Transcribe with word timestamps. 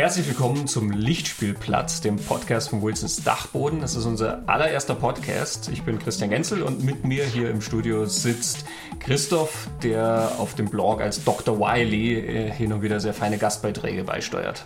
Herzlich 0.00 0.28
willkommen 0.28 0.66
zum 0.66 0.92
Lichtspielplatz, 0.92 2.00
dem 2.00 2.16
Podcast 2.16 2.70
von 2.70 2.80
Wilsons 2.82 3.22
Dachboden. 3.22 3.82
Das 3.82 3.96
ist 3.96 4.06
unser 4.06 4.48
allererster 4.48 4.94
Podcast. 4.94 5.68
Ich 5.70 5.82
bin 5.82 5.98
Christian 5.98 6.30
Genzel 6.30 6.62
und 6.62 6.82
mit 6.82 7.04
mir 7.04 7.22
hier 7.26 7.50
im 7.50 7.60
Studio 7.60 8.06
sitzt 8.06 8.64
Christoph, 8.98 9.68
der 9.82 10.32
auf 10.38 10.54
dem 10.54 10.70
Blog 10.70 11.02
als 11.02 11.22
Dr. 11.22 11.58
Wiley 11.58 12.14
äh, 12.14 12.50
hin 12.50 12.72
und 12.72 12.80
wieder 12.80 12.98
sehr 12.98 13.12
feine 13.12 13.36
Gastbeiträge 13.36 14.04
beisteuert. 14.04 14.64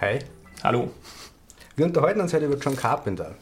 Hi. 0.00 0.20
Hallo. 0.64 0.90
Wir 1.76 1.84
unterhalten 1.84 2.22
uns 2.22 2.32
heute 2.32 2.46
über 2.46 2.56
John 2.56 2.76
Carpenter. 2.76 3.34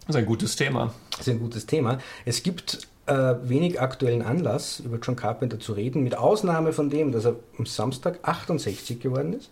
Das 0.00 0.08
ist 0.08 0.16
ein 0.16 0.26
gutes 0.26 0.56
Thema. 0.56 0.92
Das 1.12 1.20
ist 1.20 1.34
ein 1.34 1.38
gutes 1.38 1.66
Thema. 1.66 1.98
Es 2.24 2.42
gibt 2.42 2.88
äh, 3.06 3.34
wenig 3.44 3.80
aktuellen 3.80 4.22
Anlass, 4.22 4.80
über 4.80 4.98
John 4.98 5.14
Carpenter 5.14 5.60
zu 5.60 5.72
reden, 5.72 6.02
mit 6.02 6.16
Ausnahme 6.16 6.72
von 6.72 6.90
dem, 6.90 7.12
dass 7.12 7.26
er 7.26 7.36
am 7.56 7.64
Samstag 7.66 8.18
68 8.24 8.98
geworden 8.98 9.34
ist. 9.34 9.48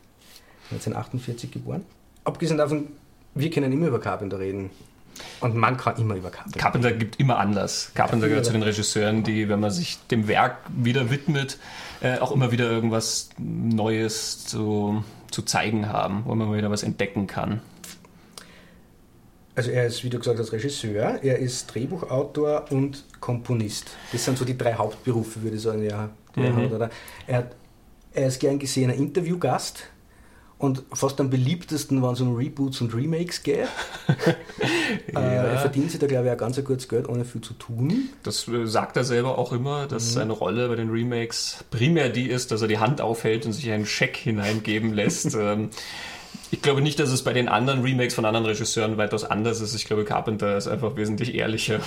1948 0.70 1.51
geboren. 1.51 1.84
Abgesehen 2.24 2.59
davon, 2.59 2.88
wir 3.34 3.51
können 3.51 3.73
immer 3.73 3.88
über 3.88 4.01
Carpenter 4.01 4.38
reden. 4.38 4.70
Und 5.41 5.55
man 5.55 5.77
kann 5.77 5.97
immer 5.97 6.15
über 6.15 6.30
Carpenter. 6.30 6.59
Carpenter 6.59 6.92
gibt 6.92 7.20
immer 7.20 7.38
Anlass. 7.38 7.92
Carpenter 7.95 8.28
gehört 8.28 8.47
zu 8.47 8.52
den 8.52 8.62
Regisseuren, 8.62 9.23
die, 9.23 9.48
wenn 9.48 9.61
man 9.61 9.70
sich 9.70 9.98
dem 10.11 10.28
Werk 10.28 10.59
wieder 10.75 11.11
widmet, 11.11 11.59
äh, 12.01 12.19
auch 12.19 12.33
immer 12.33 12.52
wieder 12.52 12.70
irgendwas 12.70 13.30
Neues 13.38 14.47
zu, 14.47 15.05
zu 15.30 15.42
zeigen 15.42 15.88
haben, 15.88 16.23
wo 16.25 16.34
man 16.34 16.52
wieder 16.55 16.70
was 16.70 16.83
entdecken 16.83 17.27
kann. 17.27 17.61
Also 19.55 19.73
er 19.73 19.87
ist, 19.87 20.05
wie 20.05 20.11
du 20.11 20.19
gesagt 20.19 20.39
hast, 20.39 20.52
Regisseur, 20.52 21.23
er 21.23 21.39
ist 21.39 21.75
Drehbuchautor 21.75 22.66
und 22.70 23.05
Komponist. 23.20 23.91
Das 24.12 24.25
sind 24.25 24.39
so 24.39 24.45
die 24.45 24.56
drei 24.56 24.75
Hauptberufe, 24.75 25.42
würde 25.42 25.56
ich 25.56 25.62
sagen, 25.62 25.83
ja, 25.83 26.09
er 26.37 26.50
Mhm. 26.52 26.91
Er, 27.27 27.37
hat, 27.37 27.56
er 28.12 28.28
ist 28.28 28.39
gern 28.39 28.59
gesehener 28.59 28.94
Interviewgast 28.94 29.89
und 30.61 30.83
fast 30.92 31.19
am 31.20 31.30
beliebtesten, 31.30 32.03
wenn 32.03 32.11
es 32.12 32.20
um 32.20 32.36
Reboots 32.36 32.83
und 32.83 32.94
Remakes 32.94 33.42
geht. 33.42 33.66
äh, 35.08 35.12
er 35.14 35.58
verdient 35.58 35.91
sich 35.91 35.98
da, 35.98 36.06
glaube 36.06 36.27
ich, 36.27 36.33
auch 36.33 36.36
ganz 36.36 36.58
ein 36.58 36.64
gutes 36.64 36.86
Geld, 36.86 37.08
ohne 37.08 37.25
viel 37.25 37.41
zu 37.41 37.55
tun. 37.55 38.11
Das 38.22 38.47
äh, 38.47 38.66
sagt 38.66 38.98
er 38.98 39.05
selber 39.05 39.38
auch 39.38 39.53
immer, 39.53 39.86
dass 39.86 40.05
Mhm. 40.11 40.11
seine 40.11 40.33
Rolle 40.34 40.69
bei 40.69 40.77
den 40.77 40.91
Remakes 40.91 41.64
primär 41.70 42.11
die 42.11 42.28
ist, 42.28 42.53
dass 42.53 42.61
er 42.61 42.69
die 42.69 42.78
Hand 42.78 43.00
aufhält 43.00 43.47
und 43.47 43.55
sich 43.55 43.70
einen 43.70 43.86
Scheck 43.86 44.16
hineingeben 44.16 44.92
lässt. 44.92 45.34
Ähm, 45.41 45.70
ich 46.50 46.61
glaube 46.61 46.83
nicht, 46.83 46.98
dass 47.00 47.11
es 47.11 47.22
bei 47.25 47.33
den 47.33 47.48
anderen 47.48 47.83
Remakes 47.83 48.14
von 48.14 48.25
anderen 48.25 48.44
Regisseuren 48.44 48.97
weitaus 48.98 49.25
anders 49.25 49.61
ist. 49.61 49.75
Ich 49.75 49.86
glaube, 49.86 50.05
Carpenter 50.05 50.56
ist 50.58 50.66
einfach 50.69 50.97
wesentlich 50.97 51.34
ehrlicher. 51.34 51.81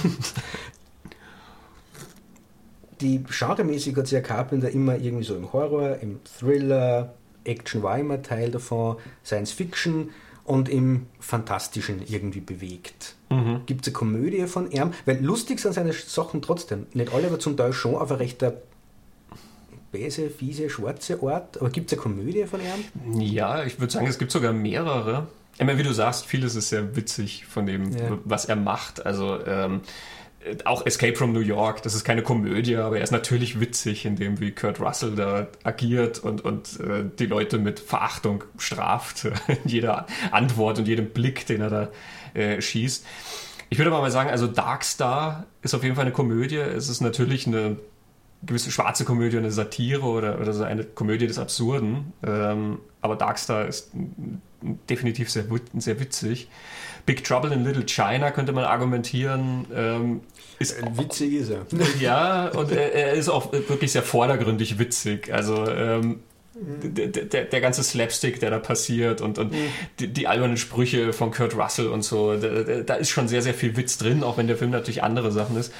Die 3.01 3.23
genremäßig 3.23 3.95
hat 3.97 4.07
sich 4.07 4.13
ja 4.13 4.21
Carpenter 4.21 4.69
immer 4.69 4.95
irgendwie 4.97 5.25
so 5.25 5.35
im 5.35 5.51
Horror, 5.51 5.97
im 6.01 6.19
Thriller, 6.39 7.13
Action 7.45 7.83
war 7.83 7.97
immer 7.99 8.21
Teil 8.21 8.51
davon, 8.51 8.97
Science 9.25 9.51
Fiction 9.51 10.09
und 10.45 10.67
im 10.69 11.07
Fantastischen 11.19 12.01
irgendwie 12.07 12.41
bewegt. 12.41 13.15
Gibt 13.65 13.81
es 13.81 13.87
eine 13.87 13.93
Komödie 13.93 14.45
von 14.45 14.69
ihm? 14.69 14.91
Weil 15.05 15.23
lustig 15.23 15.59
sind 15.59 15.73
seine 15.73 15.93
Sachen 15.93 16.41
trotzdem. 16.41 16.85
Nicht 16.93 17.13
alle, 17.13 17.27
aber 17.27 17.39
zum 17.39 17.57
Teil 17.57 17.73
schon 17.73 17.95
auf 17.95 18.11
eine 18.11 18.19
recht 18.19 18.43
böse, 19.91 20.29
fiese, 20.29 20.69
schwarze 20.69 21.19
Art. 21.23 21.57
Aber 21.59 21.69
gibt 21.69 21.91
es 21.91 21.97
eine 21.97 22.01
Komödie 22.03 22.45
von 22.45 22.59
ihm? 22.61 23.19
Ja, 23.21 23.63
ich 23.63 23.79
würde 23.79 23.91
sagen, 23.93 24.07
es 24.07 24.17
gibt 24.19 24.31
sogar 24.31 24.53
mehrere. 24.53 25.27
Ich 25.57 25.63
meine, 25.65 25.77
wie 25.77 25.83
du 25.83 25.93
sagst, 25.93 26.25
vieles 26.25 26.55
ist 26.55 26.69
sehr 26.69 26.95
witzig 26.95 27.45
von 27.45 27.65
dem, 27.65 27.91
Ja. 27.91 28.17
was 28.25 28.45
er 28.45 28.55
macht. 28.55 29.05
Also 29.05 29.39
ähm, 29.45 29.75
äh, 29.75 29.79
auch 30.65 30.85
Escape 30.85 31.15
from 31.15 31.33
New 31.33 31.39
York, 31.39 31.81
das 31.83 31.95
ist 31.95 32.03
keine 32.03 32.21
Komödie, 32.21 32.77
aber 32.77 32.97
er 32.97 33.03
ist 33.03 33.11
natürlich 33.11 33.59
witzig, 33.59 34.05
in 34.05 34.15
dem 34.15 34.39
wie 34.39 34.51
Kurt 34.51 34.79
Russell 34.79 35.15
da 35.15 35.47
agiert 35.63 36.19
und, 36.19 36.43
und 36.43 36.79
äh, 36.79 37.05
die 37.17 37.25
Leute 37.25 37.57
mit 37.57 37.79
Verachtung 37.79 38.43
straft, 38.57 39.25
in 39.47 39.57
jeder 39.65 40.07
Antwort 40.31 40.79
und 40.79 40.87
jedem 40.87 41.09
Blick, 41.09 41.45
den 41.45 41.61
er 41.61 41.69
da 41.69 41.89
äh, 42.33 42.61
schießt. 42.61 43.05
Ich 43.69 43.77
würde 43.77 43.91
aber 43.91 44.01
mal 44.01 44.11
sagen, 44.11 44.29
also 44.29 44.47
Darkstar 44.47 45.45
ist 45.61 45.73
auf 45.73 45.83
jeden 45.83 45.95
Fall 45.95 46.05
eine 46.05 46.13
Komödie. 46.13 46.57
Es 46.57 46.89
ist 46.89 47.01
natürlich 47.01 47.47
eine 47.47 47.77
gewisse 48.45 48.71
schwarze 48.71 49.05
Komödie, 49.05 49.37
eine 49.37 49.51
Satire 49.51 50.03
oder, 50.03 50.39
oder 50.39 50.53
so 50.53 50.63
eine 50.63 50.83
Komödie 50.83 51.27
des 51.27 51.39
Absurden. 51.39 52.13
Ähm, 52.25 52.79
aber 53.01 53.15
Darkstar 53.15 53.67
ist 53.67 53.91
definitiv 54.89 55.29
sehr, 55.29 55.45
sehr 55.77 55.99
witzig. 55.99 56.47
Big 57.05 57.23
Trouble 57.23 57.51
in 57.51 57.63
Little 57.63 57.85
China 57.85 58.31
könnte 58.31 58.53
man 58.53 58.63
argumentieren. 58.63 59.65
Ähm, 59.75 60.21
ist 60.59 60.77
Witzig 60.97 61.33
ist 61.33 61.49
er. 61.49 61.65
ja, 61.99 62.47
und 62.49 62.71
er, 62.71 62.93
er 62.93 63.13
ist 63.13 63.29
auch 63.29 63.51
wirklich 63.51 63.91
sehr 63.91 64.03
vordergründig 64.03 64.79
witzig. 64.79 65.33
Also 65.33 65.67
ähm, 65.67 66.21
der, 66.55 67.07
der, 67.07 67.45
der 67.45 67.61
ganze 67.61 67.83
Slapstick, 67.83 68.39
der 68.39 68.51
da 68.51 68.59
passiert 68.59 69.21
und, 69.21 69.37
und 69.39 69.53
die, 69.99 70.07
die 70.07 70.27
albernen 70.27 70.57
Sprüche 70.57 71.11
von 71.11 71.31
Kurt 71.31 71.55
Russell 71.55 71.87
und 71.87 72.03
so, 72.03 72.37
da, 72.37 72.81
da, 72.81 72.93
ist 72.93 73.09
schon 73.09 73.27
sehr, 73.27 73.41
sehr 73.41 73.53
viel 73.53 73.75
Witz 73.75 73.97
drin, 73.97 74.23
auch 74.23 74.37
wenn 74.37 74.47
der 74.47 74.57
Film 74.57 74.71
natürlich 74.71 75.03
andere 75.03 75.31
Sachen 75.31 75.57
ist. 75.57 75.73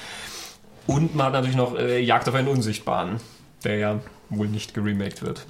Und 0.86 1.14
man 1.14 1.26
hat 1.26 1.32
natürlich 1.34 1.56
noch 1.56 1.78
äh, 1.78 2.00
Jagd 2.00 2.28
auf 2.28 2.34
einen 2.34 2.48
Unsichtbaren, 2.48 3.20
der 3.62 3.76
ja 3.76 4.00
wohl 4.30 4.48
nicht 4.48 4.74
geremaked 4.74 5.22
wird. 5.22 5.46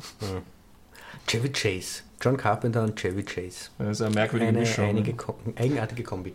Chevy 1.27 1.49
Chase. 1.50 2.03
John 2.25 2.37
Carpenter 2.37 2.83
und 2.83 2.97
Chevy 2.97 3.23
Chase. 3.23 3.71
Das 3.79 4.01
ist 4.01 4.03
eine 4.03 4.15
merkwürdige 4.15 4.49
Eine 4.49 4.61
Mischung. 4.61 4.89
einige, 4.89 5.12
Ko- 5.15 5.37
eigenartige 5.57 6.03
Kombi. 6.03 6.35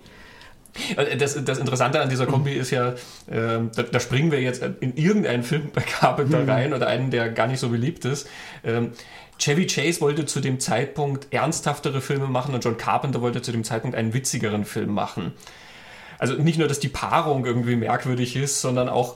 Also 0.96 1.18
Das, 1.18 1.44
das 1.44 1.58
Interessante 1.58 2.00
an 2.00 2.10
dieser 2.10 2.28
Kombi 2.28 2.54
ist 2.54 2.70
ja, 2.72 2.94
ähm, 3.30 3.72
da, 3.76 3.84
da 3.84 4.00
springen 4.00 4.32
wir 4.32 4.40
jetzt 4.42 4.62
in 4.82 4.96
irgendeinen 4.96 5.42
Film 5.44 5.70
bei 5.74 5.82
Carpenter 5.82 6.48
rein 6.48 6.74
oder 6.74 6.88
einen, 6.88 7.10
der 7.10 7.30
gar 7.30 7.48
nicht 7.48 7.60
so 7.60 7.70
beliebt 7.70 8.06
ist. 8.06 8.28
Ähm, 8.64 8.92
Chevy 9.40 9.66
Chase 9.68 10.00
wollte 10.02 10.26
zu 10.26 10.42
dem 10.42 10.60
Zeitpunkt 10.60 11.34
ernsthaftere 11.34 12.02
Filme 12.02 12.28
machen 12.28 12.54
und 12.54 12.64
John 12.64 12.78
Carpenter 12.78 13.22
wollte 13.22 13.42
zu 13.42 13.52
dem 13.52 13.64
Zeitpunkt 13.64 13.96
einen 13.98 14.14
witzigeren 14.14 14.66
Film 14.66 14.92
machen. 14.94 15.34
Also 16.20 16.34
nicht 16.36 16.60
nur, 16.60 16.68
dass 16.68 16.80
die 16.80 16.90
Paarung 16.90 17.46
irgendwie 17.46 17.76
merkwürdig 17.78 18.36
ist, 18.36 18.62
sondern 18.62 18.90
auch 18.90 19.16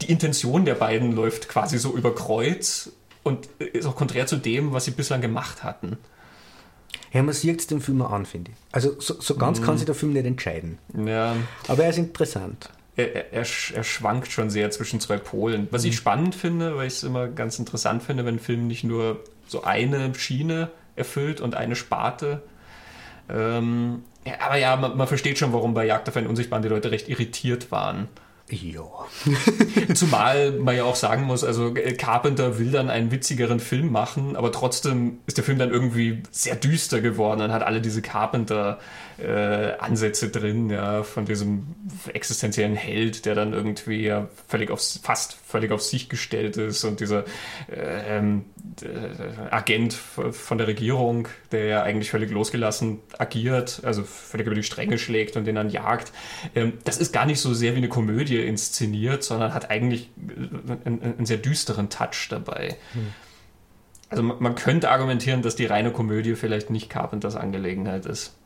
die 0.00 0.10
Intention 0.10 0.64
der 0.64 0.76
beiden 0.76 1.12
läuft 1.12 1.48
quasi 1.48 1.76
so 1.78 1.96
über 1.96 2.14
Kreuz 2.14 2.92
und 3.26 3.46
ist 3.58 3.86
auch 3.86 3.96
konträr 3.96 4.26
zu 4.26 4.36
dem, 4.36 4.72
was 4.72 4.84
sie 4.86 4.92
bislang 4.92 5.20
gemacht 5.20 5.62
hatten. 5.64 5.98
Ja, 7.12 7.22
man 7.22 7.34
sieht 7.34 7.60
es 7.60 7.66
dem 7.66 7.80
Film 7.80 8.02
auch 8.02 8.10
an, 8.12 8.26
finde 8.26 8.50
ich. 8.52 8.56
Also 8.72 9.00
so, 9.00 9.20
so 9.20 9.36
ganz 9.36 9.62
kann 9.62 9.76
sich 9.78 9.86
der 9.86 9.94
Film 9.94 10.12
nicht 10.12 10.26
entscheiden. 10.26 10.78
Ja, 11.06 11.34
Aber 11.68 11.84
er 11.84 11.90
ist 11.90 11.98
interessant. 11.98 12.70
er, 12.96 13.14
er, 13.14 13.32
er 13.32 13.44
sch- 13.46 13.82
schwankt 13.84 14.30
schon 14.32 14.50
sehr 14.50 14.70
zwischen 14.70 15.00
zwei 15.00 15.16
Polen. 15.18 15.68
Was 15.70 15.84
ich 15.84 15.96
spannend 15.96 16.34
finde, 16.34 16.76
weil 16.76 16.86
ich 16.88 16.94
es 16.94 17.02
immer 17.04 17.28
ganz 17.28 17.58
interessant 17.58 18.02
finde, 18.02 18.24
wenn 18.24 18.36
ein 18.36 18.40
Film 18.40 18.66
nicht 18.66 18.84
nur 18.84 19.20
so 19.46 19.62
eine 19.64 20.14
Schiene 20.14 20.70
erfüllt 20.96 21.40
und 21.40 21.54
eine 21.54 21.76
Sparte. 21.76 22.42
Ähm, 23.28 24.02
ja, 24.26 24.34
aber 24.40 24.56
ja, 24.56 24.76
man, 24.76 24.96
man 24.96 25.06
versteht 25.06 25.38
schon, 25.38 25.52
warum 25.52 25.74
bei 25.74 25.86
Jagd 25.86 26.08
auf 26.08 26.16
einen 26.16 26.26
Unsichtbaren 26.26 26.62
die 26.62 26.68
Leute 26.68 26.90
recht 26.90 27.08
irritiert 27.08 27.70
waren. 27.70 28.08
Ja. 28.48 28.84
Zumal 29.94 30.52
man 30.52 30.76
ja 30.76 30.84
auch 30.84 30.94
sagen 30.94 31.24
muss, 31.24 31.42
also 31.42 31.74
äh, 31.74 31.94
Carpenter 31.94 32.58
will 32.58 32.70
dann 32.70 32.90
einen 32.90 33.10
witzigeren 33.10 33.58
Film 33.58 33.90
machen, 33.90 34.36
aber 34.36 34.52
trotzdem 34.52 35.18
ist 35.26 35.36
der 35.36 35.44
Film 35.44 35.58
dann 35.58 35.70
irgendwie 35.70 36.22
sehr 36.30 36.54
düster 36.54 37.00
geworden 37.00 37.40
und 37.40 37.52
hat 37.52 37.64
alle 37.64 37.80
diese 37.80 38.02
Carpenter-Ansätze 39.16 40.30
drin, 40.30 40.70
ja, 40.70 41.02
von 41.02 41.24
diesem 41.24 41.74
existenziellen 42.12 42.76
Held, 42.76 43.24
der 43.24 43.34
dann 43.34 43.52
irgendwie 43.52 44.02
ja 44.02 44.28
völlig 44.48 44.70
aufs, 44.70 45.00
fast 45.02 45.34
völlig 45.34 45.72
auf 45.72 45.82
sich 45.82 46.08
gestellt 46.08 46.56
ist 46.56 46.84
und 46.84 47.00
dieser 47.00 47.24
ähm, 47.70 48.44
äh, 48.82 49.50
Agent 49.50 49.94
von 49.94 50.58
der 50.58 50.66
Regierung, 50.66 51.28
der 51.52 51.66
ja 51.66 51.82
eigentlich 51.82 52.10
völlig 52.10 52.30
losgelassen 52.30 53.00
agiert, 53.18 53.80
also 53.84 54.02
völlig 54.04 54.46
über 54.46 54.56
die 54.56 54.62
Stränge 54.62 54.98
schlägt 54.98 55.36
und 55.36 55.44
den 55.44 55.54
dann 55.54 55.70
jagt. 55.70 56.12
Ähm, 56.54 56.74
das 56.84 56.98
ist 56.98 57.12
gar 57.12 57.26
nicht 57.26 57.40
so 57.40 57.54
sehr 57.54 57.72
wie 57.74 57.78
eine 57.78 57.88
Komödie 57.88 58.40
inszeniert, 58.40 59.24
sondern 59.24 59.54
hat 59.54 59.70
eigentlich 59.70 60.10
äh, 60.28 60.86
einen, 60.86 61.02
einen 61.02 61.26
sehr 61.26 61.38
düsteren 61.38 61.90
Touch 61.90 62.28
dabei. 62.30 62.76
Also 64.08 64.22
man, 64.22 64.36
man 64.40 64.54
könnte 64.54 64.90
argumentieren, 64.90 65.42
dass 65.42 65.56
die 65.56 65.66
reine 65.66 65.90
Komödie 65.90 66.34
vielleicht 66.34 66.70
nicht 66.70 66.90
Carpenters 66.90 67.34
Angelegenheit 67.34 68.06
ist. 68.06 68.36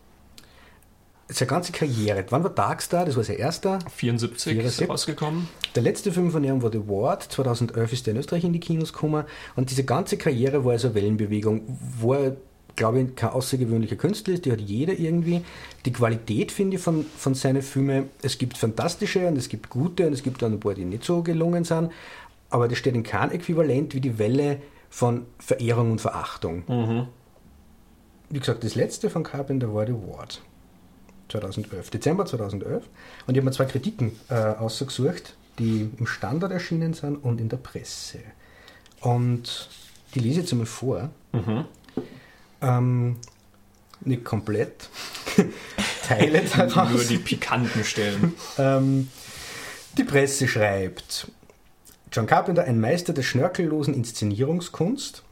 Seine 1.32 1.48
ganze 1.48 1.72
Karriere. 1.72 2.24
Wann 2.30 2.42
war 2.42 2.50
Darkstar? 2.50 3.04
Das 3.04 3.16
war 3.16 3.24
sein 3.24 3.36
erster. 3.36 3.78
74 3.88 4.34
ist 4.34 4.76
74. 4.76 4.88
rausgekommen. 4.88 5.48
Der 5.74 5.82
letzte 5.82 6.12
Film 6.12 6.30
von 6.30 6.42
ihm 6.42 6.62
war 6.62 6.72
The 6.72 6.86
Ward. 6.88 7.22
2011 7.22 7.92
ist 7.92 8.08
er 8.08 8.14
in 8.14 8.20
Österreich 8.20 8.44
in 8.44 8.52
die 8.52 8.60
Kinos 8.60 8.92
gekommen. 8.92 9.24
Und 9.54 9.70
diese 9.70 9.84
ganze 9.84 10.16
Karriere 10.16 10.64
war 10.64 10.72
also 10.72 10.88
eine 10.88 10.96
Wellenbewegung, 10.96 11.62
wo 11.98 12.14
er, 12.14 12.36
glaube 12.74 13.00
ich, 13.00 13.14
kein 13.14 13.30
außergewöhnlicher 13.30 13.96
Künstler 13.96 14.34
ist. 14.34 14.44
Die 14.44 14.52
hat 14.52 14.60
jeder 14.60 14.92
irgendwie. 14.98 15.42
Die 15.84 15.92
Qualität, 15.92 16.50
finde 16.50 16.76
ich, 16.76 16.82
von, 16.82 17.06
von 17.16 17.34
seinen 17.34 17.62
Filmen, 17.62 18.10
es 18.22 18.38
gibt 18.38 18.58
fantastische 18.58 19.26
und 19.26 19.38
es 19.38 19.48
gibt 19.48 19.70
gute 19.70 20.06
und 20.06 20.12
es 20.12 20.22
gibt 20.22 20.42
dann 20.42 20.54
ein 20.54 20.60
paar, 20.60 20.74
die 20.74 20.84
nicht 20.84 21.04
so 21.04 21.22
gelungen 21.22 21.64
sind. 21.64 21.92
Aber 22.50 22.66
das 22.66 22.78
steht 22.78 22.96
in 22.96 23.04
keinem 23.04 23.30
Äquivalent 23.30 23.94
wie 23.94 24.00
die 24.00 24.18
Welle 24.18 24.60
von 24.88 25.26
Verehrung 25.38 25.92
und 25.92 26.00
Verachtung. 26.00 26.64
Wie 28.28 28.38
gesagt, 28.38 28.64
das 28.64 28.74
letzte 28.74 29.10
von 29.10 29.22
Carpenter 29.22 29.72
war 29.72 29.86
The 29.86 29.92
Ward. 29.92 30.42
2011, 31.30 31.90
Dezember 31.90 32.26
2011. 32.26 32.84
Und 33.26 33.34
ich 33.34 33.38
habe 33.38 33.44
mir 33.44 33.52
zwei 33.52 33.64
Kritiken 33.64 34.12
äh, 34.28 34.34
ausgesucht, 34.34 35.34
die 35.58 35.90
im 35.98 36.06
Standard 36.06 36.52
erschienen 36.52 36.94
sind 36.94 37.16
und 37.16 37.40
in 37.40 37.48
der 37.48 37.58
Presse. 37.58 38.18
Und 39.00 39.68
die 40.14 40.20
lese 40.20 40.30
ich 40.30 40.36
jetzt 40.38 40.52
einmal 40.52 40.66
vor. 40.66 41.10
Ähm, 42.60 43.16
nicht 44.02 44.24
komplett. 44.24 44.88
Teile 46.06 46.42
daraus. 46.42 46.90
Nur 46.90 47.04
die 47.04 47.18
pikanten 47.18 47.84
Stellen. 47.84 48.34
ähm, 48.58 49.08
die 49.96 50.04
Presse 50.04 50.48
schreibt, 50.48 51.30
John 52.12 52.26
Carpenter, 52.26 52.64
ein 52.64 52.80
Meister 52.80 53.12
der 53.12 53.22
schnörkellosen 53.22 53.94
Inszenierungskunst, 53.94 55.22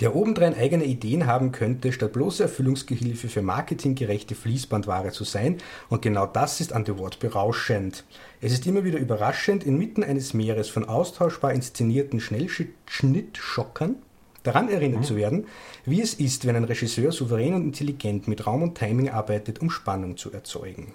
der 0.00 0.14
obendrein 0.14 0.54
eigene 0.54 0.84
Ideen 0.84 1.26
haben 1.26 1.52
könnte, 1.52 1.92
statt 1.92 2.12
bloße 2.12 2.44
Erfüllungsgehilfe 2.44 3.28
für 3.28 3.42
marketinggerechte 3.42 4.34
Fließbandware 4.34 5.10
zu 5.10 5.24
sein. 5.24 5.58
Und 5.88 6.02
genau 6.02 6.26
das 6.26 6.60
ist 6.60 6.72
an 6.72 6.84
The 6.84 6.98
Wort 6.98 7.18
berauschend. 7.18 8.04
Es 8.40 8.52
ist 8.52 8.66
immer 8.66 8.84
wieder 8.84 8.98
überraschend, 8.98 9.64
inmitten 9.64 10.04
eines 10.04 10.34
Meeres 10.34 10.68
von 10.68 10.84
austauschbar 10.84 11.52
inszenierten 11.52 12.20
Schnellschnittschockern 12.20 13.96
daran 14.42 14.68
erinnert 14.68 15.00
mhm. 15.00 15.04
zu 15.04 15.16
werden, 15.16 15.46
wie 15.84 16.00
es 16.00 16.14
ist, 16.14 16.46
wenn 16.46 16.56
ein 16.56 16.64
Regisseur 16.64 17.12
souverän 17.12 17.54
und 17.54 17.62
intelligent 17.62 18.28
mit 18.28 18.46
Raum 18.46 18.62
und 18.62 18.76
Timing 18.76 19.10
arbeitet, 19.10 19.60
um 19.60 19.70
Spannung 19.70 20.16
zu 20.16 20.32
erzeugen. 20.32 20.92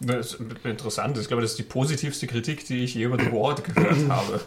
Das 0.00 0.34
ist 0.34 0.40
interessant. 0.64 1.18
Ich 1.18 1.28
glaube, 1.28 1.42
das 1.42 1.52
ist 1.52 1.58
die 1.58 1.64
positivste 1.64 2.26
Kritik, 2.26 2.64
die 2.66 2.84
ich 2.84 2.94
je 2.94 3.04
über 3.04 3.18
The 3.18 3.32
Ward 3.32 3.64
gehört 3.64 3.96
habe. 4.08 4.40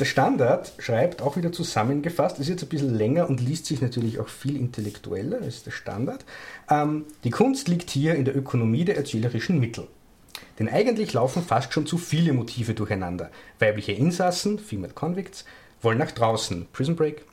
Der 0.00 0.04
Standard 0.04 0.72
schreibt 0.78 1.22
auch 1.22 1.36
wieder 1.36 1.50
zusammengefasst, 1.50 2.38
ist 2.38 2.48
jetzt 2.48 2.62
ein 2.62 2.68
bisschen 2.68 2.94
länger 2.94 3.28
und 3.28 3.40
liest 3.40 3.66
sich 3.66 3.80
natürlich 3.80 4.20
auch 4.20 4.28
viel 4.28 4.56
intellektueller 4.56 5.40
als 5.42 5.64
der 5.64 5.72
Standard. 5.72 6.24
Ähm, 6.70 7.06
die 7.24 7.30
Kunst 7.30 7.66
liegt 7.66 7.90
hier 7.90 8.14
in 8.14 8.24
der 8.24 8.36
Ökonomie 8.36 8.84
der 8.84 8.96
erzählerischen 8.96 9.58
Mittel. 9.58 9.88
Denn 10.60 10.68
eigentlich 10.68 11.12
laufen 11.12 11.42
fast 11.42 11.72
schon 11.72 11.86
zu 11.86 11.98
viele 11.98 12.32
Motive 12.32 12.74
durcheinander. 12.74 13.30
Weibliche 13.58 13.92
Insassen, 13.92 14.60
Female 14.60 14.92
Convicts, 14.92 15.44
wollen 15.82 15.98
nach 15.98 16.12
draußen, 16.12 16.66
Prison 16.72 16.94
Break, 16.94 17.24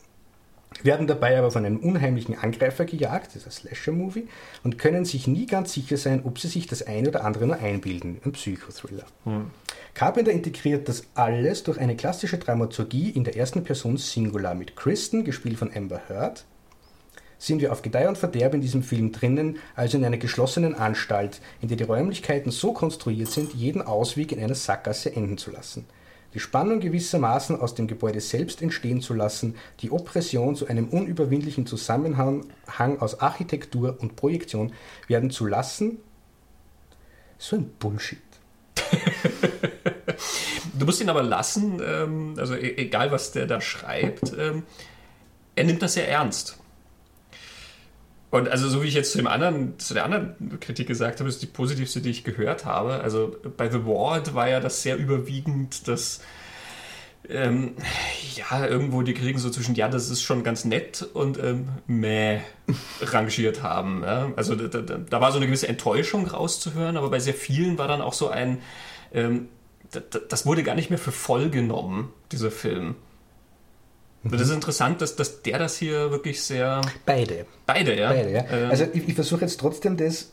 werden 0.84 1.08
dabei 1.08 1.38
aber 1.38 1.52
von 1.52 1.66
einem 1.66 1.78
unheimlichen 1.78 2.38
Angreifer 2.38 2.86
gejagt, 2.86 3.36
das 3.36 3.46
ist 3.46 3.48
ein 3.48 3.52
Slasher-Movie, 3.52 4.28
und 4.64 4.78
können 4.78 5.06
sich 5.06 5.28
nie 5.28 5.46
ganz 5.46 5.74
sicher 5.74 5.98
sein, 5.98 6.22
ob 6.24 6.40
sie 6.40 6.48
sich 6.48 6.68
das 6.68 6.84
eine 6.84 7.10
oder 7.10 7.24
andere 7.24 7.48
nur 7.48 7.60
einbilden, 7.60 8.20
ein 8.26 8.34
Psychothriller. 8.34 9.06
Hm. 9.24 9.52
Carpenter 9.94 10.32
integriert 10.32 10.90
das 10.90 11.04
alles 11.16 11.64
durch 11.64 11.80
eine 11.80 11.96
klassische 11.96 12.38
Dramaturgie 12.38 13.10
in 13.10 13.24
der 13.24 13.38
ersten 13.38 13.64
Person 13.64 13.98
Singular 13.98 14.56
mit 14.56 14.76
Kristen, 14.76 15.24
gespielt 15.24 15.58
von 15.58 15.72
Amber 15.74 16.02
Heard, 16.10 16.46
sind 17.38 17.62
wir 17.62 17.72
auf 17.72 17.82
Gedeih 17.82 18.08
und 18.08 18.18
Verderb 18.18 18.54
in 18.54 18.62
diesem 18.62 18.84
Film 18.84 19.12
drinnen, 19.12 19.60
also 19.76 19.98
in 19.98 20.06
einer 20.06 20.18
geschlossenen 20.18 20.76
Anstalt, 20.76 21.42
in 21.62 21.68
der 21.68 21.78
die 21.78 21.84
Räumlichkeiten 21.84 22.52
so 22.52 22.74
konstruiert 22.74 23.30
sind, 23.30 23.54
jeden 23.54 23.82
Ausweg 23.82 24.32
in 24.32 24.40
einer 24.40 24.56
Sackgasse 24.56 25.16
enden 25.16 25.38
zu 25.38 25.52
lassen. 25.52 25.86
Die 26.36 26.42
Spannung 26.42 26.82
gewissermaßen 26.82 27.60
aus 27.60 27.76
dem 27.76 27.88
Gebäude 27.88 28.20
selbst 28.20 28.62
entstehen 28.62 29.02
zu 29.02 29.14
lassen, 29.14 29.56
die 29.80 29.90
Oppression 29.90 30.58
zu 30.58 30.68
einem 30.68 30.90
unüberwindlichen 30.90 31.66
Zusammenhang 31.66 32.44
aus 33.00 33.22
Architektur 33.22 33.98
und 34.02 34.18
Projektion 34.18 34.74
werden 35.08 35.32
zu 35.32 35.46
lassen. 35.46 36.00
So 37.38 37.56
ein 37.56 37.70
Bullshit. 37.80 38.20
du 40.78 40.86
musst 40.86 41.02
ihn 41.02 41.10
aber 41.10 41.24
lassen, 41.24 41.82
ähm, 41.84 42.36
also 42.38 42.54
e-, 42.54 42.76
egal 42.78 43.12
was 43.12 43.32
der 43.32 43.48
da 43.48 43.62
schreibt, 43.62 44.34
ähm, 44.38 44.64
er 45.56 45.64
nimmt 45.64 45.82
das 45.82 45.94
sehr 45.94 46.10
ernst. 46.10 46.60
Und 48.36 48.50
also 48.50 48.68
so 48.68 48.84
wie 48.84 48.88
ich 48.88 48.94
jetzt 48.94 49.14
zu 49.14 49.18
dem 49.18 49.28
anderen, 49.28 49.80
zu 49.80 49.94
der 49.94 50.04
anderen 50.04 50.60
Kritik 50.60 50.88
gesagt 50.88 51.22
habe, 51.22 51.30
ist 51.30 51.42
die 51.42 51.46
positivste, 51.46 52.02
die 52.02 52.10
ich 52.10 52.26
gehört 52.26 52.66
habe. 52.66 53.00
Also 53.00 53.34
bei 53.56 53.70
The 53.70 53.86
Ward 53.86 54.36
war 54.36 54.50
ja 54.50 54.60
das 54.60 54.82
sehr 54.82 54.98
überwiegend, 54.98 55.88
dass 55.88 56.20
ähm, 57.30 57.78
ja, 58.36 58.68
irgendwo 58.68 59.04
die 59.04 59.14
kriegen 59.14 59.40
so 59.40 59.50
zwischen, 59.50 59.74
ja, 59.76 59.88
das 59.88 60.10
ist 60.10 60.22
schon 60.22 60.44
ganz 60.44 60.66
nett 60.66 61.08
und 61.14 61.42
ähm, 61.42 61.70
meh 61.88 62.42
rangiert 63.02 63.64
haben. 63.64 64.04
Ja? 64.04 64.34
Also 64.36 64.56
da, 64.56 64.82
da, 64.82 64.98
da, 64.98 65.22
war 65.22 65.32
so 65.32 65.38
eine 65.38 65.46
gewisse 65.46 65.70
Enttäuschung 65.70 66.28
rauszuhören, 66.28 66.98
aber 66.98 67.10
bei 67.10 67.20
sehr 67.20 67.36
vielen 67.36 67.78
war 67.78 67.88
dann 67.88 68.02
auch 68.02 68.14
so 68.14 68.28
ein, 68.28 68.58
ähm, 69.14 69.48
das 70.28 70.46
wurde 70.46 70.64
gar 70.64 70.76
nicht 70.76 70.90
mehr 70.90 71.00
für 71.00 71.14
voll 71.14 71.50
genommen, 71.50 72.12
dieser 72.34 72.52
Film. 72.52 72.96
Mhm. 74.26 74.32
Das 74.32 74.42
ist 74.42 74.52
interessant, 74.52 75.02
dass, 75.02 75.16
dass 75.16 75.42
der 75.44 75.60
das 75.60 75.78
hier 75.78 76.12
wirklich 76.12 76.42
sehr. 76.42 76.82
Beide. 77.06 77.46
Beide, 77.66 77.98
ja. 77.98 78.10
Beide, 78.10 78.32
ja. 78.32 78.46
Ähm, 78.52 78.70
also 78.70 78.86
ich, 78.92 79.08
ich 79.08 79.14
versuche 79.14 79.42
jetzt 79.42 79.60
trotzdem 79.60 79.98
das. 79.98 80.32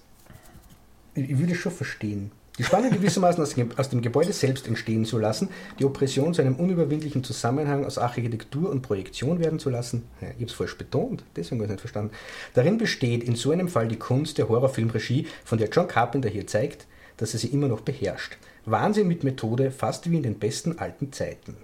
Ich, 1.14 1.30
ich 1.30 1.38
würde 1.38 1.54
schon 1.54 1.72
verstehen. 1.72 2.32
Die 2.58 2.64
Spannung 2.64 2.90
gewissermaßen 2.92 3.42
aus, 3.42 3.54
aus 3.76 3.90
dem 3.90 4.02
Gebäude 4.02 4.32
selbst 4.32 4.66
entstehen 4.66 5.04
zu 5.04 5.18
lassen, 5.18 5.50
die 5.78 5.84
Oppression 5.84 6.32
zu 6.32 6.42
einem 6.42 6.56
unüberwindlichen 6.56 7.22
Zusammenhang 7.22 7.84
aus 7.84 7.98
Architektur 7.98 8.70
und 8.70 8.82
Projektion 8.82 9.38
werden 9.40 9.58
zu 9.58 9.68
lassen. 9.68 10.04
Ja, 10.20 10.28
ich 10.28 10.34
habe 10.34 10.44
es 10.46 10.52
falsch 10.52 10.78
betont, 10.78 11.24
deswegen 11.36 11.60
habe 11.60 11.64
ich 11.64 11.70
es 11.70 11.72
nicht 11.72 11.80
verstanden. 11.80 12.14
Darin 12.54 12.78
besteht 12.78 13.24
in 13.24 13.36
so 13.36 13.50
einem 13.50 13.68
Fall 13.68 13.88
die 13.88 13.98
Kunst 13.98 14.38
der 14.38 14.48
Horrorfilmregie, 14.48 15.26
von 15.44 15.58
der 15.58 15.68
John 15.68 15.88
Carpenter 15.88 16.28
hier 16.28 16.46
zeigt, 16.46 16.86
dass 17.18 17.34
er 17.34 17.40
sie 17.40 17.48
immer 17.48 17.68
noch 17.68 17.80
beherrscht. 17.80 18.38
Wahnsinn 18.64 19.08
mit 19.08 19.24
Methode, 19.24 19.70
fast 19.70 20.10
wie 20.10 20.16
in 20.16 20.22
den 20.22 20.38
besten 20.38 20.78
alten 20.78 21.12
Zeiten. 21.12 21.56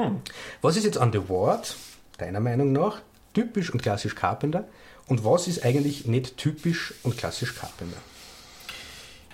Hm. 0.00 0.20
Was 0.62 0.76
ist 0.76 0.84
jetzt 0.84 0.98
an 0.98 1.12
The 1.12 1.28
Ward, 1.28 1.76
deiner 2.18 2.40
Meinung 2.40 2.72
nach, 2.72 3.00
typisch 3.34 3.70
und 3.72 3.82
klassisch 3.82 4.14
Carpenter? 4.14 4.64
Und 5.06 5.24
was 5.24 5.48
ist 5.48 5.64
eigentlich 5.64 6.06
nicht 6.06 6.36
typisch 6.36 6.94
und 7.02 7.16
klassisch 7.16 7.54
Carpenter? 7.54 7.96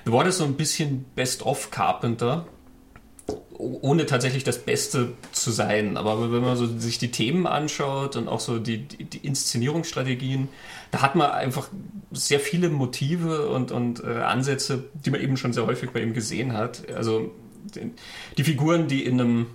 The 0.05 0.13
Ward 0.13 0.29
ist 0.29 0.39
so 0.39 0.45
ein 0.45 0.55
bisschen 0.55 1.05
Best-of 1.15 1.71
Carpenter, 1.71 2.47
ohne 3.59 4.07
tatsächlich 4.07 4.45
das 4.45 4.59
Beste 4.59 5.13
zu 5.33 5.51
sein. 5.51 5.97
Aber 5.97 6.33
wenn 6.33 6.43
man 6.43 6.57
so 6.57 6.67
sich 6.79 6.99
die 6.99 7.11
Themen 7.11 7.47
anschaut 7.47 8.17
und 8.17 8.29
auch 8.29 8.41
so 8.41 8.59
die, 8.59 8.87
die, 8.87 9.19
Inszenierungsstrategien, 9.19 10.49
da 10.91 11.03
hat 11.03 11.15
man 11.15 11.31
einfach 11.31 11.69
sehr 12.13 12.41
viele 12.41 12.69
Motive 12.69 13.49
und, 13.49 13.73
und 13.73 14.05
äh, 14.05 14.23
Ansätze, 14.23 14.85
die 14.95 15.11
man 15.11 15.21
eben 15.21 15.37
schon 15.37 15.53
sehr 15.53 15.67
häufig 15.67 15.91
bei 15.91 16.01
ihm 16.01 16.15
gesehen 16.15 16.53
hat. 16.53 16.91
Also 16.95 17.33
die 18.39 18.45
Figuren, 18.45 18.87
die 18.89 19.05
in 19.05 19.21
einem 19.21 19.47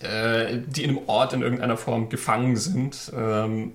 äh, 0.00 0.58
die 0.66 0.84
in 0.84 0.90
einem 0.90 1.08
Ort 1.08 1.32
in 1.32 1.42
irgendeiner 1.42 1.76
Form 1.76 2.08
gefangen 2.08 2.56
sind. 2.56 3.12
Ähm, 3.16 3.72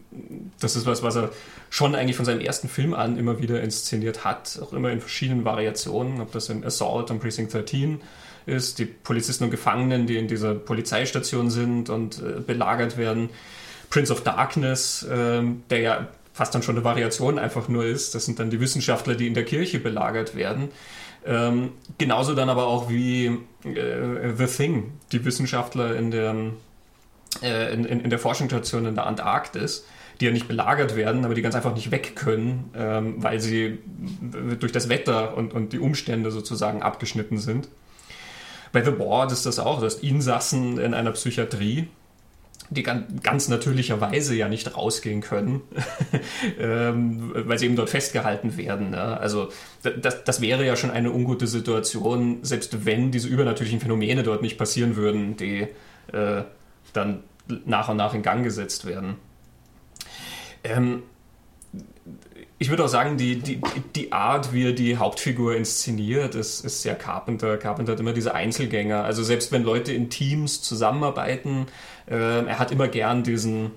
das 0.59 0.75
ist 0.75 0.85
was, 0.85 1.01
was 1.03 1.15
er 1.15 1.31
schon 1.69 1.95
eigentlich 1.95 2.17
von 2.17 2.25
seinem 2.25 2.41
ersten 2.41 2.67
Film 2.67 2.93
an 2.93 3.17
immer 3.17 3.41
wieder 3.41 3.61
inszeniert 3.61 4.23
hat, 4.23 4.59
auch 4.61 4.73
immer 4.73 4.91
in 4.91 4.99
verschiedenen 4.99 5.45
Variationen, 5.45 6.21
ob 6.21 6.31
das 6.31 6.49
in 6.49 6.63
Assault 6.63 7.09
on 7.11 7.19
Precinct 7.19 7.53
13 7.53 8.01
ist, 8.45 8.79
die 8.79 8.85
Polizisten 8.85 9.45
und 9.45 9.51
Gefangenen, 9.51 10.07
die 10.07 10.17
in 10.17 10.27
dieser 10.27 10.53
Polizeistation 10.53 11.49
sind 11.49 11.89
und 11.89 12.19
äh, 12.19 12.39
belagert 12.39 12.97
werden. 12.97 13.29
Prince 13.89 14.11
of 14.11 14.23
Darkness, 14.23 15.03
äh, 15.03 15.41
der 15.69 15.79
ja 15.79 16.07
fast 16.33 16.55
dann 16.55 16.63
schon 16.63 16.75
eine 16.75 16.83
Variation 16.83 17.39
einfach 17.39 17.67
nur 17.67 17.85
ist. 17.85 18.15
Das 18.15 18.25
sind 18.25 18.39
dann 18.39 18.49
die 18.49 18.59
Wissenschaftler, 18.59 19.15
die 19.15 19.27
in 19.27 19.33
der 19.33 19.45
Kirche 19.45 19.79
belagert 19.79 20.35
werden. 20.35 20.69
Ähm, 21.25 21.73
genauso 21.97 22.33
dann 22.33 22.49
aber 22.49 22.67
auch 22.67 22.89
wie 22.89 23.25
äh, 23.63 24.33
The 24.35 24.45
Thing, 24.47 24.93
die 25.11 25.23
Wissenschaftler 25.23 25.95
in 25.95 26.11
der, 26.11 26.35
äh, 27.43 27.73
in, 27.73 27.85
in, 27.85 28.09
der 28.09 28.17
Forschungsstation 28.17 28.85
in 28.85 28.95
der 28.95 29.05
Antarktis, 29.05 29.85
die 30.19 30.25
ja 30.25 30.31
nicht 30.31 30.47
belagert 30.47 30.95
werden, 30.95 31.23
aber 31.25 31.35
die 31.35 31.41
ganz 31.41 31.55
einfach 31.55 31.75
nicht 31.75 31.91
weg 31.91 32.15
können, 32.15 32.71
ähm, 32.75 33.15
weil 33.23 33.39
sie 33.39 33.79
durch 34.59 34.71
das 34.71 34.89
Wetter 34.89 35.37
und, 35.37 35.53
und 35.53 35.73
die 35.73 35.79
Umstände 35.79 36.31
sozusagen 36.31 36.81
abgeschnitten 36.81 37.37
sind. 37.37 37.69
Bei 38.71 38.83
The 38.83 38.91
Board 38.91 39.31
ist 39.31 39.45
das 39.45 39.59
auch, 39.59 39.79
du 39.79 39.85
hast 39.85 40.03
Insassen 40.03 40.79
in 40.79 40.93
einer 40.93 41.11
Psychiatrie, 41.11 41.87
die 42.71 42.83
ganz 42.83 43.49
natürlicherweise 43.49 44.33
ja 44.33 44.47
nicht 44.47 44.75
rausgehen 44.75 45.19
können, 45.19 45.61
ähm, 46.59 47.33
weil 47.35 47.59
sie 47.59 47.65
eben 47.65 47.75
dort 47.75 47.89
festgehalten 47.89 48.55
werden. 48.55 48.91
Ne? 48.91 49.19
Also 49.19 49.49
das, 49.83 50.23
das 50.23 50.39
wäre 50.39 50.65
ja 50.65 50.77
schon 50.77 50.89
eine 50.89 51.11
ungute 51.11 51.47
Situation, 51.47 52.39
selbst 52.43 52.85
wenn 52.85 53.11
diese 53.11 53.27
übernatürlichen 53.27 53.81
Phänomene 53.81 54.23
dort 54.23 54.41
nicht 54.41 54.57
passieren 54.57 54.95
würden, 54.95 55.35
die 55.35 55.67
äh, 56.13 56.43
dann 56.93 57.23
nach 57.65 57.89
und 57.89 57.97
nach 57.97 58.13
in 58.13 58.21
Gang 58.21 58.41
gesetzt 58.41 58.85
werden. 58.85 59.15
Ähm, 60.63 61.03
ich 62.61 62.69
würde 62.69 62.85
auch 62.85 62.89
sagen, 62.89 63.17
die, 63.17 63.39
die, 63.39 63.59
die 63.95 64.11
Art, 64.11 64.53
wie 64.53 64.67
er 64.67 64.71
die 64.71 64.97
Hauptfigur 64.97 65.55
inszeniert, 65.55 66.35
ist, 66.35 66.63
ist 66.63 66.83
sehr 66.83 66.93
Carpenter. 66.93 67.57
Carpenter 67.57 67.93
hat 67.93 67.99
immer 67.99 68.13
diese 68.13 68.35
Einzelgänger. 68.35 69.03
Also 69.03 69.23
selbst 69.23 69.51
wenn 69.51 69.63
Leute 69.63 69.93
in 69.93 70.11
Teams 70.11 70.61
zusammenarbeiten, 70.61 71.65
äh, 72.05 72.45
er 72.45 72.59
hat 72.59 72.71
immer 72.71 72.87
gern 72.87 73.23
diesen, 73.23 73.71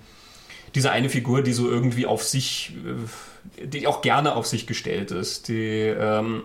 diese 0.74 0.90
eine 0.90 1.08
Figur, 1.08 1.40
die 1.40 1.54
so 1.54 1.66
irgendwie 1.66 2.04
auf 2.04 2.24
sich, 2.24 2.74
äh, 3.56 3.66
die 3.66 3.86
auch 3.86 4.02
gerne 4.02 4.36
auf 4.36 4.46
sich 4.46 4.66
gestellt 4.66 5.12
ist, 5.12 5.48
die 5.48 5.86
ähm, 5.98 6.42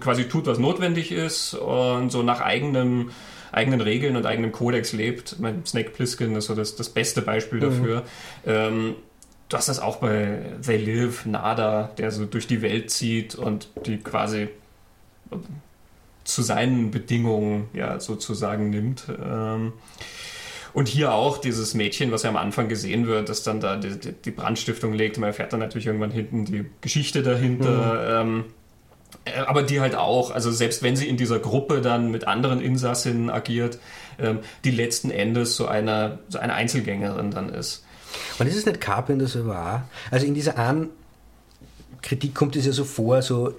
quasi 0.00 0.24
tut, 0.24 0.46
was 0.46 0.58
notwendig 0.58 1.12
ist 1.12 1.54
und 1.54 2.10
so 2.10 2.24
nach 2.24 2.40
eigenem 2.40 3.12
eigenen 3.52 3.80
Regeln 3.80 4.16
und 4.16 4.26
eigenem 4.26 4.50
Kodex 4.50 4.92
lebt. 4.92 5.38
Mein 5.38 5.64
Snake 5.64 5.90
Plissken 5.90 6.34
ist 6.34 6.46
so 6.46 6.56
das, 6.56 6.74
das 6.74 6.88
beste 6.88 7.22
Beispiel 7.22 7.60
mhm. 7.60 7.62
dafür. 7.62 8.00
Mhm. 8.00 8.04
Ähm, 8.44 8.94
Du 9.48 9.56
hast 9.56 9.68
das 9.68 9.78
auch 9.78 9.96
bei 9.96 10.38
They 10.64 10.78
Live, 10.78 11.26
Nada, 11.26 11.90
der 11.98 12.10
so 12.10 12.24
durch 12.24 12.46
die 12.46 12.62
Welt 12.62 12.90
zieht 12.90 13.34
und 13.34 13.68
die 13.86 13.98
quasi 13.98 14.48
zu 16.24 16.42
seinen 16.42 16.90
Bedingungen 16.90 17.68
ja 17.72 18.00
sozusagen 18.00 18.70
nimmt. 18.70 19.04
Ähm, 19.08 19.72
Und 20.72 20.88
hier 20.88 21.14
auch 21.14 21.38
dieses 21.38 21.72
Mädchen, 21.72 22.12
was 22.12 22.22
ja 22.22 22.28
am 22.28 22.36
Anfang 22.36 22.68
gesehen 22.68 23.06
wird, 23.06 23.30
das 23.30 23.42
dann 23.42 23.60
da 23.60 23.76
die, 23.76 24.12
die 24.12 24.30
Brandstiftung 24.30 24.92
legt. 24.92 25.16
Man 25.16 25.28
erfährt 25.28 25.54
dann 25.54 25.60
natürlich 25.60 25.86
irgendwann 25.86 26.10
hinten 26.10 26.44
die 26.44 26.66
Geschichte 26.82 27.22
dahinter. 27.22 28.24
Mhm. 28.24 28.30
Ähm, 28.30 28.44
äh, 29.24 29.38
aber 29.38 29.62
die 29.62 29.80
halt 29.80 29.94
auch, 29.94 30.32
also 30.32 30.50
selbst 30.50 30.82
wenn 30.82 30.94
sie 30.94 31.08
in 31.08 31.16
dieser 31.16 31.38
Gruppe 31.38 31.80
dann 31.80 32.10
mit 32.10 32.26
anderen 32.26 32.60
Insassinnen 32.60 33.30
agiert, 33.30 33.78
ähm, 34.18 34.40
die 34.64 34.70
letzten 34.70 35.10
Endes 35.10 35.56
so 35.56 35.66
eine, 35.66 36.18
so 36.28 36.40
eine 36.40 36.52
Einzelgängerin 36.52 37.30
dann 37.30 37.48
ist. 37.48 37.85
Und 38.38 38.46
ist 38.46 38.56
es 38.56 38.66
nicht 38.66 38.80
Carpenter 38.80 39.26
so 39.26 39.46
wahr? 39.46 39.88
Also 40.10 40.26
in 40.26 40.34
dieser 40.34 40.58
einen 40.58 40.90
Kritik 42.02 42.34
kommt 42.34 42.56
es 42.56 42.66
ja 42.66 42.72
so 42.72 42.84
vor, 42.84 43.22
so 43.22 43.54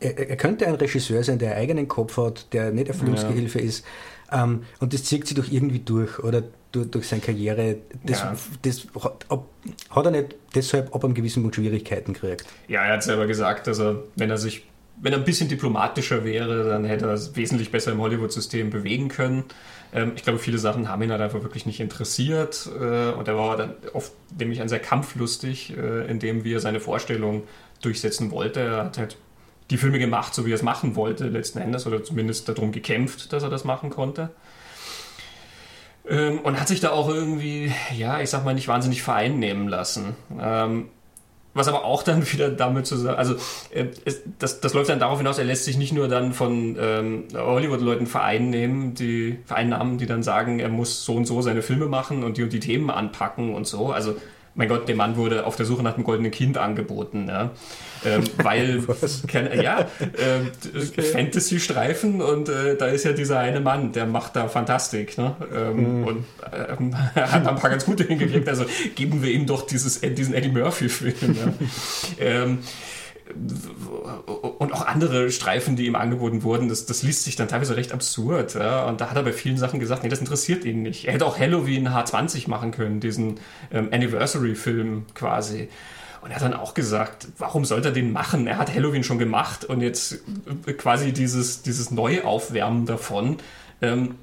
er, 0.00 0.30
er, 0.30 0.36
könnte 0.36 0.66
ein 0.66 0.74
Regisseur 0.74 1.22
sein, 1.24 1.38
der 1.38 1.52
einen 1.52 1.60
eigenen 1.60 1.88
Kopf 1.88 2.16
hat, 2.16 2.52
der 2.52 2.70
nicht 2.70 2.88
Erfüllungsgehilfe 2.88 3.58
ja. 3.58 3.64
ist. 3.64 3.84
Ähm, 4.32 4.64
und 4.80 4.92
das 4.92 5.04
zieht 5.04 5.26
sich 5.26 5.36
doch 5.36 5.50
irgendwie 5.50 5.78
durch, 5.78 6.18
oder 6.18 6.42
durch, 6.72 6.90
durch 6.90 7.08
seine 7.08 7.22
Karriere. 7.22 7.76
Das, 8.04 8.20
ja. 8.20 8.36
das 8.62 8.86
ob, 8.94 9.48
hat 9.90 10.04
er 10.04 10.10
nicht 10.10 10.36
deshalb 10.54 10.94
ab 10.94 11.04
einem 11.04 11.14
gewissen 11.14 11.42
Punkt 11.42 11.56
Schwierigkeiten 11.56 12.12
gekriegt? 12.12 12.46
Ja, 12.68 12.82
er 12.82 12.94
hat 12.94 13.02
selber 13.02 13.26
gesagt, 13.26 13.68
also 13.68 14.04
wenn 14.16 14.30
er 14.30 14.38
sich 14.38 14.66
wenn 15.00 15.12
er 15.12 15.18
ein 15.18 15.24
bisschen 15.24 15.48
diplomatischer 15.48 16.24
wäre, 16.24 16.64
dann 16.64 16.84
hätte 16.84 17.06
er 17.06 17.12
es 17.12 17.36
wesentlich 17.36 17.70
besser 17.70 17.92
im 17.92 18.00
Hollywood-System 18.00 18.70
bewegen 18.70 19.08
können. 19.08 19.44
Ähm, 19.92 20.12
ich 20.16 20.22
glaube, 20.22 20.38
viele 20.38 20.58
Sachen 20.58 20.88
haben 20.88 21.02
ihn 21.02 21.10
halt 21.10 21.20
einfach 21.20 21.42
wirklich 21.42 21.66
nicht 21.66 21.80
interessiert 21.80 22.68
äh, 22.74 23.10
und 23.10 23.28
er 23.28 23.36
war 23.36 23.56
dann 23.56 23.74
oft 23.92 24.12
nämlich 24.38 24.60
ein 24.60 24.68
sehr 24.68 24.80
kampflustig, 24.80 25.76
äh, 25.76 26.06
in 26.10 26.18
dem 26.18 26.44
er 26.44 26.60
seine 26.60 26.80
Vorstellung 26.80 27.44
durchsetzen 27.82 28.30
wollte. 28.30 28.60
Er 28.60 28.84
hat 28.84 28.98
halt 28.98 29.16
die 29.70 29.76
Filme 29.76 29.98
gemacht, 29.98 30.34
so 30.34 30.46
wie 30.46 30.52
er 30.52 30.56
es 30.56 30.62
machen 30.62 30.96
wollte, 30.96 31.28
letzten 31.28 31.58
Endes, 31.58 31.86
oder 31.86 32.02
zumindest 32.04 32.48
darum 32.48 32.72
gekämpft, 32.72 33.32
dass 33.32 33.42
er 33.42 33.50
das 33.50 33.64
machen 33.64 33.90
konnte. 33.90 34.30
Ähm, 36.08 36.38
und 36.40 36.60
hat 36.60 36.68
sich 36.68 36.80
da 36.80 36.90
auch 36.90 37.08
irgendwie, 37.08 37.72
ja, 37.96 38.20
ich 38.20 38.30
sag 38.30 38.44
mal, 38.44 38.54
nicht 38.54 38.68
wahnsinnig 38.68 39.02
vereinnehmen 39.02 39.68
lassen. 39.68 40.14
Ähm, 40.40 40.88
was 41.56 41.68
aber 41.68 41.84
auch 41.84 42.02
dann 42.02 42.30
wieder 42.32 42.50
damit 42.50 42.86
zusammen, 42.86 43.16
also 43.16 43.34
äh, 43.70 43.86
es, 44.04 44.22
das, 44.38 44.60
das 44.60 44.74
läuft 44.74 44.90
dann 44.90 45.00
darauf 45.00 45.18
hinaus, 45.18 45.38
er 45.38 45.44
lässt 45.44 45.64
sich 45.64 45.78
nicht 45.78 45.92
nur 45.92 46.08
dann 46.08 46.32
von 46.32 46.76
ähm, 46.78 47.24
Hollywood-Leuten 47.34 48.06
vereinnehmen, 48.06 48.94
die 48.94 49.38
Vereinnahmen, 49.46 49.98
die 49.98 50.06
dann 50.06 50.22
sagen, 50.22 50.60
er 50.60 50.68
muss 50.68 51.04
so 51.04 51.14
und 51.14 51.26
so 51.26 51.42
seine 51.42 51.62
Filme 51.62 51.86
machen 51.86 52.24
und 52.24 52.36
die 52.36 52.42
und 52.42 52.52
die 52.52 52.60
Themen 52.60 52.90
anpacken 52.90 53.54
und 53.54 53.66
so. 53.66 53.90
Also 53.90 54.16
mein 54.56 54.68
Gott, 54.68 54.88
dem 54.88 54.96
Mann 54.96 55.16
wurde 55.16 55.46
auf 55.46 55.56
der 55.56 55.66
Suche 55.66 55.82
nach 55.82 55.94
dem 55.94 56.04
goldenen 56.04 56.32
Kind 56.32 56.56
angeboten, 56.56 57.28
ja? 57.28 57.50
ähm, 58.04 58.24
weil 58.42 58.82
kann, 59.28 59.48
ja 59.60 59.80
äh, 60.00 60.40
okay. 60.74 61.02
Fantasy-Streifen 61.02 62.22
und 62.22 62.48
äh, 62.48 62.76
da 62.76 62.86
ist 62.86 63.04
ja 63.04 63.12
dieser 63.12 63.38
eine 63.38 63.60
Mann, 63.60 63.92
der 63.92 64.06
macht 64.06 64.34
da 64.34 64.48
Fantastik 64.48 65.18
ne? 65.18 65.36
ähm, 65.54 66.00
mm. 66.00 66.04
und 66.04 66.24
äh, 66.50 67.20
hat 67.20 67.46
ein 67.46 67.56
paar 67.56 67.70
ganz 67.70 67.84
gute 67.84 68.04
hingekriegt. 68.04 68.48
Also 68.48 68.64
geben 68.94 69.22
wir 69.22 69.30
ihm 69.30 69.46
doch 69.46 69.66
dieses, 69.66 70.00
diesen 70.00 70.34
Eddie 70.34 70.48
Murphy-Film. 70.48 71.36
Ja? 71.36 71.52
ähm, 72.18 72.58
und 74.58 74.72
auch 74.72 74.86
andere 74.86 75.30
Streifen, 75.30 75.74
die 75.76 75.86
ihm 75.86 75.96
angeboten 75.96 76.42
wurden, 76.42 76.68
das, 76.68 76.86
das 76.86 77.02
liest 77.02 77.24
sich 77.24 77.36
dann 77.36 77.48
teilweise 77.48 77.76
recht 77.76 77.92
absurd. 77.92 78.54
Ja? 78.54 78.84
Und 78.86 79.00
da 79.00 79.10
hat 79.10 79.16
er 79.16 79.22
bei 79.22 79.32
vielen 79.32 79.56
Sachen 79.56 79.80
gesagt, 79.80 80.04
nee, 80.04 80.08
das 80.08 80.20
interessiert 80.20 80.64
ihn 80.64 80.82
nicht. 80.82 81.06
Er 81.06 81.14
hätte 81.14 81.26
auch 81.26 81.38
Halloween 81.38 81.88
H20 81.88 82.48
machen 82.48 82.70
können, 82.70 83.00
diesen 83.00 83.40
ähm, 83.72 83.88
Anniversary-Film 83.92 85.06
quasi. 85.14 85.68
Und 86.22 86.30
er 86.30 86.36
hat 86.36 86.42
dann 86.42 86.54
auch 86.54 86.74
gesagt, 86.74 87.28
warum 87.38 87.64
sollte 87.64 87.88
er 87.88 87.94
den 87.94 88.12
machen? 88.12 88.46
Er 88.46 88.58
hat 88.58 88.74
Halloween 88.74 89.04
schon 89.04 89.18
gemacht 89.18 89.64
und 89.64 89.80
jetzt 89.80 90.20
äh, 90.66 90.72
quasi 90.72 91.12
dieses, 91.12 91.62
dieses 91.62 91.90
Neuaufwärmen 91.90 92.86
davon. 92.86 93.38
Ähm, 93.82 94.16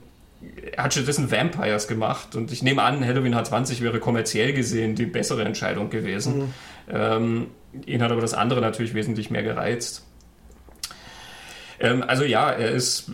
er 0.75 0.85
hat 0.85 0.93
stattdessen 0.93 1.31
Vampires 1.31 1.87
gemacht 1.87 2.35
und 2.35 2.51
ich 2.51 2.63
nehme 2.63 2.83
an, 2.83 3.05
Halloween 3.05 3.35
H20 3.35 3.81
wäre 3.81 3.99
kommerziell 3.99 4.53
gesehen 4.53 4.95
die 4.95 5.05
bessere 5.05 5.43
Entscheidung 5.43 5.89
gewesen. 5.89 6.37
Mhm. 6.37 6.53
Ähm, 6.89 7.47
ihn 7.85 8.01
hat 8.01 8.11
aber 8.11 8.21
das 8.21 8.33
andere 8.33 8.61
natürlich 8.61 8.93
wesentlich 8.93 9.29
mehr 9.29 9.43
gereizt. 9.43 10.05
Ähm, 11.79 12.03
also 12.03 12.23
ja, 12.23 12.49
er 12.51 12.71
ist, 12.71 13.11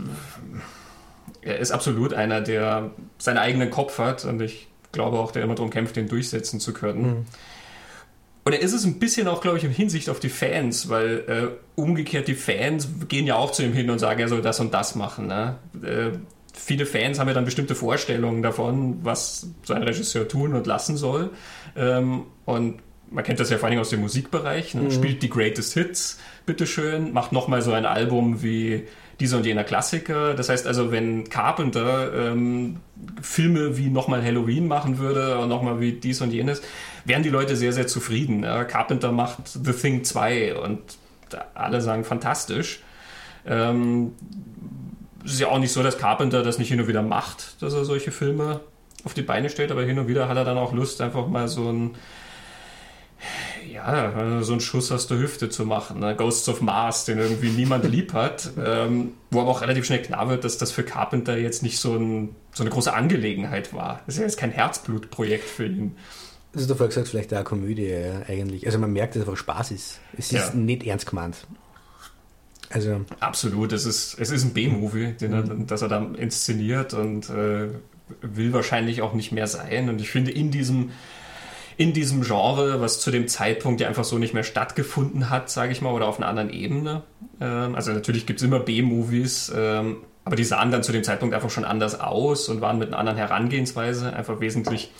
er 1.41 1.59
ist 1.59 1.71
absolut 1.71 2.13
einer, 2.13 2.41
der 2.41 2.91
seinen 3.17 3.37
eigenen 3.37 3.69
Kopf 3.69 3.97
hat 3.97 4.25
und 4.25 4.41
ich 4.41 4.67
glaube 4.91 5.19
auch, 5.19 5.31
der 5.31 5.43
immer 5.43 5.55
darum 5.55 5.69
kämpft, 5.69 5.95
den 5.95 6.07
durchsetzen 6.07 6.59
zu 6.59 6.73
können. 6.73 7.01
Mhm. 7.01 7.25
Und 8.45 8.53
er 8.53 8.61
ist 8.61 8.73
es 8.73 8.83
ein 8.83 8.99
bisschen 8.99 9.27
auch, 9.27 9.41
glaube 9.41 9.57
ich, 9.57 9.63
in 9.63 9.69
Hinsicht 9.69 10.09
auf 10.09 10.19
die 10.19 10.29
Fans, 10.29 10.89
weil 10.89 11.23
äh, 11.27 11.79
umgekehrt 11.79 12.27
die 12.27 12.35
Fans 12.35 12.87
gehen 13.07 13.27
ja 13.27 13.35
auch 13.35 13.51
zu 13.51 13.63
ihm 13.63 13.73
hin 13.73 13.89
und 13.89 13.99
sagen, 13.99 14.19
er 14.19 14.27
soll 14.27 14.41
das 14.41 14.59
und 14.59 14.73
das 14.73 14.95
machen. 14.95 15.27
Ne? 15.27 15.57
Äh, 15.83 16.17
viele 16.53 16.85
Fans 16.85 17.19
haben 17.19 17.27
ja 17.27 17.33
dann 17.33 17.45
bestimmte 17.45 17.75
Vorstellungen 17.75 18.41
davon, 18.41 18.99
was 19.03 19.47
so 19.63 19.73
ein 19.73 19.83
Regisseur 19.83 20.27
tun 20.27 20.55
und 20.55 20.65
lassen 20.65 20.97
soll. 20.97 21.29
Ähm, 21.75 22.23
und 22.45 22.79
man 23.11 23.23
kennt 23.23 23.39
das 23.39 23.49
ja 23.49 23.57
vor 23.57 23.69
allem 23.69 23.79
aus 23.79 23.89
dem 23.89 24.01
Musikbereich, 24.01 24.73
ne? 24.75 24.83
mhm. 24.83 24.91
spielt 24.91 25.21
die 25.23 25.29
Greatest 25.29 25.73
Hits, 25.73 26.19
bitteschön, 26.45 27.13
macht 27.13 27.31
nochmal 27.31 27.61
so 27.61 27.71
ein 27.71 27.85
Album 27.85 28.43
wie 28.43 28.87
dieser 29.19 29.37
und 29.37 29.45
jener 29.45 29.63
Klassiker. 29.63 30.33
Das 30.33 30.49
heißt 30.49 30.65
also, 30.65 30.91
wenn 30.91 31.29
Carpenter 31.29 32.31
ähm, 32.31 32.77
Filme 33.21 33.77
wie 33.77 33.89
nochmal 33.89 34.23
Halloween 34.23 34.67
machen 34.67 34.97
würde 34.97 35.39
und 35.39 35.49
nochmal 35.49 35.81
wie 35.81 35.93
dies 35.93 36.21
und 36.21 36.31
jenes, 36.31 36.61
wären 37.05 37.23
die 37.23 37.29
Leute 37.29 37.55
sehr, 37.55 37.73
sehr 37.73 37.87
zufrieden. 37.87 38.43
Ja? 38.43 38.63
Carpenter 38.63 39.11
macht 39.11 39.47
The 39.47 39.73
Thing 39.73 40.03
2 40.03 40.55
und 40.55 40.79
alle 41.53 41.81
sagen 41.81 42.05
fantastisch. 42.05 42.81
Ähm, 43.45 44.13
es 45.25 45.33
ist 45.33 45.39
ja 45.41 45.47
auch 45.47 45.59
nicht 45.59 45.73
so, 45.73 45.83
dass 45.83 45.97
Carpenter 45.97 46.43
das 46.43 46.57
nicht 46.57 46.69
hin 46.69 46.79
und 46.79 46.87
wieder 46.87 47.01
macht, 47.01 47.61
dass 47.61 47.73
er 47.73 47.83
solche 47.83 48.11
Filme 48.11 48.61
auf 49.03 49.13
die 49.13 49.21
Beine 49.21 49.49
stellt, 49.49 49.71
aber 49.71 49.83
hin 49.83 49.99
und 49.99 50.07
wieder 50.07 50.27
hat 50.27 50.37
er 50.37 50.45
dann 50.45 50.57
auch 50.57 50.73
Lust, 50.73 51.01
einfach 51.01 51.27
mal 51.27 51.47
so 51.47 51.71
ein 51.71 51.91
ja, 53.71 54.41
so 54.43 54.53
einen 54.53 54.61
Schuss 54.61 54.91
aus 54.91 55.07
der 55.07 55.17
Hüfte 55.17 55.49
zu 55.49 55.65
machen. 55.65 55.99
Ne? 55.99 56.15
Ghosts 56.15 56.47
of 56.49 56.61
Mars, 56.61 57.05
den 57.05 57.17
irgendwie 57.17 57.49
niemand 57.49 57.85
lieb 57.89 58.13
hat, 58.13 58.51
ähm, 58.63 59.13
wo 59.31 59.41
aber 59.41 59.49
auch 59.49 59.61
relativ 59.61 59.85
schnell 59.85 60.01
klar 60.01 60.29
wird, 60.29 60.43
dass 60.43 60.57
das 60.57 60.71
für 60.71 60.83
Carpenter 60.83 61.37
jetzt 61.37 61.63
nicht 61.63 61.79
so, 61.79 61.95
ein, 61.95 62.35
so 62.53 62.63
eine 62.63 62.69
große 62.69 62.93
Angelegenheit 62.93 63.73
war. 63.73 64.01
Das 64.05 64.15
ist 64.15 64.19
ja 64.19 64.25
jetzt 64.25 64.37
kein 64.37 64.51
Herzblutprojekt 64.51 65.47
für 65.49 65.65
ihn. 65.65 65.95
Das 66.51 66.63
ist 66.63 66.71
doch 66.71 66.77
vorher 66.77 66.89
gesagt, 66.89 67.09
vielleicht 67.09 67.31
eine 67.33 67.43
Komödie 67.43 67.87
ja, 67.87 68.23
eigentlich. 68.27 68.65
Also 68.65 68.79
man 68.79 68.91
merkt, 68.91 69.15
dass 69.15 69.21
es 69.21 69.27
einfach 69.27 69.39
Spaß 69.39 69.71
ist. 69.71 69.99
Es 70.17 70.31
ist 70.31 70.53
ja. 70.53 70.53
nicht 70.55 70.85
ernst 70.85 71.05
gemeint. 71.05 71.35
Also 72.71 73.01
Absolut, 73.19 73.73
es 73.73 73.85
ist, 73.85 74.19
es 74.19 74.29
ist 74.29 74.43
ein 74.43 74.53
B-Movie, 74.53 75.15
mhm. 75.21 75.65
das 75.65 75.81
er 75.81 75.87
da 75.87 76.03
inszeniert 76.17 76.93
und 76.93 77.29
äh, 77.29 77.69
will 78.21 78.53
wahrscheinlich 78.53 79.01
auch 79.01 79.13
nicht 79.13 79.31
mehr 79.31 79.47
sein. 79.47 79.89
Und 79.89 80.01
ich 80.01 80.09
finde, 80.09 80.31
in 80.31 80.51
diesem 80.51 80.91
in 81.79 81.93
diesem 81.93 82.23
Genre, 82.23 82.81
was 82.81 82.99
zu 82.99 83.09
dem 83.09 83.29
Zeitpunkt 83.29 83.79
ja 83.79 83.87
einfach 83.87 84.03
so 84.03 84.17
nicht 84.17 84.33
mehr 84.33 84.43
stattgefunden 84.43 85.29
hat, 85.29 85.49
sage 85.49 85.71
ich 85.71 85.81
mal, 85.81 85.93
oder 85.93 86.09
auf 86.09 86.17
einer 86.17 86.27
anderen 86.27 86.49
Ebene. 86.49 87.03
Ähm, 87.39 87.73
also 87.73 87.93
natürlich 87.93 88.25
gibt 88.25 88.41
es 88.41 88.45
immer 88.45 88.59
B-Movies, 88.59 89.49
ähm, 89.55 89.99
aber 90.25 90.35
die 90.35 90.43
sahen 90.43 90.71
dann 90.71 90.83
zu 90.83 90.91
dem 90.91 91.05
Zeitpunkt 91.05 91.33
einfach 91.33 91.49
schon 91.49 91.63
anders 91.63 91.97
aus 91.97 92.49
und 92.49 92.59
waren 92.59 92.79
mit 92.79 92.89
einer 92.89 92.97
anderen 92.97 93.17
Herangehensweise 93.17 94.11
einfach 94.11 94.41
wesentlich 94.41 94.91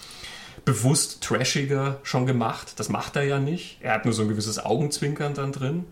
bewusst 0.64 1.22
trashiger 1.22 1.98
schon 2.04 2.26
gemacht. 2.26 2.80
Das 2.80 2.88
macht 2.88 3.18
er 3.18 3.24
ja 3.24 3.40
nicht. 3.40 3.80
Er 3.82 3.96
hat 3.96 4.06
nur 4.06 4.14
so 4.14 4.22
ein 4.22 4.30
gewisses 4.30 4.64
Augenzwinkern 4.64 5.34
dann 5.34 5.52
drin. 5.52 5.84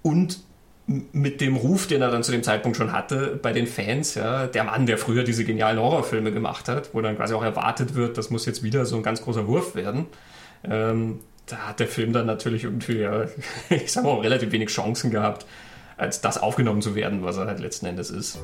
Und 0.00 0.40
mit 0.86 1.40
dem 1.40 1.56
Ruf, 1.56 1.86
den 1.86 2.02
er 2.02 2.10
dann 2.10 2.22
zu 2.22 2.32
dem 2.32 2.42
Zeitpunkt 2.42 2.76
schon 2.76 2.92
hatte 2.92 3.38
bei 3.40 3.52
den 3.52 3.66
Fans, 3.66 4.14
ja, 4.14 4.46
der 4.46 4.64
Mann, 4.64 4.86
der 4.86 4.98
früher 4.98 5.22
diese 5.22 5.44
genialen 5.44 5.78
Horrorfilme 5.78 6.32
gemacht 6.32 6.68
hat, 6.68 6.90
wo 6.92 7.00
dann 7.00 7.16
quasi 7.16 7.34
auch 7.34 7.42
erwartet 7.42 7.94
wird, 7.94 8.18
das 8.18 8.30
muss 8.30 8.46
jetzt 8.46 8.62
wieder 8.62 8.84
so 8.84 8.96
ein 8.96 9.02
ganz 9.02 9.22
großer 9.22 9.46
Wurf 9.46 9.74
werden. 9.74 10.06
Ähm, 10.64 11.20
da 11.46 11.56
hat 11.68 11.80
der 11.80 11.88
Film 11.88 12.12
dann 12.12 12.26
natürlich 12.26 12.64
irgendwie, 12.64 12.98
ja, 12.98 13.26
ich 13.70 13.92
sag 13.92 14.04
mal, 14.04 14.18
relativ 14.18 14.52
wenig 14.52 14.70
Chancen 14.70 15.10
gehabt, 15.10 15.46
als 15.96 16.20
das 16.20 16.38
aufgenommen 16.38 16.82
zu 16.82 16.94
werden, 16.94 17.22
was 17.22 17.36
er 17.36 17.46
halt 17.46 17.60
letzten 17.60 17.86
Endes 17.86 18.10
ist. 18.10 18.38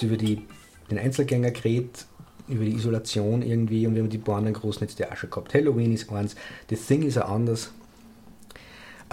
Hast 0.00 0.02
über 0.02 0.16
die, 0.16 0.42
den 0.90 0.98
Einzelgänger 0.98 1.50
geredet, 1.50 2.06
über 2.48 2.64
die 2.64 2.74
Isolation 2.74 3.42
irgendwie 3.42 3.86
und 3.86 3.94
wir 3.94 4.02
haben 4.02 4.10
die 4.10 4.22
anderen 4.26 4.54
großen 4.54 4.86
jetzt 4.86 5.02
auch 5.04 5.16
schon 5.16 5.30
gehabt. 5.30 5.54
Halloween 5.54 5.92
ist 5.92 6.10
eins, 6.10 6.34
The 6.68 6.76
Thing 6.76 7.02
ist 7.02 7.18
auch 7.18 7.28
anders. 7.28 7.72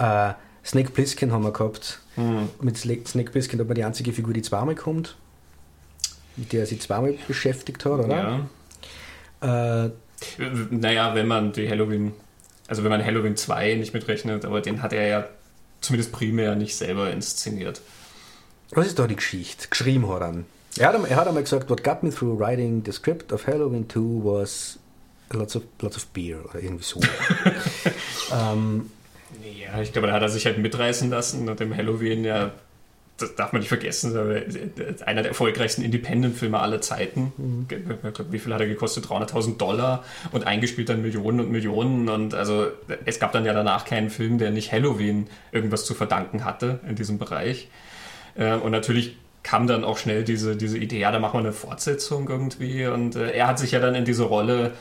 Uh, 0.00 0.32
Snake 0.64 0.90
Plissken 0.90 1.32
haben 1.32 1.44
wir 1.44 1.52
gehabt. 1.52 2.00
Mhm. 2.16 2.48
Mit 2.60 2.76
Snake 2.76 3.30
Plissken 3.30 3.58
hat 3.60 3.66
man 3.66 3.74
die 3.74 3.84
einzige 3.84 4.12
Figur, 4.12 4.32
die 4.32 4.42
zweimal 4.42 4.74
kommt, 4.74 5.16
mit 6.36 6.52
der 6.52 6.60
er 6.60 6.66
sich 6.66 6.80
zweimal 6.80 7.14
beschäftigt 7.26 7.84
hat, 7.84 7.92
oder? 7.92 8.48
Ja. 9.42 9.86
Uh, 9.86 9.90
naja, 10.70 11.14
wenn 11.14 11.28
man 11.28 11.52
die 11.52 11.68
Halloween, 11.68 12.12
also 12.66 12.82
wenn 12.82 12.90
man 12.90 13.04
Halloween 13.04 13.36
2 13.36 13.74
nicht 13.74 13.94
mitrechnet, 13.94 14.44
aber 14.44 14.60
den 14.60 14.82
hat 14.82 14.92
er 14.92 15.06
ja 15.06 15.28
zumindest 15.80 16.10
primär 16.10 16.56
nicht 16.56 16.76
selber 16.76 17.10
inszeniert. 17.10 17.80
Was 18.70 18.88
ist 18.88 18.98
da 18.98 19.06
die 19.06 19.16
Geschichte? 19.16 19.68
Geschrieben 19.70 20.08
hat 20.08 20.22
er 20.22 20.44
Er 20.78 20.88
hat, 20.88 21.10
er 21.10 21.16
hat 21.16 21.26
einmal 21.26 21.42
gesagt, 21.42 21.68
what 21.70 21.82
got 21.82 22.02
me 22.02 22.10
through 22.10 22.38
writing 22.38 22.82
the 22.84 22.92
script 22.92 23.32
of 23.32 23.46
Halloween 23.46 23.88
2 23.88 24.00
was 24.24 24.78
lots 25.30 25.56
of, 25.56 25.62
lots 25.80 25.96
of 25.96 26.06
beer 26.06 26.38
oder 26.48 26.62
irgendwie 26.62 26.84
so. 26.84 27.00
ähm, 28.32 28.90
ja, 29.42 29.80
ich 29.80 29.92
glaube, 29.92 30.08
da 30.08 30.14
hat 30.14 30.22
er 30.22 30.28
sich 30.28 30.46
halt 30.46 30.58
mitreißen 30.58 31.10
lassen 31.10 31.48
und 31.48 31.60
im 31.60 31.76
Halloween 31.76 32.24
ja 32.24 32.52
das 33.18 33.34
darf 33.34 33.52
man 33.52 33.60
nicht 33.60 33.68
vergessen, 33.68 34.16
einer 35.04 35.22
der 35.22 35.30
erfolgreichsten 35.30 35.82
Independent-Filme 35.82 36.58
aller 36.58 36.80
Zeiten. 36.80 37.32
Mhm. 37.36 37.66
Wie 38.30 38.38
viel 38.38 38.54
hat 38.54 38.60
er 38.60 38.68
gekostet? 38.68 39.06
300.000 39.06 39.56
Dollar 39.56 40.04
und 40.30 40.46
eingespielt 40.46 40.88
dann 40.88 41.02
Millionen 41.02 41.40
und 41.40 41.50
Millionen. 41.50 42.08
Und 42.08 42.34
also 42.34 42.68
es 43.04 43.18
gab 43.18 43.32
dann 43.32 43.44
ja 43.44 43.52
danach 43.52 43.84
keinen 43.84 44.10
Film, 44.10 44.38
der 44.38 44.50
nicht 44.50 44.72
Halloween 44.72 45.28
irgendwas 45.50 45.84
zu 45.84 45.94
verdanken 45.94 46.44
hatte 46.44 46.78
in 46.88 46.94
diesem 46.94 47.18
Bereich. 47.18 47.68
Äh, 48.36 48.54
und 48.54 48.70
natürlich 48.70 49.16
kam 49.42 49.66
dann 49.66 49.84
auch 49.84 49.98
schnell 49.98 50.24
diese, 50.24 50.56
diese 50.56 50.78
Idee, 50.78 51.00
ja, 51.00 51.10
da 51.10 51.18
machen 51.18 51.34
wir 51.34 51.40
eine 51.40 51.52
Fortsetzung 51.52 52.28
irgendwie. 52.28 52.86
Und 52.86 53.16
äh, 53.16 53.30
er 53.30 53.46
hat 53.46 53.58
sich 53.58 53.72
ja 53.72 53.80
dann 53.80 53.94
in 53.94 54.04
diese 54.04 54.24
Rolle 54.24 54.72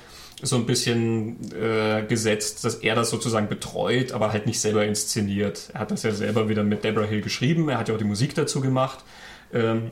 so 0.42 0.56
ein 0.56 0.66
bisschen 0.66 1.38
äh, 1.54 2.04
gesetzt, 2.04 2.64
dass 2.64 2.76
er 2.76 2.96
das 2.96 3.10
sozusagen 3.10 3.48
betreut, 3.48 4.12
aber 4.12 4.32
halt 4.32 4.46
nicht 4.46 4.60
selber 4.60 4.86
inszeniert. 4.86 5.72
Er 5.74 5.82
hat 5.82 5.92
das 5.92 6.04
ja 6.04 6.12
selber 6.12 6.48
wieder 6.48 6.64
mit 6.64 6.84
Deborah 6.84 7.08
Hill 7.08 7.22
geschrieben, 7.22 7.70
er 7.70 7.80
hat 7.80 7.88
ja 7.88 7.96
auch 7.96 8.00
die 8.00 8.04
Musik 8.04 8.36
dazu 8.36 8.62
gemacht. 8.62 9.04
Ähm, 9.52 9.92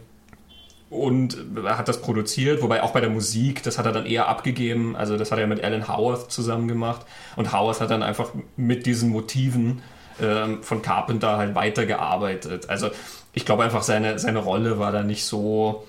und 0.89 1.38
er 1.65 1.77
hat 1.77 1.88
das 1.88 2.00
produziert, 2.00 2.62
wobei 2.62 2.84
auch 2.84 2.91
bei 2.91 3.01
der 3.01 3.10
Musik, 3.10 3.63
das 3.63 3.77
hat 3.77 3.86
er 3.86 3.91
dann 3.91 4.05
eher 4.05 4.27
abgegeben. 4.27 4.95
Also 4.95 5.17
das 5.17 5.31
hat 5.31 5.39
er 5.39 5.48
mit 5.48 5.63
Alan 5.63 5.88
Howarth 5.88 6.31
zusammen 6.31 6.67
gemacht. 6.67 7.05
Und 7.36 7.51
Howarth 7.51 7.81
hat 7.81 7.89
dann 7.89 8.03
einfach 8.03 8.31
mit 8.55 8.86
diesen 8.86 9.10
Motiven 9.10 9.81
ähm, 10.22 10.63
von 10.63 10.81
Carpenter 10.81 11.38
halt 11.38 11.55
weitergearbeitet. 11.55 12.69
Also 12.69 12.89
ich 13.34 13.45
glaube 13.45 13.63
einfach, 13.63 13.84
seine, 13.84 14.19
seine 14.19 14.39
Rolle 14.39 14.79
war 14.79 14.91
da 14.91 15.03
nicht 15.03 15.25
so 15.25 15.86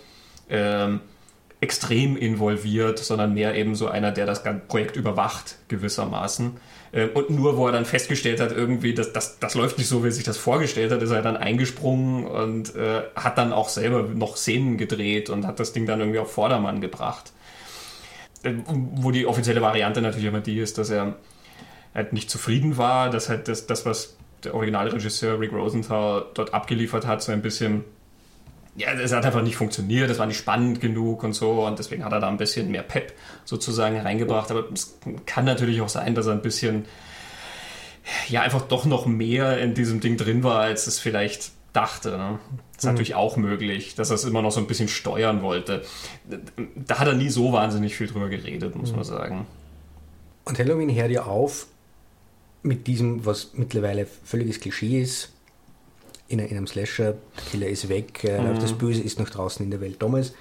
ähm, 0.49 1.01
extrem 1.61 2.17
involviert, 2.17 2.99
sondern 2.99 3.35
mehr 3.35 3.55
eben 3.55 3.75
so 3.75 3.89
einer, 3.89 4.13
der 4.13 4.27
das 4.27 4.43
Projekt 4.69 4.97
überwacht, 4.97 5.57
gewissermaßen. 5.69 6.57
Ähm, 6.93 7.11
und 7.15 7.31
nur, 7.31 7.57
wo 7.57 7.67
er 7.67 7.73
dann 7.73 7.85
festgestellt 7.85 8.41
hat, 8.41 8.53
irgendwie, 8.53 8.95
das, 8.95 9.13
das, 9.13 9.39
das 9.39 9.55
läuft 9.55 9.79
nicht 9.79 9.89
so, 9.89 10.03
wie 10.03 10.09
er 10.09 10.13
sich 10.13 10.25
das 10.25 10.37
vorgestellt 10.37 10.93
hat, 10.93 11.03
ist 11.03 11.11
er 11.11 11.23
dann 11.23 11.37
eingesprungen 11.37 12.27
und 12.27 12.75
äh, 12.75 13.03
hat 13.15 13.39
dann 13.39 13.53
auch 13.53 13.69
selber 13.69 14.03
noch 14.03 14.37
Szenen 14.37 14.77
gedreht 14.77 15.31
und 15.31 15.47
hat 15.47 15.61
das 15.61 15.73
Ding 15.73 15.87
dann 15.87 16.01
irgendwie 16.01 16.19
auf 16.19 16.33
Vordermann 16.33 16.81
gebracht. 16.81 17.33
Äh, 18.43 18.55
wo 18.67 19.11
die 19.11 19.27
offizielle 19.27 19.63
Variante 19.63 20.03
natürlich 20.03 20.27
immer 20.27 20.41
die 20.41 20.59
ist, 20.59 20.79
dass 20.79 20.91
er 20.91 21.17
halt 21.97 22.13
nicht 22.13 22.31
zufrieden 22.31 22.77
war, 22.77 23.11
dass 23.11 23.29
halt 23.29 23.49
das, 23.49 23.67
das 23.67 23.87
was 23.87 24.17
der 24.45 24.55
Originalregisseur 24.55 25.41
Rick 25.41 25.53
Rosenthal 25.53 26.27
dort 26.35 26.55
abgeliefert 26.55 27.07
hat, 27.07 27.23
so 27.23 27.33
ein 27.33 27.43
bisschen 27.43 27.85
ja, 28.77 28.93
es 28.93 29.13
hat 29.13 29.25
einfach 29.25 29.43
nicht 29.43 29.57
funktioniert, 29.57 30.11
es 30.11 30.19
war 30.19 30.27
nicht 30.27 30.37
spannend 30.37 30.81
genug 30.81 31.25
und 31.25 31.33
so 31.33 31.67
und 31.67 31.79
deswegen 31.79 32.05
hat 32.05 32.13
er 32.13 32.21
da 32.21 32.29
ein 32.29 32.37
bisschen 32.37 32.71
mehr 32.71 32.83
Pep 32.83 33.15
sozusagen 33.45 33.99
reingebracht. 33.99 34.51
Aber 34.51 34.71
es 34.73 34.99
kann 35.25 35.45
natürlich 35.45 35.81
auch 35.81 35.89
sein, 35.89 36.15
dass 36.15 36.27
er 36.27 36.33
ein 36.33 36.43
bisschen, 36.43 36.85
ja, 38.29 38.43
einfach 38.43 38.63
doch 38.63 38.85
noch 38.85 39.07
mehr 39.07 39.59
in 39.59 39.73
diesem 39.73 40.01
Ding 40.01 40.19
drin 40.19 40.45
war, 40.45 40.61
als 40.61 40.87
es 40.87 40.99
vielleicht 40.99 41.53
dachte. 41.73 42.19
Ne? 42.19 42.39
Das 42.75 42.79
ist 42.79 42.85
mhm. 42.85 42.91
natürlich 42.91 43.15
auch 43.15 43.39
möglich, 43.39 43.95
dass 43.95 44.11
er 44.11 44.17
es 44.17 44.25
immer 44.25 44.43
noch 44.43 44.53
so 44.53 44.61
ein 44.61 44.67
bisschen 44.67 44.89
steuern 44.89 45.41
wollte. 45.41 45.83
Da 46.75 46.99
hat 46.99 47.09
er 47.09 47.15
nie 47.15 47.31
so 47.31 47.53
wahnsinnig 47.53 47.97
viel 47.97 48.09
drüber 48.09 48.29
geredet, 48.29 48.77
muss 48.77 48.91
mhm. 48.91 48.97
man 48.97 49.05
sagen. 49.05 49.47
Und 50.45 50.59
Halloween 50.59 50.95
hört 50.95 51.11
ja 51.11 51.25
auf 51.25 51.67
mit 52.67 52.87
diesem, 52.87 53.25
was 53.25 53.53
mittlerweile 53.55 54.07
völliges 54.07 54.61
Klischee 54.61 55.01
ist, 55.01 55.31
in, 56.29 56.41
einem 56.41 56.67
Slasher, 56.67 57.13
der 57.13 57.45
Killer 57.51 57.69
ist 57.69 57.89
weg, 57.89 58.25
äh, 58.25 58.41
mhm. 58.41 58.59
das 58.59 58.73
Böse 58.73 59.01
ist 59.01 59.19
noch 59.19 59.31
draußen 59.31 59.65
in 59.65 59.71
der 59.71 59.81
Welt. 59.81 60.03
Damals 60.03 60.35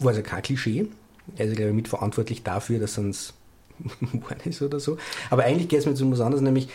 war 0.00 0.10
es 0.10 0.18
ja 0.18 0.22
kein 0.22 0.42
Klischee. 0.42 0.88
Er 1.36 1.46
ist, 1.46 1.56
glaube 1.56 1.70
ich, 1.70 1.76
mitverantwortlich 1.76 2.42
dafür, 2.42 2.80
dass 2.80 2.94
sonst 2.94 3.34
geworden 4.00 4.40
ist 4.44 4.60
oder 4.60 4.80
so. 4.80 4.98
Aber 5.30 5.44
eigentlich 5.44 5.68
geht 5.68 5.78
es 5.78 5.86
mir 5.86 5.94
zu 5.94 6.10
was 6.10 6.20
anderes, 6.20 6.42
nämlich 6.42 6.68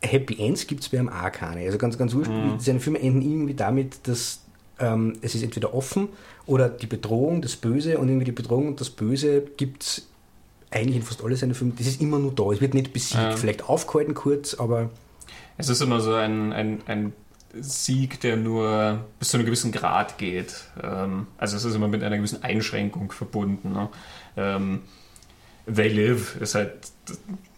Happy 0.00 0.38
Ends 0.38 0.66
gibt 0.66 0.82
es 0.82 0.88
bei 0.88 0.98
einem 0.98 1.08
auch 1.08 1.32
keine. 1.32 1.60
Also 1.60 1.78
ganz, 1.78 1.98
ganz 1.98 2.14
ursprünglich, 2.14 2.52
mhm. 2.54 2.60
seine 2.60 2.80
Filme 2.80 3.00
enden 3.00 3.22
irgendwie 3.22 3.54
damit, 3.54 4.06
dass 4.06 4.40
ähm, 4.78 5.14
es 5.20 5.34
ist 5.34 5.42
entweder 5.42 5.74
offen 5.74 6.08
oder 6.46 6.68
die 6.68 6.86
Bedrohung, 6.86 7.42
das 7.42 7.56
Böse 7.56 7.98
und 7.98 8.08
irgendwie 8.08 8.24
die 8.24 8.32
Bedrohung 8.32 8.68
und 8.68 8.80
das 8.80 8.90
Böse 8.90 9.42
gibt 9.56 9.82
es 9.82 10.08
eigentlich 10.72 10.96
in 10.96 11.02
fast 11.02 11.22
alle 11.22 11.36
seine 11.36 11.54
Filme. 11.54 11.74
Das 11.76 11.86
ist 11.86 12.00
immer 12.00 12.18
nur 12.18 12.32
da. 12.32 12.50
Es 12.52 12.60
wird 12.60 12.74
nicht 12.74 12.92
besiegt. 12.92 13.22
Ja. 13.22 13.36
Vielleicht 13.36 13.68
aufgehalten 13.68 14.14
kurz, 14.14 14.54
aber 14.54 14.90
es 15.58 15.68
ist 15.68 15.80
immer 15.80 16.00
so 16.00 16.14
ein, 16.14 16.52
ein, 16.52 16.80
ein 16.86 17.12
Sieg, 17.54 18.20
der 18.20 18.36
nur 18.36 19.04
bis 19.18 19.28
zu 19.28 19.36
einem 19.36 19.46
gewissen 19.46 19.72
Grad 19.72 20.18
geht. 20.18 20.64
Ähm, 20.82 21.26
also 21.38 21.56
es 21.56 21.64
ist 21.64 21.74
immer 21.74 21.88
mit 21.88 22.02
einer 22.02 22.16
gewissen 22.16 22.42
Einschränkung 22.42 23.12
verbunden. 23.12 23.72
Ne? 23.72 23.88
They 25.66 25.88
Live 25.88 26.36
ist 26.40 26.54
halt 26.54 26.72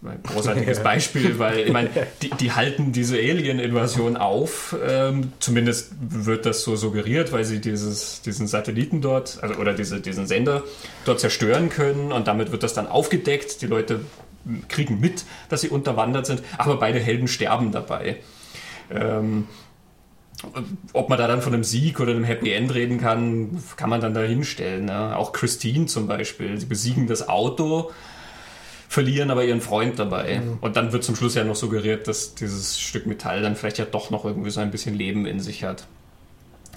ein 0.03 0.21
großartiges 0.23 0.79
Beispiel, 0.83 1.39
weil 1.39 1.59
ich 1.59 1.73
meine, 1.73 1.89
die, 2.21 2.29
die 2.29 2.51
halten 2.51 2.91
diese 2.91 3.17
Alien-Invasion 3.17 4.17
auf. 4.17 4.75
Ähm, 4.85 5.33
zumindest 5.39 5.93
wird 5.99 6.45
das 6.45 6.63
so 6.63 6.75
suggeriert, 6.75 7.31
weil 7.31 7.45
sie 7.45 7.59
dieses, 7.59 8.21
diesen 8.21 8.47
Satelliten 8.47 9.01
dort, 9.01 9.39
also 9.41 9.55
oder 9.55 9.73
diese, 9.73 10.01
diesen 10.01 10.27
Sender 10.27 10.63
dort 11.05 11.19
zerstören 11.19 11.69
können 11.69 12.11
und 12.11 12.27
damit 12.27 12.51
wird 12.51 12.63
das 12.63 12.73
dann 12.73 12.87
aufgedeckt. 12.87 13.61
Die 13.61 13.67
Leute 13.67 14.01
kriegen 14.69 14.99
mit, 14.99 15.25
dass 15.49 15.61
sie 15.61 15.69
unterwandert 15.69 16.27
sind, 16.27 16.43
aber 16.57 16.77
beide 16.77 16.99
Helden 16.99 17.27
sterben 17.27 17.71
dabei. 17.71 18.17
Ähm, 18.91 19.47
ob 20.93 21.09
man 21.09 21.17
da 21.17 21.27
dann 21.27 21.41
von 21.41 21.53
einem 21.53 21.63
Sieg 21.63 21.99
oder 21.99 22.11
einem 22.11 22.23
Happy 22.23 22.51
End 22.51 22.73
reden 22.73 22.99
kann, 22.99 23.61
kann 23.77 23.89
man 23.89 24.01
dann 24.01 24.13
da 24.13 24.21
hinstellen. 24.21 24.85
Ne? 24.85 25.15
Auch 25.17 25.33
Christine 25.33 25.85
zum 25.85 26.07
Beispiel. 26.07 26.59
Sie 26.59 26.65
besiegen 26.65 27.07
das 27.07 27.27
Auto, 27.27 27.91
verlieren 28.87 29.31
aber 29.31 29.43
ihren 29.43 29.61
Freund 29.61 29.99
dabei. 29.99 30.39
Mhm. 30.39 30.57
Und 30.61 30.75
dann 30.75 30.91
wird 30.91 31.03
zum 31.03 31.15
Schluss 31.15 31.35
ja 31.35 31.43
noch 31.43 31.55
suggeriert, 31.55 32.07
dass 32.07 32.35
dieses 32.35 32.79
Stück 32.79 33.05
Metall 33.05 33.41
dann 33.41 33.55
vielleicht 33.55 33.77
ja 33.77 33.85
doch 33.85 34.09
noch 34.09 34.25
irgendwie 34.25 34.51
so 34.51 34.59
ein 34.61 34.71
bisschen 34.71 34.95
Leben 34.95 35.25
in 35.25 35.39
sich 35.39 35.63
hat. 35.63 35.87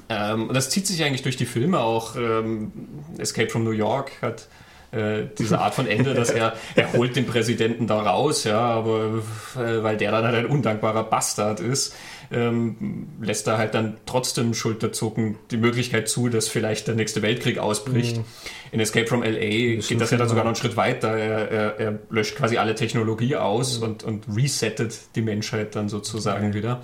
Ähm, 0.08 0.48
und 0.48 0.54
das 0.54 0.70
zieht 0.70 0.86
sich 0.86 1.02
eigentlich 1.04 1.22
durch 1.22 1.36
die 1.36 1.46
Filme 1.46 1.80
auch. 1.80 2.16
Ähm, 2.16 2.72
Escape 3.18 3.50
from 3.50 3.64
New 3.64 3.72
York 3.72 4.12
hat 4.22 4.48
äh, 4.90 5.26
diese 5.38 5.58
Art 5.60 5.74
von 5.74 5.86
Ende, 5.86 6.14
dass 6.14 6.30
er, 6.30 6.54
er 6.74 6.92
holt 6.94 7.14
den 7.14 7.26
Präsidenten 7.26 7.86
da 7.86 8.00
raus, 8.00 8.44
ja, 8.44 8.58
aber 8.58 9.22
äh, 9.56 9.82
weil 9.82 9.96
der 9.98 10.10
dann 10.12 10.24
halt 10.24 10.36
ein 10.36 10.46
undankbarer 10.46 11.04
Bastard 11.04 11.60
ist, 11.60 11.94
ähm, 12.30 13.08
lässt 13.20 13.46
er 13.46 13.58
halt 13.58 13.74
dann 13.74 13.96
trotzdem 14.06 14.54
Schulterzucken 14.54 15.38
die 15.50 15.56
Möglichkeit 15.56 16.08
zu, 16.08 16.28
dass 16.28 16.48
vielleicht 16.48 16.88
der 16.88 16.94
nächste 16.94 17.22
Weltkrieg 17.22 17.58
ausbricht. 17.58 18.18
Mhm. 18.18 18.24
In 18.72 18.80
Escape 18.80 19.06
from 19.06 19.22
LA 19.22 19.76
das 19.76 19.88
geht 19.88 20.00
das 20.00 20.10
ja 20.10 20.18
dann 20.18 20.28
sogar 20.28 20.44
noch 20.44 20.50
einen 20.50 20.56
Schritt 20.56 20.76
weiter. 20.76 21.16
Er, 21.16 21.50
er, 21.50 21.80
er 21.80 21.98
löscht 22.10 22.36
quasi 22.36 22.58
alle 22.58 22.74
Technologie 22.74 23.36
aus 23.36 23.78
mhm. 23.78 23.84
und, 23.84 24.04
und 24.04 24.24
resettet 24.36 24.94
die 25.14 25.22
Menschheit 25.22 25.74
dann 25.74 25.88
sozusagen 25.88 26.48
mhm. 26.48 26.54
wieder. 26.54 26.82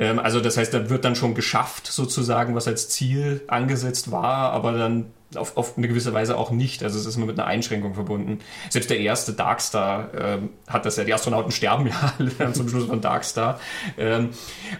Ähm, 0.00 0.18
also 0.18 0.40
das 0.40 0.56
heißt, 0.56 0.74
da 0.74 0.90
wird 0.90 1.04
dann 1.04 1.14
schon 1.14 1.34
geschafft, 1.34 1.86
sozusagen, 1.86 2.56
was 2.56 2.66
als 2.66 2.88
Ziel 2.88 3.42
angesetzt 3.46 4.10
war, 4.10 4.52
aber 4.52 4.72
dann 4.72 5.06
auf, 5.36 5.56
auf 5.56 5.78
eine 5.78 5.86
gewisse 5.86 6.12
Weise 6.12 6.36
auch 6.36 6.50
nicht. 6.50 6.82
Also 6.82 6.98
es 6.98 7.06
ist 7.06 7.16
immer 7.16 7.26
mit 7.26 7.38
einer 7.38 7.46
Einschränkung 7.46 7.94
verbunden. 7.94 8.40
Selbst 8.68 8.90
der 8.90 8.98
erste 8.98 9.32
Darkstar 9.32 10.08
ähm, 10.18 10.50
hat 10.66 10.86
das 10.86 10.96
ja, 10.96 11.04
die 11.04 11.14
Astronauten 11.14 11.52
sterben 11.52 11.86
ja 11.86 12.14
alle 12.18 12.52
zum 12.52 12.68
Schluss 12.68 12.86
von 12.86 13.00
Darkstar. 13.00 13.60
Ähm, 13.96 14.30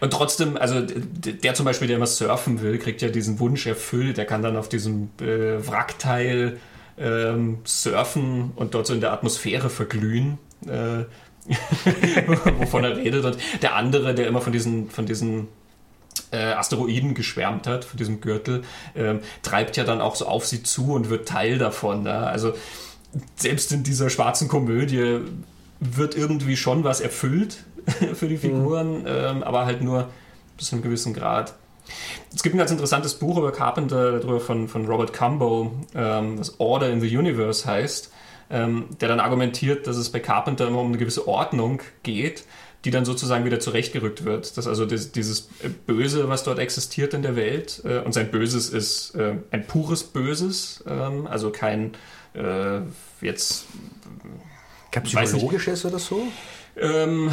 und 0.01 0.13
trotzdem, 0.13 0.57
also 0.57 0.81
der 0.81 1.55
zum 1.55 1.67
Beispiel, 1.67 1.87
der 1.87 1.99
immer 1.99 2.07
surfen 2.07 2.63
will, 2.63 2.79
kriegt 2.79 3.03
ja 3.03 3.11
diesen 3.11 3.39
Wunsch 3.39 3.67
erfüllt. 3.67 4.17
Der 4.17 4.25
kann 4.25 4.43
dann 4.43 4.57
auf 4.57 4.69
diesem 4.69 5.11
äh, 5.21 5.65
Wrackteil 5.65 6.59
ähm, 6.99 7.59
surfen 7.65 8.53
und 8.57 8.75
dort 8.75 8.87
so 8.87 8.95
in 8.95 9.01
der 9.01 9.13
Atmosphäre 9.13 9.71
verglühen. 9.71 10.39
Äh, 10.67 11.05
wovon 12.59 12.85
er 12.85 12.97
redet. 12.97 13.25
Und 13.25 13.39
der 13.63 13.75
andere, 13.75 14.15
der 14.15 14.27
immer 14.27 14.41
von 14.41 14.53
diesen, 14.53 14.91
von 14.91 15.07
diesen 15.07 15.49
äh, 16.33 16.53
Asteroiden 16.53 17.15
geschwärmt 17.15 17.67
hat, 17.67 17.85
von 17.85 17.99
diesem 17.99 18.21
Gürtel, 18.21 18.63
äh, 18.95 19.15
treibt 19.43 19.77
ja 19.77 19.85
dann 19.85 20.01
auch 20.01 20.15
so 20.15 20.27
auf 20.27 20.47
sie 20.47 20.63
zu 20.63 20.93
und 20.93 21.11
wird 21.11 21.29
Teil 21.29 21.59
davon. 21.59 22.05
Ne? 22.05 22.15
Also 22.15 22.55
selbst 23.37 23.73
in 23.73 23.83
dieser 23.83 24.11
schwarzen 24.11 24.49
Komödie 24.49 25.21
wird 25.81 26.15
irgendwie 26.15 26.57
schon 26.57 26.85
was 26.85 27.01
erfüllt 27.01 27.65
für 28.15 28.29
die 28.29 28.37
Figuren, 28.37 29.01
mhm. 29.01 29.07
ähm, 29.07 29.43
aber 29.43 29.67
halt 29.67 29.83
nur 29.83 30.09
bis 30.57 30.69
zu 30.69 30.77
einem 30.77 30.83
gewissen 30.83 31.15
Grad. 31.15 31.55
Es 32.33 32.43
gibt 32.43 32.55
ein 32.55 32.59
ganz 32.59 32.71
interessantes 32.71 33.15
Buch 33.15 33.39
über 33.39 33.51
Carpenter, 33.51 34.21
darüber 34.21 34.41
von, 34.41 34.69
von 34.69 34.87
Robert 34.87 35.13
Cumbo, 35.13 35.73
ähm, 35.95 36.37
das 36.37 36.61
Order 36.61 36.91
in 36.91 37.01
the 37.01 37.17
Universe 37.17 37.67
heißt 37.67 38.13
ähm, 38.51 38.87
der 39.01 39.09
dann 39.09 39.21
argumentiert, 39.21 39.87
dass 39.87 39.97
es 39.97 40.11
bei 40.11 40.21
Carpenter 40.21 40.69
immer 40.69 40.81
um 40.81 40.89
eine 40.89 40.99
gewisse 40.99 41.27
Ordnung 41.29 41.83
geht, 42.03 42.45
die 42.85 42.91
dann 42.91 43.05
sozusagen 43.05 43.45
wieder 43.45 43.61
zurechtgerückt 43.61 44.25
wird. 44.25 44.57
Dass 44.57 44.67
also 44.67 44.87
das, 44.87 45.13
dieses 45.13 45.49
Böse, 45.87 46.29
was 46.29 46.45
dort 46.45 46.59
existiert 46.59 47.15
in 47.15 47.23
der 47.23 47.37
Welt, 47.37 47.83
äh, 47.85 47.99
und 47.99 48.13
sein 48.13 48.31
Böses 48.31 48.71
ist 48.71 49.15
äh, 49.15 49.37
ein 49.51 49.67
pures 49.67 50.05
Böses, 50.05 50.83
ähm, 50.87 51.27
also 51.27 51.51
kein 51.51 51.93
äh, 52.35 52.81
jetzt. 53.21 53.67
Kein 54.91 55.05
psychologisches 55.05 55.85
oder 55.85 55.99
so? 55.99 56.27
Ähm, 56.77 57.31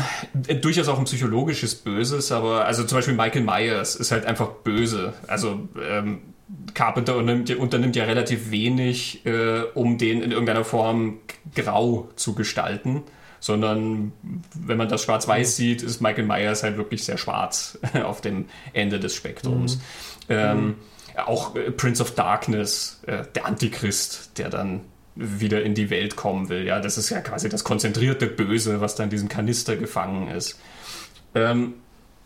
durchaus 0.61 0.87
auch 0.87 0.99
ein 0.99 1.05
psychologisches 1.05 1.75
Böses, 1.75 2.31
aber 2.31 2.65
also 2.65 2.83
zum 2.83 2.97
Beispiel 2.97 3.15
Michael 3.15 3.43
Myers 3.43 3.95
ist 3.95 4.11
halt 4.11 4.25
einfach 4.25 4.47
böse. 4.63 5.13
Also 5.27 5.67
ähm, 5.81 6.21
Carpenter 6.73 7.17
unternimmt, 7.17 7.55
unternimmt 7.55 7.95
ja 7.95 8.05
relativ 8.05 8.51
wenig, 8.51 9.25
äh, 9.25 9.63
um 9.73 9.97
den 9.97 10.21
in 10.21 10.31
irgendeiner 10.31 10.63
Form 10.63 11.19
grau 11.55 12.09
zu 12.15 12.35
gestalten, 12.35 13.03
sondern 13.39 14.13
wenn 14.53 14.77
man 14.77 14.87
das 14.87 15.03
schwarz-weiß 15.03 15.47
mhm. 15.49 15.53
sieht, 15.53 15.83
ist 15.83 16.01
Michael 16.01 16.25
Myers 16.25 16.63
halt 16.63 16.77
wirklich 16.77 17.03
sehr 17.03 17.17
schwarz 17.17 17.79
auf 18.03 18.21
dem 18.21 18.45
Ende 18.73 18.99
des 18.99 19.15
Spektrums. 19.15 19.77
Mhm. 19.77 19.81
Ähm, 20.29 20.65
mhm. 20.65 20.75
Auch 21.25 21.55
äh, 21.55 21.71
Prince 21.71 22.01
of 22.01 22.15
Darkness, 22.15 23.01
äh, 23.07 23.23
der 23.35 23.45
Antichrist, 23.45 24.37
der 24.37 24.49
dann 24.49 24.81
wieder 25.15 25.63
in 25.63 25.73
die 25.73 25.89
Welt 25.89 26.15
kommen 26.15 26.47
will. 26.49 26.65
Ja, 26.65 26.79
das 26.79 26.97
ist 26.97 27.09
ja 27.09 27.21
quasi 27.21 27.49
das 27.49 27.63
konzentrierte 27.63 28.27
Böse, 28.27 28.81
was 28.81 28.95
da 28.95 29.03
in 29.03 29.09
diesem 29.09 29.27
Kanister 29.27 29.75
gefangen 29.75 30.27
ist. 30.27 30.59
Ähm, 31.33 31.73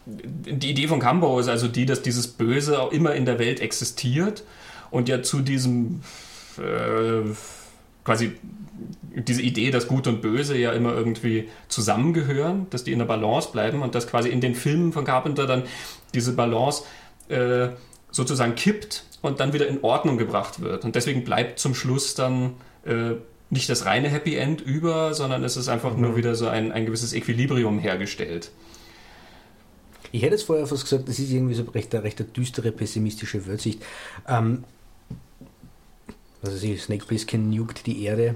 die 0.06 0.70
Idee 0.70 0.88
von 0.88 1.00
Cambo 1.00 1.40
ist 1.40 1.48
also 1.48 1.68
die, 1.68 1.86
dass 1.86 2.02
dieses 2.02 2.28
Böse 2.28 2.82
auch 2.82 2.92
immer 2.92 3.14
in 3.14 3.26
der 3.26 3.40
Welt 3.40 3.60
existiert 3.60 4.44
und 4.90 5.10
ja 5.10 5.22
zu 5.22 5.42
diesem 5.42 6.02
äh, 6.58 7.30
quasi 8.04 8.34
diese 9.14 9.42
Idee, 9.42 9.72
dass 9.72 9.88
Gut 9.88 10.08
und 10.08 10.22
Böse 10.22 10.58
ja 10.58 10.72
immer 10.72 10.94
irgendwie 10.94 11.50
zusammengehören, 11.68 12.68
dass 12.70 12.84
die 12.84 12.94
in 12.94 13.00
der 13.00 13.06
Balance 13.06 13.50
bleiben 13.52 13.82
und 13.82 13.94
dass 13.94 14.08
quasi 14.08 14.30
in 14.30 14.42
den 14.42 14.56
Filmen 14.56 14.94
von 14.94 15.06
Carpenter 15.06 15.46
dann 15.46 15.64
diese 16.14 16.34
Balance 16.34 16.84
äh, 17.30 17.70
sozusagen 18.10 18.56
kippt 18.56 19.06
und 19.22 19.40
dann 19.40 19.54
wieder 19.54 19.68
in 19.68 19.84
Ordnung 19.84 20.18
gebracht 20.18 20.62
wird. 20.62 20.84
Und 20.86 20.96
deswegen 20.96 21.24
bleibt 21.24 21.60
zum 21.60 21.76
Schluss 21.76 22.16
dann 22.16 22.54
äh, 22.86 23.16
nicht 23.50 23.70
das 23.70 23.86
reine 23.86 24.10
Happy 24.10 24.36
End 24.36 24.62
über, 24.62 25.14
sondern 25.14 25.44
es 25.44 25.58
ist 25.58 25.68
einfach 25.68 25.94
mhm. 25.96 26.02
nur 26.02 26.16
wieder 26.16 26.36
so 26.36 26.48
ein, 26.48 26.72
ein 26.72 26.86
gewisses 26.86 27.14
Equilibrium 27.14 27.80
hergestellt. 27.80 28.52
Ich 30.12 30.22
hätte 30.24 30.36
es 30.36 30.44
vorher 30.44 30.68
fast 30.68 30.84
gesagt, 30.84 31.08
das 31.08 31.20
ist 31.20 31.32
irgendwie 31.32 31.54
so 31.54 31.64
recht, 31.64 31.94
eine 31.96 32.04
recht 32.04 32.36
düstere, 32.36 32.72
pessimistische 32.72 33.46
Weltsicht. 33.48 33.82
Ähm, 34.28 34.64
also 36.44 36.58
sie, 36.58 36.76
Snake 36.78 37.06
Plissken 37.06 37.52
nukt 37.52 37.86
die 37.86 38.04
Erde, 38.04 38.36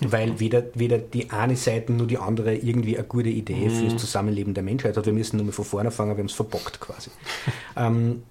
weil 0.00 0.40
weder, 0.40 0.64
weder 0.74 0.98
die 0.98 1.30
eine 1.30 1.56
Seite 1.56 1.92
nur 1.92 2.06
die 2.06 2.18
andere 2.18 2.56
irgendwie 2.56 2.96
eine 2.96 3.06
gute 3.06 3.28
Idee 3.28 3.68
mhm. 3.68 3.70
fürs 3.70 3.96
Zusammenleben 4.00 4.54
der 4.54 4.64
Menschheit 4.64 4.96
hat. 4.96 5.06
Wir 5.06 5.12
müssen 5.12 5.36
nur 5.36 5.46
mal 5.46 5.52
von 5.52 5.64
vorne 5.64 5.90
fangen, 5.92 6.16
wir 6.16 6.18
haben 6.18 6.26
es 6.26 6.32
verbockt 6.32 6.80
quasi. 6.80 7.10
ähm, 7.76 8.24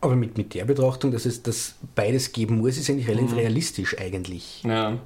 aber 0.00 0.14
mit, 0.14 0.38
mit 0.38 0.54
der 0.54 0.64
Betrachtung, 0.64 1.10
dass 1.10 1.26
es 1.26 1.42
das 1.42 1.74
beides 1.96 2.30
geben 2.30 2.58
muss, 2.58 2.78
ist 2.78 2.88
eigentlich 2.88 3.08
relativ 3.08 3.32
mhm. 3.32 3.38
realistisch 3.38 3.98
eigentlich. 3.98 4.62
Ja. 4.62 4.98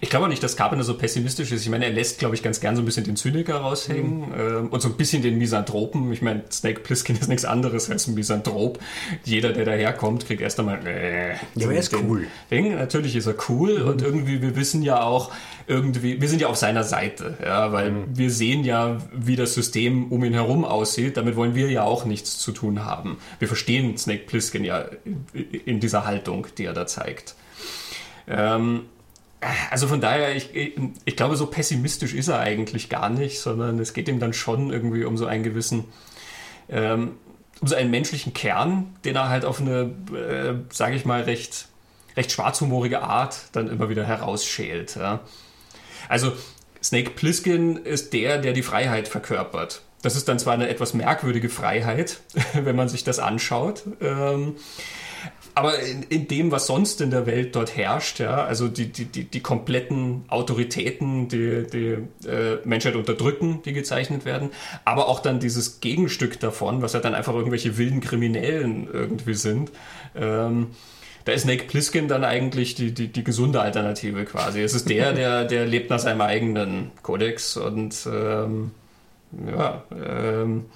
Ich 0.00 0.10
glaube 0.10 0.26
auch 0.26 0.28
nicht, 0.28 0.42
dass 0.42 0.56
Carpenter 0.56 0.84
so 0.84 0.96
pessimistisch 0.96 1.52
ist. 1.52 1.62
Ich 1.62 1.68
meine, 1.68 1.84
er 1.84 1.92
lässt, 1.92 2.18
glaube 2.18 2.34
ich, 2.34 2.42
ganz 2.42 2.60
gern 2.60 2.76
so 2.76 2.82
ein 2.82 2.84
bisschen 2.84 3.04
den 3.04 3.16
Zyniker 3.16 3.56
raushängen 3.56 4.28
mhm. 4.28 4.68
äh, 4.68 4.68
und 4.68 4.80
so 4.80 4.88
ein 4.88 4.96
bisschen 4.96 5.22
den 5.22 5.38
Misanthropen. 5.38 6.12
Ich 6.12 6.22
meine, 6.22 6.44
Snake 6.50 6.80
Plissken 6.80 7.16
ist 7.16 7.28
nichts 7.28 7.44
anderes 7.44 7.90
als 7.90 8.06
ein 8.06 8.14
Misanthrop. 8.14 8.78
Jeder, 9.24 9.52
der 9.52 9.64
daherkommt, 9.64 10.26
kriegt 10.26 10.40
erst 10.40 10.58
einmal. 10.58 10.86
Äh, 10.86 11.32
ja, 11.32 11.64
aber 11.64 11.74
er 11.74 11.80
ist 11.80 11.94
cool. 11.94 12.26
Ding. 12.50 12.74
Natürlich 12.76 13.16
ist 13.16 13.26
er 13.26 13.34
cool 13.48 13.80
mhm. 13.80 13.88
und 13.88 14.02
irgendwie, 14.02 14.42
wir 14.42 14.56
wissen 14.56 14.82
ja 14.82 15.02
auch, 15.02 15.32
irgendwie, 15.66 16.20
wir 16.20 16.28
sind 16.28 16.40
ja 16.40 16.48
auf 16.48 16.56
seiner 16.56 16.84
Seite, 16.84 17.36
ja, 17.44 17.72
weil 17.72 17.90
mhm. 17.90 18.04
wir 18.14 18.30
sehen 18.30 18.64
ja, 18.64 18.98
wie 19.12 19.36
das 19.36 19.54
System 19.54 20.10
um 20.10 20.24
ihn 20.24 20.32
herum 20.32 20.64
aussieht. 20.64 21.16
Damit 21.16 21.36
wollen 21.36 21.54
wir 21.54 21.70
ja 21.70 21.82
auch 21.84 22.04
nichts 22.04 22.38
zu 22.38 22.52
tun 22.52 22.84
haben. 22.84 23.18
Wir 23.38 23.48
verstehen 23.48 23.96
Snake 23.98 24.24
Plissken 24.26 24.64
ja 24.64 24.86
in, 25.04 25.26
in 25.64 25.80
dieser 25.80 26.06
Haltung, 26.06 26.46
die 26.56 26.64
er 26.64 26.72
da 26.72 26.86
zeigt. 26.86 27.34
Ähm, 28.26 28.82
also 29.70 29.86
von 29.86 30.00
daher, 30.00 30.34
ich, 30.34 30.50
ich 31.04 31.16
glaube, 31.16 31.36
so 31.36 31.46
pessimistisch 31.46 32.14
ist 32.14 32.28
er 32.28 32.40
eigentlich 32.40 32.88
gar 32.88 33.08
nicht, 33.08 33.40
sondern 33.40 33.78
es 33.78 33.92
geht 33.92 34.08
ihm 34.08 34.18
dann 34.18 34.32
schon 34.32 34.72
irgendwie 34.72 35.04
um 35.04 35.16
so 35.16 35.26
einen 35.26 35.44
gewissen, 35.44 35.84
ähm, 36.68 37.12
um 37.60 37.68
so 37.68 37.76
einen 37.76 37.90
menschlichen 37.90 38.32
Kern, 38.32 38.96
den 39.04 39.16
er 39.16 39.28
halt 39.28 39.44
auf 39.44 39.60
eine, 39.60 39.92
äh, 40.12 40.54
sage 40.72 40.96
ich 40.96 41.04
mal, 41.04 41.22
recht, 41.22 41.68
recht 42.16 42.32
schwarzhumorige 42.32 43.02
Art 43.02 43.42
dann 43.52 43.68
immer 43.68 43.88
wieder 43.88 44.04
herausschält. 44.04 44.96
Ja. 44.96 45.20
Also 46.08 46.32
Snake 46.82 47.10
Plissken 47.10 47.84
ist 47.84 48.12
der, 48.12 48.38
der 48.38 48.52
die 48.52 48.62
Freiheit 48.62 49.08
verkörpert. 49.08 49.82
Das 50.02 50.14
ist 50.16 50.28
dann 50.28 50.38
zwar 50.38 50.54
eine 50.54 50.68
etwas 50.68 50.94
merkwürdige 50.94 51.48
Freiheit, 51.48 52.20
wenn 52.54 52.76
man 52.76 52.88
sich 52.88 53.04
das 53.04 53.18
anschaut. 53.18 53.82
Ähm, 54.00 54.56
aber 55.58 55.80
in, 55.80 56.04
in, 56.04 56.28
dem, 56.28 56.52
was 56.52 56.68
sonst 56.68 57.00
in 57.00 57.10
der 57.10 57.26
Welt 57.26 57.56
dort 57.56 57.76
herrscht, 57.76 58.20
ja, 58.20 58.44
also 58.44 58.68
die, 58.68 58.92
die, 58.92 59.06
die, 59.06 59.24
die 59.24 59.40
kompletten 59.40 60.24
Autoritäten, 60.28 61.26
die 61.26 61.66
die 61.66 62.28
äh, 62.28 62.58
Menschheit 62.64 62.94
unterdrücken, 62.94 63.60
die 63.64 63.72
gezeichnet 63.72 64.24
werden, 64.24 64.50
aber 64.84 65.08
auch 65.08 65.18
dann 65.18 65.40
dieses 65.40 65.80
Gegenstück 65.80 66.38
davon, 66.38 66.80
was 66.80 66.92
ja 66.92 67.00
dann 67.00 67.16
einfach 67.16 67.34
irgendwelche 67.34 67.76
wilden 67.76 68.00
Kriminellen 68.00 68.88
irgendwie 68.92 69.34
sind. 69.34 69.72
Ähm, 70.14 70.68
da 71.24 71.32
ist 71.32 71.42
Snake 71.42 71.64
Plissken 71.64 72.06
dann 72.06 72.22
eigentlich 72.22 72.76
die, 72.76 72.94
die, 72.94 73.08
die 73.08 73.24
gesunde 73.24 73.60
Alternative 73.60 74.24
quasi. 74.26 74.62
Es 74.62 74.74
ist 74.74 74.88
der, 74.88 75.12
der, 75.14 75.44
der 75.44 75.66
lebt 75.66 75.90
nach 75.90 75.98
seinem 75.98 76.20
eigenen 76.20 76.92
Kodex 77.02 77.56
und 77.56 77.96
ähm, 78.06 78.70
ja, 79.44 79.82
ähm, 79.92 80.66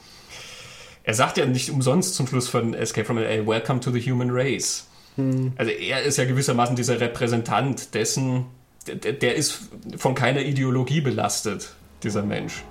er 1.04 1.14
sagt 1.14 1.36
ja 1.36 1.46
nicht 1.46 1.70
umsonst 1.70 2.14
zum 2.14 2.26
Schluss 2.26 2.48
von 2.48 2.74
Escape 2.74 3.06
from 3.06 3.18
LA, 3.18 3.46
Welcome 3.46 3.80
to 3.80 3.90
the 3.90 4.00
Human 4.00 4.30
Race. 4.30 4.86
Hm. 5.16 5.52
Also 5.56 5.70
er 5.70 6.02
ist 6.02 6.16
ja 6.16 6.24
gewissermaßen 6.24 6.76
dieser 6.76 7.00
Repräsentant 7.00 7.94
dessen, 7.94 8.46
der, 8.86 9.12
der 9.12 9.34
ist 9.34 9.60
von 9.96 10.14
keiner 10.14 10.40
Ideologie 10.40 11.00
belastet, 11.00 11.74
dieser 12.02 12.22
Mensch. 12.22 12.62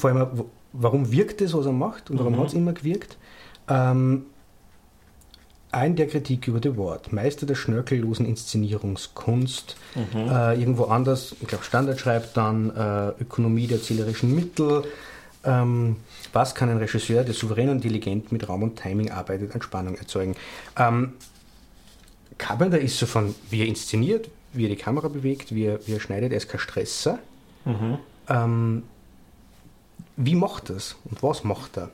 Vor 0.00 0.10
allem, 0.10 0.44
warum 0.72 1.12
wirkt 1.12 1.40
es, 1.40 1.54
was 1.54 1.66
er 1.66 1.72
macht 1.72 2.10
und 2.10 2.18
warum 2.18 2.34
mhm. 2.34 2.40
hat 2.40 2.48
es 2.48 2.54
immer 2.54 2.72
gewirkt? 2.72 3.16
Ähm, 3.68 4.26
ein 5.72 5.94
der 5.94 6.08
Kritik 6.08 6.48
über 6.48 6.58
The 6.60 6.76
Wort, 6.76 7.12
Meister 7.12 7.46
der 7.46 7.54
schnörkellosen 7.54 8.26
Inszenierungskunst, 8.26 9.76
mhm. 9.94 10.28
äh, 10.28 10.54
irgendwo 10.54 10.84
anders, 10.84 11.36
ich 11.40 11.46
glaube 11.46 11.64
Standard 11.64 12.00
schreibt 12.00 12.36
dann 12.36 12.70
äh, 12.74 13.22
Ökonomie 13.22 13.68
der 13.68 13.78
erzählerischen 13.78 14.34
Mittel, 14.34 14.84
ähm, 15.44 15.96
was 16.32 16.54
kann 16.54 16.70
ein 16.70 16.78
Regisseur, 16.78 17.22
der 17.22 17.34
souverän 17.34 17.68
und 17.68 17.76
intelligent 17.76 18.32
mit 18.32 18.48
Raum 18.48 18.62
und 18.62 18.76
Timing 18.76 19.10
arbeitet, 19.10 19.54
an 19.54 19.62
Spannung 19.62 19.94
erzeugen. 19.94 20.34
Ähm, 20.76 21.12
Carpenter 22.36 22.80
ist 22.80 22.98
so 22.98 23.06
von, 23.06 23.34
wie 23.50 23.60
er 23.60 23.66
inszeniert, 23.66 24.28
wie 24.52 24.64
er 24.64 24.70
die 24.70 24.76
Kamera 24.76 25.08
bewegt, 25.08 25.54
wie 25.54 25.64
er, 25.64 25.86
wie 25.86 25.92
er 25.92 26.00
schneidet, 26.00 26.32
er 26.32 26.38
ist 26.38 26.48
kein 26.48 26.60
Stresser. 26.60 27.18
Mhm. 27.64 27.98
Ähm, 28.28 28.82
wie 30.24 30.34
macht 30.34 30.70
es 30.70 30.96
und 31.04 31.22
was 31.22 31.44
macht 31.44 31.78
er? 31.78 31.90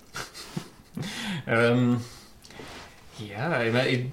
ähm, 1.47 2.01
ja, 3.19 3.63
ich, 3.85 4.07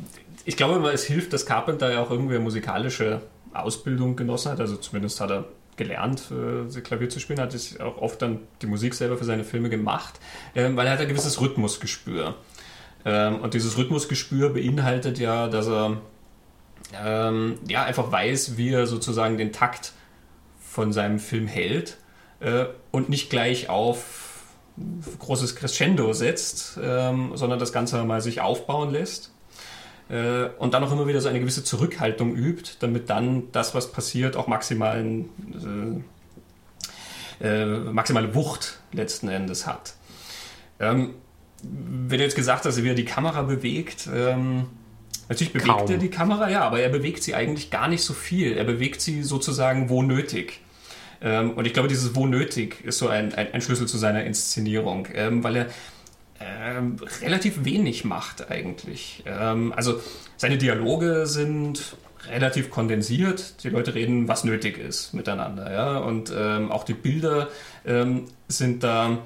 ich 0.46 0.58
glaube 0.58 0.90
es 0.92 1.04
hilft, 1.04 1.34
dass 1.34 1.46
Carpenter 1.46 1.92
ja 1.92 2.02
auch 2.02 2.12
irgendwie 2.12 2.36
eine 2.36 2.44
musikalische 2.44 3.22
Ausbildung 3.54 4.16
genossen 4.16 4.52
hat. 4.52 4.60
Also 4.60 4.78
zumindest 4.78 5.20
hat 5.20 5.32
er 5.32 5.46
gelernt, 5.76 6.32
äh, 6.32 6.82
Klavier 6.82 7.10
zu 7.10 7.20
spielen, 7.20 7.40
hat 7.40 7.52
sich 7.52 7.82
auch 7.82 7.98
oft 7.98 8.22
dann 8.22 8.40
die 8.62 8.68
Musik 8.68 8.94
selber 8.94 9.18
für 9.18 9.26
seine 9.26 9.44
Filme 9.44 9.70
gemacht, 9.70 10.20
ähm, 10.56 10.76
weil 10.78 10.86
er 10.86 10.94
hat 10.94 11.02
ein 11.02 11.08
gewisses 11.08 11.42
Rhythmusgespür. 11.42 12.36
Ähm, 13.06 13.40
und 13.42 13.54
dieses 13.54 13.78
Rhythmusgespür 13.78 14.54
beinhaltet 14.54 15.18
ja, 15.20 15.48
dass 15.48 15.68
er 15.68 15.98
ähm, 16.96 17.58
ja 17.68 17.84
einfach 17.84 18.12
weiß, 18.12 18.58
wie 18.58 18.70
er 18.70 18.86
sozusagen 18.86 19.38
den 19.38 19.52
Takt 19.52 19.94
von 20.62 20.94
seinem 20.94 21.20
Film 21.20 21.48
hält 21.48 21.98
äh, 22.44 22.66
und 22.92 23.10
nicht 23.10 23.30
gleich 23.30 23.70
auf 23.70 24.42
großes 25.20 25.56
Crescendo 25.56 26.14
setzt, 26.14 26.80
ähm, 26.82 27.32
sondern 27.36 27.60
das 27.60 27.72
Ganze 27.74 28.04
mal 28.04 28.22
sich 28.22 28.42
aufbauen 28.42 28.92
lässt 28.92 29.32
äh, 30.10 30.46
und 30.58 30.74
dann 30.74 30.84
auch 30.84 30.92
immer 30.92 31.08
wieder 31.08 31.22
so 31.22 31.30
eine 31.30 31.40
gewisse 31.40 31.64
Zurückhaltung 31.64 32.36
übt, 32.36 32.78
damit 32.80 33.10
dann 33.10 33.52
das, 33.52 33.76
was 33.76 33.92
passiert, 33.92 34.36
auch 34.36 34.48
maximalen, 34.48 36.04
äh, 37.42 37.48
äh, 37.48 37.66
maximale 37.66 38.34
Wucht 38.36 38.80
letzten 38.92 39.30
Endes 39.30 39.68
hat. 39.68 39.94
Ähm, 40.80 41.14
wenn 41.62 42.18
du 42.18 42.24
jetzt 42.24 42.36
gesagt 42.36 42.66
hast, 42.66 42.84
wie 42.84 42.90
er 42.90 42.96
die 42.96 43.06
Kamera 43.06 43.44
bewegt, 43.44 44.10
ähm, 44.14 44.68
Natürlich 45.30 45.54
bewegt 45.54 45.70
Kaum. 45.70 45.90
er 45.90 45.98
die 45.98 46.10
Kamera, 46.10 46.50
ja, 46.50 46.62
aber 46.64 46.82
er 46.82 46.90
bewegt 46.90 47.24
sie 47.24 47.34
eigentlich 47.34 47.72
gar 47.72 47.88
nicht 47.88 48.04
so 48.04 48.14
viel. 48.14 48.58
Er 48.58 48.66
bewegt 48.66 49.00
sie 49.00 49.24
sozusagen 49.24 49.88
wo 49.90 50.04
nötig. 50.04 50.60
Ähm, 51.24 51.52
und 51.52 51.66
ich 51.66 51.74
glaube, 51.74 51.88
dieses 51.88 52.16
wo 52.16 52.28
nötig 52.28 52.84
ist 52.84 53.00
so 53.00 53.08
ein, 53.08 53.34
ein, 53.34 53.54
ein 53.54 53.62
Schlüssel 53.62 53.88
zu 53.88 53.98
seiner 53.98 54.24
Inszenierung, 54.26 55.08
ähm, 55.14 55.44
weil 55.44 55.56
er 55.56 55.66
ähm, 56.40 56.98
relativ 57.22 57.64
wenig 57.64 58.04
macht 58.04 58.52
eigentlich. 58.52 59.24
Ähm, 59.26 59.74
also 59.74 60.02
seine 60.38 60.58
Dialoge 60.58 61.26
sind 61.26 61.96
relativ 62.30 62.70
kondensiert. 62.70 63.64
Die 63.64 63.70
Leute 63.70 63.96
reden, 63.96 64.28
was 64.28 64.44
nötig 64.44 64.78
ist 64.78 65.14
miteinander. 65.14 65.72
Ja? 65.72 65.98
Und 66.00 66.34
ähm, 66.36 66.72
auch 66.72 66.84
die 66.84 66.94
Bilder 66.94 67.50
ähm, 67.86 68.26
sind 68.48 68.84
da 68.84 69.20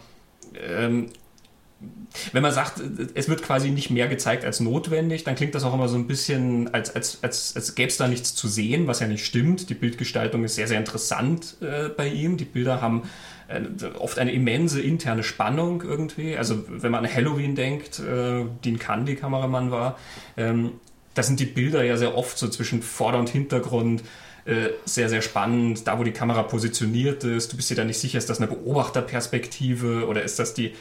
wenn 2.32 2.42
man 2.42 2.52
sagt, 2.52 2.82
es 3.14 3.30
wird 3.30 3.44
quasi 3.44 3.70
nicht 3.70 3.92
mehr 3.92 4.08
gezeigt 4.08 4.44
als 4.44 4.60
notwendig, 4.60 5.24
dann 5.24 5.36
klingt 5.36 5.54
das 5.54 5.64
auch 5.64 5.74
immer 5.74 5.88
so 5.88 5.98
ein 5.98 6.08
bisschen, 6.08 6.74
als, 6.74 6.96
als, 6.96 7.20
als, 7.22 7.56
als 7.56 7.76
gäbe 7.76 7.90
es 7.90 7.98
da 7.98 8.08
nichts 8.08 8.34
zu 8.34 8.48
sehen, 8.48 8.88
was 8.88 9.00
ja 9.00 9.08
nicht 9.08 9.26
stimmt. 9.26 9.70
Die 9.70 9.76
Bildgestaltung 9.76 10.44
ist 10.44 10.56
sehr, 10.56 10.68
sehr 10.68 10.80
interessant 10.80 11.58
äh, 11.62 11.90
bei 11.90 12.08
ihm. 12.08 12.38
Die 12.38 12.46
Bilder 12.46 12.82
haben 12.82 13.04
äh, 13.48 13.62
oft 14.00 14.18
eine 14.18 14.32
immense 14.32 14.82
interne 14.82 15.24
Spannung 15.24 15.84
irgendwie. 15.84 16.36
Also 16.36 16.64
wenn 16.68 16.92
man 16.92 17.06
an 17.06 17.14
Halloween 17.14 17.56
denkt, 17.56 18.00
äh, 18.00 18.46
Dean 18.66 18.80
Candy 18.80 19.16
Kameramann 19.16 19.70
war, 19.70 20.00
ähm, 20.36 20.72
da 21.14 21.24
sind 21.24 21.40
die 21.40 21.46
Bilder 21.46 21.84
ja 21.84 21.98
sehr 21.98 22.18
oft 22.18 22.38
so 22.38 22.48
zwischen 22.48 22.82
Vorder- 22.82 23.20
und 23.20 23.30
Hintergrund 23.30 24.04
äh, 24.46 24.70
sehr, 24.86 25.10
sehr 25.10 25.22
spannend. 25.22 25.86
Da, 25.88 26.00
wo 26.00 26.04
die 26.04 26.12
Kamera 26.12 26.44
positioniert 26.44 27.24
ist, 27.24 27.52
du 27.52 27.58
bist 27.58 27.70
dir 27.70 27.76
da 27.76 27.84
nicht 27.84 28.00
sicher, 28.00 28.18
ist 28.18 28.30
das 28.30 28.40
eine 28.40 28.48
Beobachterperspektive 28.48 30.08
oder 30.08 30.24
ist 30.24 30.40
das 30.40 30.54
die 30.54 30.74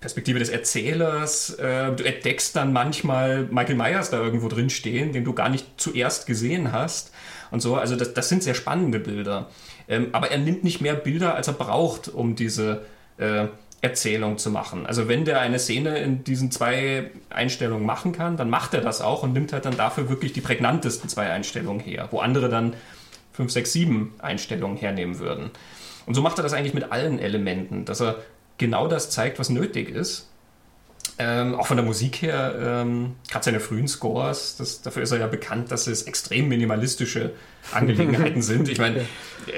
Perspektive 0.00 0.38
des 0.38 0.48
Erzählers. 0.48 1.50
Äh, 1.58 1.92
du 1.92 2.04
entdeckst 2.04 2.56
dann 2.56 2.72
manchmal 2.72 3.44
Michael 3.50 3.76
Myers 3.76 4.10
da 4.10 4.18
irgendwo 4.18 4.48
drin 4.48 4.70
stehen, 4.70 5.12
den 5.12 5.24
du 5.24 5.34
gar 5.34 5.48
nicht 5.48 5.66
zuerst 5.76 6.26
gesehen 6.26 6.72
hast 6.72 7.12
und 7.50 7.60
so. 7.60 7.76
Also 7.76 7.96
das, 7.96 8.14
das 8.14 8.28
sind 8.28 8.42
sehr 8.42 8.54
spannende 8.54 8.98
Bilder. 8.98 9.48
Ähm, 9.88 10.08
aber 10.12 10.30
er 10.30 10.38
nimmt 10.38 10.64
nicht 10.64 10.80
mehr 10.80 10.94
Bilder, 10.94 11.34
als 11.34 11.48
er 11.48 11.54
braucht, 11.54 12.08
um 12.08 12.34
diese 12.34 12.86
äh, 13.18 13.48
Erzählung 13.82 14.38
zu 14.38 14.50
machen. 14.50 14.86
Also 14.86 15.08
wenn 15.08 15.24
der 15.24 15.40
eine 15.40 15.58
Szene 15.58 15.98
in 15.98 16.24
diesen 16.24 16.50
zwei 16.50 17.10
Einstellungen 17.30 17.84
machen 17.84 18.12
kann, 18.12 18.36
dann 18.36 18.50
macht 18.50 18.74
er 18.74 18.82
das 18.82 19.00
auch 19.00 19.22
und 19.22 19.32
nimmt 19.32 19.52
halt 19.52 19.64
dann 19.64 19.76
dafür 19.76 20.08
wirklich 20.08 20.32
die 20.32 20.42
prägnantesten 20.42 21.08
zwei 21.08 21.30
Einstellungen 21.30 21.80
her, 21.80 22.08
wo 22.10 22.20
andere 22.20 22.48
dann 22.48 22.74
fünf, 23.32 23.52
sechs, 23.52 23.72
sieben 23.72 24.14
Einstellungen 24.18 24.76
hernehmen 24.76 25.18
würden. 25.18 25.50
Und 26.06 26.14
so 26.14 26.22
macht 26.22 26.38
er 26.38 26.42
das 26.42 26.52
eigentlich 26.52 26.74
mit 26.74 26.92
allen 26.92 27.18
Elementen, 27.18 27.84
dass 27.84 28.00
er 28.00 28.16
genau 28.60 28.86
das 28.86 29.10
zeigt, 29.10 29.40
was 29.40 29.50
nötig 29.50 29.88
ist. 29.88 30.28
Ähm, 31.18 31.54
auch 31.54 31.66
von 31.66 31.76
der 31.76 31.84
Musik 31.84 32.22
her, 32.22 32.54
ähm, 32.58 33.16
gerade 33.28 33.44
seine 33.44 33.60
frühen 33.60 33.88
Scores, 33.88 34.56
das, 34.56 34.80
dafür 34.80 35.02
ist 35.02 35.10
er 35.10 35.18
ja 35.18 35.26
bekannt, 35.26 35.70
dass 35.70 35.86
es 35.86 36.04
extrem 36.04 36.48
minimalistische 36.48 37.32
Angelegenheiten 37.72 38.42
sind. 38.42 38.68
Ich 38.68 38.78
meine, 38.78 39.04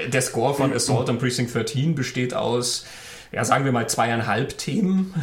der 0.07 0.21
Score 0.21 0.53
von 0.55 0.73
Assault 0.73 1.09
on 1.09 1.19
Precinct 1.19 1.53
13 1.53 1.95
besteht 1.95 2.33
aus, 2.33 2.85
ja, 3.31 3.45
sagen 3.45 3.65
wir 3.65 3.71
mal, 3.71 3.87
zweieinhalb 3.87 4.57
Themen. 4.57 5.13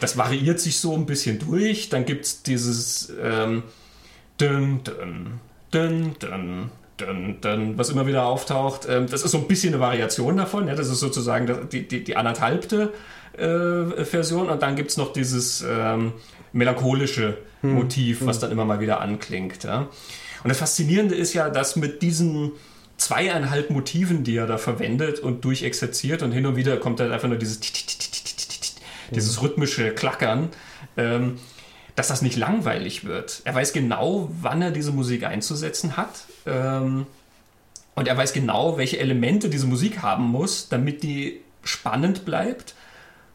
das 0.00 0.16
variiert 0.16 0.60
sich 0.60 0.78
so 0.78 0.94
ein 0.94 1.06
bisschen 1.06 1.38
durch. 1.38 1.88
Dann 1.88 2.04
gibt 2.04 2.24
es 2.24 2.42
dieses 2.42 3.12
ähm, 3.22 3.62
dun, 4.38 4.80
dun, 4.84 5.40
dun, 5.70 6.16
dun, 6.18 6.70
dun, 7.00 7.36
dun, 7.40 7.78
was 7.78 7.90
immer 7.90 8.06
wieder 8.06 8.24
auftaucht. 8.24 8.86
Ähm, 8.88 9.06
das 9.08 9.22
ist 9.22 9.32
so 9.32 9.38
ein 9.38 9.48
bisschen 9.48 9.74
eine 9.74 9.82
Variation 9.82 10.36
davon. 10.36 10.68
Ja? 10.68 10.74
Das 10.74 10.88
ist 10.88 11.00
sozusagen 11.00 11.68
die, 11.70 11.86
die, 11.86 12.04
die 12.04 12.16
anderthalbte 12.16 12.92
äh, 13.36 14.04
Version. 14.04 14.48
Und 14.48 14.62
dann 14.62 14.76
gibt 14.76 14.90
es 14.90 14.96
noch 14.96 15.12
dieses 15.12 15.64
ähm, 15.68 16.12
melancholische 16.52 17.38
hm. 17.62 17.74
Motiv, 17.74 18.24
was 18.24 18.36
hm. 18.36 18.42
dann 18.42 18.52
immer 18.52 18.64
mal 18.64 18.80
wieder 18.80 19.00
anklingt. 19.00 19.64
Ja? 19.64 19.88
Und 20.42 20.48
das 20.48 20.58
Faszinierende 20.58 21.14
ist 21.14 21.34
ja, 21.34 21.50
dass 21.50 21.76
mit 21.76 22.02
diesen 22.02 22.52
zweieinhalb 22.96 23.70
Motiven, 23.70 24.24
die 24.24 24.36
er 24.36 24.46
da 24.46 24.58
verwendet 24.58 25.20
und 25.20 25.44
durchexerziert 25.44 26.22
und 26.22 26.32
hin 26.32 26.44
und 26.44 26.56
wieder 26.56 26.76
kommt 26.76 27.00
dann 27.00 27.12
einfach 27.12 27.28
nur 27.28 27.38
dieses 27.38 27.60
dieses 29.10 29.42
rhythmische 29.42 29.92
Klackern, 29.92 30.50
ähm, 30.96 31.38
dass 32.00 32.08
das 32.08 32.22
nicht 32.22 32.38
langweilig 32.38 33.04
wird. 33.04 33.42
Er 33.44 33.54
weiß 33.54 33.74
genau, 33.74 34.30
wann 34.40 34.62
er 34.62 34.70
diese 34.70 34.90
Musik 34.90 35.24
einzusetzen 35.24 35.98
hat. 35.98 36.24
Ähm, 36.46 37.06
und 37.94 38.08
er 38.08 38.16
weiß 38.16 38.32
genau, 38.32 38.78
welche 38.78 38.98
Elemente 38.98 39.50
diese 39.50 39.66
Musik 39.66 40.00
haben 40.00 40.24
muss, 40.24 40.70
damit 40.70 41.02
die 41.02 41.42
spannend 41.62 42.24
bleibt, 42.24 42.74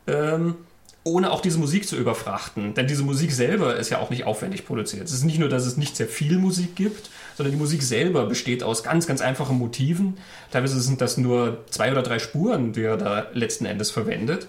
ähm, 0.08 0.56
ohne 1.04 1.30
auch 1.30 1.41
diese 1.41 1.60
Musik 1.60 1.88
zu 1.88 1.95
überfrachten. 1.95 2.73
Denn 2.73 2.88
diese 2.88 3.04
Musik 3.04 3.34
selber 3.34 3.75
ist 3.75 3.91
ja 3.91 3.99
auch 3.99 4.10
nicht 4.10 4.23
aufwendig 4.23 4.65
produziert. 4.65 5.04
Es 5.04 5.13
ist 5.13 5.25
nicht 5.25 5.38
nur, 5.38 5.49
dass 5.49 5.67
es 5.67 5.78
nicht 5.78 5.95
sehr 5.95 6.08
viel 6.08 6.39
Musik 6.39 6.75
gibt, 6.75 7.12
sondern 7.38 7.54
die 7.54 7.60
Musik 7.60 7.84
selber 7.84 8.25
besteht 8.25 8.63
aus 8.63 8.82
ganz, 8.82 9.06
ganz 9.06 9.21
einfachen 9.21 9.60
Motiven. 9.60 10.17
Teilweise 10.49 10.82
sind 10.82 11.01
das 11.01 11.17
nur 11.17 11.63
zwei 11.69 11.91
oder 11.91 12.01
drei 12.01 12.17
Spuren, 12.17 12.73
die 12.73 12.82
er 12.82 12.97
da 12.97 13.28
letzten 13.32 13.67
Endes 13.67 13.91
verwendet. 13.91 14.47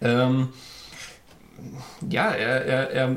Ähm, 0.00 0.50
ja, 2.08 2.30
er, 2.30 2.64
er, 2.64 2.90
er 2.90 3.16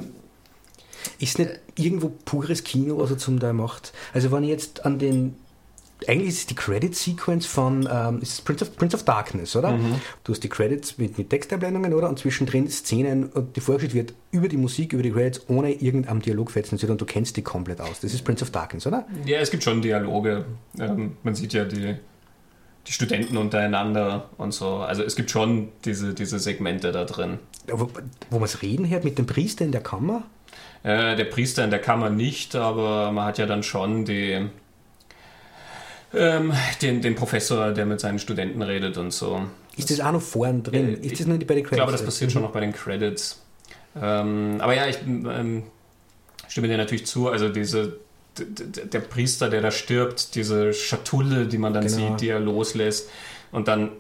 ist 1.20 1.40
nicht 1.40 1.60
irgendwo 1.76 2.10
pures 2.26 2.64
Kino, 2.64 2.98
was 2.98 3.12
er 3.12 3.18
zum 3.18 3.40
Teil 3.40 3.54
macht. 3.54 3.94
Also 4.14 4.32
wenn 4.32 4.44
ich 4.44 4.50
jetzt 4.50 4.86
an 4.86 5.00
den 5.00 5.36
eigentlich 6.08 6.30
ist 6.30 6.38
es 6.38 6.46
die 6.46 6.56
Credit-Sequence 6.56 7.46
von 7.46 7.88
ähm, 7.92 8.22
ist 8.22 8.46
Prince, 8.46 8.64
of, 8.64 8.76
Prince 8.76 8.96
of 8.96 9.04
Darkness, 9.04 9.56
oder? 9.56 9.72
Mhm. 9.72 9.96
Du 10.24 10.32
hast 10.32 10.42
die 10.42 10.50
Credits 10.50 10.98
mit, 10.98 11.18
mit 11.18 11.30
Texteinblendungen, 11.30 11.94
oder? 11.94 12.08
Und 12.08 12.20
zwischendrin 12.20 12.70
Szenen 12.70 13.26
und 13.26 13.56
die 13.56 13.60
vorgestellt 13.62 13.94
wird 13.94 14.14
über 14.32 14.48
die 14.48 14.58
Musik, 14.58 14.94
über 14.94 15.04
die 15.04 15.12
Credits, 15.12 15.42
ohne 15.50 15.74
irgendeinem 15.74 16.22
Dialog 16.22 16.52
fetzen 16.52 16.80
und 16.90 17.02
du 17.02 17.06
kennst 17.06 17.36
die 17.38 17.42
komplett 17.42 17.82
aus. 17.82 18.00
Das 18.00 18.14
ist 18.14 18.24
Prince 18.24 18.44
of 18.44 18.52
Darkness, 18.52 18.88
oder? 18.88 19.06
Ja, 19.26 19.40
es 19.40 19.52
gibt 19.52 19.64
schon 19.64 19.82
Dialoge. 19.82 20.46
Ähm, 20.80 21.18
man 21.24 21.36
sieht 21.36 21.54
ja 21.54 21.66
die, 21.66 21.96
die 22.90 22.94
Studenten 22.94 23.38
untereinander 23.38 24.30
und 24.38 24.52
so. 24.52 24.78
Also 24.78 25.04
es 25.04 25.16
gibt 25.16 25.30
schon 25.30 25.70
diese, 25.86 26.16
diese 26.16 26.40
Segmente 26.40 26.92
da 26.92 27.06
drin. 27.06 27.38
Wo, 27.68 27.88
wo 28.32 28.40
man 28.40 28.46
es 28.46 28.64
reden 28.64 28.90
hört 28.90 29.04
mit 29.04 29.20
dem 29.20 29.28
Priester 29.28 29.64
in 29.64 29.72
der 29.72 29.82
Kammer? 29.82 30.24
Äh, 30.82 31.16
der 31.16 31.26
Priester 31.26 31.64
in 31.64 31.70
der 31.70 31.80
Kammer 31.80 32.10
nicht, 32.10 32.56
aber 32.56 33.12
man 33.12 33.26
hat 33.26 33.38
ja 33.38 33.46
dann 33.46 33.62
schon 33.62 34.06
die, 34.06 34.44
ähm, 36.16 36.54
den, 36.82 37.04
den 37.04 37.14
Professor, 37.14 37.74
der 37.74 37.86
mit 37.86 38.00
seinen 38.00 38.18
Studenten 38.18 38.64
redet 38.64 38.98
und 38.98 39.12
so. 39.12 39.44
Ist 39.78 39.92
das 39.92 40.00
auch 40.00 40.12
noch 40.12 40.22
vorn 40.22 40.64
drin? 40.64 41.00
Äh, 41.00 41.06
ist 41.06 41.20
das 41.20 41.28
nur 41.28 41.38
bei 41.38 41.46
den 41.46 41.64
Credits? 41.64 41.72
Ich 41.72 41.78
glaube, 41.78 41.92
das 41.92 42.04
passiert 42.04 42.32
mhm. 42.32 42.34
schon 42.34 42.42
noch 42.42 42.52
bei 42.52 42.62
den 42.62 42.74
Credits. 42.74 43.40
Ähm, 44.02 44.58
aber 44.62 44.74
ja, 44.74 44.88
ich 44.88 44.98
ähm, 45.06 45.62
stimme 46.48 46.68
dir 46.68 46.78
natürlich 46.78 47.06
zu. 47.06 47.30
Also 47.30 47.50
diese 47.50 48.00
der 48.40 49.00
Priester, 49.00 49.50
der 49.50 49.62
da 49.62 49.72
stirbt, 49.72 50.36
diese 50.36 50.74
Schatulle, 50.74 51.46
die 51.48 51.58
man 51.58 51.74
dann 51.74 51.86
genau. 51.86 51.96
sieht, 51.96 52.22
die 52.22 52.30
er 52.30 52.40
loslässt. 52.40 53.10
Und 53.52 53.68
dann 53.68 53.92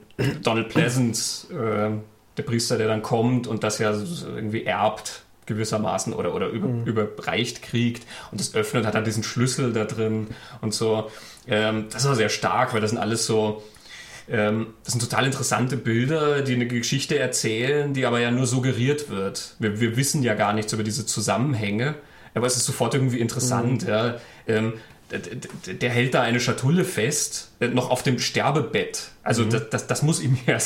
Donald 0.43 0.69
Pleasant, 0.69 1.47
äh, 1.51 1.91
der 2.37 2.43
Priester, 2.43 2.77
der 2.77 2.87
dann 2.87 3.01
kommt 3.01 3.47
und 3.47 3.63
das 3.63 3.79
ja 3.79 3.91
irgendwie 3.91 4.63
erbt 4.63 5.23
gewissermaßen 5.45 6.13
oder, 6.13 6.33
oder 6.33 6.47
über, 6.47 6.67
mhm. 6.67 6.85
überreicht 6.85 7.61
kriegt 7.61 8.05
und 8.31 8.39
das 8.39 8.55
öffnet, 8.55 8.85
hat 8.85 8.95
dann 8.95 9.03
diesen 9.03 9.23
Schlüssel 9.23 9.73
da 9.73 9.83
drin 9.83 10.27
und 10.61 10.73
so. 10.73 11.09
Ähm, 11.47 11.87
das 11.91 12.07
war 12.07 12.15
sehr 12.15 12.29
stark, 12.29 12.73
weil 12.73 12.81
das 12.81 12.91
sind 12.91 12.99
alles 12.99 13.25
so, 13.25 13.63
ähm, 14.29 14.67
das 14.83 14.93
sind 14.93 15.01
total 15.01 15.25
interessante 15.25 15.75
Bilder, 15.75 16.41
die 16.43 16.53
eine 16.53 16.67
Geschichte 16.67 17.17
erzählen, 17.17 17.93
die 17.93 18.05
aber 18.05 18.19
ja 18.19 18.31
nur 18.31 18.45
suggeriert 18.45 19.09
wird. 19.09 19.55
Wir, 19.59 19.81
wir 19.81 19.97
wissen 19.97 20.23
ja 20.23 20.35
gar 20.35 20.53
nichts 20.53 20.71
über 20.71 20.83
diese 20.83 21.05
Zusammenhänge, 21.05 21.95
aber 22.33 22.47
es 22.47 22.55
ist 22.57 22.65
sofort 22.65 22.93
irgendwie 22.93 23.19
interessant. 23.19 23.83
Mhm. 23.83 23.89
Ja. 23.89 24.17
Ähm, 24.47 24.73
der 25.65 25.89
hält 25.89 26.13
da 26.13 26.21
eine 26.21 26.39
Schatulle 26.39 26.85
fest, 26.85 27.51
äh, 27.59 27.67
noch 27.67 27.89
auf 27.89 28.03
dem 28.03 28.19
Sterbebett. 28.19 29.09
Also 29.23 29.43
mhm. 29.43 29.49
das, 29.49 29.69
das, 29.69 29.87
das, 29.87 30.01
muss 30.03 30.21
ihm 30.21 30.37
ja 30.45 30.57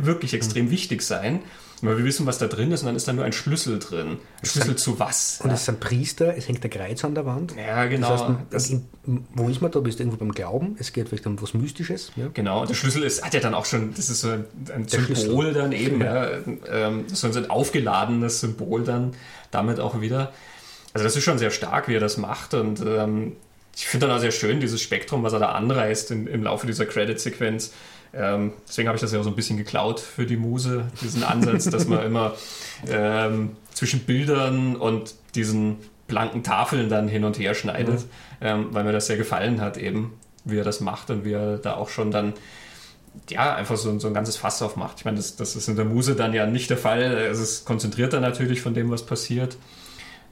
wirklich 0.00 0.34
extrem 0.34 0.66
mhm. 0.66 0.70
wichtig 0.70 1.02
sein. 1.02 1.40
Weil 1.84 1.98
wir 1.98 2.04
wissen, 2.04 2.26
was 2.26 2.38
da 2.38 2.46
drin 2.46 2.70
ist 2.70 2.82
und 2.82 2.86
dann 2.86 2.96
ist 2.96 3.08
da 3.08 3.12
nur 3.12 3.24
ein 3.24 3.32
Schlüssel 3.32 3.80
drin. 3.80 4.18
Ein 4.40 4.46
Schlüssel 4.46 4.76
zu 4.76 5.00
was? 5.00 5.40
Und 5.42 5.48
ja. 5.48 5.54
es 5.54 5.62
ist 5.62 5.68
ein 5.68 5.80
Priester, 5.80 6.36
es 6.36 6.46
hängt 6.46 6.62
der 6.62 6.70
Kreuz 6.70 7.04
an 7.04 7.16
der 7.16 7.26
Wand. 7.26 7.56
Ja, 7.56 7.86
genau. 7.86 8.38
Das 8.50 8.70
heißt, 8.70 8.82
wo 9.34 9.48
ist 9.48 9.60
man 9.60 9.72
da? 9.72 9.80
Bist 9.80 9.98
du 9.98 10.04
irgendwo 10.04 10.18
beim 10.18 10.30
Glauben? 10.30 10.76
Es 10.78 10.92
geht 10.92 11.08
vielleicht 11.08 11.26
um 11.26 11.42
was 11.42 11.54
Mystisches. 11.54 12.12
Ja? 12.14 12.28
Genau, 12.32 12.64
der 12.66 12.74
Schlüssel 12.74 13.02
ist, 13.02 13.24
hat 13.24 13.34
ja 13.34 13.40
dann 13.40 13.54
auch 13.54 13.64
schon, 13.64 13.94
das 13.94 14.10
ist 14.10 14.20
so 14.20 14.28
ein, 14.28 14.44
ein 14.72 14.86
Symbol 14.86 15.16
Schlüssel. 15.16 15.54
dann 15.54 15.72
eben, 15.72 16.00
ja. 16.00 16.28
Ähm, 16.70 17.06
so 17.08 17.26
ein 17.26 17.50
aufgeladenes 17.50 18.38
Symbol 18.38 18.84
dann 18.84 19.14
damit 19.50 19.80
auch 19.80 20.00
wieder. 20.00 20.32
Also 20.94 21.04
das 21.04 21.16
ist 21.16 21.24
schon 21.24 21.38
sehr 21.38 21.50
stark, 21.50 21.88
wie 21.88 21.94
er 21.94 22.00
das 22.00 22.16
macht 22.16 22.54
und 22.54 22.80
ähm, 22.80 23.36
ich 23.74 23.86
finde 23.86 24.06
dann 24.06 24.16
auch 24.16 24.20
sehr 24.20 24.32
schön, 24.32 24.60
dieses 24.60 24.82
Spektrum, 24.82 25.22
was 25.22 25.32
er 25.32 25.38
da 25.38 25.52
anreißt 25.52 26.10
in, 26.10 26.26
im 26.26 26.42
Laufe 26.42 26.66
dieser 26.66 26.84
Credit-Sequenz. 26.86 27.72
Ähm, 28.14 28.52
deswegen 28.68 28.88
habe 28.88 28.96
ich 28.96 29.00
das 29.00 29.12
ja 29.12 29.20
auch 29.20 29.24
so 29.24 29.30
ein 29.30 29.36
bisschen 29.36 29.56
geklaut 29.56 30.00
für 30.00 30.26
die 30.26 30.36
Muse, 30.36 30.84
diesen 31.00 31.22
Ansatz, 31.22 31.64
dass 31.64 31.86
man 31.86 32.02
immer 32.04 32.34
ähm, 32.86 33.56
zwischen 33.72 34.00
Bildern 34.00 34.76
und 34.76 35.14
diesen 35.34 35.78
blanken 36.08 36.42
Tafeln 36.42 36.90
dann 36.90 37.08
hin 37.08 37.24
und 37.24 37.38
her 37.38 37.54
schneidet, 37.54 38.00
mhm. 38.00 38.06
ähm, 38.42 38.66
weil 38.72 38.84
mir 38.84 38.92
das 38.92 39.06
sehr 39.06 39.16
gefallen 39.16 39.62
hat, 39.62 39.78
eben, 39.78 40.12
wie 40.44 40.58
er 40.58 40.64
das 40.64 40.80
macht 40.80 41.08
und 41.08 41.24
wie 41.24 41.32
er 41.32 41.56
da 41.56 41.74
auch 41.76 41.88
schon 41.88 42.10
dann 42.10 42.34
ja, 43.30 43.54
einfach 43.54 43.76
so, 43.76 43.98
so 43.98 44.08
ein 44.08 44.14
ganzes 44.14 44.36
Fass 44.36 44.60
aufmacht. 44.62 44.98
Ich 44.98 45.04
meine, 45.04 45.16
das, 45.16 45.36
das 45.36 45.56
ist 45.56 45.68
in 45.68 45.76
der 45.76 45.84
Muse 45.84 46.14
dann 46.14 46.32
ja 46.32 46.46
nicht 46.46 46.70
der 46.70 46.78
Fall. 46.78 47.02
Es 47.02 47.38
ist 47.38 47.64
konzentrierter 47.64 48.20
natürlich 48.20 48.60
von 48.60 48.74
dem, 48.74 48.90
was 48.90 49.04
passiert. 49.04 49.56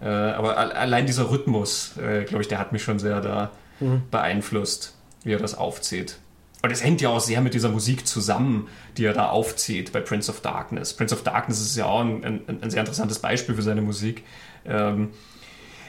Äh, 0.01 0.09
aber 0.09 0.57
allein 0.57 1.07
dieser 1.07 1.31
Rhythmus, 1.31 1.97
äh, 1.99 2.25
glaube 2.25 2.43
ich, 2.43 2.49
der 2.49 2.59
hat 2.59 2.73
mich 2.73 2.83
schon 2.83 2.99
sehr 2.99 3.21
da 3.21 3.51
mhm. 3.81 4.03
beeinflusst, 4.11 4.95
wie 5.25 5.33
er 5.33 5.39
das 5.39 5.57
aufzieht. 5.57 6.19
Und 6.63 6.71
es 6.71 6.85
hängt 6.85 7.01
ja 7.01 7.09
auch 7.09 7.21
sehr 7.21 7.41
mit 7.41 7.55
dieser 7.55 7.71
Musik 7.71 8.07
zusammen, 8.07 8.69
die 8.97 9.05
er 9.05 9.15
da 9.15 9.31
aufzieht 9.31 9.93
bei 9.93 10.01
Prince 10.01 10.31
of 10.31 10.41
Darkness. 10.41 10.93
Prince 10.93 11.15
of 11.15 11.23
Darkness 11.23 11.61
ist 11.61 11.77
ja 11.77 11.87
auch 11.87 12.01
ein, 12.01 12.23
ein, 12.25 12.59
ein 12.63 12.71
sehr 12.71 12.81
interessantes 12.81 13.19
Beispiel 13.19 13.55
für 13.55 13.63
seine 13.63 13.81
Musik. 13.81 14.25
Ähm, 14.67 15.11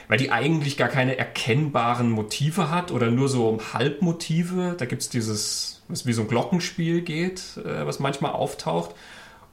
weil 0.08 0.18
die 0.18 0.30
eigentlich 0.30 0.76
gar 0.76 0.88
keine 0.88 1.16
erkennbaren 1.16 2.10
Motive 2.10 2.70
hat 2.70 2.90
oder 2.90 3.10
nur 3.10 3.28
so 3.28 3.58
Halbmotive. 3.72 4.74
Da 4.76 4.86
gibt 4.86 5.02
es 5.02 5.08
dieses, 5.08 5.82
was 5.88 6.06
wie 6.06 6.12
so 6.12 6.22
ein 6.22 6.28
Glockenspiel 6.28 7.02
geht, 7.02 7.56
äh, 7.64 7.86
was 7.86 7.98
manchmal 7.98 8.32
auftaucht. 8.32 8.94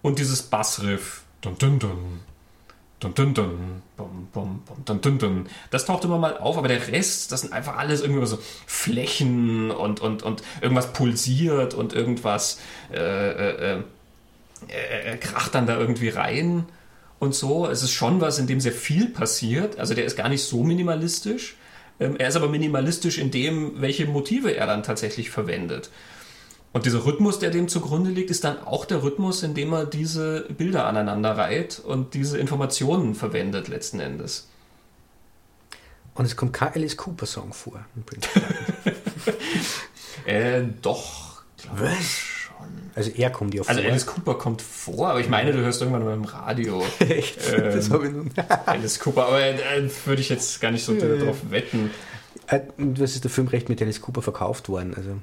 Und 0.01 0.19
dieses 0.19 0.43
Bassriff. 0.43 1.23
Dun, 1.41 1.57
dun, 1.57 1.79
dun. 1.79 2.19
Dun, 2.99 3.13
dun, 3.13 3.33
dun, 3.33 3.81
bum, 3.95 4.27
bum, 4.33 4.61
bum, 4.65 4.85
dun, 4.85 5.01
dun, 5.01 5.19
dun. 5.19 5.49
Das 5.71 5.85
taucht 5.85 6.03
immer 6.03 6.17
mal 6.17 6.37
auf, 6.37 6.57
aber 6.57 6.67
der 6.67 6.89
Rest, 6.89 7.31
das 7.31 7.41
sind 7.41 7.53
einfach 7.53 7.77
alles 7.77 8.01
irgendwie 8.01 8.25
so 8.25 8.37
Flächen 8.65 9.71
und, 9.71 10.01
und, 10.01 10.21
und 10.23 10.43
irgendwas 10.59 10.91
pulsiert 10.91 11.73
und 11.73 11.93
irgendwas 11.93 12.59
äh, 12.91 12.97
äh, 12.97 13.81
äh, 14.67 15.13
äh 15.13 15.17
kracht 15.17 15.55
dann 15.55 15.65
da 15.65 15.79
irgendwie 15.79 16.09
rein 16.09 16.65
und 17.19 17.33
so. 17.35 17.67
Es 17.67 17.83
ist 17.83 17.91
schon 17.91 18.19
was, 18.19 18.37
in 18.37 18.47
dem 18.47 18.59
sehr 18.59 18.73
viel 18.73 19.07
passiert. 19.07 19.79
Also 19.79 19.93
der 19.93 20.03
ist 20.03 20.17
gar 20.17 20.27
nicht 20.27 20.43
so 20.43 20.63
minimalistisch. 20.63 21.55
Ähm, 22.01 22.15
er 22.17 22.27
ist 22.27 22.35
aber 22.35 22.49
minimalistisch 22.49 23.17
in 23.17 23.31
dem, 23.31 23.81
welche 23.81 24.07
Motive 24.07 24.55
er 24.55 24.67
dann 24.67 24.83
tatsächlich 24.83 25.29
verwendet. 25.29 25.89
Und 26.71 26.85
dieser 26.85 27.05
Rhythmus, 27.05 27.39
der 27.39 27.49
dem 27.49 27.67
zugrunde 27.67 28.11
liegt, 28.11 28.29
ist 28.29 28.43
dann 28.43 28.61
auch 28.63 28.85
der 28.85 29.01
Rhythmus, 29.01 29.41
in 29.41 29.55
dem 29.55 29.73
er 29.73 29.85
diese 29.85 30.45
Bilder 30.49 30.85
aneinander 30.85 31.35
reiht 31.35 31.79
und 31.79 32.13
diese 32.13 32.37
Informationen 32.37 33.15
verwendet 33.15 33.67
letzten 33.67 33.99
Endes. 33.99 34.47
Und 36.13 36.25
es 36.25 36.35
kommt 36.35 36.53
kein 36.53 36.73
Alice 36.73 36.97
Cooper 36.97 37.25
Song 37.25 37.53
vor. 37.53 37.85
äh, 40.25 40.63
doch. 40.81 41.43
Was? 41.75 42.05
Schon. 42.05 42.91
Also 42.93 43.11
er 43.11 43.31
kommt 43.31 43.53
ja 43.55 43.63
vor. 43.63 43.69
Also 43.69 43.81
Alice 43.81 44.05
Cooper 44.05 44.35
kommt 44.35 44.61
vor, 44.61 45.09
aber 45.09 45.21
ich 45.21 45.29
meine, 45.29 45.53
du 45.53 45.59
hörst 45.59 45.81
irgendwann 45.81 46.03
mal 46.03 46.13
im 46.13 46.25
Radio. 46.25 46.83
Echt? 46.99 47.39
Ähm, 47.51 47.63
das 47.63 47.89
habe 47.89 48.07
ich 48.07 48.13
nun. 48.13 48.31
Alice 48.65 48.99
Cooper, 48.99 49.27
aber 49.27 49.41
äh, 49.41 49.89
würde 50.05 50.21
ich 50.21 50.29
jetzt 50.29 50.61
gar 50.61 50.71
nicht 50.71 50.83
so 50.83 50.93
ja, 50.93 51.15
drauf 51.15 51.37
wetten. 51.49 51.89
Äh, 52.47 52.61
was 52.77 53.15
ist 53.15 53.23
der 53.23 53.31
Filmrecht 53.31 53.69
mit 53.69 53.81
Alice 53.81 54.01
Cooper 54.01 54.21
verkauft 54.21 54.69
worden? 54.69 54.93
Also 54.95 55.17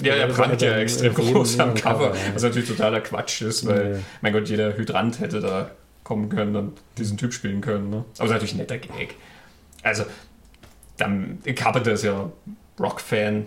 ja, 0.00 0.14
er 0.14 0.28
prangt 0.28 0.62
ja 0.62 0.76
extrem 0.78 1.14
groß 1.14 1.58
am 1.60 1.74
Cover, 1.74 2.14
was 2.34 2.42
natürlich 2.42 2.68
totaler 2.68 3.00
Quatsch 3.00 3.42
ist, 3.42 3.66
weil, 3.66 3.94
ja. 3.94 3.98
mein 4.20 4.32
Gott, 4.32 4.48
jeder 4.48 4.76
Hydrant 4.76 5.20
hätte 5.20 5.40
da 5.40 5.70
kommen 6.04 6.28
können 6.28 6.56
und 6.56 6.78
diesen 6.96 7.18
Typ 7.18 7.32
spielen 7.32 7.60
können. 7.60 7.90
Ne? 7.90 7.96
Aber 7.96 8.06
es 8.16 8.20
ist 8.20 8.30
natürlich 8.30 8.54
ein 8.54 8.58
netter 8.58 8.78
Gag. 8.78 9.14
Also, 9.82 10.04
dann, 10.96 11.38
Carpenter 11.54 11.92
ist 11.92 12.04
ja 12.04 12.30
Rock-Fan. 12.80 13.46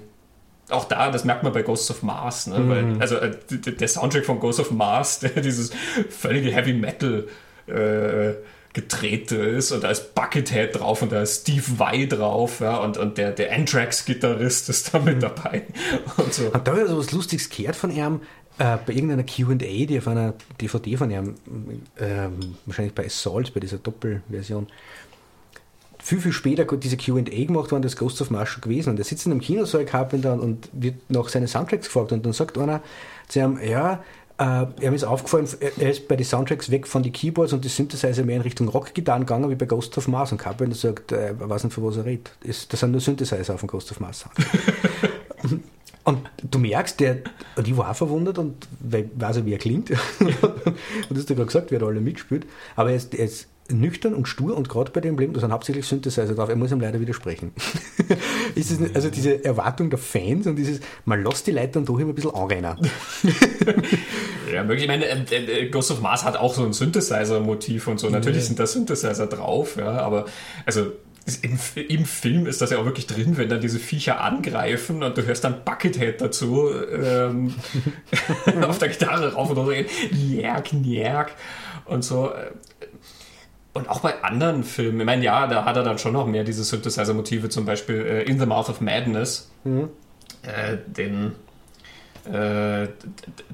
Auch 0.69 0.85
da, 0.85 1.09
das 1.09 1.25
merkt 1.25 1.43
man 1.43 1.53
bei 1.53 1.63
Ghosts 1.63 1.89
of 1.89 2.03
Mars. 2.03 2.47
Ne? 2.47 2.59
Mhm. 2.59 2.69
Weil, 2.69 3.01
also, 3.01 3.15
äh, 3.15 3.31
der 3.49 3.87
Soundtrack 3.87 4.25
von 4.25 4.39
Ghosts 4.39 4.61
of 4.61 4.71
Mars, 4.71 5.19
der 5.21 5.41
dieses 5.41 5.71
völlige 6.09 6.51
Heavy 6.51 6.73
Metal. 6.73 7.27
Äh, 7.67 8.33
gedreht 8.73 9.31
ist 9.31 9.71
und 9.71 9.83
da 9.83 9.89
ist 9.89 10.15
Buckethead 10.15 10.79
drauf 10.79 11.01
und 11.01 11.11
da 11.11 11.21
ist 11.21 11.41
Steve 11.41 11.63
Vai 11.77 12.05
drauf 12.05 12.61
ja, 12.61 12.77
und, 12.77 12.97
und 12.97 13.17
der, 13.17 13.31
der 13.31 13.53
Anthrax-Gitarrist 13.53 14.69
ist 14.69 14.93
da 14.93 14.99
mit 14.99 15.17
mhm. 15.17 15.21
dabei. 15.21 15.63
Und 16.17 16.33
so. 16.33 16.53
Hat 16.53 16.67
da 16.67 16.77
ja 16.77 16.87
so 16.87 16.97
was 16.97 17.11
Lustiges 17.11 17.49
gehört 17.49 17.75
von 17.75 17.91
ihm 17.91 18.21
äh, 18.57 18.77
bei 18.85 18.93
irgendeiner 18.93 19.23
QA, 19.23 19.55
die 19.55 19.97
auf 19.97 20.07
einer 20.07 20.33
DVD 20.59 20.97
von 20.97 21.11
ihm, 21.11 21.35
äh, 21.95 22.27
wahrscheinlich 22.65 22.93
bei 22.93 23.05
Assault, 23.05 23.53
bei 23.53 23.59
dieser 23.59 23.77
Doppelversion, 23.77 24.67
viel, 26.03 26.19
viel 26.19 26.31
später 26.31 26.65
diese 26.77 26.97
QA 26.97 27.21
gemacht 27.21 27.71
worden, 27.71 27.83
das 27.83 27.95
Ghost 27.95 28.21
of 28.21 28.31
Mars 28.31 28.49
schon 28.49 28.61
gewesen. 28.61 28.89
Und 28.89 28.95
der 28.95 29.05
sitzt 29.05 29.25
in 29.25 29.31
einem 29.31 29.41
Kinosaal 29.41 29.85
Carpenter 29.85 30.33
und 30.33 30.69
wird 30.73 30.95
nach 31.09 31.29
seinen 31.29 31.47
Soundtracks 31.47 31.87
gefragt 31.87 32.11
und 32.11 32.25
dann 32.25 32.33
sagt 32.33 32.57
einer 32.57 32.81
zu 33.27 33.39
ihm, 33.39 33.59
ja, 33.63 34.03
äh, 34.41 34.65
er 34.81 34.93
ist 34.93 35.03
aufgefallen, 35.03 35.47
er 35.77 35.91
ist 35.91 36.07
bei 36.07 36.15
den 36.15 36.25
Soundtracks 36.25 36.71
weg 36.71 36.87
von 36.87 37.03
den 37.03 37.13
Keyboards 37.13 37.53
und 37.53 37.63
die 37.63 37.69
Synthesizer 37.69 38.23
mehr 38.23 38.37
in 38.37 38.41
Richtung 38.41 38.69
Rock-Gitarren 38.69 39.21
gegangen, 39.21 39.51
wie 39.51 39.55
bei 39.55 39.67
Ghost 39.67 39.95
of 39.99 40.07
Mars. 40.07 40.31
Und 40.31 40.39
Carpenter 40.39 40.75
sagt, 40.75 41.11
äh, 41.11 41.35
weiß 41.37 41.63
nicht, 41.63 41.73
von 41.73 41.85
was 41.85 41.97
er 41.97 42.05
redet. 42.05 42.31
Das 42.43 42.79
sind 42.79 42.91
nur 42.91 43.01
Synthesizer 43.01 43.53
auf 43.53 43.59
dem 43.59 43.67
Ghost 43.67 43.91
of 43.91 43.99
Mars 43.99 44.25
Und 46.03 46.17
du 46.41 46.57
merkst, 46.57 46.99
der, 46.99 47.19
und 47.55 47.67
ich 47.67 47.77
war 47.77 47.91
auch 47.91 47.95
verwundert 47.95 48.39
und 48.39 48.67
weiß 48.79 49.37
ja, 49.37 49.45
wie 49.45 49.53
er 49.53 49.59
klingt. 49.59 49.91
und 50.19 50.31
du 50.31 51.15
hast 51.15 51.29
ja 51.29 51.35
gerade 51.35 51.45
gesagt, 51.45 51.69
wer 51.69 51.77
da 51.77 51.85
alle 51.85 52.01
mitspielt. 52.01 52.47
Aber 52.75 52.89
er 52.89 52.95
ist, 52.95 53.13
er 53.13 53.25
ist 53.25 53.47
nüchtern 53.69 54.13
und 54.13 54.27
stur 54.27 54.55
und 54.57 54.69
gerade 54.69 54.91
bei 54.91 55.01
dem 55.01 55.17
Leben, 55.17 55.33
da 55.33 55.39
sind 55.39 55.51
hauptsächlich 55.51 55.85
Synthesizer 55.85 56.33
drauf, 56.33 56.49
er 56.49 56.55
muss 56.55 56.71
ihm 56.71 56.79
leider 56.79 56.99
widersprechen. 56.99 57.53
ist 58.55 58.71
es, 58.71 58.95
also 58.95 59.09
diese 59.09 59.43
Erwartung 59.43 59.89
der 59.89 59.99
Fans 59.99 60.47
und 60.47 60.55
dieses, 60.55 60.79
man 61.05 61.23
lässt 61.23 61.47
die 61.47 61.51
Leute 61.51 61.73
dann 61.73 61.85
doch 61.85 61.99
immer 61.99 62.09
ein 62.09 62.15
bisschen 62.15 62.33
anrennen. 62.33 62.75
Ja, 64.53 64.63
möglich. 64.63 64.83
Ich 64.83 64.87
meine, 64.87 65.05
äh, 65.05 65.35
äh, 65.35 65.69
Ghost 65.69 65.91
of 65.91 66.01
Mars 66.01 66.23
hat 66.23 66.37
auch 66.37 66.53
so 66.53 66.65
ein 66.65 66.73
Synthesizer-Motiv 66.73 67.87
und 67.87 67.99
so. 67.99 68.09
Natürlich 68.09 68.45
sind 68.45 68.59
da 68.59 68.67
Synthesizer 68.67 69.27
drauf, 69.27 69.77
ja, 69.77 69.91
aber 69.91 70.25
also 70.65 70.91
im, 71.43 71.59
im, 71.87 72.05
Film 72.05 72.47
ist 72.47 72.61
das 72.61 72.71
ja 72.71 72.79
auch 72.79 72.85
wirklich 72.85 73.05
drin, 73.05 73.37
wenn 73.37 73.47
dann 73.47 73.61
diese 73.61 73.79
Viecher 73.79 74.21
angreifen 74.21 75.03
und 75.03 75.17
du 75.17 75.23
hörst 75.23 75.43
dann 75.43 75.63
Buckethead 75.63 76.19
dazu 76.19 76.71
ähm, 76.71 77.53
auf 78.63 78.79
der 78.79 78.89
Gitarre 78.89 79.33
rauf 79.33 79.51
und 79.51 79.57
runter, 79.57 79.83
Njerk, 80.11 80.73
Njerk 80.73 81.31
und 81.85 82.03
so. 82.03 82.31
Und 83.73 83.89
auch 83.89 84.01
bei 84.01 84.21
anderen 84.23 84.63
Filmen, 84.63 84.99
ich 84.99 85.05
meine, 85.05 85.23
ja, 85.23 85.47
da 85.47 85.63
hat 85.63 85.77
er 85.77 85.83
dann 85.83 85.97
schon 85.97 86.13
noch 86.13 86.25
mehr 86.25 86.43
diese 86.43 86.63
Synthesizer-Motive, 86.63 87.49
zum 87.49 87.65
Beispiel 87.65 88.01
äh, 88.01 88.23
In 88.23 88.39
the 88.39 88.45
Mouth 88.45 88.69
of 88.69 88.81
Madness. 88.81 89.49
Mhm. 89.63 89.89
Äh, 90.43 90.77
den, 90.87 91.33
äh, 92.25 92.87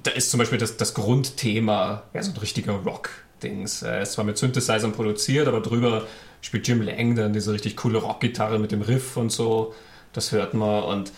da 0.04 0.12
ist 0.16 0.32
zum 0.32 0.40
Beispiel 0.40 0.58
das, 0.58 0.78
das 0.78 0.94
Grundthema, 0.94 2.04
ja, 2.14 2.22
so 2.22 2.32
ein 2.32 2.38
richtiger 2.38 2.74
Rock-Dings. 2.74 3.82
Er 3.82 4.02
ist 4.02 4.14
zwar 4.14 4.26
mit 4.26 4.38
Synthesizern 4.38 4.92
produziert, 4.92 5.48
aber 5.48 5.62
drüber 5.62 6.06
spielt 6.42 6.68
Jim 6.68 6.82
Lang 6.82 7.16
dann 7.16 7.34
diese 7.34 7.54
richtig 7.54 7.78
coole 7.78 8.00
Rock-Gitarre 8.00 8.60
mit 8.60 8.72
dem 8.72 8.82
Riff 8.82 9.18
und 9.18 9.32
so. 9.32 9.74
Das 10.14 10.32
hört 10.32 10.54
man. 10.54 10.84
Und 10.84 11.12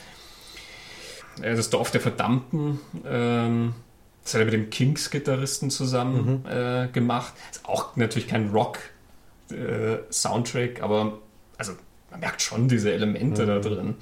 äh, 1.41 1.55
das 1.55 1.69
Dorf 1.69 1.91
der 1.91 2.01
Verdammten. 2.01 2.79
Ähm, 3.05 3.75
das 4.23 4.33
hat 4.33 4.41
er 4.41 4.45
mit 4.45 4.53
dem 4.53 4.69
Kings-Gitarristen 4.69 5.71
zusammen 5.71 6.43
mhm. 6.43 6.51
äh, 6.51 6.89
gemacht. 6.89 7.33
Ist 7.51 7.65
auch 7.65 7.95
natürlich 7.95 8.27
kein 8.27 8.49
Rock-Soundtrack, 8.49 10.79
äh, 10.79 10.81
aber 10.81 11.19
also 11.57 11.71
man 12.11 12.19
merkt 12.19 12.41
schon 12.41 12.67
diese 12.67 12.91
Elemente 12.93 13.43
mhm. 13.43 13.47
da 13.47 13.59
drin. 13.59 13.95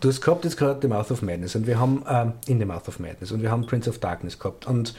Du 0.00 0.08
hast 0.08 0.20
gehabt 0.20 0.44
jetzt 0.44 0.56
gerade 0.56 0.80
The 0.80 0.88
Mouth 0.88 1.10
of 1.10 1.22
Madness 1.22 1.54
und 1.54 1.66
wir 1.66 1.78
haben 1.78 2.04
ähm, 2.08 2.32
in 2.46 2.58
The 2.58 2.64
Mouth 2.64 2.88
of 2.88 2.98
Madness 2.98 3.32
und 3.32 3.42
wir 3.42 3.50
haben 3.50 3.66
Prince 3.66 3.88
of 3.88 3.98
Darkness 3.98 4.38
gehabt 4.38 4.66
und 4.66 4.94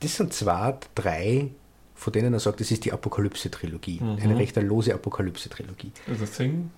das 0.00 0.16
sind 0.16 0.32
zwei, 0.32 0.78
drei, 0.94 1.50
von 1.94 2.12
denen 2.12 2.32
er 2.32 2.40
sagt, 2.40 2.60
das 2.60 2.70
ist 2.70 2.84
die 2.84 2.92
Apokalypse-Trilogie. 2.92 4.00
Mhm. 4.00 4.18
Eine 4.22 4.38
recht 4.38 4.56
lose 4.56 4.94
Apokalypse-Trilogie. 4.94 5.92
The 6.06 6.26
Thing, 6.26 6.70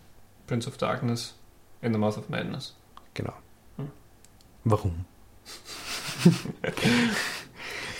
Prince 0.46 0.68
of 0.68 0.76
Darkness, 0.76 1.34
In 1.80 1.92
the 1.92 1.98
Mouth 1.98 2.18
of 2.18 2.28
Madness. 2.28 2.74
Genau. 3.14 3.34
Mhm. 3.76 3.90
Warum? 4.64 5.04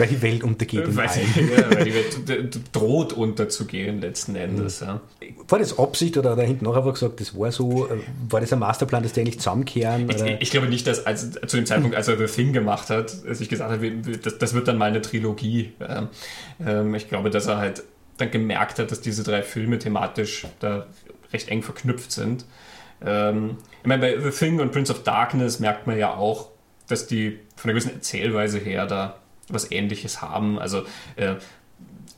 weil 0.03 0.09
die 0.09 0.23
Welt 0.23 0.43
untergeht. 0.43 0.97
Weil, 0.97 1.07
ja, 1.07 1.71
weil, 1.71 1.85
die 1.85 1.95
Welt 1.95 2.61
droht 2.73 3.13
unterzugehen 3.13 4.01
letzten 4.01 4.35
Endes. 4.35 4.81
Mhm. 4.81 4.87
Ja. 4.87 5.01
War 5.47 5.59
das 5.61 5.79
Absicht 5.79 6.17
oder 6.17 6.35
da 6.35 6.43
hinten 6.43 6.65
noch 6.65 6.77
einfach 6.77 6.95
gesagt, 6.95 7.21
das 7.21 7.39
war 7.39 7.53
so, 7.53 7.87
äh, 7.87 7.99
war 8.29 8.41
das 8.41 8.53
ein 8.53 8.59
Masterplan, 8.59 9.05
dass 9.05 9.13
die 9.13 9.21
eigentlich 9.21 9.39
zusammenkehren? 9.39 10.11
Ich, 10.11 10.23
ich, 10.41 10.51
glaube 10.51 10.69
nicht, 10.69 10.87
dass 10.89 11.07
als, 11.07 11.31
zu 11.47 11.57
dem 11.57 11.67
Zeitpunkt, 11.67 11.95
als 11.95 12.09
er 12.09 12.19
The 12.19 12.27
Thing 12.27 12.53
gemacht 12.53 12.91
hat, 12.91 13.11
sich 13.11 13.49
gesagt 13.49 13.71
hat, 13.71 13.81
das, 14.25 14.39
das, 14.39 14.55
wird 14.55 14.67
dann 14.67 14.77
mal 14.77 14.87
eine 14.87 15.03
Trilogie. 15.03 15.73
Ähm, 16.67 16.95
ich 16.97 17.09
glaube, 17.09 17.31
dass 17.31 17.47
er 17.47 17.59
halt 17.59 17.85
dann 18.19 18.31
gemerkt 18.31 18.81
hat, 18.81 18.91
dass 18.91 19.01
diese 19.01 19.23
drei 19.23 19.43
Filme 19.43 19.79
thematisch 19.79 20.47
da 20.59 20.87
recht 21.33 21.49
eng 21.49 21.63
verknüpft 21.63 22.11
sind. 22.11 22.45
Ähm, 23.05 23.57
ich 23.83 23.87
meine, 23.87 24.03
bei 24.03 24.21
The 24.21 24.37
Thing 24.37 24.59
und 24.59 24.73
Prince 24.73 24.93
of 24.93 25.05
Darkness 25.05 25.61
merkt 25.61 25.87
man 25.87 25.97
ja 25.97 26.15
auch, 26.15 26.51
dass 26.89 27.07
die 27.07 27.39
von 27.55 27.69
der 27.69 27.75
gewissen 27.75 27.95
Erzählweise 27.95 28.59
her 28.59 28.87
da 28.87 29.22
was 29.49 29.71
ähnliches 29.71 30.23
haben. 30.23 30.59
Also 30.59 30.83
äh, 31.17 31.35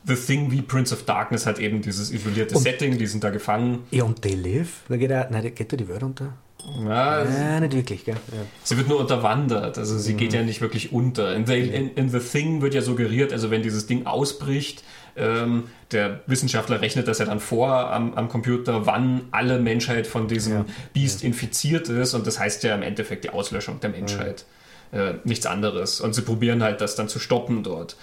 The 0.07 0.17
Thing 0.17 0.51
wie 0.51 0.61
Prince 0.61 0.95
of 0.95 1.05
Darkness 1.05 1.47
hat 1.47 1.59
eben 1.59 1.81
dieses 1.81 2.11
isolierte 2.11 2.57
und, 2.57 2.63
Setting, 2.63 2.99
die 2.99 3.07
sind 3.07 3.25
da 3.25 3.31
gefangen. 3.31 3.85
Ja, 3.91 4.05
und 4.05 4.21
They 4.23 4.35
Live, 4.35 4.83
da 4.89 4.97
geht 4.97 5.11
er, 5.11 5.31
nein, 5.31 5.55
geht 5.55 5.73
da 5.73 5.77
die 5.77 5.89
Welt 5.89 6.03
unter? 6.03 6.35
Ja, 6.85 7.25
Ja, 7.25 7.61
nicht 7.61 7.75
wirklich, 7.75 8.05
gell? 8.05 8.17
Ja. 8.33 8.39
Sie 8.63 8.77
wird 8.77 8.89
nur 8.89 8.99
unterwandert, 9.01 9.77
also 9.79 9.99
sie 9.99 10.15
geht 10.15 10.33
ja 10.33 10.43
nicht 10.43 10.61
wirklich 10.61 10.93
unter. 10.93 11.35
In 11.35 11.47
the, 11.47 11.59
in, 11.59 11.91
in 11.95 12.09
the 12.09 12.21
Thing 12.21 12.63
wird 12.63 12.75
ja 12.75 12.81
suggeriert, 12.81 13.33
also 13.33 13.51
wenn 13.51 13.63
dieses 13.63 13.87
Ding 13.87 14.07
ausbricht, 14.07 14.83
ähm, 15.17 15.65
der 15.93 16.21
Wissenschaftler 16.27 16.81
rechnet 16.81 17.07
das 17.07 17.19
ja 17.19 17.27
dann 17.27 17.41
vor 17.41 17.91
am, 17.91 18.15
am 18.15 18.29
Computer, 18.29 18.87
wann 18.87 19.23
alle 19.31 19.59
Menschheit 19.59 20.07
von 20.07 20.27
diesem 20.27 20.53
Ja. 20.53 20.65
Biest 20.93 21.23
infiziert 21.23 21.89
ist 21.89 22.15
und 22.15 22.27
das 22.27 22.39
heißt 22.39 22.63
ja 22.65 22.75
im 22.75 22.83
Endeffekt 22.83 23.25
die 23.25 23.31
Auslöschung 23.31 23.81
der 23.81 23.91
Menschheit. 23.91 24.45
Äh, 24.95 25.15
nichts 25.25 25.45
anderes. 25.45 26.01
Und 26.01 26.15
sie 26.15 26.23
probieren 26.23 26.63
halt 26.63 26.81
das 26.81 26.95
dann 26.95 27.09
zu 27.09 27.19
stoppen 27.19 27.65
dort. 27.65 27.97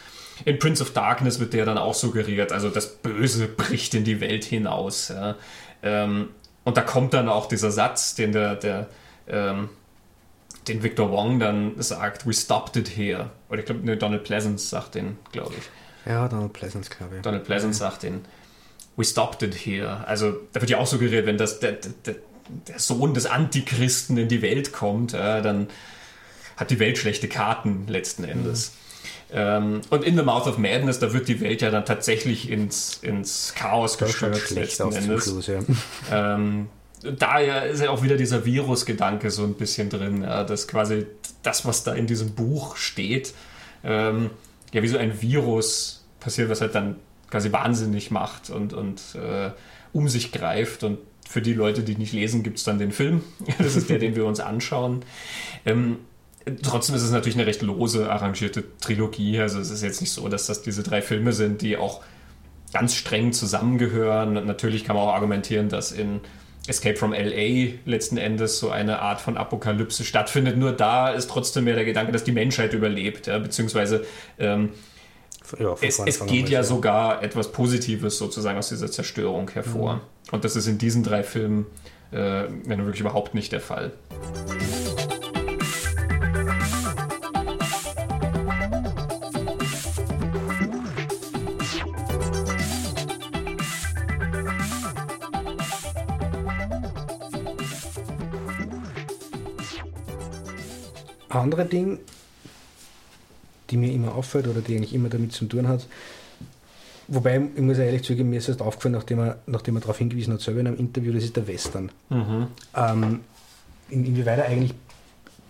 In 0.44 0.60
Prince 0.60 0.84
of 0.84 0.92
Darkness 0.92 1.40
wird 1.40 1.54
der 1.54 1.66
dann 1.66 1.78
auch 1.78 1.94
suggeriert, 1.94 2.52
also 2.52 2.70
das 2.70 2.96
Böse 2.96 3.48
bricht 3.48 3.94
in 3.94 4.04
die 4.04 4.20
Welt 4.20 4.44
hinaus. 4.44 5.08
Ja. 5.08 5.36
Ähm, 5.84 6.30
und 6.66 6.76
da 6.76 6.82
kommt 6.82 7.14
dann 7.14 7.30
auch 7.30 7.48
dieser 7.48 7.72
Satz, 7.72 8.16
den 8.16 8.34
der, 8.34 8.56
der 8.56 8.90
ähm, 9.30 9.70
den 10.68 10.84
Victor 10.84 11.12
Wong 11.12 11.40
dann 11.40 11.82
sagt, 11.82 12.28
we 12.28 12.34
stopped 12.34 12.76
it 12.76 12.90
here. 12.90 13.30
Oder 13.50 13.60
ich 13.60 13.66
glaube, 13.66 13.86
ne, 13.86 13.96
Donald 13.96 14.26
Pleasance 14.26 14.68
sagt 14.68 14.96
den, 14.96 15.18
glaube 15.32 15.54
ich. 15.58 16.12
Ja, 16.12 16.28
Donald 16.28 16.52
Pleasance, 16.52 16.90
glaube 16.90 17.16
ich. 17.16 17.22
Donald 17.22 17.46
Pleasance 17.46 17.80
sagt 17.80 18.04
den, 18.04 18.26
we 18.98 19.06
stopped 19.06 19.44
it 19.44 19.56
here. 19.56 20.06
Also 20.08 20.34
da 20.52 20.60
wird 20.60 20.70
ja 20.70 20.78
auch 20.78 20.88
suggeriert, 20.88 21.26
wenn 21.26 21.38
das, 21.38 21.62
der, 21.62 21.78
der, 22.06 22.16
der 22.68 22.80
Sohn 22.80 23.14
des 23.14 23.28
Antichristen 23.28 24.18
in 24.18 24.28
die 24.28 24.42
Welt 24.42 24.74
kommt, 24.74 25.14
äh, 25.14 25.42
dann 25.42 25.68
hat 26.58 26.72
die 26.72 26.80
Welt 26.80 26.98
schlechte 26.98 27.28
Karten 27.28 27.86
letzten 27.88 28.24
Endes. 28.24 28.74
Ähm, 29.34 29.82
und 29.90 30.04
in 30.04 30.18
The 30.18 30.24
Mouth 30.24 30.48
of 30.48 30.58
Madness, 30.58 31.00
da 31.00 31.14
wird 31.14 31.28
die 31.28 31.40
Welt 31.40 31.62
ja 31.62 31.72
dann 31.72 31.86
tatsächlich 31.86 32.50
ins, 32.50 33.00
ins 33.02 33.54
Chaos 33.56 33.98
gestürzt 33.98 34.52
letzten 34.52 34.92
Endes. 34.92 35.24
Schluss, 35.26 35.48
ja. 35.48 35.60
Ähm, 36.12 36.68
daher 37.18 37.66
ist 37.68 37.82
ja 37.82 37.90
auch 37.90 38.04
wieder 38.04 38.18
dieser 38.18 38.46
Virus-Gedanke 38.46 39.32
so 39.32 39.44
ein 39.44 39.54
bisschen 39.54 39.90
drin, 39.90 40.24
ja, 40.24 40.44
dass 40.44 40.68
quasi 40.68 41.06
das, 41.44 41.66
was 41.66 41.84
da 41.84 41.94
in 41.94 42.08
diesem 42.08 42.36
Buch 42.36 42.76
steht, 42.76 43.34
ähm, 43.84 44.32
ja 44.74 44.84
wie 44.84 44.88
so 44.88 44.98
ein 44.98 45.22
Virus 45.22 46.06
passiert, 46.20 46.50
was 46.50 46.62
halt 46.62 46.76
dann 46.76 46.98
quasi 47.30 47.52
wahnsinnig 47.52 48.12
macht 48.12 48.50
und, 48.50 48.74
und 48.74 49.02
äh, 49.16 49.52
um 49.94 50.10
sich 50.10 50.32
greift. 50.32 50.84
Und 50.84 51.00
für 51.28 51.42
die 51.42 51.54
Leute, 51.54 51.84
die 51.84 51.96
nicht 51.96 52.14
lesen, 52.14 52.44
gibt 52.44 52.58
es 52.58 52.64
dann 52.66 52.78
den 52.78 52.92
Film. 52.92 53.24
Das 53.58 53.76
ist 53.76 53.90
der, 53.90 54.00
den 54.00 54.16
wir 54.16 54.26
uns 54.26 54.40
anschauen. 54.40 55.04
Ähm, 55.66 55.98
Trotzdem 56.64 56.96
ist 56.96 57.04
es 57.04 57.12
natürlich 57.12 57.38
eine 57.38 57.46
recht 57.46 57.62
lose 57.62 58.10
arrangierte 58.10 58.64
Trilogie. 58.80 59.40
Also 59.40 59.60
es 59.60 59.70
ist 59.70 59.84
jetzt 59.84 60.02
nicht 60.02 60.12
so, 60.12 60.28
dass 60.28 60.48
das 60.48 60.62
diese 60.62 60.84
drei 60.84 61.02
Filme 61.02 61.34
sind, 61.34 61.62
die 61.62 61.78
auch 61.78 62.02
ganz 62.74 62.96
streng 62.96 63.34
zusammengehören. 63.34 64.38
Und 64.38 64.48
natürlich 64.48 64.84
kann 64.84 64.96
man 64.96 65.08
auch 65.08 65.14
argumentieren, 65.14 65.70
dass 65.70 65.92
in 65.92 66.22
Escape 66.68 66.96
from 66.96 67.14
LA 67.14 67.74
letzten 67.86 68.18
Endes 68.18 68.60
so 68.60 68.70
eine 68.70 69.00
Art 69.00 69.22
von 69.22 69.38
Apokalypse 69.38 70.04
stattfindet. 70.04 70.58
Nur 70.58 70.72
da 70.72 71.10
ist 71.10 71.30
trotzdem 71.30 71.66
mehr 71.66 71.76
der 71.76 71.86
Gedanke, 71.86 72.12
dass 72.12 72.24
die 72.24 72.32
Menschheit 72.32 72.74
überlebt, 72.74 73.28
ja, 73.28 73.40
beziehungsweise 73.40 74.06
ähm, 74.38 74.70
ja 75.60 75.76
es, 75.82 76.00
es 76.00 76.26
geht 76.26 76.50
ja 76.50 76.64
sogar 76.64 77.24
etwas 77.24 77.52
Positives 77.52 78.18
sozusagen 78.18 78.58
aus 78.58 78.70
dieser 78.70 78.92
Zerstörung 78.92 79.50
hervor. 79.50 80.02
Und 80.32 80.46
das 80.46 80.56
ist 80.56 80.68
in 80.68 80.78
diesen 80.78 81.04
drei 81.04 81.24
Filmen 81.24 81.66
äh, 82.12 82.46
wirklich 82.68 83.02
überhaupt 83.02 83.34
nicht 83.34 83.52
der 83.52 83.62
Fall. 83.62 83.92
Andere 101.32 101.66
Ding, 101.66 102.00
die 103.70 103.78
mir 103.78 103.92
immer 103.92 104.16
auffällt 104.16 104.48
oder 104.48 104.62
die 104.62 104.76
eigentlich 104.76 104.94
immer 104.94 105.10
damit 105.10 105.32
zu 105.32 105.46
tun 105.46 105.68
hat, 105.68 105.88
wobei 107.08 107.42
ich 107.56 107.62
muss 107.62 107.78
ehrlich 107.78 108.04
zugeben, 108.04 108.30
mir 108.30 108.38
ist 108.40 108.50
erst 108.50 108.62
aufgefallen, 108.62 108.94
nachdem 108.96 109.20
er, 109.20 109.38
nachdem 109.46 109.76
er 109.78 109.82
darauf 109.82 109.98
hingewiesen 109.98 110.34
hat, 110.34 110.42
selber 110.42 110.60
in 110.60 110.68
einem 110.68 110.78
Interview, 110.78 111.14
das 111.14 111.24
ist 111.24 111.36
der 111.38 111.48
Western. 111.48 111.92
Ähm, 112.10 113.20
in, 113.90 114.06
inwieweit 114.06 114.40
er 114.40 114.46
eigentlich, 114.46 114.74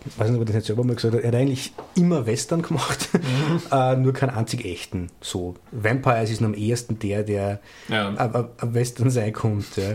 ich 0.04 0.18
weiß 0.18 0.28
nicht, 0.30 0.36
ob 0.36 0.42
er 0.42 0.46
das 0.46 0.54
nicht 0.56 0.66
selber 0.66 0.84
mal 0.84 0.94
gesagt 0.96 1.14
hat, 1.14 1.20
er 1.22 1.28
hat 1.28 1.34
eigentlich 1.36 1.72
immer 1.96 2.26
Western 2.26 2.62
gemacht, 2.62 3.08
äh, 3.72 3.96
nur 3.96 4.12
keinen 4.12 4.30
einzig 4.30 4.64
echten. 4.64 5.08
So. 5.20 5.56
Vampires 5.72 6.30
ist 6.30 6.40
noch 6.40 6.48
am 6.48 6.54
ehesten 6.54 6.98
der, 6.98 7.22
der 7.24 7.60
Ja. 7.88 8.08
am- 8.08 8.18
am 8.18 8.48
am 8.58 8.74
Western 8.74 9.10
sein 9.10 9.32
kommt. 9.32 9.76
Ja. 9.76 9.94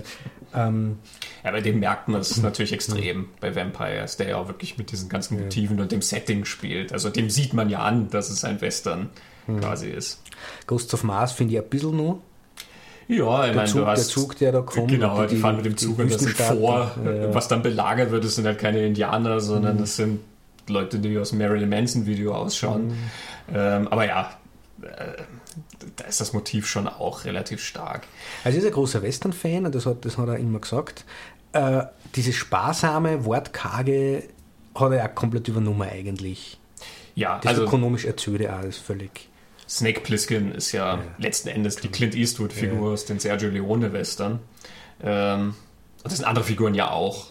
Ähm, 0.55 0.99
Ja, 1.43 1.51
bei 1.51 1.61
dem 1.61 1.79
merkt 1.79 2.07
man 2.07 2.21
es 2.21 2.37
natürlich 2.37 2.73
extrem 2.73 3.27
bei 3.39 3.55
Vampires, 3.55 4.17
der 4.17 4.29
ja 4.29 4.35
auch 4.37 4.47
wirklich 4.47 4.77
mit 4.77 4.91
diesen 4.91 5.09
ganzen 5.09 5.39
Motiven 5.39 5.79
und 5.79 5.91
dem 5.91 6.01
Setting 6.01 6.45
spielt. 6.45 6.93
Also 6.93 7.09
dem 7.09 7.29
sieht 7.29 7.53
man 7.53 7.69
ja 7.69 7.79
an, 7.79 8.09
dass 8.09 8.29
es 8.29 8.43
ein 8.43 8.61
Western 8.61 9.09
quasi 9.61 9.87
ist. 9.89 10.21
Ghosts 10.65 10.93
of 10.93 11.03
Mars 11.03 11.31
finde 11.31 11.53
ich 11.53 11.59
ein 11.61 11.69
bisschen 11.69 11.95
noch. 11.95 12.21
Ja, 13.07 13.47
ich 13.47 13.55
meine, 13.55 13.67
Zug, 13.69 13.81
du 13.81 13.87
hast. 13.87 13.99
der 13.99 14.07
Zug, 14.13 14.37
der 14.37 14.51
da 14.51 14.61
kommt. 14.61 14.89
Genau, 14.91 15.21
und 15.21 15.31
die, 15.31 15.37
fahren 15.37 15.55
mit 15.55 15.65
dem 15.65 15.77
Zug 15.77 15.97
und 15.99 16.11
das 16.11 16.21
sind 16.21 16.35
vor, 16.35 16.91
Ja, 17.05 17.33
was 17.33 17.47
dann 17.47 17.61
belagert 17.61 18.11
wird, 18.11 18.25
das 18.25 18.35
sind 18.35 18.45
halt 18.45 18.59
keine 18.59 18.85
Indianer, 18.85 19.39
sondern 19.39 19.77
das 19.77 19.95
sind 19.95 20.19
Leute, 20.67 20.99
die 20.99 21.17
aus 21.17 21.29
dem 21.29 21.39
Marilyn 21.39 21.69
Manson 21.69 22.05
Video 22.05 22.33
ausschauen. 22.35 22.93
Ähm, 23.53 23.87
aber 23.87 24.05
ja, 24.05 24.31
äh, 24.81 24.87
da 25.95 26.05
ist 26.05 26.19
das 26.21 26.33
Motiv 26.33 26.67
schon 26.67 26.87
auch 26.87 27.25
relativ 27.25 27.63
stark. 27.63 28.03
Also 28.43 28.57
er 28.57 28.61
ist 28.63 28.67
ein 28.67 28.73
großer 28.73 29.01
Western-Fan 29.01 29.65
und 29.65 29.73
das 29.75 29.85
hat, 29.85 30.05
das 30.05 30.17
hat 30.17 30.27
er 30.27 30.37
immer 30.37 30.59
gesagt. 30.59 31.05
Äh, 31.53 31.83
dieses 32.15 32.35
sparsame, 32.35 33.25
wortkarge 33.25 34.23
hat 34.75 34.91
er 34.91 35.05
auch 35.09 35.15
komplett 35.15 35.47
übernommen 35.47 35.87
eigentlich. 35.89 36.59
Ja, 37.15 37.39
Das 37.39 37.51
also 37.51 37.63
ökonomisch 37.63 38.05
erzählte 38.05 38.53
auch 38.55 38.63
ist 38.63 38.77
völlig. 38.77 39.29
Snake 39.67 40.01
Plissken 40.01 40.53
ist 40.53 40.71
ja, 40.71 40.99
letzten 41.17 41.49
Endes 41.49 41.75
die 41.77 41.89
Clint 41.89 42.15
Eastwood-Figur 42.15 42.87
Ja. 42.87 42.93
aus 42.93 43.05
den 43.05 43.19
Sergio 43.19 43.49
Leone-Western. 43.49 44.39
Ähm, 45.03 45.47
und 45.49 45.55
das 46.05 46.17
sind 46.17 46.25
andere 46.25 46.45
Figuren 46.45 46.73
ja 46.73 46.91
auch. 46.91 47.27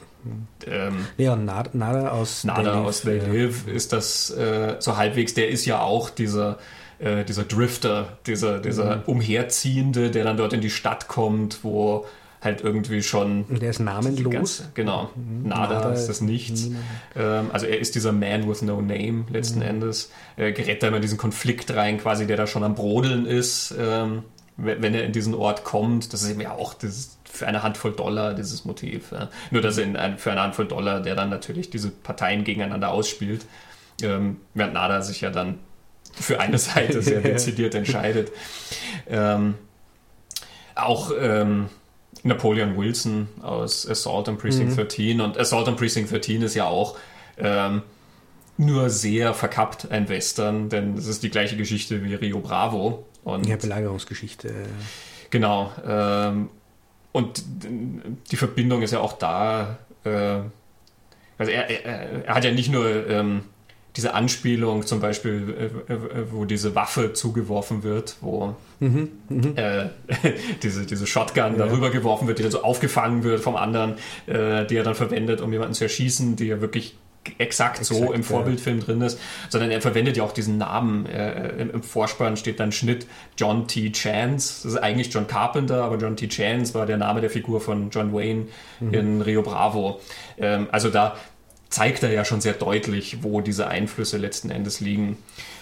Ähm, 0.67 1.07
Ja, 1.17 1.37
Nada, 1.37 1.71
Nada 1.73 2.11
aus 2.11 2.43
Nada 2.45 2.63
They 2.63 2.73
Live, 2.73 2.85
aus 2.87 3.01
They 3.03 3.19
ja. 3.19 3.25
Live 3.27 3.69
ist 3.69 3.93
das 3.93 4.31
äh, 4.31 4.77
so 4.81 4.97
halbwegs, 4.97 5.35
der 5.35 5.49
ist 5.49 5.65
ja 5.67 5.81
auch 5.81 6.11
dieser, 6.11 6.59
äh, 6.99 7.25
dieser 7.25 7.45
Drifter, 7.45 8.19
dieser, 8.27 8.59
Mhm. 8.59 8.63
dieser 8.63 9.09
Umherziehende, 9.09 10.11
der 10.11 10.25
dann 10.25 10.37
dort 10.37 10.53
in 10.53 10.61
die 10.61 10.71
Stadt 10.71 11.09
kommt, 11.09 11.63
wo 11.63 12.07
halt 12.43 12.61
irgendwie 12.61 13.03
schon 13.03 13.45
der 13.49 13.71
ist 13.71 13.81
namenlos. 13.81 14.33
ganze, 14.33 14.71
genau, 14.75 15.11
Nada, 15.43 15.75
Nada 15.75 15.93
ist 15.93 16.07
das 16.07 16.21
Nichts. 16.21 16.71
Ähm, 17.17 17.51
also 17.53 17.67
er 17.67 17.79
ist 17.81 17.95
dieser 17.95 18.13
Man 18.13 18.49
with 18.49 18.63
no 18.63 18.81
name 18.81 19.25
letzten 19.31 19.63
Endes. 19.63 20.11
Er 20.37 20.53
gerät 20.53 20.83
da 20.83 20.89
immer 20.89 20.97
in 20.97 21.03
diesen 21.03 21.19
Konflikt 21.19 21.75
rein, 21.75 21.99
quasi, 21.99 22.27
der 22.27 22.37
da 22.37 22.47
schon 22.47 22.63
am 22.63 22.75
Brodeln 22.75 23.27
ist, 23.27 23.75
ähm, 23.79 24.23
wenn 24.59 24.95
er 24.95 25.05
in 25.05 25.13
diesen 25.13 25.35
Ort 25.35 25.65
kommt. 25.65 26.13
Das 26.13 26.23
ist 26.23 26.31
eben 26.31 26.41
ja 26.41 26.53
auch 26.53 26.75
das, 26.75 27.19
für 27.25 27.47
eine 27.47 27.63
Handvoll 27.63 27.93
Dollar 27.93 28.33
dieses 28.35 28.65
Motiv. 28.65 29.13
Ja. 29.13 29.29
Nur 29.51 29.61
dass 29.63 29.77
er 29.79 29.85
in 29.85 29.97
ein, 29.97 30.17
für 30.19 30.31
eine 30.31 30.43
Handvoll 30.43 30.67
Dollar, 30.69 31.01
der 31.01 31.15
dann 31.17 31.31
natürlich 31.31 31.69
diese 31.71 31.91
Parteien 31.91 32.45
gegeneinander 32.45 32.91
ausspielt, 32.91 33.45
ähm, 34.03 34.37
während 34.55 34.75
Nada 34.75 35.03
sich 35.03 35.21
ja 35.23 35.31
dann 35.31 35.59
für 36.17 36.41
eine 36.41 36.59
Seite 36.59 37.03
sehr 37.03 37.21
dezidiert 37.23 37.75
entscheidet. 37.75 38.33
Ähm, 39.09 39.55
auch 40.75 41.13
ähm, 41.19 41.69
Napoleon 42.23 42.77
Wilson 42.77 43.29
aus 43.43 43.89
Assault 43.89 44.29
on 44.29 44.39
Precinct 44.39 44.77
13 44.77 45.21
und 45.21 45.39
Assault 45.39 45.69
on 45.69 45.77
Precinct 45.77 46.11
13 46.11 46.43
ist 46.43 46.55
ja 46.55 46.67
auch 46.67 46.97
ähm, 47.39 47.83
nur 48.59 48.91
sehr 48.91 49.35
verkappt 49.35 49.91
ein 49.91 50.09
Western, 50.09 50.69
denn 50.69 50.95
es 50.95 51.07
ist 51.07 51.23
die 51.23 51.31
gleiche 51.31 51.57
Geschichte 51.57 52.03
wie 52.03 52.15
Rio 52.15 52.41
Bravo. 52.41 53.07
Und 53.23 53.47
Ja, 53.47 53.57
Belagerungsgeschichte. 53.57 54.53
Genau. 55.31 55.73
Ähm, 55.87 56.49
und 57.13 57.43
die 58.31 58.37
Verbindung 58.37 58.83
ist 58.83 58.93
ja 58.93 59.01
auch 59.01 59.15
da. 59.15 59.79
Äh, 60.05 60.41
also 61.39 61.53
er, 61.53 61.69
er, 61.69 62.25
er 62.25 62.35
hat 62.35 62.45
ja 62.45 62.53
nicht 62.53 62.71
nur 62.71 63.09
ähm, 63.09 63.45
diese 63.97 64.15
Anspielung, 64.15 64.85
zum 64.85 65.01
Beispiel, 65.01 65.73
äh, 65.89 65.93
äh, 65.93 65.99
wo 66.31 66.45
diese 66.45 66.75
Waffe 66.75 67.15
zugeworfen 67.15 67.83
wird, 67.83 68.17
wo 68.21 68.55
äh, 68.81 69.87
diese, 70.63 70.85
diese 70.85 71.07
Shotgun 71.07 71.57
darüber 71.57 71.91
geworfen 71.91 72.29
wird, 72.29 72.39
die 72.39 72.43
dann 72.43 72.53
so 72.53 72.63
aufgefangen 72.63 73.25
wird 73.25 73.41
vom 73.41 73.57
anderen, 73.57 73.95
äh, 74.27 74.67
die 74.67 74.77
er 74.77 74.85
dann 74.85 74.95
verwendet, 74.95 75.41
um 75.41 75.53
jemanden 75.53 75.75
zu 75.75 75.85
erschießen, 75.85 76.37
die 76.37 76.47
ja 76.47 76.61
wirklich 76.61 76.97
exakt, 77.39 77.85
so 77.85 77.95
Exakt, 77.95 78.15
im 78.15 78.21
ja. 78.21 78.27
Vorbildfilm 78.27 78.81
drin 78.81 79.01
ist, 79.01 79.19
sondern 79.49 79.71
er 79.71 79.81
verwendet 79.81 80.17
ja 80.17 80.23
auch 80.23 80.33
diesen 80.33 80.59
Namen. 80.59 81.07
Äh, 81.07 81.61
im, 81.61 81.71
Im 81.71 81.83
Vorspann 81.83 82.37
steht 82.37 82.61
dann 82.61 82.73
Schnitt 82.73 83.07
John 83.37 83.67
T. 83.67 83.91
Chance. 83.93 84.63
Das 84.63 84.73
ist 84.73 84.77
eigentlich 84.77 85.13
John 85.13 85.27
Carpenter, 85.27 85.83
aber 85.83 85.97
John 85.97 86.17
T. 86.17 86.29
Chance 86.29 86.75
war 86.75 86.87
der 86.87 86.99
Name 86.99 87.21
der 87.21 87.31
Figur 87.31 87.61
von 87.61 87.91
John 87.91 88.13
Wayne 88.13 88.47
in 88.93 89.23
Rio 89.23 89.43
Bravo. 89.43 90.01
Ähm, 90.39 90.69
also 90.71 90.91
da 90.91 91.17
zeigt 91.69 92.03
er 92.03 92.13
ja 92.13 92.25
schon 92.25 92.41
sehr 92.41 92.55
deutlich, 92.55 93.23
wo 93.23 93.41
diese 93.41 93.69
Einflüsse 93.69 94.19
letzten 94.19 94.51
Endes 94.51 94.81
liegen. 94.81 95.19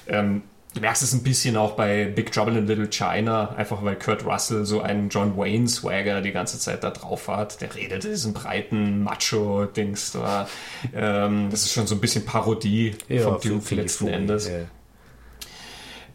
Ähm, 0.07 0.43
Du 0.75 0.81
merkst 0.81 1.05
es 1.05 1.13
ein 1.13 1.23
bisschen 1.23 1.57
auch 1.57 1.77
bei 1.77 2.07
Big 2.07 2.33
Trouble 2.33 2.59
in 2.59 2.67
Little 2.67 2.89
China, 2.89 3.55
einfach 3.57 3.85
weil 3.85 3.95
Kurt 3.95 4.27
Russell 4.27 4.65
so 4.65 4.81
einen 4.81 5.09
John 5.09 5.37
Wayne 5.37 5.69
Swagger 5.69 6.21
die 6.21 6.33
ganze 6.33 6.59
Zeit 6.59 6.83
da 6.83 6.91
drauf 6.91 7.29
hat. 7.29 7.61
Der 7.61 7.73
redet 7.77 8.03
diesen 8.03 8.33
breiten 8.33 9.05
Macho-Dings 9.05 10.13
da. 10.13 10.49
Ähm, 10.93 11.49
das 11.51 11.63
ist 11.63 11.73
schon 11.73 11.87
so 11.87 11.95
ein 11.95 12.01
bisschen 12.01 12.25
Parodie 12.25 12.97
ja, 13.09 13.23
vom 13.23 13.41
Duke 13.41 13.77
letzten 13.77 14.09
Endes. 14.09 14.49
Ja. 14.49 14.65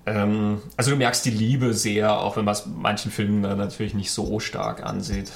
Ähm, 0.06 0.62
also 0.76 0.92
du 0.92 0.98
merkst 0.98 1.24
die 1.24 1.32
Liebe 1.32 1.74
sehr, 1.74 2.20
auch 2.20 2.36
wenn 2.36 2.44
man 2.44 2.54
es 2.54 2.66
manchen 2.66 3.12
Filmen 3.12 3.42
dann 3.44 3.58
natürlich 3.58 3.94
nicht 3.94 4.12
so 4.12 4.42
stark 4.42 4.84
ansieht. 4.84 5.32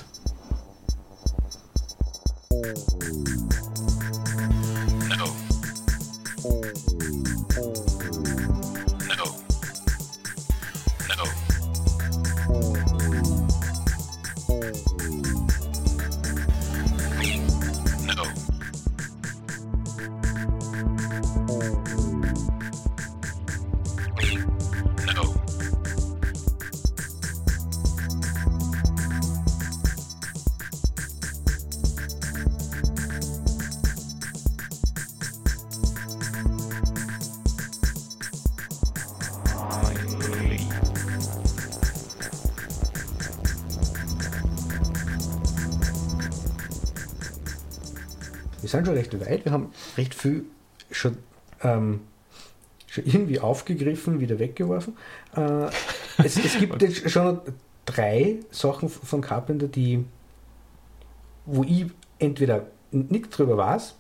Sind 48.74 48.86
schon 48.86 48.96
recht 48.96 49.20
weit. 49.20 49.46
Wir 49.46 49.52
haben 49.52 49.72
recht 49.98 50.14
viel 50.14 50.46
schon, 50.92 51.18
ähm, 51.62 52.02
schon 52.88 53.06
irgendwie 53.06 53.40
aufgegriffen, 53.40 54.20
wieder 54.20 54.40
weggeworfen. 54.40 54.98
Äh, 55.36 55.68
es, 56.24 56.38
es, 56.38 56.60
gibt 56.60 56.82
jetzt 56.82 57.10
schon 57.10 57.40
drei 57.86 58.38
Sachen 58.52 58.90
von 58.90 59.22
Carpenter, 59.22 59.68
die, 59.68 60.04
wo 61.46 61.64
ich 61.64 61.86
entweder 62.20 62.68
nichts 62.92 63.36
drüber 63.36 63.58
weiß 63.58 63.96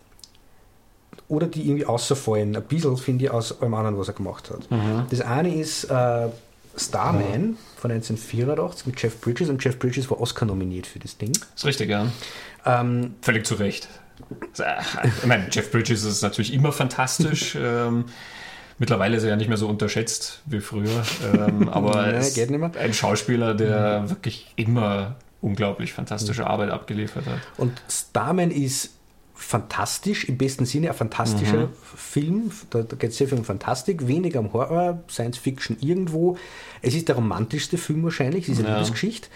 oder 1.28 1.48
die 1.48 1.66
irgendwie 1.68 1.86
außerfallen. 1.86 2.56
Ein 2.56 2.64
bisschen, 2.64 2.98
finde 2.98 3.26
ich, 3.26 3.32
aus 3.32 3.62
allem 3.62 3.74
anderen, 3.74 3.98
was 3.98 4.08
er 4.08 4.14
gemacht 4.14 4.50
hat. 4.50 4.70
Mhm. 4.70 5.06
Das 5.10 5.22
eine 5.22 5.56
ist 5.56 5.86
äh, 5.86 6.28
Starman 6.76 7.42
mhm. 7.42 7.58
von 7.78 7.92
1984 7.92 8.88
mit 8.88 9.02
Jeff 9.02 9.20
Bridges 9.22 9.50
und 9.50 9.64
Jeff 9.64 9.78
Bridges 9.78 10.10
war 10.10 10.20
Oscar 10.20 10.46
nominiert 10.46 10.88
für 10.88 11.00
das 11.00 11.18
Ding. 11.18 11.34
Das 11.34 11.50
ist 11.56 11.66
richtig, 11.66 11.90
ja. 11.90 12.08
Ähm, 12.66 13.16
Völlig 13.22 13.46
zu 13.46 13.56
Recht. 13.56 13.88
Ich 14.53 15.26
meine, 15.26 15.47
Jeff 15.51 15.72
Bridges 15.72 16.03
ist 16.03 16.22
natürlich 16.22 16.53
immer 16.53 16.72
fantastisch. 16.72 17.55
ähm, 17.59 18.05
mittlerweile 18.78 19.18
ist 19.18 19.24
er 19.24 19.30
ja 19.30 19.36
nicht 19.36 19.47
mehr 19.47 19.57
so 19.57 19.68
unterschätzt 19.68 20.41
wie 20.45 20.59
früher. 20.59 21.03
Ähm, 21.34 21.70
aber 21.72 22.11
ja, 22.11 22.20
ist 22.20 22.38
ein 22.39 22.93
Schauspieler, 22.93 23.53
der 23.53 24.01
mhm. 24.01 24.09
wirklich 24.09 24.51
immer 24.55 25.16
unglaublich 25.41 25.93
fantastische 25.93 26.43
mhm. 26.43 26.47
Arbeit 26.47 26.70
abgeliefert 26.70 27.26
hat. 27.26 27.39
Und 27.57 27.82
Starman 27.89 28.51
ist 28.51 28.91
fantastisch, 29.34 30.26
im 30.26 30.38
besten 30.38 30.66
Sinne 30.66 30.89
ein 30.89 30.95
fantastischer 30.95 31.68
mhm. 31.68 31.74
Film. 31.95 32.51
Da, 32.70 32.84
da 32.84 32.95
geht 32.95 33.11
es 33.11 33.18
sehr 33.18 33.28
viel 33.28 33.38
um 33.38 33.43
Fantastik, 33.43 34.07
weniger 34.07 34.39
um 34.39 34.53
Horror, 34.53 35.03
Science 35.09 35.38
Fiction 35.38 35.78
irgendwo. 35.82 36.38
Es 36.82 36.95
ist 36.95 37.09
der 37.09 37.16
romantischste 37.16 37.78
Film 37.78 38.03
wahrscheinlich, 38.03 38.47
es 38.47 38.53
ist 38.53 38.59
eine 38.59 38.70
ja. 38.70 38.76
Liebesgeschichte. 38.76 39.28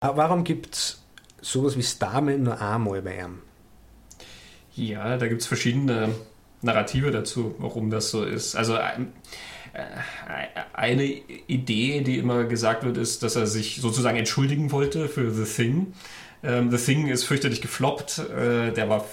Aber 0.00 0.18
warum 0.18 0.44
gibt 0.44 0.74
es 0.74 1.02
sowas 1.40 1.76
wie 1.78 1.82
Starman 1.82 2.42
nur 2.42 2.60
einmal 2.60 3.00
bei 3.00 3.18
ihm? 3.20 3.38
Ja, 4.76 5.16
da 5.16 5.28
gibt 5.28 5.42
es 5.42 5.46
verschiedene 5.46 6.14
Narrative 6.62 7.10
dazu, 7.10 7.54
warum 7.58 7.90
das 7.90 8.10
so 8.10 8.24
ist. 8.24 8.56
Also 8.56 8.74
äh, 8.74 9.06
eine 10.72 11.04
Idee, 11.04 12.00
die 12.00 12.18
immer 12.18 12.44
gesagt 12.44 12.84
wird, 12.84 12.96
ist, 12.96 13.22
dass 13.22 13.36
er 13.36 13.46
sich 13.46 13.80
sozusagen 13.80 14.16
entschuldigen 14.16 14.72
wollte 14.72 15.08
für 15.08 15.30
The 15.30 15.44
Thing. 15.44 15.94
Ähm, 16.42 16.70
The 16.70 16.78
Thing 16.78 17.08
ist 17.08 17.24
fürchterlich 17.24 17.60
gefloppt. 17.60 18.18
Äh, 18.18 18.72
der 18.72 18.88
war 18.88 19.04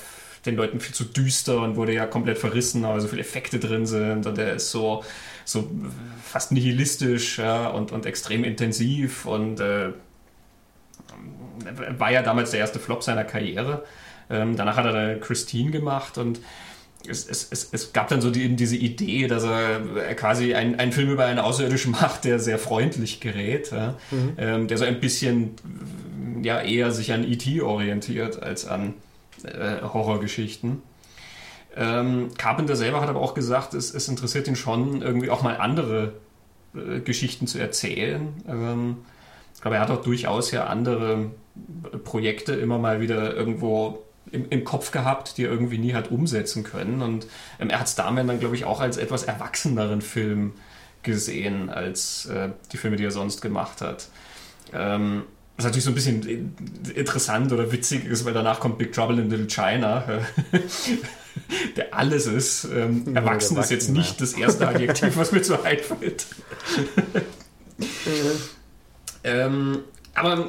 den 0.46 0.56
Leuten 0.56 0.80
viel 0.80 0.96
zu 0.96 1.04
düster 1.04 1.62
und 1.62 1.76
wurde 1.76 1.94
ja 1.94 2.08
komplett 2.08 2.38
verrissen, 2.38 2.84
weil 2.84 3.00
so 3.00 3.08
viele 3.08 3.22
Effekte 3.22 3.60
drin 3.60 3.86
sind 3.86 4.26
und 4.26 4.38
der 4.38 4.54
ist 4.54 4.72
so, 4.72 5.04
so 5.46 5.70
fast 6.24 6.52
nihilistisch 6.52 7.38
ja, 7.38 7.68
und, 7.68 7.92
und 7.92 8.08
extrem 8.08 8.44
intensiv 8.44 9.26
und 9.26 9.60
äh, 9.60 9.92
war 11.98 12.12
ja 12.12 12.24
damals 12.24 12.52
der 12.52 12.60
erste 12.60 12.80
Flop 12.80 13.04
seiner 13.04 13.24
Karriere. 13.24 13.84
Ähm, 14.32 14.56
danach 14.56 14.78
hat 14.78 14.86
er 14.86 14.94
dann 14.94 15.20
Christine 15.20 15.72
gemacht 15.72 16.18
und 16.18 16.40
es, 17.08 17.28
es, 17.28 17.48
es, 17.52 17.70
es, 17.72 17.94
gab 17.94 18.10
dann 18.10 18.22
so 18.22 18.30
die, 18.30 18.56
diese 18.56 18.76
Idee, 18.76 19.28
dass 19.28 19.44
er 19.44 20.14
quasi 20.16 20.54
einen, 20.54 20.76
einen 20.76 20.92
Film 20.92 21.10
über 21.10 21.26
einen 21.26 21.40
Außerirdischen 21.40 21.92
macht, 21.92 22.26
der 22.26 22.40
sehr 22.40 22.60
freundlich 22.60 23.20
gerät, 23.20 23.72
ja? 23.72 23.96
mhm. 24.12 24.34
ähm, 24.38 24.68
der 24.68 24.78
so 24.78 24.86
ein 24.86 25.00
bisschen 25.00 25.56
ja, 26.44 26.62
eher 26.62 26.92
sich 26.92 27.14
an 27.14 27.24
E.T. 27.24 27.62
orientiert 27.62 28.42
als 28.42 28.68
an 28.68 28.94
äh, 29.44 29.82
Horrorgeschichten. 29.82 30.82
Ähm, 31.76 32.30
Carpenter 32.38 32.76
selber 32.76 33.02
hat 33.02 33.10
aber 33.10 33.22
auch 33.22 33.34
gesagt, 33.34 33.74
es, 33.74 33.94
es 33.94 34.08
interessiert 34.08 34.48
ihn 34.48 34.56
schon, 34.56 35.02
irgendwie 35.02 35.30
auch 35.30 35.42
mal 35.42 35.58
andere 35.58 36.14
äh, 36.76 37.00
Geschichten 37.00 37.48
zu 37.48 37.60
erzählen. 37.60 38.28
Ähm, 38.48 38.98
ich 39.56 39.62
glaube, 39.62 39.78
er 39.78 39.82
hat 39.82 39.92
auch 39.92 40.02
durchaus 40.02 40.52
ja 40.52 40.66
andere 40.66 41.32
Projekte 42.04 42.54
immer 42.54 42.78
mal 42.78 43.00
wieder 43.00 43.36
irgendwo 43.36 44.04
im, 44.32 44.50
im, 44.50 44.64
Kopf 44.64 44.92
gehabt, 44.92 45.38
die 45.38 45.46
er 45.46 45.52
irgendwie 45.52 45.78
nie 45.78 45.94
hat 45.94 46.12
umsetzen 46.12 46.64
können. 46.64 47.02
Und 47.02 47.28
ähm, 47.60 47.70
er 47.70 47.80
hat 47.80 47.90
Starman 47.90 48.28
dann, 48.28 48.40
glaube 48.40 48.56
ich, 48.56 48.66
auch 48.66 48.80
als 48.80 48.98
etwas 48.98 49.24
erwachseneren 49.24 50.02
Film 50.02 50.54
gesehen 51.04 51.70
als 51.70 52.26
äh, 52.28 52.50
die 52.72 52.78
Filme, 52.78 52.98
die 52.98 53.06
er 53.06 53.12
sonst 53.12 53.42
gemacht 53.42 53.82
hat. 53.82 54.08
Ähm, 54.74 55.24
was 55.58 55.66
natürlich 55.66 55.84
so 55.84 55.92
ein 55.92 55.96
bisschen 55.96 56.56
interessant 56.96 57.52
oder 57.52 57.72
witzig 57.72 58.06
ist, 58.06 58.26
weil 58.26 58.34
danach 58.34 58.60
kommt 58.60 58.78
Big 58.78 58.94
Trouble 58.94 59.20
in 59.20 59.30
Little 59.30 59.48
China, 59.48 60.04
der 61.76 61.94
alles 61.94 62.26
ist. 62.26 62.66
Ähm, 62.66 63.04
ja, 63.08 63.14
erwachsen 63.14 63.58
ist 63.58 63.70
jetzt 63.70 63.90
nicht 63.90 64.22
das 64.22 64.34
erste 64.34 64.68
Adjektiv, 64.68 65.18
was 65.18 65.32
mir 65.32 65.42
zu 65.42 65.62
einfällt. 65.64 66.26
ähm, 69.24 69.80
aber 70.14 70.46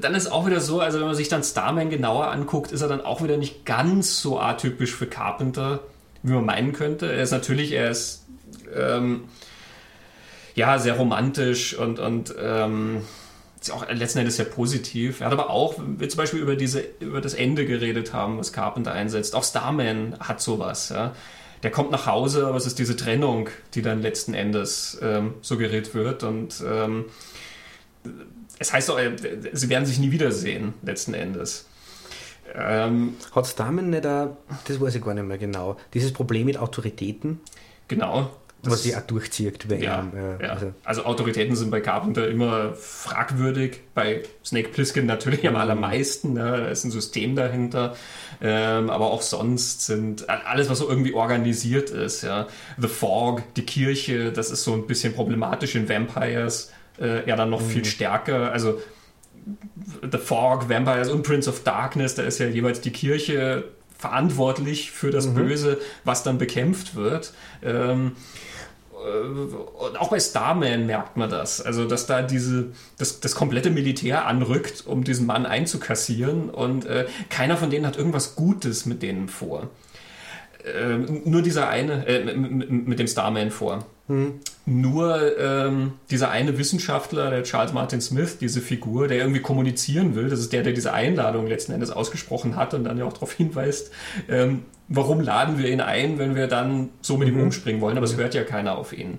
dann 0.00 0.14
ist 0.14 0.30
auch 0.30 0.46
wieder 0.46 0.60
so, 0.60 0.80
also 0.80 0.98
wenn 0.98 1.06
man 1.06 1.14
sich 1.14 1.28
dann 1.28 1.44
Starman 1.44 1.88
genauer 1.88 2.28
anguckt, 2.28 2.72
ist 2.72 2.82
er 2.82 2.88
dann 2.88 3.00
auch 3.00 3.22
wieder 3.22 3.36
nicht 3.36 3.64
ganz 3.64 4.20
so 4.20 4.40
atypisch 4.40 4.94
für 4.94 5.06
Carpenter, 5.06 5.80
wie 6.22 6.32
man 6.32 6.44
meinen 6.44 6.72
könnte. 6.72 7.06
Er 7.10 7.22
ist 7.22 7.30
natürlich, 7.30 7.72
er 7.72 7.90
ist 7.90 8.24
ähm, 8.74 9.24
ja 10.54 10.78
sehr 10.78 10.96
romantisch 10.96 11.78
und, 11.78 12.00
und 12.00 12.34
ähm, 12.40 13.02
ist 13.60 13.70
auch 13.70 13.88
letzten 13.88 14.18
Endes 14.18 14.36
sehr 14.36 14.46
positiv. 14.46 15.20
Er 15.20 15.26
hat 15.26 15.32
aber 15.32 15.50
auch, 15.50 15.76
wir 15.78 16.08
zum 16.08 16.18
Beispiel 16.18 16.40
über 16.40 16.56
diese, 16.56 16.84
über 17.00 17.20
das 17.20 17.34
Ende 17.34 17.66
geredet 17.66 18.12
haben, 18.12 18.38
was 18.38 18.52
Carpenter 18.52 18.92
einsetzt. 18.92 19.34
Auch 19.34 19.44
Starman 19.44 20.16
hat 20.20 20.40
sowas, 20.40 20.88
ja. 20.88 21.14
Der 21.64 21.72
kommt 21.72 21.90
nach 21.90 22.06
Hause, 22.06 22.46
aber 22.46 22.56
es 22.56 22.66
ist 22.66 22.78
diese 22.78 22.94
Trennung, 22.94 23.48
die 23.74 23.82
dann 23.82 24.00
letzten 24.00 24.32
Endes 24.32 24.96
ähm, 25.02 25.34
suggeriert 25.40 25.92
wird 25.92 26.22
und 26.22 26.62
ähm, 26.64 27.06
es 28.58 28.72
heißt 28.72 28.90
auch, 28.90 28.98
äh, 28.98 29.16
sie 29.52 29.68
werden 29.68 29.86
sich 29.86 29.98
nie 29.98 30.10
wiedersehen, 30.10 30.74
letzten 30.82 31.14
Endes. 31.14 31.66
Ähm, 32.54 33.14
Hat 33.34 33.46
Starman 33.46 33.90
nicht 33.90 34.04
da, 34.04 34.36
das 34.66 34.80
weiß 34.80 34.94
ich 34.94 35.04
gar 35.04 35.14
nicht 35.14 35.26
mehr 35.26 35.38
genau, 35.38 35.76
dieses 35.94 36.12
Problem 36.12 36.46
mit 36.46 36.58
Autoritäten? 36.58 37.40
Genau. 37.88 38.30
Was 38.62 38.82
sie 38.82 38.96
auch 38.96 39.02
durchzieht 39.02 39.68
bei 39.68 39.76
ja, 39.76 40.00
ihm. 40.00 40.38
Ja. 40.40 40.48
Also. 40.48 40.72
also. 40.82 41.04
Autoritäten 41.04 41.54
sind 41.54 41.70
bei 41.70 41.80
Carpenter 41.80 42.28
immer 42.28 42.74
fragwürdig, 42.74 43.80
bei 43.94 44.22
Snake 44.44 44.70
Plissken 44.70 45.06
natürlich 45.06 45.46
am 45.46 45.54
mhm. 45.54 45.60
allermeisten, 45.60 46.36
ja, 46.36 46.56
da 46.56 46.68
ist 46.68 46.84
ein 46.84 46.90
System 46.90 47.36
dahinter, 47.36 47.94
ähm, 48.40 48.90
aber 48.90 49.12
auch 49.12 49.22
sonst 49.22 49.86
sind 49.86 50.28
alles, 50.28 50.68
was 50.68 50.78
so 50.78 50.88
irgendwie 50.88 51.14
organisiert 51.14 51.90
ist, 51.90 52.22
ja. 52.22 52.48
The 52.78 52.88
Fog, 52.88 53.42
die 53.54 53.64
Kirche, 53.64 54.32
das 54.32 54.50
ist 54.50 54.64
so 54.64 54.74
ein 54.74 54.88
bisschen 54.88 55.14
problematisch 55.14 55.76
in 55.76 55.88
Vampires, 55.88 56.72
äh, 57.00 57.28
ja 57.28 57.36
dann 57.36 57.50
noch 57.50 57.60
mhm. 57.60 57.68
viel 57.68 57.84
stärker. 57.84 58.52
Also 58.52 58.80
The 60.10 60.18
Fog, 60.18 60.68
Vampires 60.68 61.08
und 61.10 61.22
Prince 61.22 61.48
of 61.48 61.62
Darkness, 61.64 62.14
da 62.14 62.22
ist 62.22 62.38
ja 62.38 62.46
jeweils 62.46 62.80
die 62.80 62.90
Kirche 62.90 63.64
verantwortlich 63.98 64.90
für 64.92 65.10
das 65.10 65.26
mhm. 65.26 65.34
Böse, 65.34 65.78
was 66.04 66.22
dann 66.22 66.38
bekämpft 66.38 66.94
wird. 66.94 67.32
Ähm, 67.62 68.12
äh, 68.92 69.26
und 69.26 70.00
auch 70.00 70.10
bei 70.10 70.20
Starman 70.20 70.86
merkt 70.86 71.16
man 71.16 71.28
das. 71.28 71.60
Also, 71.60 71.84
dass 71.86 72.06
da 72.06 72.22
diese, 72.22 72.68
das, 72.96 73.20
das 73.20 73.34
komplette 73.34 73.70
Militär 73.70 74.26
anrückt, 74.26 74.84
um 74.86 75.04
diesen 75.04 75.26
Mann 75.26 75.46
einzukassieren 75.46 76.50
und 76.50 76.84
äh, 76.86 77.06
keiner 77.28 77.56
von 77.56 77.70
denen 77.70 77.86
hat 77.86 77.96
irgendwas 77.96 78.36
Gutes 78.36 78.86
mit 78.86 79.02
denen 79.02 79.28
vor. 79.28 79.68
Äh, 80.64 80.98
nur 81.24 81.42
dieser 81.42 81.68
eine, 81.68 82.06
äh, 82.06 82.36
mit 82.36 82.98
dem 82.98 83.06
Starman 83.06 83.50
vor. 83.50 83.86
Nur 84.64 85.38
ähm, 85.38 85.92
dieser 86.10 86.30
eine 86.30 86.58
Wissenschaftler, 86.58 87.30
der 87.30 87.42
Charles 87.42 87.72
Martin 87.72 88.00
Smith, 88.00 88.38
diese 88.38 88.60
Figur, 88.60 89.06
der 89.06 89.18
irgendwie 89.18 89.40
kommunizieren 89.40 90.14
will, 90.14 90.30
das 90.30 90.40
ist 90.40 90.52
der, 90.52 90.62
der 90.62 90.72
diese 90.72 90.92
Einladung 90.94 91.46
letzten 91.46 91.72
Endes 91.72 91.90
ausgesprochen 91.90 92.56
hat 92.56 92.74
und 92.74 92.84
dann 92.84 92.96
ja 92.98 93.04
auch 93.04 93.12
darauf 93.12 93.32
hinweist, 93.32 93.90
ähm, 94.28 94.64
warum 94.88 95.20
laden 95.20 95.58
wir 95.58 95.70
ihn 95.70 95.80
ein, 95.80 96.18
wenn 96.18 96.34
wir 96.34 96.46
dann 96.46 96.88
so 97.02 97.18
mit 97.18 97.28
mhm. 97.28 97.38
ihm 97.38 97.42
umspringen 97.44 97.80
wollen, 97.80 97.96
aber 97.96 98.06
es 98.06 98.16
hört 98.16 98.34
ja 98.34 98.44
keiner 98.44 98.78
auf 98.78 98.92
ihn. 98.92 99.18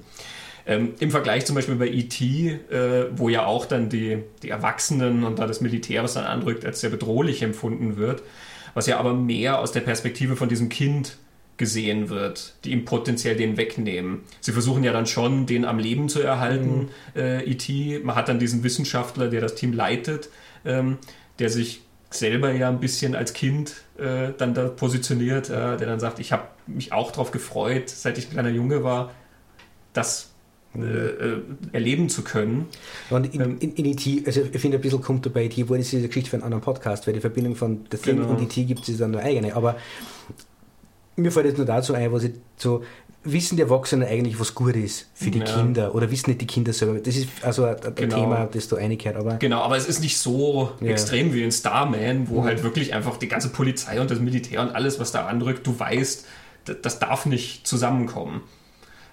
Ähm, 0.65 0.93
Im 0.99 1.11
Vergleich 1.11 1.45
zum 1.45 1.55
Beispiel 1.55 1.75
bei 1.75 1.87
E.T., 1.87 2.59
äh, 2.71 3.05
wo 3.15 3.29
ja 3.29 3.45
auch 3.45 3.65
dann 3.65 3.89
die, 3.89 4.23
die 4.43 4.49
Erwachsenen 4.49 5.23
und 5.23 5.39
da 5.39 5.47
das 5.47 5.61
Militär, 5.61 6.03
was 6.03 6.15
dann 6.15 6.25
anrückt, 6.25 6.65
als 6.65 6.81
sehr 6.81 6.89
bedrohlich 6.89 7.41
empfunden 7.41 7.97
wird, 7.97 8.23
was 8.73 8.85
ja 8.85 8.99
aber 8.99 9.13
mehr 9.13 9.59
aus 9.59 9.71
der 9.71 9.81
Perspektive 9.81 10.35
von 10.35 10.49
diesem 10.49 10.69
Kind 10.69 11.17
gesehen 11.59 12.09
wird, 12.09 12.55
die 12.63 12.71
ihm 12.71 12.85
potenziell 12.85 13.35
den 13.35 13.57
wegnehmen. 13.57 14.21
Sie 14.39 14.53
versuchen 14.53 14.83
ja 14.83 14.93
dann 14.93 15.05
schon, 15.05 15.45
den 15.45 15.65
am 15.65 15.77
Leben 15.77 16.09
zu 16.09 16.21
erhalten, 16.21 16.89
mhm. 17.13 17.21
äh, 17.21 17.43
E.T. 17.43 17.99
Man 18.03 18.15
hat 18.15 18.29
dann 18.29 18.39
diesen 18.39 18.63
Wissenschaftler, 18.63 19.27
der 19.27 19.41
das 19.41 19.55
Team 19.55 19.73
leitet, 19.73 20.29
ähm, 20.65 20.97
der 21.37 21.49
sich 21.49 21.81
selber 22.09 22.51
ja 22.53 22.69
ein 22.69 22.79
bisschen 22.79 23.13
als 23.13 23.33
Kind 23.33 23.83
äh, 23.97 24.29
dann 24.37 24.53
da 24.53 24.69
positioniert, 24.69 25.49
äh, 25.49 25.77
der 25.77 25.85
dann 25.85 25.99
sagt, 25.99 26.19
ich 26.19 26.31
habe 26.31 26.47
mich 26.65 26.93
auch 26.93 27.11
darauf 27.11 27.31
gefreut, 27.31 27.89
seit 27.89 28.17
ich 28.17 28.27
ein 28.27 28.31
kleiner 28.31 28.49
Junge 28.49 28.83
war, 28.83 29.11
das 29.91 30.31
äh, 30.75 30.79
äh, 30.81 31.41
erleben 31.73 32.07
zu 32.07 32.23
können. 32.23 32.67
Und 33.09 33.33
in, 33.35 33.41
ähm, 33.41 33.57
in, 33.59 33.73
in 33.73 33.85
E.T., 33.85 34.23
also 34.25 34.41
ich 34.41 34.61
finde 34.61 34.77
ein 34.77 34.81
bisschen 34.81 35.01
kommt 35.01 35.25
dabei 35.25 35.43
E.T., 35.43 35.67
wo 35.67 35.75
ist 35.75 35.91
diese 35.91 36.07
Geschichte 36.07 36.29
für 36.29 36.37
einen 36.37 36.43
anderen 36.43 36.63
Podcast, 36.63 37.05
weil 37.05 37.15
die 37.15 37.19
Verbindung 37.19 37.57
von 37.57 37.81
The 37.91 37.97
Thing 37.97 38.15
genau. 38.15 38.29
und 38.29 38.41
E.T. 38.43 38.63
gibt 38.63 38.87
es 38.87 38.97
dann 38.97 39.13
eine 39.13 39.23
eigene, 39.23 39.55
aber 39.55 39.75
mir 41.19 41.31
fällt 41.31 41.45
jetzt 41.45 41.57
nur 41.57 41.65
dazu 41.65 41.93
ein, 41.93 42.11
was 42.11 42.23
ich 42.23 42.33
so, 42.57 42.83
wissen 43.23 43.57
die 43.57 43.63
Erwachsenen 43.63 44.07
eigentlich, 44.07 44.39
was 44.39 44.55
gut 44.55 44.75
ist 44.75 45.09
für 45.13 45.29
die 45.29 45.39
ja. 45.39 45.45
Kinder 45.45 45.93
oder 45.93 46.09
wissen 46.09 46.29
nicht 46.29 46.41
die 46.41 46.47
Kinder 46.47 46.71
selber? 46.71 46.99
Das 46.99 47.15
ist 47.15 47.27
also 47.41 47.65
ein, 47.65 47.75
ein 47.83 47.95
genau. 47.95 48.15
Thema, 48.15 48.49
das 48.51 48.67
du 48.67 48.77
einig 48.77 49.05
aber. 49.07 49.35
Genau, 49.35 49.61
aber 49.61 49.77
es 49.77 49.87
ist 49.87 49.99
nicht 49.99 50.17
so 50.17 50.71
ja. 50.79 50.87
extrem 50.87 51.33
wie 51.33 51.43
in 51.43 51.51
Starman, 51.51 52.29
wo 52.29 52.41
mhm. 52.41 52.45
halt 52.45 52.63
wirklich 52.63 52.93
einfach 52.93 53.17
die 53.17 53.27
ganze 53.27 53.49
Polizei 53.49 53.99
und 53.99 54.09
das 54.09 54.19
Militär 54.19 54.61
und 54.61 54.69
alles, 54.69 54.99
was 54.99 55.11
da 55.11 55.25
anrückt, 55.25 55.67
du 55.67 55.77
weißt, 55.77 56.25
das, 56.65 56.77
das 56.81 56.99
darf 56.99 57.25
nicht 57.25 57.67
zusammenkommen. 57.67 58.41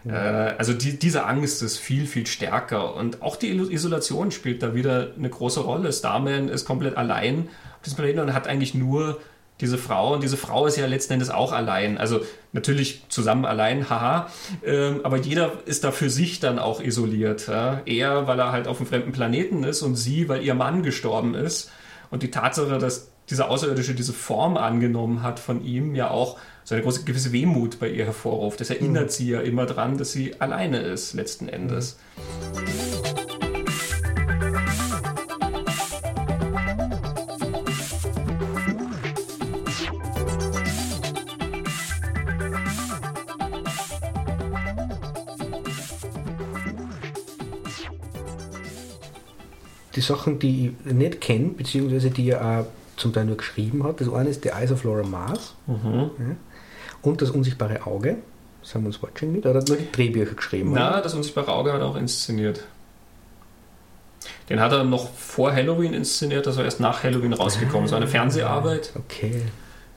Mhm. 0.04 0.14
Äh, 0.14 0.54
also 0.59 0.72
die, 0.72 0.98
diese 0.98 1.26
Angst 1.26 1.62
ist 1.62 1.78
viel, 1.78 2.07
viel 2.07 2.26
stärker 2.26 2.94
und 2.94 3.22
auch 3.22 3.36
die 3.36 3.50
Isolation 3.50 4.30
spielt 4.30 4.62
da 4.62 4.74
wieder 4.74 5.12
eine 5.16 5.28
große 5.28 5.61
Rolle. 5.61 5.92
Starman 5.92 6.48
ist 6.48 6.64
komplett 6.64 6.96
allein 6.96 7.48
auf 7.76 7.82
diesem 7.84 7.96
Planeten 7.96 8.20
und 8.20 8.34
hat 8.34 8.46
eigentlich 8.46 8.74
nur 8.74 9.18
diese 9.61 9.78
Frau. 9.78 10.14
Und 10.14 10.22
diese 10.22 10.36
Frau 10.36 10.66
ist 10.66 10.76
ja 10.76 10.86
letzten 10.86 11.14
Endes 11.14 11.30
auch 11.30 11.52
allein. 11.52 11.98
Also 11.98 12.20
natürlich 12.52 13.04
zusammen 13.09 13.44
allein, 13.44 13.88
haha. 13.88 14.30
Ähm, 14.64 15.00
aber 15.02 15.16
jeder 15.16 15.52
ist 15.64 15.84
da 15.84 15.92
für 15.92 16.11
sich 16.11 16.40
dann 16.40 16.59
auch 16.59 16.80
isoliert. 16.80 17.48
Ja? 17.48 17.80
Er, 17.86 18.26
weil 18.26 18.38
er 18.38 18.52
halt 18.52 18.68
auf 18.68 18.78
einem 18.78 18.86
fremden 18.86 19.12
Planeten 19.12 19.64
ist 19.64 19.82
und 19.82 19.96
sie, 19.96 20.28
weil 20.28 20.42
ihr 20.42 20.54
Mann 20.54 20.82
gestorben 20.82 21.34
ist. 21.34 21.70
Und 22.11 22.22
die 22.22 22.30
Tatsache, 22.30 22.78
dass 22.78 23.11
dieser 23.30 23.50
Außerirdische 23.50 23.94
diese 23.94 24.12
Form 24.12 24.57
angenommen 24.57 25.22
hat 25.22 25.40
von 25.40 25.64
ihm, 25.64 25.94
ja 25.94 26.11
auch 26.11 26.38
so 26.64 26.74
eine 26.74 26.82
große 26.82 27.04
gewisse 27.04 27.32
Wehmut 27.32 27.78
bei 27.80 27.88
ihr 27.88 28.04
hervorruft. 28.04 28.61
Das 28.61 28.70
erinnert 28.70 29.07
mhm. 29.07 29.11
sie 29.11 29.30
ja 29.30 29.40
immer 29.40 29.66
dran, 29.66 29.98
dass 29.98 30.12
sie 30.12 30.40
alleine 30.40 30.80
ist, 30.80 31.14
letzten 31.14 31.48
Endes. 31.48 31.98
Mhm. 32.54 32.86
Die 49.97 50.01
Sachen, 50.01 50.38
die 50.38 50.74
ich 50.84 50.92
nicht 50.92 51.20
kenne, 51.20 51.49
beziehungsweise 51.49 52.11
die 52.11 52.30
er 52.30 52.44
auch 52.44 52.66
zum 52.97 53.12
Teil 53.12 53.24
nur 53.24 53.36
geschrieben 53.36 53.84
hat. 53.84 54.01
Das 54.01 54.12
eine 54.12 54.30
ist 54.30 54.42
The 54.42 54.51
Eyes 54.51 54.72
of 54.72 54.84
Laura 54.84 55.03
Mars 55.03 55.55
mhm. 55.66 56.11
ja. 56.18 56.36
und 57.03 57.22
Das 57.22 57.30
unsichtbare 57.30 57.86
Auge. 57.86 58.18
Someone's 58.62 59.01
Watching 59.03 59.32
Me. 59.32 59.40
Da 59.40 59.51
hat 59.51 59.57
er 59.57 59.68
nur 59.68 59.76
die 59.76 59.92
Drehbücher 59.92 60.34
geschrieben. 60.34 60.72
Na, 60.74 60.90
oder? 60.90 61.03
Das 61.03 61.14
unsichtbare 61.14 61.53
Auge 61.53 61.72
hat 61.72 61.80
er 61.80 61.86
auch 61.86 61.97
inszeniert. 61.97 62.64
Den 64.49 64.61
hat 64.61 64.72
er 64.72 64.82
noch 64.84 65.12
vor 65.12 65.53
Halloween 65.53 65.94
inszeniert, 65.94 66.47
also 66.47 66.62
erst 66.62 66.80
nach 66.80 67.03
Halloween 67.05 67.32
rausgekommen. 67.32 67.84
Ah, 67.84 67.88
so 67.88 67.97
eine 67.97 68.09
Fernseharbeit. 68.09 68.92
Okay. 68.97 69.42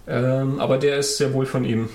Ähm, 0.08 0.60
aber 0.60 0.78
der 0.78 0.98
ist 0.98 1.18
sehr 1.18 1.34
wohl 1.34 1.46
von 1.46 1.66
ihm. 1.66 1.90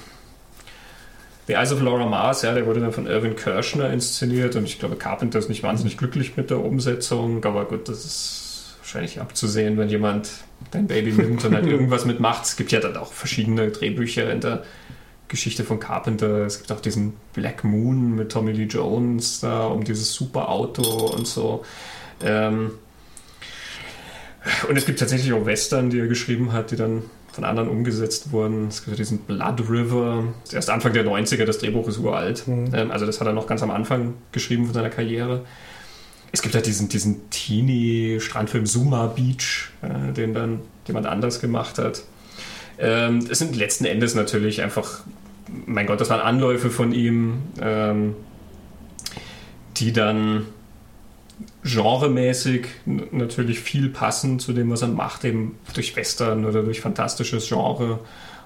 The 1.47 1.55
Eyes 1.55 1.73
of 1.73 1.83
Laura 1.83 2.07
Mars, 2.07 2.43
ja, 2.43 2.55
der 2.55 2.67
wurde 2.67 2.81
dann 2.81 2.93
von 2.93 3.07
Irvin 3.07 3.37
Kirschner 3.37 3.93
inszeniert 3.93 4.57
und 4.57 4.65
ich 4.65 4.79
glaube, 4.79 4.97
Carpenter 4.97 5.39
ist 5.39 5.49
nicht 5.49 5.63
wahnsinnig 5.63 5.99
glücklich 5.99 6.37
mit 6.37 6.51
der 6.51 6.65
Umsetzung, 6.65 7.45
aber 7.45 7.67
gut, 7.67 7.89
das 7.89 8.05
ist 8.05 8.77
wahrscheinlich 8.81 9.21
abzusehen, 9.21 9.77
wenn 9.77 9.89
jemand 9.89 10.31
dein 10.71 10.87
Baby 10.87 11.13
nimmt 11.13 11.45
und 11.45 11.55
halt 11.55 11.67
irgendwas 11.71 12.07
mitmacht. 12.07 12.45
Es 12.45 12.57
gibt 12.57 12.73
ja 12.73 12.81
dann 12.81 12.97
auch 12.97 13.13
verschiedene 13.13 13.71
Drehbücher 13.71 14.31
in 14.33 14.41
der 14.41 14.63
Geschichte 15.29 15.65
von 15.65 15.81
Carpenter. 15.81 16.47
Es 16.47 16.59
gibt 16.59 16.73
auch 16.73 16.81
diesen 16.81 17.15
Black 17.33 17.65
Moon 17.65 18.15
mit 18.15 18.33
Tommy 18.33 18.53
Lee 18.53 18.65
Jones 18.65 19.41
da 19.41 19.67
um 19.67 19.85
dieses 19.85 20.13
super 20.13 20.49
Auto 20.49 20.83
und 20.83 21.27
so. 21.27 21.65
Ähm 22.23 22.73
und 24.69 24.77
es 24.77 24.85
gibt 24.87 24.99
tatsächlich 24.99 25.33
auch 25.33 25.47
Western, 25.47 25.91
die 25.91 25.99
er 25.99 26.07
geschrieben 26.07 26.53
hat, 26.53 26.71
die 26.71 26.77
dann 26.77 27.03
von 27.35 27.45
anderen 27.45 27.69
umgesetzt 27.69 28.31
wurden. 28.31 28.69
Es 28.69 28.85
gibt 28.85 28.91
ja 28.91 28.97
diesen 28.97 29.19
Blood 29.19 29.69
River. 29.69 30.25
Erst 30.53 30.71
Anfang 30.71 30.93
der 30.93 31.05
90er, 31.05 31.45
das 31.45 31.59
Drehbuch 31.59 31.89
ist 31.89 31.99
uralt. 31.99 32.47
Mhm. 32.47 32.71
Ähm, 32.73 32.91
also 32.93 33.07
das 33.07 33.21
hat 33.21 33.27
er 33.27 33.33
noch 33.33 33.49
ganz 33.49 33.63
am 33.63 33.71
Anfang 33.71 34.15
geschrieben 34.31 34.67
von 34.67 34.75
seiner 34.75 34.91
Karriere. 34.91 35.45
Es 36.31 36.43
gibt 36.43 36.55
halt 36.55 36.67
diesen, 36.67 36.89
diesen 36.89 37.29
Teenie-Strandfilm 37.31 38.67
Suma 38.67 39.07
Beach, 39.07 39.71
äh, 39.83 40.13
den 40.13 40.33
dann 40.33 40.61
jemand 40.87 41.07
anders 41.07 41.41
gemacht 41.41 41.79
hat. 41.79 42.05
Ähm, 42.79 43.27
es 43.29 43.39
sind 43.39 43.57
letzten 43.57 43.85
Endes 43.85 44.15
natürlich 44.15 44.63
einfach, 44.63 45.01
mein 45.67 45.87
Gott, 45.87 46.01
das 46.01 46.11
waren 46.11 46.21
Anläufe 46.21 46.71
von 46.71 46.93
ihm, 46.93 47.43
ähm, 47.61 48.15
die 49.77 49.93
dann 49.93 50.47
genremäßig 51.63 52.67
natürlich 52.85 53.61
viel 53.61 53.89
passen 53.89 54.39
zu 54.39 54.53
dem, 54.53 54.71
was 54.71 54.83
er 54.83 54.89
macht, 54.89 55.25
eben 55.25 55.59
durch 55.75 55.97
Western 55.97 56.45
oder 56.45 56.63
durch 56.63 56.81
fantastisches 56.81 57.49
Genre 57.49 58.01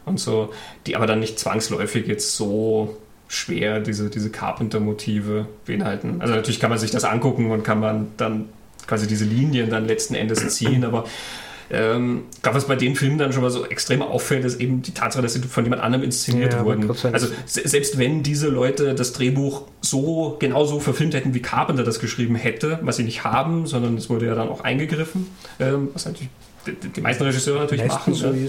und 0.05 0.21
so, 0.21 0.53
die 0.87 0.97
aber 0.97 1.07
dann 1.07 1.21
nicht 1.21 1.39
zwangsläufig 1.39 2.07
jetzt 2.07 2.37
so 2.37 2.97
schwer 3.29 3.81
diese, 3.81 4.09
diese 4.09 4.31
Carpenter-Motive 4.31 5.47
beinhalten. 5.67 6.17
Also 6.21 6.35
natürlich 6.35 6.61
kann 6.61 6.71
man 6.71 6.79
sich 6.79 6.91
das 6.91 7.05
angucken 7.05 7.51
und 7.51 7.63
kann 7.63 7.81
man 7.81 8.09
dann 8.17 8.49
quasi 8.87 9.07
diese 9.07 9.25
Linien 9.25 9.69
dann 9.69 9.87
letzten 9.87 10.15
Endes 10.15 10.49
ziehen, 10.55 10.85
aber 10.85 11.05
ähm, 11.71 12.25
ich 12.35 12.43
glaube, 12.43 12.57
was 12.57 12.67
bei 12.67 12.77
den 12.77 12.97
Filmen 12.97 13.19
dann 13.19 13.33
schon 13.33 13.43
mal 13.43 13.51
so 13.51 13.67
extrem 13.67 14.03
auffällt, 14.03 14.45
ist 14.45 14.61
eben 14.61 14.83
die 14.83 14.93
Tatsache, 14.93 15.23
dass 15.23 15.35
sie 15.35 15.43
von 15.43 15.65
jemand 15.65 15.83
anderem 15.83 16.05
inszeniert 16.05 16.55
ja, 16.55 16.65
wurden. 16.65 16.91
Also 17.13 17.29
selbst 17.47 17.99
wenn 17.99 18.23
diese 18.23 18.49
Leute 18.49 18.95
das 18.95 19.13
Drehbuch 19.13 19.63
so 19.81 20.37
genau 20.39 20.65
so 20.65 20.81
verfilmt 20.81 21.15
hätten, 21.15 21.35
wie 21.35 21.43
Carpenter 21.43 21.85
das 21.85 22.01
geschrieben 22.01 22.37
hätte, 22.37 22.79
was 22.83 22.97
sie 22.97 23.05
nicht 23.05 23.25
haben, 23.25 23.67
sondern 23.67 23.97
es 23.97 24.09
wurde 24.09 24.27
ja 24.27 24.35
dann 24.35 24.49
auch 24.49 24.63
eingegriffen, 24.63 25.27
ähm, 25.61 25.89
was 25.93 26.07
natürlich 26.07 26.31
die, 26.67 26.89
die 26.89 27.01
meisten 27.01 27.23
Regisseure 27.23 27.61
natürlich 27.61 27.87
machen. 27.87 28.15
So 28.15 28.31
ne? 28.31 28.49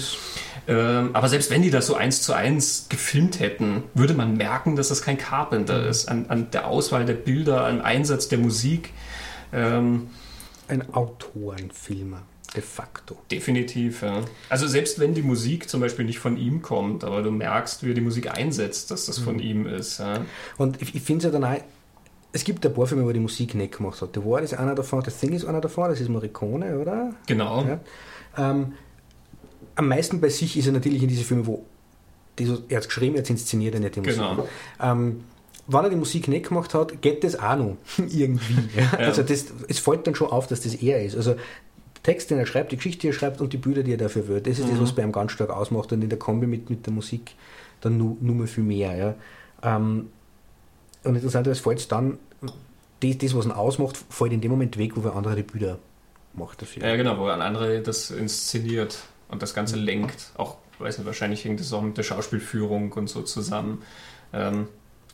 ähm, 0.68 1.10
aber 1.14 1.28
selbst 1.28 1.52
wenn 1.52 1.62
die 1.62 1.72
das 1.72 1.88
so 1.88 1.96
eins 1.96 2.22
zu 2.22 2.34
eins 2.34 2.88
gefilmt 2.90 3.40
hätten, 3.40 3.84
würde 3.94 4.14
man 4.14 4.38
merken, 4.38 4.76
dass 4.76 4.90
das 4.90 5.02
kein 5.02 5.18
Carpenter 5.18 5.82
mhm. 5.82 5.90
ist. 5.90 6.08
An, 6.08 6.26
an 6.30 6.52
der 6.52 6.68
Auswahl 6.68 7.06
der 7.06 7.14
Bilder, 7.14 7.66
am 7.66 7.82
Einsatz 7.82 8.30
der 8.30 8.40
Musik. 8.40 8.92
Ähm, 9.52 10.10
ein 10.68 10.94
Autorenfilmer 10.94 12.22
de 12.56 12.62
facto. 12.62 13.18
Definitiv, 13.32 14.02
ja. 14.02 14.22
Also 14.50 14.68
selbst 14.68 15.00
wenn 15.00 15.14
die 15.14 15.22
Musik 15.22 15.70
zum 15.70 15.82
Beispiel 15.82 16.06
nicht 16.06 16.20
von 16.20 16.38
ihm 16.38 16.62
kommt, 16.62 17.04
aber 17.04 17.22
du 17.22 17.32
merkst, 17.32 17.84
wie 17.84 17.92
er 17.92 17.94
die 17.94 18.02
Musik 18.02 18.32
einsetzt, 18.32 18.92
dass 18.92 19.06
das 19.06 19.20
mhm. 19.20 19.24
von 19.24 19.40
ihm 19.40 19.68
ist. 19.68 20.00
Ja. 20.00 20.26
Und 20.58 20.82
ich, 20.82 20.96
ich 20.96 21.02
finde 21.02 21.28
es 21.28 21.34
ja 21.34 21.40
dann 21.40 21.44
auch, 21.44 21.62
es 22.32 22.44
gibt 22.44 22.66
ein 22.66 22.74
paar 22.74 22.88
Filme, 22.88 23.06
wo 23.06 23.12
die 23.12 23.20
Musik 23.20 23.56
nicht 23.56 23.78
gemacht 23.78 24.02
hat. 24.02 24.10
The 24.14 24.24
War 24.24 24.42
ist 24.42 24.54
einer 24.54 24.76
davon, 24.76 25.04
The 25.04 25.12
Thing 25.12 25.34
ist 25.34 25.46
einer 25.46 25.62
davon, 25.62 25.90
das 25.90 26.00
ist 26.00 26.10
Morricone, 26.10 26.78
oder? 26.80 27.14
Genau. 27.26 27.66
Ja. 27.66 27.80
Ähm, 28.38 28.74
am 29.76 29.88
meisten 29.88 30.22
bei 30.22 30.30
sich 30.30 30.58
ist 30.58 30.68
er 30.68 30.74
natürlich 30.74 31.02
in 31.02 31.08
diese 31.08 31.24
Filme, 31.24 31.46
wo 31.48 31.66
die 32.38 32.46
so, 32.46 32.60
er 32.70 32.78
hat 32.78 32.86
geschrieben, 32.86 33.16
er 33.16 33.22
hat 33.22 33.30
inszeniert, 33.30 33.74
er 33.74 33.80
nicht 33.80 33.96
die 33.96 34.02
Musik. 34.02 34.16
Genau. 34.16 34.48
Ähm, 34.82 35.24
wenn 35.68 35.84
er 35.84 35.90
die 35.90 35.96
Musik 35.96 36.28
nicht 36.28 36.48
gemacht 36.48 36.74
hat, 36.74 37.02
geht 37.02 37.24
das 37.24 37.38
auch 37.38 37.56
noch 37.56 37.78
irgendwie. 37.98 38.56
Ja? 38.76 38.84
Ja. 39.00 39.08
Also 39.08 39.24
das, 39.24 39.46
es 39.68 39.80
fällt 39.80 40.08
dann 40.08 40.16
schon 40.16 40.30
auf, 40.30 40.48
dass 40.48 40.62
das 40.62 40.76
er 40.76 41.04
ist. 41.04 41.16
Also 41.16 41.36
Text, 42.10 42.32
den 42.32 42.40
er 42.40 42.48
schreibt, 42.48 42.72
die 42.72 42.78
Geschichte, 42.78 43.02
die 43.02 43.10
er 43.10 43.14
schreibt 43.14 43.40
und 43.40 43.54
die 43.54 43.58
Bilder, 43.58 43.84
die 43.84 43.92
er 43.92 43.98
dafür 43.98 44.28
wird. 44.28 44.48
Das 44.48 44.58
ist 44.58 44.66
mhm. 44.66 44.72
das, 44.72 44.82
was 44.82 44.92
bei 44.94 45.04
ihm 45.04 45.12
ganz 45.12 45.32
stark 45.32 45.52
ausmacht 45.52 45.92
und 45.92 46.02
in 46.02 46.10
der 46.10 46.18
Kombi 46.18 46.48
mit, 46.48 46.68
mit 46.68 46.84
der 46.88 46.92
Musik 46.92 47.36
dann 47.82 47.98
nur, 47.98 48.18
nur 48.20 48.36
mehr 48.36 48.48
viel 48.48 48.64
mehr. 48.64 48.96
Ja. 48.96 49.16
Ähm, 49.62 50.10
und 51.04 51.16
interessant 51.16 51.46
ist, 51.46 51.60
fällt 51.60 51.92
dann, 51.92 52.18
das, 53.00 53.18
das, 53.20 53.36
was 53.36 53.46
ihn 53.46 53.52
ausmacht, 53.52 53.96
fällt 54.10 54.34
in 54.34 54.42
dem 54.42 54.50
Moment 54.50 54.78
weg, 54.80 54.94
wo 54.96 55.08
er 55.08 55.16
andere 55.16 55.36
die 55.36 55.44
Bilder 55.44 55.78
macht 56.34 56.64
dafür. 56.64 56.84
Ja, 56.84 56.96
genau, 56.96 57.20
wo 57.20 57.28
ein 57.28 57.42
anderer 57.42 57.80
das 57.80 58.10
inszeniert 58.10 58.98
und 59.28 59.44
das 59.44 59.54
Ganze 59.54 59.78
mhm. 59.78 59.84
lenkt. 59.84 60.32
Auch, 60.36 60.58
weiß 60.80 60.98
nicht, 60.98 61.06
wahrscheinlich 61.06 61.46
hängt 61.46 61.60
das 61.60 61.72
auch 61.74 61.84
mit 61.84 61.96
der 61.96 62.04
Schauspielführung 62.04 62.92
und 62.92 63.08
so 63.08 63.22
zusammen. 63.22 63.84
Ähm, 64.34 64.68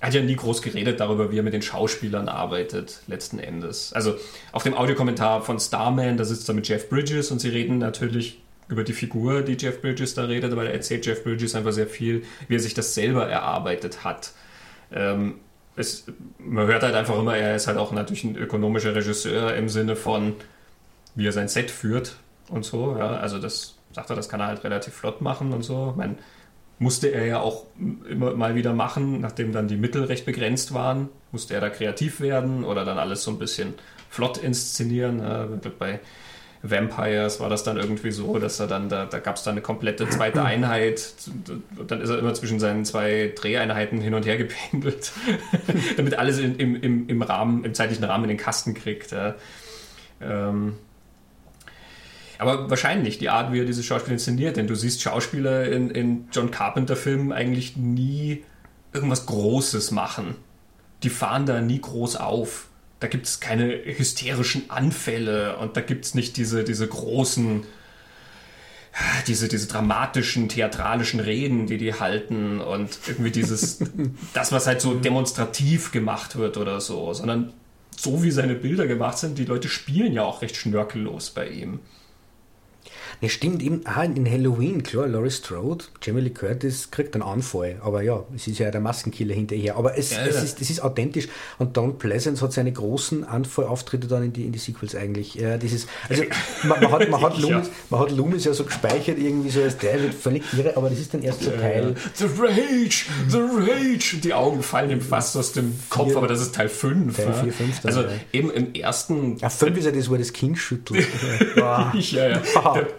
hat 0.05 0.13
ja 0.13 0.21
nie 0.21 0.35
groß 0.35 0.61
geredet 0.61 0.99
darüber, 0.99 1.31
wie 1.31 1.39
er 1.39 1.43
mit 1.43 1.53
den 1.53 1.61
Schauspielern 1.61 2.29
arbeitet, 2.29 3.01
letzten 3.07 3.39
Endes. 3.39 3.93
Also 3.93 4.15
auf 4.51 4.63
dem 4.63 4.73
Audiokommentar 4.73 5.41
von 5.41 5.59
Starman, 5.59 6.17
da 6.17 6.25
sitzt 6.25 6.47
er 6.49 6.55
mit 6.55 6.67
Jeff 6.67 6.89
Bridges 6.89 7.31
und 7.31 7.39
sie 7.39 7.49
reden 7.49 7.77
natürlich 7.77 8.41
über 8.67 8.83
die 8.83 8.93
Figur, 8.93 9.41
die 9.41 9.57
Jeff 9.59 9.81
Bridges 9.81 10.15
da 10.15 10.25
redet, 10.25 10.51
aber 10.51 10.63
da 10.63 10.71
erzählt 10.71 11.05
Jeff 11.05 11.23
Bridges 11.23 11.55
einfach 11.55 11.71
sehr 11.71 11.87
viel, 11.87 12.23
wie 12.47 12.55
er 12.55 12.59
sich 12.59 12.73
das 12.73 12.93
selber 12.93 13.27
erarbeitet 13.27 14.03
hat. 14.03 14.31
Ähm, 14.91 15.35
es, 15.75 16.05
man 16.39 16.67
hört 16.67 16.83
halt 16.83 16.95
einfach 16.95 17.17
immer, 17.19 17.35
er 17.35 17.55
ist 17.55 17.67
halt 17.67 17.77
auch 17.77 17.91
natürlich 17.91 18.23
ein 18.23 18.35
ökonomischer 18.35 18.95
Regisseur 18.95 19.55
im 19.55 19.69
Sinne 19.69 19.95
von, 19.95 20.35
wie 21.15 21.27
er 21.27 21.31
sein 21.31 21.47
Set 21.47 21.69
führt 21.69 22.15
und 22.49 22.65
so. 22.65 22.97
Ja, 22.97 23.17
also 23.17 23.39
das 23.39 23.75
sagt 23.91 24.09
er, 24.09 24.15
das 24.15 24.29
kann 24.29 24.39
er 24.39 24.47
halt 24.47 24.63
relativ 24.63 24.93
flott 24.93 25.21
machen 25.21 25.53
und 25.53 25.63
so. 25.63 25.89
Ich 25.91 25.95
meine, 25.95 26.15
musste 26.79 27.07
er 27.07 27.25
ja 27.25 27.39
auch 27.39 27.65
immer 28.09 28.33
mal 28.35 28.55
wieder 28.55 28.73
machen, 28.73 29.21
nachdem 29.21 29.51
dann 29.51 29.67
die 29.67 29.77
Mittel 29.77 30.03
recht 30.03 30.25
begrenzt 30.25 30.73
waren, 30.73 31.09
musste 31.31 31.53
er 31.53 31.61
da 31.61 31.69
kreativ 31.69 32.19
werden 32.19 32.63
oder 32.63 32.83
dann 32.83 32.97
alles 32.97 33.23
so 33.23 33.31
ein 33.31 33.39
bisschen 33.39 33.75
flott 34.09 34.37
inszenieren. 34.37 35.19
Ja, 35.19 35.47
bei 35.79 35.99
Vampires 36.61 37.39
war 37.39 37.49
das 37.49 37.63
dann 37.63 37.77
irgendwie 37.77 38.11
so, 38.11 38.39
dass 38.39 38.59
er 38.59 38.67
dann, 38.67 38.89
da, 38.89 39.05
da 39.05 39.19
gab 39.19 39.35
es 39.35 39.43
dann 39.43 39.53
eine 39.53 39.61
komplette 39.61 40.09
zweite 40.09 40.41
Einheit. 40.43 41.13
Dann 41.87 42.01
ist 42.01 42.09
er 42.09 42.19
immer 42.19 42.33
zwischen 42.33 42.59
seinen 42.59 42.85
zwei 42.85 43.31
Dreheinheiten 43.35 44.01
hin 44.01 44.13
und 44.13 44.25
her 44.25 44.37
gependelt, 44.37 45.13
damit 45.97 46.17
alles 46.17 46.39
im, 46.39 46.57
im, 46.57 47.07
im 47.07 47.21
Rahmen, 47.21 47.63
im 47.63 47.73
zeitlichen 47.73 48.03
Rahmen 48.03 48.25
in 48.25 48.29
den 48.29 48.37
Kasten 48.37 48.73
kriegt. 48.73 49.13
Ähm, 50.21 50.73
aber 52.37 52.69
wahrscheinlich 52.69 53.17
die 53.17 53.29
Art, 53.29 53.51
wie 53.51 53.59
er 53.59 53.65
dieses 53.65 53.85
Schauspiel 53.85 54.13
inszeniert, 54.13 54.57
denn 54.57 54.67
du 54.67 54.75
siehst 54.75 55.01
Schauspieler 55.01 55.71
in, 55.71 55.89
in 55.89 56.27
John 56.31 56.51
Carpenter-Filmen 56.51 57.31
eigentlich 57.31 57.77
nie 57.77 58.43
irgendwas 58.93 59.25
Großes 59.25 59.91
machen. 59.91 60.35
Die 61.03 61.09
fahren 61.09 61.45
da 61.45 61.61
nie 61.61 61.79
groß 61.79 62.15
auf 62.15 62.67
da 62.99 63.07
gibt 63.07 63.27
es 63.27 63.39
keine 63.39 63.67
hysterischen 63.85 64.69
Anfälle 64.69 65.57
und 65.57 65.75
da 65.77 65.81
gibt 65.81 66.05
es 66.05 66.15
nicht 66.15 66.37
diese, 66.37 66.63
diese 66.63 66.87
großen, 66.87 67.63
diese, 69.27 69.47
diese 69.47 69.67
dramatischen, 69.67 70.47
theatralischen 70.47 71.19
Reden, 71.19 71.67
die 71.67 71.77
die 71.77 71.93
halten 71.93 72.61
und 72.61 72.97
irgendwie 73.07 73.31
dieses, 73.31 73.79
das, 74.33 74.51
was 74.51 74.65
halt 74.65 74.81
so 74.81 74.93
demonstrativ 74.95 75.91
gemacht 75.91 76.37
wird 76.37 76.57
oder 76.57 76.79
so, 76.79 77.13
sondern 77.13 77.53
so 77.97 78.23
wie 78.23 78.31
seine 78.31 78.55
Bilder 78.55 78.87
gemacht 78.87 79.17
sind, 79.17 79.37
die 79.37 79.45
Leute 79.45 79.69
spielen 79.69 80.13
ja 80.13 80.23
auch 80.23 80.41
recht 80.41 80.55
schnörkellos 80.55 81.29
bei 81.29 81.47
ihm. 81.49 81.79
Ja, 83.21 83.29
stimmt, 83.29 83.63
eben, 83.63 83.81
ah, 83.85 84.03
in 84.03 84.29
Halloween, 84.29 84.83
klar, 84.83 85.07
Laurie 85.07 85.31
Strode, 85.31 85.85
Jamie 86.01 86.21
Lee 86.21 86.29
Curtis 86.29 86.91
kriegt 86.91 87.15
einen 87.15 87.23
Anfall, 87.23 87.77
aber 87.81 88.01
ja, 88.01 88.23
es 88.35 88.47
ist 88.47 88.59
ja 88.59 88.71
der 88.71 88.81
Maskenkiller 88.81 89.33
hinterher, 89.33 89.77
aber 89.77 89.97
es, 89.97 90.11
ja, 90.11 90.25
es, 90.25 90.35
ja. 90.35 90.41
Ist, 90.41 90.61
es 90.61 90.69
ist 90.69 90.81
authentisch 90.81 91.27
und 91.57 91.77
Don 91.77 91.97
Pleasance 91.97 92.43
hat 92.43 92.53
seine 92.53 92.71
großen 92.71 93.23
Anfallauftritte 93.23 94.07
dann 94.07 94.23
in 94.23 94.33
die, 94.33 94.45
in 94.45 94.51
die 94.51 94.59
Sequels 94.59 94.95
eigentlich. 94.95 95.35
Ja, 95.35 95.57
dieses, 95.57 95.87
also 96.09 96.23
man, 96.63 96.81
man, 96.81 96.91
hat, 96.91 97.09
man, 97.09 97.21
hat 97.21 97.37
Loomis, 97.39 97.69
man 97.89 97.99
hat 98.01 98.11
Loomis 98.11 98.45
ja 98.45 98.53
so 98.53 98.63
gespeichert 98.63 99.17
irgendwie 99.17 99.49
so 99.49 99.61
als 99.61 99.77
der 99.77 100.01
wird 100.01 100.13
völlig 100.13 100.43
irre, 100.53 100.75
aber 100.75 100.89
das 100.89 100.99
ist 100.99 101.13
dann 101.13 101.23
erst 101.23 101.43
so 101.43 101.51
Teil... 101.51 101.95
The 102.15 102.25
Rage, 102.25 103.05
The 103.29 103.37
Rage! 103.37 104.17
Die 104.17 104.33
Augen 104.33 104.61
fallen 104.61 104.89
ihm 104.89 105.01
fast 105.01 105.37
aus 105.37 105.53
dem 105.53 105.77
Kopf, 105.89 106.09
vier, 106.09 106.17
aber 106.17 106.27
das 106.27 106.41
ist 106.41 106.55
Teil 106.55 106.69
5. 106.69 107.15
Teil 107.15 107.33
4, 107.33 107.53
5 107.53 107.85
Also 107.85 108.03
eben 108.33 108.51
im 108.51 108.73
ersten... 108.73 109.37
Ja, 109.37 109.49
5 109.49 109.77
ist 109.77 109.85
ja 109.85 109.91
das, 109.91 110.09
wo 110.09 110.15
das 110.15 110.33
Kind 110.33 110.57
schüttelt. 110.57 111.05
ja, 111.55 111.93
ja. 111.93 112.41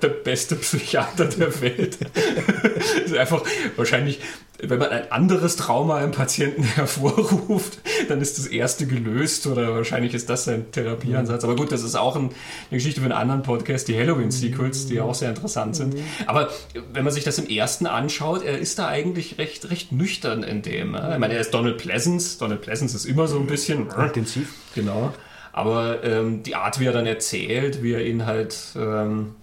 Der, 0.02 0.05
der 0.06 0.14
beste 0.14 0.56
Psychiater 0.56 1.26
der 1.26 1.60
Welt. 1.60 1.98
ist 3.04 3.16
einfach 3.16 3.42
wahrscheinlich, 3.76 4.20
wenn 4.58 4.78
man 4.78 4.90
ein 4.90 5.10
anderes 5.10 5.56
Trauma 5.56 6.02
im 6.02 6.12
Patienten 6.12 6.62
hervorruft, 6.76 7.78
dann 8.08 8.20
ist 8.20 8.38
das 8.38 8.46
erste 8.46 8.86
gelöst 8.86 9.46
oder 9.46 9.74
wahrscheinlich 9.74 10.14
ist 10.14 10.30
das 10.30 10.44
sein 10.44 10.70
Therapieansatz. 10.70 11.44
Aber 11.44 11.56
gut, 11.56 11.72
das 11.72 11.82
ist 11.82 11.96
auch 11.96 12.16
eine 12.16 12.30
Geschichte 12.70 13.00
für 13.00 13.06
einen 13.06 13.14
anderen 13.14 13.42
Podcast, 13.42 13.88
die 13.88 13.98
Halloween-Sequels, 13.98 14.86
die 14.86 15.00
auch 15.00 15.14
sehr 15.14 15.30
interessant 15.30 15.76
sind. 15.76 15.96
Aber 16.26 16.50
wenn 16.92 17.04
man 17.04 17.12
sich 17.12 17.24
das 17.24 17.38
im 17.38 17.48
ersten 17.48 17.86
anschaut, 17.86 18.44
er 18.44 18.58
ist 18.58 18.78
da 18.78 18.88
eigentlich 18.88 19.38
recht, 19.38 19.70
recht 19.70 19.92
nüchtern 19.92 20.42
in 20.42 20.62
dem. 20.62 20.94
Ich 20.94 21.18
meine, 21.18 21.34
er 21.34 21.40
ist 21.40 21.52
Donald 21.52 21.78
Pleasance. 21.78 22.38
Donald 22.38 22.62
Pleasance 22.62 22.96
ist 22.96 23.04
immer 23.04 23.26
so 23.26 23.38
ein 23.38 23.46
bisschen 23.46 23.88
intensiv. 23.90 24.54
Genau. 24.74 25.12
Aber 25.56 26.04
ähm, 26.04 26.42
die 26.42 26.54
Art, 26.54 26.80
wie 26.80 26.84
er 26.84 26.92
dann 26.92 27.06
erzählt, 27.06 27.82
wie 27.82 27.92
er 27.92 28.04
ihn 28.04 28.26
halt 28.26 28.58
ähm, 28.76 29.34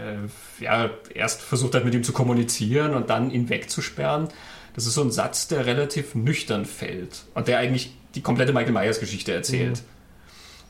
äh, 0.00 0.64
ja, 0.64 0.90
erst 1.14 1.42
versucht 1.42 1.74
hat, 1.74 1.84
mit 1.84 1.94
ihm 1.94 2.04
zu 2.04 2.12
kommunizieren 2.12 2.94
und 2.94 3.10
dann 3.10 3.30
ihn 3.30 3.48
wegzusperren. 3.48 4.28
Das 4.74 4.86
ist 4.86 4.94
so 4.94 5.02
ein 5.02 5.10
Satz, 5.10 5.48
der 5.48 5.66
relativ 5.66 6.14
nüchtern 6.14 6.64
fällt 6.64 7.24
und 7.34 7.48
der 7.48 7.58
eigentlich 7.58 7.94
die 8.14 8.22
komplette 8.22 8.52
Michael 8.52 8.72
Myers 8.72 9.00
Geschichte 9.00 9.32
erzählt. 9.32 9.82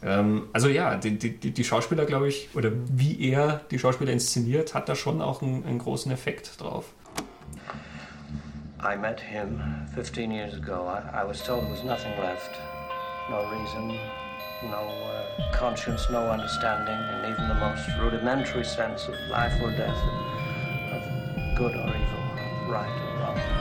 Mhm. 0.02 0.08
Ähm, 0.08 0.48
also 0.52 0.68
ja, 0.68 0.96
die, 0.96 1.18
die, 1.18 1.50
die 1.50 1.64
Schauspieler, 1.64 2.06
glaube 2.06 2.28
ich, 2.28 2.48
oder 2.54 2.70
wie 2.90 3.30
er 3.30 3.60
die 3.70 3.78
Schauspieler 3.78 4.12
inszeniert, 4.12 4.74
hat 4.74 4.88
da 4.88 4.94
schon 4.94 5.20
auch 5.20 5.42
einen, 5.42 5.64
einen 5.64 5.78
großen 5.78 6.10
Effekt 6.10 6.60
drauf. 6.60 6.86
I 8.82 8.96
met 8.96 9.20
him 9.20 9.60
15 9.94 10.30
years 10.30 10.54
ago. 10.54 10.88
I, 10.88 11.22
I 11.22 11.28
was 11.28 11.42
told 11.42 11.60
there 11.60 11.70
was 11.70 11.84
nothing 11.84 12.12
left. 12.18 12.58
No 13.28 13.44
reason, 13.50 13.98
no 14.62 14.88
uh, 14.88 15.50
conscience, 15.52 16.10
no 16.10 16.30
understanding, 16.30 16.94
and 16.94 17.26
even 17.26 17.48
the 17.48 17.54
most 17.54 17.88
rudimentary 17.98 18.64
sense 18.64 19.08
of 19.08 19.14
life 19.28 19.60
or 19.62 19.70
death, 19.70 19.96
of 20.92 21.02
good 21.56 21.74
or 21.74 21.88
evil, 21.88 22.68
right 22.68 22.90
or 22.90 23.20
wrong. 23.20 23.59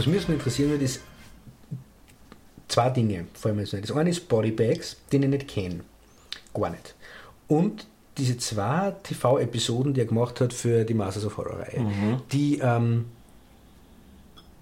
Was 0.00 0.06
mich 0.06 0.16
erstmal 0.16 0.38
interessieren 0.38 0.70
würde, 0.70 0.84
ist 0.86 1.02
zwei 2.68 2.88
Dinge. 2.88 3.26
Vor 3.34 3.50
allem 3.50 3.60
das 3.60 3.92
eine 3.92 4.08
ist 4.08 4.26
Bodybags, 4.30 4.96
den 5.12 5.24
ich 5.24 5.28
nicht 5.28 5.48
kenne. 5.48 5.80
Gar 6.54 6.70
nicht. 6.70 6.94
Und 7.48 7.86
diese 8.16 8.38
zwei 8.38 8.94
TV-Episoden, 9.02 9.92
die 9.92 10.00
er 10.00 10.06
gemacht 10.06 10.40
hat 10.40 10.54
für 10.54 10.84
die 10.84 10.94
Masters 10.94 11.26
of 11.26 11.36
Horror-Reihe, 11.36 11.80
mhm. 11.80 12.22
die, 12.32 12.60
ähm, 12.60 13.04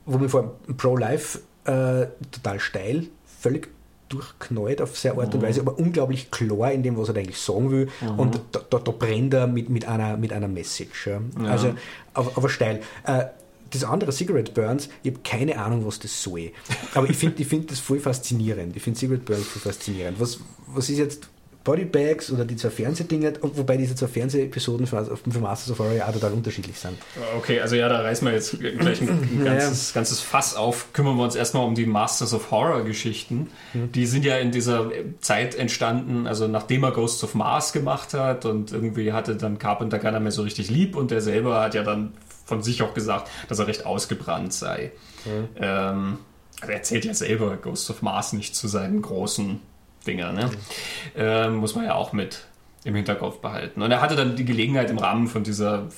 wo 0.07 0.19
mir 0.19 0.29
vor 0.29 0.57
Pro-Life 0.77 1.39
äh, 1.67 2.09
total 2.33 2.59
steil, 2.59 3.07
völlig 3.41 3.69
durchknallt 4.09 4.83
auf 4.83 4.99
sehr 4.99 5.13
Art 5.13 5.33
und 5.35 5.41
mhm. 5.41 5.47
Weise, 5.47 5.61
aber 5.61 5.79
unglaublich 5.79 6.33
klar 6.33 6.73
in 6.73 6.83
dem, 6.83 6.97
was 6.97 7.11
er 7.11 7.17
eigentlich 7.17 7.39
sagen 7.39 7.71
will. 7.71 7.89
Mhm. 8.01 8.19
Und 8.19 8.41
da, 8.51 8.61
da, 8.69 8.79
da, 8.81 8.91
brennt 8.91 9.35
er 9.35 9.47
mit, 9.47 9.69
mit, 9.69 9.87
einer, 9.87 10.17
mit 10.17 10.33
einer 10.33 10.49
Message. 10.49 11.07
Ja. 11.07 11.21
Ja. 11.41 11.49
Also, 11.49 11.75
aber, 12.13 12.33
aber 12.35 12.49
steil. 12.49 12.81
Äh, 13.07 13.27
das 13.71 13.85
andere, 13.85 14.13
Cigarette 14.13 14.53
Burns, 14.53 14.89
ich 15.03 15.13
habe 15.13 15.21
keine 15.23 15.59
Ahnung, 15.59 15.87
was 15.87 15.99
das 15.99 16.23
soll. 16.23 16.53
Aber 16.95 17.09
ich 17.09 17.17
finde 17.17 17.41
ich 17.43 17.49
find 17.49 17.71
das 17.71 17.81
voll 17.81 18.01
faszinierend. 18.01 18.77
Ich 18.77 18.83
finde 18.83 18.99
Cigarette 18.99 19.25
Burns 19.25 19.47
voll 19.47 19.63
faszinierend. 19.63 20.21
Was, 20.21 20.41
was 20.67 20.89
ist 20.89 20.99
jetzt 20.99 21.29
Bodybags 21.69 22.33
oder 22.33 22.47
die 22.47 22.57
zwei 22.57 22.71
Fernsehdinger, 22.71 23.33
wobei 23.43 23.77
diese 23.77 23.95
zwei 23.95 24.07
Fernsehepisoden 24.07 24.87
für, 24.87 25.05
für 25.05 25.39
Masters 25.39 25.73
of 25.73 25.81
Horror 25.81 25.93
ja 25.93 26.09
auch 26.09 26.13
total 26.13 26.33
unterschiedlich 26.33 26.79
sind. 26.79 26.97
Okay, 27.37 27.61
also 27.61 27.77
ja, 27.77 27.91
da 27.91 28.01
reißen 28.01 28.27
wir 28.27 28.33
jetzt 28.33 28.59
gleich 28.59 29.03
ein 29.03 29.45
ganzes, 29.45 29.91
ja. 29.91 29.95
ganzes 29.95 30.21
Fass 30.21 30.57
auf. 30.57 30.95
Kümmern 30.95 31.17
wir 31.17 31.25
uns 31.25 31.35
erstmal 31.35 31.67
um 31.67 31.75
die 31.75 31.85
Masters 31.85 32.33
of 32.33 32.51
Horror 32.51 32.85
Geschichten. 32.85 33.49
Mhm. 33.75 33.93
Die 33.93 34.07
sind 34.07 34.25
ja 34.25 34.39
in 34.39 34.51
dieser 34.51 34.91
Zeit 35.21 35.57
entstanden, 35.57 36.27
also 36.27 36.49
nachdem 36.49 36.85
er 36.85 36.93
Ghosts 36.93 37.23
of 37.23 37.35
Mars 37.35 37.75
gemacht 37.75 38.15
hat 38.15 38.47
und 38.47 38.73
irgendwie 38.73 39.13
hatte 39.13 39.37
dann 39.37 39.59
Carpenter 39.59 39.99
keiner 39.99 40.21
mehr 40.21 40.33
so 40.33 40.43
richtig 40.43 40.71
lieb 40.71 40.97
und 40.97 41.11
der 41.11 41.21
selber 41.21 41.61
hat 41.61 41.75
ja 41.75 41.83
dann 41.83 42.15
von 42.49 42.63
sich 42.63 42.83
auch 42.83 42.95
gesagt, 42.95 43.31
dass 43.49 43.59
er 43.59 43.67
recht 43.67 43.85
ausgebrannt 43.85 44.55
sei. 44.55 44.91
Mhm. 45.27 45.49
Ähm, 45.57 46.19
er 46.63 46.71
erzählt 46.71 47.05
ja 47.05 47.13
selber 47.13 47.57
Ghost 47.59 47.89
of 47.91 48.01
Mars 48.03 48.33
nicht 48.33 48.57
zu 48.57 48.67
seinen 48.69 49.03
großen 49.03 49.61
Dingern. 50.07 50.35
Ne? 50.35 50.47
Mhm. 50.47 50.51
Ähm, 51.15 51.57
muss 51.57 51.75
man 51.75 51.85
ja 51.85 51.95
auch 51.95 52.13
mit 52.13 52.47
im 52.85 52.95
Hinterkopf 52.95 53.41
behalten. 53.41 53.83
Und 53.83 53.91
er 53.91 54.01
hatte 54.01 54.17
dann 54.17 54.35
die 54.35 54.47
Gelegenheit 54.47 54.91
im 54.91 54.99
Rahmen 54.99 55.29
von 55.29 55.45
dieser 55.45 55.89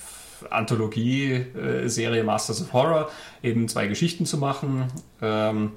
Anthologie-Serie 0.51 2.25
Masters 2.25 2.63
of 2.63 2.73
Horror 2.73 3.11
eben 3.43 3.69
zwei 3.69 3.87
Geschichten 3.87 4.27
zu 4.27 4.39
machen. 4.39 4.87
Ähm, 5.23 5.73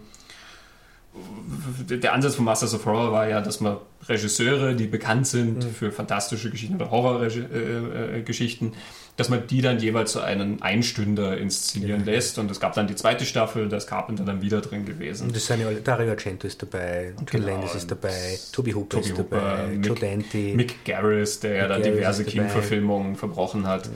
der 1.89 2.13
Ansatz 2.13 2.35
von 2.35 2.45
Masters 2.45 2.73
of 2.73 2.85
Horror 2.85 3.11
war 3.11 3.27
ja, 3.27 3.41
dass 3.41 3.59
man 3.59 3.77
Regisseure, 4.07 4.75
die 4.75 4.87
bekannt 4.87 5.27
sind 5.27 5.63
mhm. 5.63 5.69
für 5.69 5.91
fantastische 5.91 6.49
Geschichten 6.49 6.75
oder 6.75 6.91
Horrorgeschichten, 6.91 8.67
äh, 8.67 8.71
äh, 8.71 8.77
dass 9.15 9.29
man 9.29 9.45
die 9.47 9.61
dann 9.61 9.79
jeweils 9.79 10.13
so 10.13 10.19
einen 10.19 10.61
Einstünder 10.61 11.37
inszenieren 11.37 12.05
ja. 12.05 12.13
lässt. 12.13 12.39
Und 12.39 12.49
es 12.49 12.59
gab 12.59 12.73
dann 12.73 12.87
die 12.87 12.95
zweite 12.95 13.25
Staffel, 13.25 13.69
da 13.69 13.77
ist 13.77 13.87
Carpenter 13.87 14.23
dann 14.23 14.41
wieder 14.41 14.61
drin 14.61 14.85
gewesen. 14.85 15.27
Und 15.27 15.35
das 15.35 15.45
sind 15.45 15.61
ja 15.61 15.67
alle, 15.67 15.81
Dario 15.81 16.09
Argento 16.09 16.47
ist 16.47 16.61
dabei, 16.61 17.13
John 17.15 17.25
genau, 17.25 17.47
Landis 17.47 17.75
ist 17.75 17.91
dabei, 17.91 18.39
Toby 18.51 18.71
Hooper 18.71 18.97
Toby 18.97 19.09
ist 19.09 19.17
Hooper, 19.17 19.39
dabei, 19.39 19.67
Mick, 19.67 19.85
Joe 19.85 19.95
Dante. 19.95 20.37
Mick 20.55 20.85
Garris, 20.85 21.39
der 21.39 21.53
ja 21.55 21.67
dann 21.67 21.83
diverse 21.83 22.25
King-Verfilmungen 22.25 23.15
verbrochen 23.15 23.67
hat. 23.67 23.89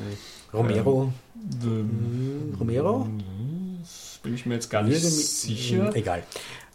Romero. 0.54 1.12
Ähm, 1.64 2.56
Romero? 2.60 3.08
Bin 4.24 4.34
ich 4.34 4.46
mir 4.46 4.56
jetzt 4.56 4.70
gar 4.70 4.84
nicht 4.84 5.02
sicher. 5.02 5.96
Egal 5.96 6.24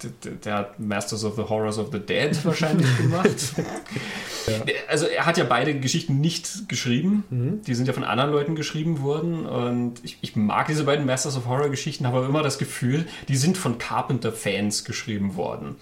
der, 0.02 0.32
der, 0.32 0.54
hat 0.54 0.80
Masters 0.80 1.24
of 1.24 1.36
the 1.36 1.42
Horrors 1.42 1.78
of 1.78 1.88
the 1.92 1.98
Dead 1.98 2.36
wahrscheinlich 2.44 2.96
gemacht. 2.96 3.54
ja. 4.46 4.74
Also 4.88 5.06
er 5.06 5.26
hat 5.26 5.38
ja 5.38 5.44
beide 5.44 5.78
Geschichten 5.78 6.20
nicht 6.20 6.68
geschrieben. 6.68 7.24
Mhm. 7.30 7.62
Die 7.62 7.74
sind 7.74 7.86
ja 7.86 7.92
von 7.92 8.04
anderen 8.04 8.32
Leuten 8.32 8.56
geschrieben 8.56 9.02
worden. 9.02 9.46
Und 9.46 10.04
ich, 10.04 10.18
ich 10.20 10.36
mag 10.36 10.66
diese 10.68 10.84
beiden 10.84 11.06
Masters 11.06 11.36
of 11.36 11.46
Horror 11.46 11.68
Geschichten, 11.68 12.06
habe 12.06 12.18
aber 12.18 12.26
immer 12.26 12.42
das 12.42 12.58
Gefühl, 12.58 13.06
die 13.28 13.36
sind 13.36 13.56
von 13.56 13.78
Carpenter-Fans 13.78 14.84
geschrieben 14.84 15.36
worden. 15.36 15.76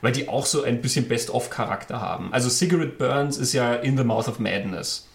Weil 0.00 0.12
die 0.12 0.28
auch 0.28 0.46
so 0.46 0.62
ein 0.62 0.80
bisschen 0.80 1.08
Best-of-Charakter 1.08 2.00
haben. 2.00 2.32
Also 2.32 2.48
Cigarette 2.48 2.92
Burns 2.92 3.36
ist 3.36 3.52
ja 3.52 3.74
In 3.74 3.96
the 3.96 4.04
Mouth 4.04 4.28
of 4.28 4.38
Madness. 4.38 5.07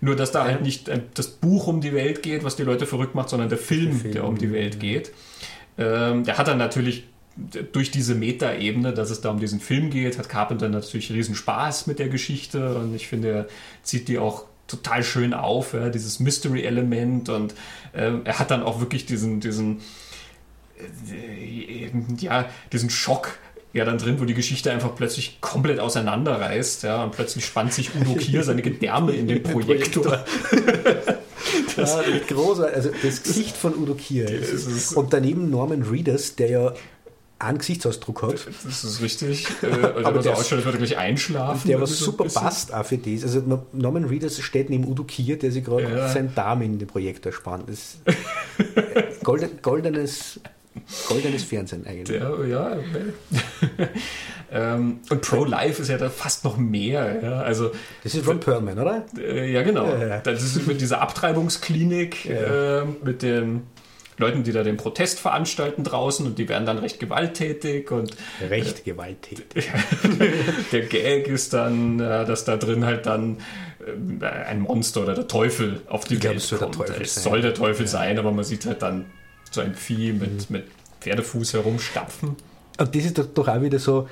Nur, 0.00 0.16
dass 0.16 0.30
da 0.30 0.44
ja. 0.44 0.52
halt 0.52 0.62
nicht 0.62 0.90
das 1.14 1.28
Buch 1.28 1.66
um 1.66 1.80
die 1.80 1.92
Welt 1.92 2.22
geht, 2.22 2.44
was 2.44 2.56
die 2.56 2.62
Leute 2.62 2.86
verrückt 2.86 3.14
macht, 3.14 3.28
sondern 3.28 3.48
der 3.48 3.58
Film, 3.58 3.90
der, 3.90 4.00
Film. 4.00 4.12
der 4.12 4.24
um 4.24 4.38
die 4.38 4.52
Welt 4.52 4.80
geht. 4.80 5.12
Ähm, 5.76 6.24
der 6.24 6.38
hat 6.38 6.48
dann 6.48 6.58
natürlich 6.58 7.04
durch 7.72 7.90
diese 7.90 8.14
Meta-Ebene, 8.14 8.92
dass 8.92 9.10
es 9.10 9.20
da 9.20 9.30
um 9.30 9.38
diesen 9.38 9.60
Film 9.60 9.90
geht, 9.90 10.18
hat 10.18 10.28
Carpenter 10.28 10.68
natürlich 10.68 11.12
riesen 11.12 11.34
Spaß 11.34 11.86
mit 11.86 11.98
der 11.98 12.08
Geschichte 12.08 12.74
und 12.74 12.94
ich 12.94 13.06
finde, 13.06 13.30
er 13.30 13.46
zieht 13.82 14.08
die 14.08 14.18
auch 14.18 14.44
total 14.66 15.02
schön 15.02 15.32
auf, 15.34 15.72
ja, 15.72 15.88
dieses 15.88 16.20
Mystery-Element 16.20 17.28
und 17.28 17.54
äh, 17.92 18.12
er 18.24 18.38
hat 18.38 18.50
dann 18.50 18.62
auch 18.62 18.80
wirklich 18.80 19.06
diesen, 19.06 19.40
diesen, 19.40 19.80
äh, 21.10 21.90
ja, 22.18 22.48
diesen 22.72 22.90
Schock 22.90 23.38
ja 23.72 23.84
dann 23.84 23.98
drin, 23.98 24.20
wo 24.20 24.24
die 24.24 24.34
Geschichte 24.34 24.70
einfach 24.70 24.94
plötzlich 24.94 25.40
komplett 25.40 25.78
auseinanderreißt, 25.78 26.84
ja, 26.84 27.04
und 27.04 27.12
plötzlich 27.12 27.44
spannt 27.44 27.72
sich 27.72 27.90
Udo 27.94 28.14
Kier 28.14 28.42
seine 28.42 28.62
Gedärme 28.62 29.12
in 29.12 29.28
den 29.28 29.42
Projektor. 29.42 30.24
das 31.76 31.94
ja, 31.94 32.02
großartig. 32.26 32.76
Also 32.76 32.90
das 33.02 33.22
Gesicht 33.22 33.56
von 33.56 33.76
Udo 33.76 33.94
Kier. 33.94 34.26
Und 34.94 35.12
daneben 35.12 35.50
Norman 35.50 35.82
Reedus, 35.82 36.36
der 36.36 36.50
ja 36.50 36.74
einen 37.38 37.58
Gesichtsausdruck 37.58 38.22
hat. 38.22 38.48
Das 38.64 38.84
ist 38.84 39.00
richtig. 39.00 39.46
Äh, 39.62 39.66
aber 40.02 40.14
der 40.14 40.22
so 40.22 40.32
ausschaut, 40.32 40.58
als 40.58 40.64
würde 40.64 40.78
gleich 40.78 40.96
einschlafen. 40.96 41.68
Der 41.68 41.80
was 41.80 41.96
super 41.96 42.24
passt 42.24 42.74
auch 42.74 42.84
für 42.84 42.98
das. 42.98 43.22
Also 43.22 43.62
Norman 43.72 44.04
Reedus 44.04 44.40
steht 44.40 44.70
neben 44.70 44.88
Udo 44.88 45.04
Kier, 45.04 45.38
der 45.38 45.52
sich 45.52 45.64
gerade 45.64 45.84
ja. 45.84 46.08
seinen 46.08 46.34
Darm 46.34 46.62
in 46.62 46.78
den 46.78 46.88
Projektor 46.88 47.32
spannt. 47.32 47.68
Das 47.68 47.78
ist 47.78 49.24
golden, 49.24 49.62
goldenes, 49.62 50.40
goldenes 51.06 51.44
Fernsehen 51.44 51.86
eigentlich. 51.86 52.18
Der, 52.18 52.46
ja, 52.46 52.76
ähm, 54.52 55.00
und 55.10 55.20
Pro 55.22 55.44
Life 55.44 55.82
ist 55.82 55.88
ja 55.88 55.98
da 55.98 56.08
fast 56.10 56.44
noch 56.44 56.56
mehr. 56.56 57.22
Ja? 57.22 57.40
Also, 57.40 57.70
das 58.02 58.14
ist 58.14 58.26
Ron 58.26 58.40
Perlman, 58.40 58.78
oder? 58.78 59.04
Äh, 59.16 59.52
ja, 59.52 59.62
genau. 59.62 59.86
Ja, 59.94 60.18
das 60.18 60.42
ist 60.42 60.66
mit 60.66 60.80
dieser 60.80 61.00
Abtreibungsklinik, 61.00 62.26
äh, 62.26 62.82
mit 63.02 63.22
den 63.22 63.62
Leuten, 64.18 64.42
die 64.42 64.52
da 64.52 64.64
den 64.64 64.76
Protest 64.76 65.20
veranstalten 65.20 65.84
draußen 65.84 66.26
und 66.26 66.38
die 66.38 66.48
werden 66.48 66.66
dann 66.66 66.78
recht 66.78 66.98
gewalttätig 66.98 67.90
und 67.90 68.16
recht 68.50 68.80
äh, 68.80 68.90
gewalttätig. 68.90 69.70
der 70.72 70.82
Gag 70.82 71.28
ist 71.28 71.52
dann, 71.52 72.00
äh, 72.00 72.24
dass 72.24 72.44
da 72.44 72.56
drin 72.56 72.84
halt 72.84 73.06
dann 73.06 73.38
äh, 74.20 74.26
ein 74.26 74.60
Monster 74.60 75.02
oder 75.02 75.14
der 75.14 75.28
Teufel 75.28 75.82
auf 75.86 76.04
die 76.04 76.14
ich 76.16 76.24
Welt 76.24 76.44
glaub, 76.48 76.76
kommt. 76.76 76.88
Der 76.88 77.00
es 77.00 77.14
soll 77.22 77.42
der 77.42 77.54
Teufel 77.54 77.86
ja. 77.86 77.90
sein, 77.90 78.18
aber 78.18 78.32
man 78.32 78.44
sieht 78.44 78.66
halt 78.66 78.82
dann 78.82 79.06
so 79.50 79.60
ein 79.60 79.74
Vieh 79.74 80.12
mit, 80.12 80.50
mhm. 80.50 80.56
mit 80.56 80.64
Pferdefuß 81.00 81.54
herumstapfen. 81.54 82.36
Und 82.78 82.94
das 82.94 83.04
ist 83.04 83.18
doch, 83.18 83.26
doch 83.26 83.48
auch 83.48 83.60
wieder 83.60 83.78
so, 83.78 84.08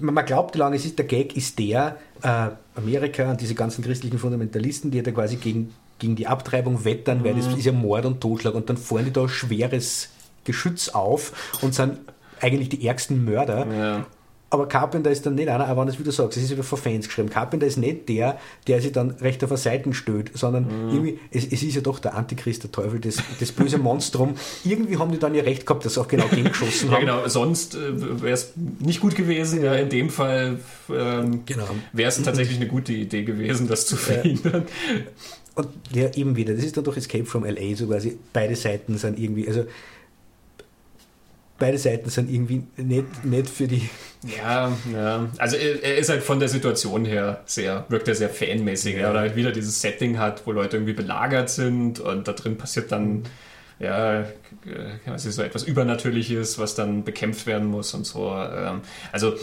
man 0.00 0.24
glaubt 0.26 0.56
lange, 0.56 0.76
es 0.76 0.84
ist 0.84 0.98
der 0.98 1.06
Gag 1.06 1.36
ist 1.36 1.58
der, 1.58 1.98
äh, 2.22 2.50
Amerika 2.74 3.30
und 3.30 3.40
diese 3.40 3.54
ganzen 3.54 3.84
christlichen 3.84 4.18
Fundamentalisten, 4.18 4.90
die 4.90 5.02
da 5.02 5.12
quasi 5.12 5.36
gegen 5.36 5.72
gegen 5.98 6.16
die 6.16 6.26
Abtreibung 6.26 6.84
wettern, 6.84 7.24
weil 7.24 7.34
das 7.34 7.48
mhm. 7.48 7.58
ist 7.58 7.64
ja 7.64 7.72
Mord 7.72 8.04
und 8.04 8.20
Totschlag 8.20 8.54
und 8.54 8.68
dann 8.68 8.76
fahren 8.76 9.04
die 9.04 9.12
da 9.12 9.28
schweres 9.28 10.10
Geschütz 10.44 10.88
auf 10.88 11.58
und 11.62 11.74
sind 11.74 11.98
eigentlich 12.40 12.68
die 12.68 12.86
ärgsten 12.86 13.24
Mörder. 13.24 13.66
Ja. 13.72 14.06
Aber 14.54 14.68
Carpenter 14.68 15.10
ist 15.10 15.26
dann 15.26 15.34
nicht 15.34 15.48
einer, 15.48 15.66
aber 15.66 15.80
wenn 15.80 15.88
du 15.88 15.94
es 15.94 15.98
wieder 15.98 16.12
sagst, 16.12 16.36
es 16.36 16.44
ist 16.44 16.52
wieder 16.52 16.62
von 16.62 16.78
Fans 16.78 17.08
geschrieben. 17.08 17.28
Carpenter 17.28 17.66
ist 17.66 17.76
nicht 17.76 18.08
der, 18.08 18.38
der 18.68 18.80
sich 18.80 18.92
dann 18.92 19.10
recht 19.10 19.42
auf 19.42 19.50
der 19.50 19.56
Seite 19.58 19.92
stößt, 19.92 20.30
sondern 20.34 20.66
mhm. 20.66 20.90
irgendwie, 20.90 21.18
es, 21.32 21.44
es, 21.46 21.64
ist 21.64 21.74
ja 21.74 21.80
doch 21.80 21.98
der 21.98 22.14
Antichrist, 22.14 22.62
der 22.62 22.70
Teufel, 22.70 23.00
das, 23.00 23.16
das 23.40 23.50
böse 23.50 23.78
Monstrum. 23.78 24.36
irgendwie 24.64 24.96
haben 24.96 25.10
die 25.10 25.18
dann 25.18 25.34
ja 25.34 25.42
recht 25.42 25.66
gehabt, 25.66 25.84
dass 25.84 25.94
sie 25.94 26.00
auch 26.00 26.06
genau 26.06 26.28
den 26.28 26.44
geschossen 26.44 26.88
haben. 26.92 27.04
Ja, 27.04 27.16
genau, 27.16 27.28
sonst 27.28 27.74
äh, 27.74 28.22
wäre 28.22 28.34
es 28.34 28.52
nicht 28.78 29.00
gut 29.00 29.16
gewesen. 29.16 29.64
Ja, 29.64 29.74
in 29.74 29.88
dem 29.88 30.08
Fall 30.08 30.60
ähm, 30.88 31.40
genau. 31.46 31.66
wäre 31.92 32.10
es 32.10 32.22
tatsächlich 32.22 32.58
eine 32.58 32.68
gute 32.68 32.92
Idee 32.92 33.24
gewesen, 33.24 33.66
das 33.66 33.88
zu 33.88 33.96
verhindern. 33.96 34.66
Und 35.56 35.66
ja, 35.92 36.12
eben 36.14 36.36
wieder, 36.36 36.54
das 36.54 36.64
ist 36.64 36.76
dann 36.76 36.84
doch 36.84 36.96
Escape 36.96 37.24
from 37.24 37.44
LA, 37.44 37.74
so 37.74 37.88
quasi, 37.88 38.16
beide 38.32 38.54
Seiten 38.54 38.98
sind 38.98 39.18
irgendwie, 39.18 39.48
also 39.48 39.64
beide 41.58 41.78
Seiten 41.78 42.10
sind 42.10 42.30
irgendwie 42.30 42.64
nicht, 42.76 43.24
nicht 43.24 43.48
für 43.48 43.68
die. 43.68 43.88
Ja, 44.38 44.72
ja. 44.92 45.28
Also 45.38 45.56
er, 45.56 45.98
ist 45.98 46.08
halt 46.08 46.22
von 46.22 46.40
der 46.40 46.48
Situation 46.48 47.04
her 47.04 47.42
sehr, 47.46 47.84
wirkt 47.88 48.08
er 48.08 48.14
sehr 48.14 48.30
fanmäßig, 48.30 48.96
ja. 48.96 49.10
oder 49.10 49.20
halt 49.20 49.36
wieder 49.36 49.52
dieses 49.52 49.80
Setting 49.80 50.18
hat, 50.18 50.46
wo 50.46 50.52
Leute 50.52 50.76
irgendwie 50.76 50.94
belagert 50.94 51.50
sind 51.50 52.00
und 52.00 52.26
da 52.26 52.32
drin 52.32 52.56
passiert 52.56 52.90
dann, 52.90 53.24
ja, 53.78 54.24
was 55.06 55.26
ist 55.26 55.36
so 55.36 55.42
etwas 55.42 55.64
Übernatürliches, 55.64 56.58
was 56.58 56.74
dann 56.74 57.04
bekämpft 57.04 57.46
werden 57.46 57.68
muss 57.68 57.92
und 57.94 58.06
so. 58.06 58.32
Ähm, 58.32 58.80
also 59.12 59.34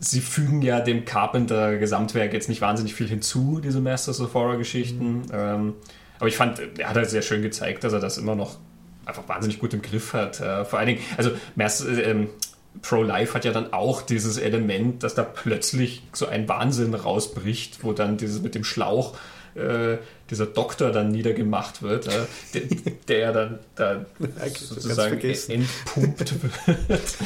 sie 0.00 0.20
fügen 0.20 0.62
ja 0.62 0.80
dem 0.80 1.04
Carpenter 1.04 1.78
Gesamtwerk 1.78 2.32
jetzt 2.32 2.48
nicht 2.48 2.60
wahnsinnig 2.60 2.94
viel 2.94 3.08
hinzu, 3.08 3.60
diese 3.62 3.80
Masters 3.80 4.20
of 4.20 4.34
Horror 4.34 4.58
Geschichten. 4.58 5.22
Mhm. 5.22 5.26
Ähm, 5.32 5.74
aber 6.18 6.28
ich 6.28 6.36
fand, 6.36 6.60
er 6.78 6.88
hat 6.88 6.96
halt 6.96 7.10
sehr 7.10 7.22
schön 7.22 7.42
gezeigt, 7.42 7.84
dass 7.84 7.92
er 7.92 8.00
das 8.00 8.18
immer 8.18 8.34
noch 8.34 8.58
einfach 9.06 9.28
wahnsinnig 9.28 9.58
gut 9.58 9.74
im 9.74 9.82
Griff 9.82 10.12
hat. 10.12 10.40
Äh, 10.40 10.64
vor 10.64 10.78
allen 10.78 10.88
Dingen, 10.88 11.00
also 11.16 11.30
Master, 11.54 11.86
ähm, 12.06 12.28
Pro-Life 12.82 13.34
hat 13.34 13.44
ja 13.44 13.52
dann 13.52 13.72
auch 13.72 14.02
dieses 14.02 14.36
Element, 14.36 15.02
dass 15.02 15.14
da 15.14 15.22
plötzlich 15.22 16.02
so 16.12 16.26
ein 16.26 16.48
Wahnsinn 16.48 16.94
rausbricht, 16.94 17.84
wo 17.84 17.92
dann 17.92 18.16
dieses 18.16 18.42
mit 18.42 18.54
dem 18.54 18.64
Schlauch 18.64 19.16
äh, 19.54 19.98
dieser 20.30 20.46
Doktor 20.46 20.90
dann 20.90 21.10
niedergemacht 21.10 21.82
wird, 21.82 22.08
äh, 22.08 22.26
der, 22.54 22.92
der 23.08 23.32
dann 23.32 23.58
da 23.76 24.04
sozusagen 24.54 25.20
entpumpt 25.20 26.34
wird. 26.42 27.16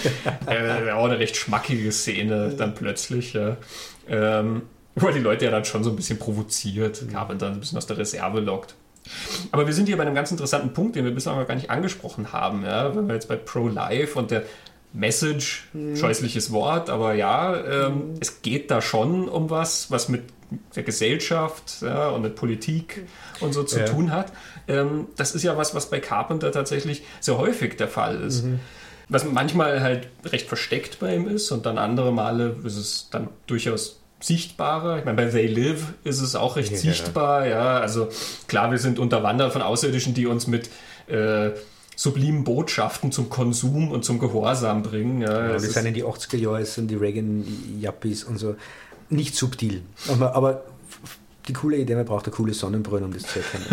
äh, 0.46 0.90
auch 0.90 1.06
eine 1.06 1.18
recht 1.18 1.36
schmackige 1.36 1.90
Szene 1.92 2.54
dann 2.56 2.74
plötzlich. 2.74 3.32
Ja. 3.32 3.56
Ähm, 4.08 4.62
wo 4.94 5.10
die 5.10 5.20
Leute 5.20 5.46
ja 5.46 5.50
dann 5.50 5.64
schon 5.64 5.84
so 5.84 5.90
ein 5.90 5.96
bisschen 5.96 6.18
provoziert, 6.18 7.02
mhm. 7.02 7.38
dann 7.38 7.52
ein 7.52 7.60
bisschen 7.60 7.78
aus 7.78 7.86
der 7.86 7.98
Reserve 7.98 8.40
lockt. 8.40 8.74
Aber 9.50 9.66
wir 9.66 9.74
sind 9.74 9.86
hier 9.86 9.96
bei 9.96 10.02
einem 10.02 10.14
ganz 10.14 10.30
interessanten 10.30 10.72
Punkt, 10.72 10.96
den 10.96 11.04
wir 11.04 11.12
bislang 11.12 11.38
noch 11.38 11.46
gar 11.46 11.54
nicht 11.54 11.70
angesprochen 11.70 12.32
haben. 12.32 12.64
Ja? 12.64 12.94
Wenn 12.94 13.06
wir 13.06 13.14
jetzt 13.14 13.28
bei 13.28 13.36
Pro-Life 13.36 14.18
und 14.18 14.30
der 14.30 14.44
Message, 14.92 15.68
mhm. 15.72 15.96
scheußliches 15.96 16.50
Wort, 16.50 16.90
aber 16.90 17.14
ja, 17.14 17.56
ähm, 17.56 17.94
mhm. 17.94 18.14
es 18.20 18.42
geht 18.42 18.70
da 18.70 18.80
schon 18.80 19.28
um 19.28 19.50
was, 19.50 19.90
was 19.90 20.08
mit 20.08 20.22
der 20.74 20.82
Gesellschaft 20.82 21.82
ja, 21.82 22.08
und 22.08 22.22
mit 22.22 22.34
Politik 22.34 23.04
und 23.40 23.52
so 23.52 23.64
zu 23.64 23.80
ja. 23.80 23.84
tun 23.84 24.10
hat. 24.12 24.32
Ähm, 24.66 25.06
das 25.16 25.34
ist 25.34 25.42
ja 25.42 25.56
was, 25.58 25.74
was 25.74 25.90
bei 25.90 26.00
Carpenter 26.00 26.52
tatsächlich 26.52 27.02
sehr 27.20 27.36
häufig 27.36 27.76
der 27.76 27.88
Fall 27.88 28.22
ist. 28.22 28.44
Mhm. 28.44 28.60
Was 29.10 29.24
manchmal 29.24 29.80
halt 29.80 30.08
recht 30.24 30.48
versteckt 30.48 31.00
bei 31.00 31.14
ihm 31.14 31.28
ist 31.28 31.50
und 31.50 31.64
dann 31.66 31.78
andere 31.78 32.12
Male 32.12 32.56
ist 32.64 32.76
es 32.76 33.08
dann 33.10 33.28
durchaus 33.46 33.97
sichtbarer. 34.20 34.98
Ich 34.98 35.04
meine, 35.04 35.16
bei 35.16 35.28
They 35.28 35.46
Live 35.46 35.94
ist 36.04 36.20
es 36.20 36.34
auch 36.34 36.56
recht 36.56 36.72
ja, 36.72 36.78
sichtbar. 36.78 37.46
Ja, 37.46 37.78
also 37.80 38.08
klar, 38.46 38.70
wir 38.70 38.78
sind 38.78 38.98
unterwandert 38.98 39.52
von 39.52 39.62
Außerirdischen, 39.62 40.14
die 40.14 40.26
uns 40.26 40.46
mit 40.46 40.70
äh, 41.06 41.50
sublimen 41.94 42.44
Botschaften 42.44 43.12
zum 43.12 43.28
Konsum 43.28 43.90
und 43.90 44.04
zum 44.04 44.18
Gehorsam 44.18 44.82
bringen. 44.82 45.20
Ja, 45.20 45.46
ja 45.46 45.52
das 45.54 45.62
sind 45.64 45.86
in 45.86 45.94
die 45.94 46.04
80er 46.04 46.36
Jahre, 46.36 46.64
sind 46.64 46.90
die 46.90 46.96
Reagan-Yuppies 46.96 48.24
und 48.24 48.38
so 48.38 48.56
nicht 49.10 49.34
subtil. 49.34 49.82
Aber, 50.08 50.34
aber 50.34 50.64
die 51.48 51.54
coole 51.54 51.78
Idee, 51.78 51.94
man 51.94 52.04
braucht 52.04 52.26
eine 52.26 52.34
coole 52.34 52.52
Sonnenbrille, 52.52 53.04
um 53.04 53.12
das 53.12 53.22
zu 53.22 53.38
erkennen. 53.38 53.64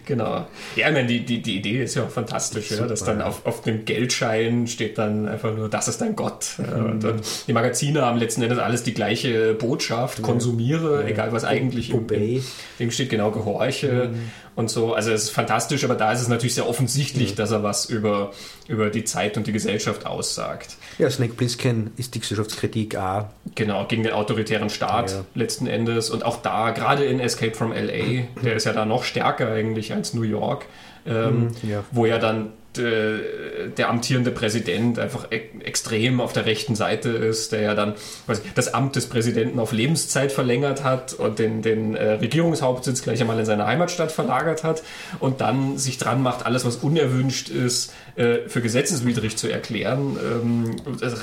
genau. 0.04 0.46
Ja, 0.76 0.88
ich 0.88 0.94
meine, 0.94 1.06
die, 1.06 1.24
die, 1.24 1.42
die 1.42 1.56
Idee 1.56 1.82
ist 1.82 1.96
ja 1.96 2.04
auch 2.04 2.10
fantastisch, 2.10 2.70
ja, 2.70 2.86
dass 2.86 3.02
dann 3.04 3.20
auf, 3.20 3.44
auf 3.44 3.62
dem 3.62 3.84
Geldschein 3.84 4.68
steht 4.68 4.96
dann 4.96 5.28
einfach 5.28 5.54
nur, 5.54 5.68
das 5.68 5.88
ist 5.88 6.00
dein 6.00 6.16
Gott. 6.16 6.46
Mhm. 6.66 6.84
Und, 6.84 7.04
und, 7.04 7.22
die 7.46 7.52
Magazine 7.52 8.02
haben 8.02 8.18
letzten 8.18 8.42
Endes 8.42 8.58
alles 8.58 8.82
die 8.82 8.92
gleiche 8.92 9.54
Botschaft, 9.54 10.22
konsumiere, 10.22 11.02
ja. 11.02 11.08
egal 11.08 11.32
was 11.32 11.44
eigentlich 11.44 11.90
im, 11.90 12.08
im 12.08 12.42
Ding 12.78 12.90
steht, 12.90 13.08
genau, 13.08 13.30
gehorche. 13.30 14.10
Mhm. 14.12 14.30
und 14.56 14.70
so. 14.70 14.94
Also 14.94 15.12
es 15.12 15.24
ist 15.24 15.30
fantastisch, 15.30 15.84
aber 15.84 15.94
da 15.94 16.12
ist 16.12 16.20
es 16.20 16.28
natürlich 16.28 16.54
sehr 16.54 16.68
offensichtlich, 16.68 17.32
mhm. 17.32 17.36
dass 17.36 17.50
er 17.52 17.62
was 17.62 17.86
über, 17.86 18.32
über 18.68 18.90
die 18.90 19.04
Zeit 19.04 19.36
und 19.36 19.46
die 19.46 19.52
Gesellschaft 19.52 20.06
aussagt. 20.06 20.76
Ja, 20.98 21.10
Snake 21.10 21.34
Plissken 21.34 21.90
ist 21.96 22.14
die 22.14 22.20
Gesellschaftskritik 22.20 22.96
auch. 22.96 23.26
Genau, 23.56 23.86
gegen 23.86 24.02
den 24.02 24.12
autoritären 24.12 24.68
Staat 24.68 25.10
ja. 25.10 25.24
letzten 25.34 25.66
Endes. 25.66 26.10
Und 26.10 26.24
auch 26.24 26.42
da, 26.42 26.70
gerade 26.70 27.04
in 27.04 27.18
Escape 27.20 27.54
from 27.54 27.72
LA, 27.72 28.24
der 28.44 28.54
ist 28.54 28.66
ja 28.66 28.72
da 28.72 28.84
noch 28.84 29.02
stärker 29.02 29.50
eigentlich 29.50 29.94
als 29.94 30.12
New 30.12 30.22
York, 30.22 30.66
ähm, 31.06 31.44
mhm, 31.44 31.50
ja. 31.62 31.82
wo 31.90 32.04
ja 32.04 32.18
dann 32.18 32.52
der 32.82 33.88
amtierende 33.88 34.30
Präsident 34.30 34.98
einfach 34.98 35.28
extrem 35.30 36.20
auf 36.20 36.32
der 36.32 36.46
rechten 36.46 36.74
Seite 36.74 37.10
ist, 37.10 37.52
der 37.52 37.60
ja 37.60 37.74
dann 37.74 37.94
ich, 38.30 38.38
das 38.54 38.72
Amt 38.72 38.96
des 38.96 39.06
Präsidenten 39.06 39.58
auf 39.58 39.72
Lebenszeit 39.72 40.32
verlängert 40.32 40.84
hat 40.84 41.14
und 41.14 41.38
den, 41.38 41.62
den 41.62 41.94
äh, 41.94 42.12
Regierungshauptsitz 42.12 43.02
gleich 43.02 43.20
einmal 43.20 43.38
in 43.38 43.46
seine 43.46 43.66
Heimatstadt 43.66 44.12
verlagert 44.12 44.64
hat 44.64 44.82
und 45.20 45.40
dann 45.40 45.78
sich 45.78 45.98
dran 45.98 46.22
macht, 46.22 46.46
alles, 46.46 46.64
was 46.64 46.76
unerwünscht 46.76 47.48
ist, 47.48 47.92
äh, 48.16 48.48
für 48.48 48.60
gesetzeswidrig 48.60 49.36
zu 49.36 49.48
erklären. 49.48 50.18
Ähm, 50.22 50.76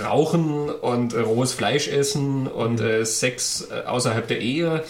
Rauchen 0.04 0.70
und 0.70 1.14
äh, 1.14 1.20
rohes 1.20 1.54
Fleisch 1.54 1.88
essen 1.88 2.48
und 2.48 2.82
äh, 2.82 3.06
Sex 3.06 3.68
äh, 3.72 3.88
außerhalb 3.88 4.28
der 4.28 4.42
Ehe. 4.42 4.84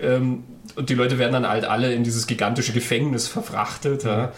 Ähm, 0.00 0.44
und 0.76 0.88
die 0.88 0.94
Leute 0.94 1.18
werden 1.18 1.32
dann 1.32 1.48
halt 1.48 1.64
alle 1.64 1.92
in 1.92 2.04
dieses 2.04 2.26
gigantische 2.26 2.72
Gefängnis 2.72 3.28
verfrachtet. 3.28 4.04
Ja. 4.04 4.32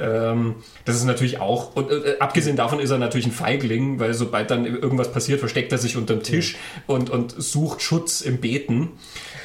Ähm, 0.00 0.56
das 0.84 0.96
ist 0.96 1.04
natürlich 1.04 1.40
auch, 1.40 1.74
und 1.76 1.90
äh, 1.90 2.16
abgesehen 2.20 2.56
davon 2.56 2.80
ist 2.80 2.90
er 2.90 2.98
natürlich 2.98 3.26
ein 3.26 3.32
Feigling, 3.32 3.98
weil 3.98 4.14
sobald 4.14 4.50
dann 4.50 4.64
irgendwas 4.66 5.12
passiert, 5.12 5.40
versteckt 5.40 5.72
er 5.72 5.78
sich 5.78 5.96
unterm 5.96 6.22
Tisch 6.22 6.54
ja. 6.54 6.94
und, 6.94 7.10
und 7.10 7.34
sucht 7.36 7.82
Schutz 7.82 8.20
im 8.20 8.38
Beten. 8.38 8.90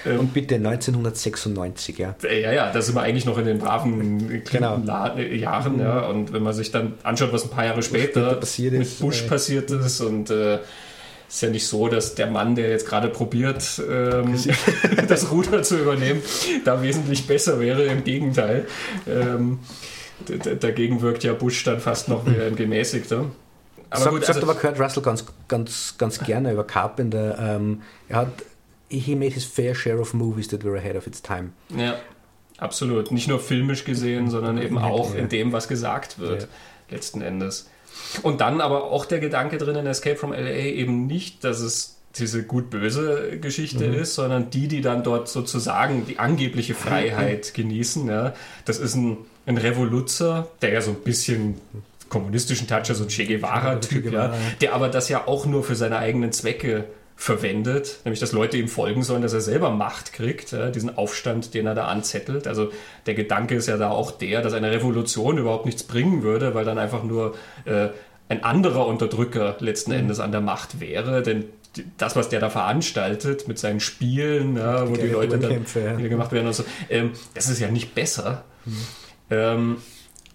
Ähm, 0.05 0.19
und 0.19 0.33
bitte 0.33 0.55
1996, 0.55 1.97
ja. 1.97 2.15
Äh, 2.23 2.41
ja, 2.41 2.51
ja, 2.51 2.71
da 2.71 2.81
sind 2.81 2.95
wir 2.95 3.01
eigentlich 3.01 3.25
noch 3.25 3.37
in 3.37 3.45
den 3.45 3.59
braven 3.59 4.43
genau. 4.43 4.79
Jahren, 4.79 5.79
ja. 5.79 6.01
Und 6.07 6.33
wenn 6.33 6.43
man 6.43 6.53
sich 6.53 6.71
dann 6.71 6.93
anschaut, 7.03 7.33
was 7.33 7.43
ein 7.43 7.49
paar 7.49 7.65
Jahre 7.65 7.83
später, 7.83 8.39
später 8.45 8.77
mit 8.77 8.99
Bush 8.99 9.23
äh, 9.23 9.27
passiert 9.27 9.71
ist 9.71 10.01
und 10.01 10.29
äh, 10.29 10.59
ist 11.33 11.41
ja 11.41 11.49
nicht 11.49 11.67
so, 11.67 11.87
dass 11.87 12.13
der 12.13 12.27
Mann, 12.27 12.55
der 12.55 12.69
jetzt 12.69 12.87
gerade 12.87 13.09
probiert, 13.09 13.81
ähm, 13.89 14.35
das 15.07 15.31
Ruder 15.31 15.63
zu 15.63 15.79
übernehmen, 15.79 16.21
da 16.63 16.81
wesentlich 16.81 17.25
besser 17.25 17.59
wäre. 17.59 17.85
Im 17.85 18.03
Gegenteil. 18.03 18.67
Ähm, 19.07 19.59
dagegen 20.59 21.01
wirkt 21.01 21.23
ja 21.23 21.33
Bush 21.33 21.63
dann 21.63 21.79
fast 21.79 22.09
noch 22.09 22.25
wie 22.25 22.39
ein 22.39 22.55
gemäßigter. 22.55 23.25
Aber 23.89 24.01
sagt, 24.01 24.15
gut, 24.15 24.25
sagt 24.25 24.37
also, 24.37 24.49
aber 24.49 24.59
Kurt 24.59 24.79
Russell 24.79 25.03
ganz, 25.03 25.25
ganz, 25.47 25.95
ganz 25.97 26.19
gerne 26.19 26.51
über 26.51 26.63
Carpenter. 26.63 27.37
Ähm, 27.39 27.81
er 28.09 28.17
hat 28.17 28.29
he 28.89 29.15
made 29.15 29.33
his 29.33 29.45
fair 29.45 29.75
share 29.75 29.99
of 29.99 30.13
movies 30.13 30.47
that 30.49 30.63
were 30.63 30.77
ahead 30.77 30.95
of 30.95 31.07
its 31.07 31.21
time. 31.21 31.51
Ja, 31.75 31.95
absolut. 32.57 33.11
Nicht 33.11 33.27
nur 33.27 33.39
filmisch 33.39 33.85
gesehen, 33.85 34.29
sondern 34.29 34.61
eben 34.61 34.77
auch 34.77 35.13
ja. 35.13 35.21
in 35.21 35.29
dem, 35.29 35.51
was 35.51 35.67
gesagt 35.67 36.19
wird, 36.19 36.43
ja. 36.43 36.47
letzten 36.91 37.21
Endes. 37.21 37.69
Und 38.21 38.41
dann 38.41 38.61
aber 38.61 38.85
auch 38.85 39.05
der 39.05 39.19
Gedanke 39.19 39.57
drin 39.57 39.75
in 39.75 39.85
Escape 39.85 40.15
from 40.15 40.31
LA 40.31 40.49
eben 40.49 41.05
nicht, 41.05 41.43
dass 41.43 41.59
es 41.59 41.97
diese 42.15 42.43
gut-böse 42.43 43.39
Geschichte 43.39 43.87
mhm. 43.87 43.95
ist, 43.95 44.15
sondern 44.15 44.51
die, 44.51 44.67
die 44.67 44.81
dann 44.81 45.03
dort 45.03 45.27
sozusagen 45.27 46.05
die 46.05 46.19
angebliche 46.19 46.75
Freiheit 46.75 47.53
genießen. 47.53 48.07
Ja. 48.07 48.33
Das 48.65 48.79
ist 48.79 48.95
ein, 48.95 49.17
ein 49.45 49.57
Revoluzer, 49.57 50.47
der 50.61 50.73
ja 50.73 50.81
so 50.81 50.91
ein 50.91 50.97
bisschen 51.03 51.59
kommunistischen 52.09 52.67
Touch, 52.67 52.85
so 52.85 53.03
ein 53.03 53.09
Che 53.09 53.25
Guevara-Typ, 53.25 54.11
ja, 54.11 54.33
der 54.61 54.73
aber 54.73 54.89
das 54.89 55.09
ja 55.09 55.27
auch 55.27 55.45
nur 55.45 55.63
für 55.63 55.75
seine 55.75 55.97
eigenen 55.97 56.31
Zwecke 56.31 56.85
verwendet, 57.15 57.99
nämlich 58.05 58.19
dass 58.19 58.31
Leute 58.31 58.57
ihm 58.57 58.67
folgen 58.67 59.03
sollen, 59.03 59.21
dass 59.21 59.33
er 59.33 59.41
selber 59.41 59.71
Macht 59.71 60.13
kriegt, 60.13 60.51
ja, 60.51 60.69
diesen 60.69 60.97
Aufstand, 60.97 61.53
den 61.53 61.65
er 61.67 61.75
da 61.75 61.87
anzettelt. 61.87 62.47
Also 62.47 62.71
der 63.05 63.13
Gedanke 63.13 63.55
ist 63.55 63.67
ja 63.67 63.77
da 63.77 63.91
auch 63.91 64.11
der, 64.11 64.41
dass 64.41 64.53
eine 64.53 64.71
Revolution 64.71 65.37
überhaupt 65.37 65.65
nichts 65.65 65.83
bringen 65.83 66.23
würde, 66.23 66.53
weil 66.53 66.65
dann 66.65 66.77
einfach 66.77 67.03
nur 67.03 67.35
äh, 67.65 67.89
ein 68.29 68.43
anderer 68.43 68.87
Unterdrücker 68.87 69.55
letzten 69.59 69.91
mhm. 69.91 69.99
Endes 69.99 70.19
an 70.19 70.31
der 70.31 70.41
Macht 70.41 70.79
wäre, 70.79 71.21
denn 71.21 71.45
das, 71.97 72.15
was 72.15 72.29
der 72.29 72.39
da 72.39 72.49
veranstaltet 72.49 73.47
mit 73.47 73.57
seinen 73.57 73.79
Spielen, 73.79 74.57
ja, 74.57 74.87
wo 74.87 74.93
die, 74.93 75.03
die 75.03 75.07
Leute 75.07 75.39
dann 75.39 75.65
ja. 75.73 76.07
gemacht 76.07 76.31
werden 76.31 76.47
und 76.47 76.53
so, 76.53 76.63
ähm, 76.89 77.11
das 77.33 77.49
ist 77.49 77.59
ja 77.59 77.69
nicht 77.69 77.95
besser. 77.95 78.43
Mhm. 78.65 78.77
Ähm, 79.29 79.77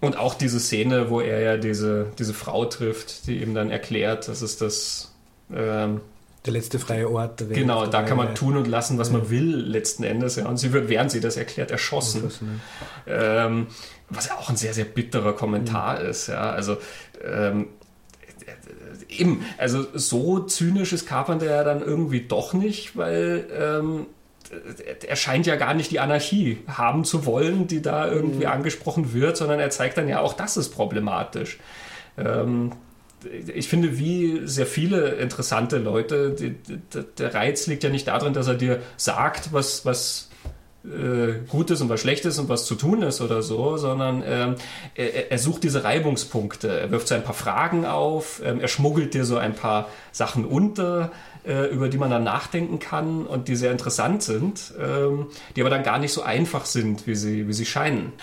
und 0.01 0.17
auch 0.17 0.33
diese 0.33 0.59
Szene, 0.59 1.09
wo 1.09 1.19
er 1.19 1.39
ja 1.41 1.57
diese, 1.57 2.07
diese 2.17 2.33
Frau 2.33 2.65
trifft, 2.65 3.27
die 3.27 3.41
ihm 3.41 3.53
dann 3.53 3.69
erklärt, 3.69 4.27
dass 4.27 4.41
es 4.41 4.57
das 4.57 5.13
ähm, 5.53 6.01
der 6.45 6.53
letzte 6.53 6.79
freie 6.79 7.09
Ort 7.09 7.41
der 7.41 7.49
Welt. 7.49 7.59
Genau, 7.59 7.85
da 7.85 8.01
kann 8.03 8.15
man 8.15 8.33
tun 8.33 8.55
und 8.55 8.65
lassen, 8.65 8.97
was 8.97 9.09
ja. 9.09 9.17
man 9.17 9.29
will, 9.29 9.55
letzten 9.55 10.03
Endes. 10.03 10.37
Ja. 10.37 10.47
Und 10.47 10.57
sie 10.57 10.71
wird, 10.71 10.87
während 10.87 11.11
sie 11.11 11.19
das 11.19 11.35
erklärt, 11.35 11.69
erschossen. 11.69 12.31
Ähm, 13.07 13.67
was 14.09 14.29
ja 14.29 14.35
auch 14.35 14.49
ein 14.49 14.55
sehr, 14.55 14.73
sehr 14.73 14.85
bitterer 14.85 15.33
Kommentar 15.33 15.99
mhm. 15.99 16.09
ist. 16.09 16.27
Ja. 16.27 16.51
Also, 16.51 16.77
ähm, 17.23 17.67
eben, 19.09 19.43
also 19.57 19.85
so 19.93 20.39
zynisch 20.39 20.93
ist 20.93 21.05
Carpenter 21.07 21.45
ja 21.45 21.63
dann 21.63 21.81
irgendwie 21.81 22.21
doch 22.21 22.53
nicht, 22.53 22.95
weil 22.95 23.47
ähm, 23.53 24.05
er 25.07 25.15
scheint 25.15 25.45
ja 25.45 25.55
gar 25.55 25.73
nicht 25.73 25.91
die 25.91 25.99
Anarchie 25.99 26.59
haben 26.67 27.05
zu 27.05 27.25
wollen, 27.25 27.67
die 27.67 27.81
da 27.81 28.09
irgendwie 28.09 28.45
mhm. 28.45 28.51
angesprochen 28.51 29.13
wird, 29.13 29.37
sondern 29.37 29.59
er 29.59 29.69
zeigt 29.69 29.97
dann 29.97 30.07
ja 30.07 30.21
auch, 30.21 30.33
das 30.33 30.57
ist 30.57 30.69
problematisch. 30.69 31.59
Ähm, 32.17 32.71
ich 33.53 33.67
finde, 33.67 33.99
wie 33.99 34.41
sehr 34.45 34.65
viele 34.65 35.09
interessante 35.15 35.77
Leute, 35.77 36.31
die, 36.31 36.51
die, 36.51 36.79
der 37.17 37.33
Reiz 37.33 37.67
liegt 37.67 37.83
ja 37.83 37.89
nicht 37.89 38.07
darin, 38.07 38.33
dass 38.33 38.47
er 38.47 38.55
dir 38.55 38.81
sagt, 38.95 39.51
was, 39.51 39.85
was 39.85 40.29
äh, 40.85 41.39
gut 41.49 41.69
ist 41.71 41.81
und 41.81 41.89
was 41.89 41.99
schlecht 41.99 42.23
ist 42.25 42.39
und 42.39 42.47
was 42.47 42.65
zu 42.65 42.75
tun 42.75 43.01
ist 43.01 43.19
oder 43.19 43.41
so, 43.41 43.75
sondern 43.75 44.23
ähm, 44.25 44.55
er, 44.95 45.31
er, 45.31 45.37
sucht 45.37 45.63
diese 45.63 45.83
Reibungspunkte. 45.83 46.69
Er 46.69 46.91
wirft 46.91 47.09
so 47.09 47.15
ein 47.15 47.23
paar 47.23 47.33
Fragen 47.33 47.85
auf, 47.85 48.41
ähm, 48.45 48.61
er 48.61 48.69
schmuggelt 48.69 49.13
dir 49.13 49.25
so 49.25 49.37
ein 49.37 49.55
paar 49.55 49.89
Sachen 50.13 50.45
unter, 50.45 51.11
äh, 51.47 51.67
über 51.67 51.89
die 51.89 51.97
man 51.97 52.09
dann 52.09 52.23
nachdenken 52.23 52.79
kann 52.79 53.25
und 53.25 53.47
die 53.47 53.55
sehr 53.55 53.71
interessant 53.71 54.23
sind, 54.23 54.73
ähm, 54.79 55.27
die 55.55 55.61
aber 55.61 55.69
dann 55.69 55.83
gar 55.83 55.99
nicht 55.99 56.13
so 56.13 56.21
einfach 56.21 56.65
sind, 56.65 57.07
wie 57.07 57.15
sie, 57.15 57.47
wie 57.47 57.53
sie 57.53 57.65
scheinen. 57.65 58.13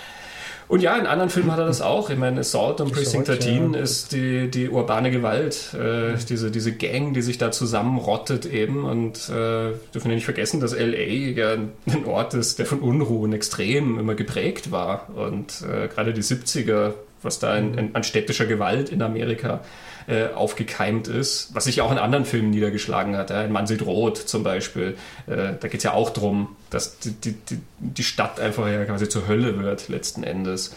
Und 0.69 0.83
ja, 0.83 0.97
in 0.97 1.07
anderen 1.07 1.31
Filmen 1.31 1.53
hat 1.53 1.61
er 1.61 1.67
das 1.67 1.81
auch. 1.81 2.11
Ich 2.11 2.19
meine, 2.19 2.41
Assault 2.41 2.81
und 2.81 2.93
Precinct 2.93 3.29
13 3.29 3.75
ja. 3.75 3.81
ist 3.81 4.13
die, 4.13 4.51
die 4.51 4.69
urbane 4.69 5.13
Gewalt, 5.13 5.75
äh, 5.75 6.17
diese, 6.29 6.51
diese 6.51 6.73
Gang, 6.73 7.15
die 7.15 7.23
sich 7.23 7.39
da 7.39 7.53
zusammenrottet 7.53 8.47
eben. 8.47 8.85
Und 8.85 9.29
äh, 9.29 9.73
dürfen 9.95 10.09
wir 10.09 10.15
nicht 10.15 10.25
vergessen, 10.25 10.61
dass 10.61 10.73
LA 10.73 11.05
ja 11.37 11.53
ein 11.53 12.05
Ort 12.07 12.35
ist, 12.35 12.59
der 12.59 12.67
von 12.67 12.81
Unruhen 12.81 13.33
extrem 13.33 13.99
immer 13.99 14.17
geprägt 14.17 14.73
war. 14.73 15.09
Und 15.15 15.63
äh, 15.63 15.87
gerade 15.87 16.13
die 16.13 16.23
70er, 16.23 16.95
was 17.23 17.39
da 17.39 17.57
in, 17.57 17.79
in, 17.79 17.95
an 17.95 18.03
städtischer 18.03 18.47
Gewalt 18.47 18.89
in 18.89 19.03
Amerika 19.03 19.61
äh, 20.09 20.29
aufgekeimt 20.29 21.09
ist, 21.09 21.51
was 21.53 21.65
sich 21.65 21.77
ja 21.77 21.85
auch 21.85 21.93
in 21.93 21.99
anderen 21.99 22.25
Filmen 22.25 22.51
niedergeschlagen 22.51 23.17
hat. 23.17 23.31
Ja? 23.31 23.43
In 23.43 23.53
Man 23.53 23.67
sieht 23.67 23.83
rot 23.85 24.17
zum 24.19 24.43
Beispiel. 24.45 24.97
Äh, 25.27 25.55
da 25.61 25.69
geht 25.69 25.79
es 25.79 25.83
ja 25.83 25.93
auch 25.93 26.11
darum, 26.11 26.57
dass 26.71 26.99
die, 26.99 27.13
die, 27.13 27.37
die 27.79 28.05
Stadt 28.05 28.39
einfach 28.39 28.69
ja 28.69 28.85
quasi 28.85 29.09
zur 29.09 29.27
Hölle 29.27 29.59
wird, 29.63 29.89
letzten 29.89 30.23
Endes. 30.23 30.75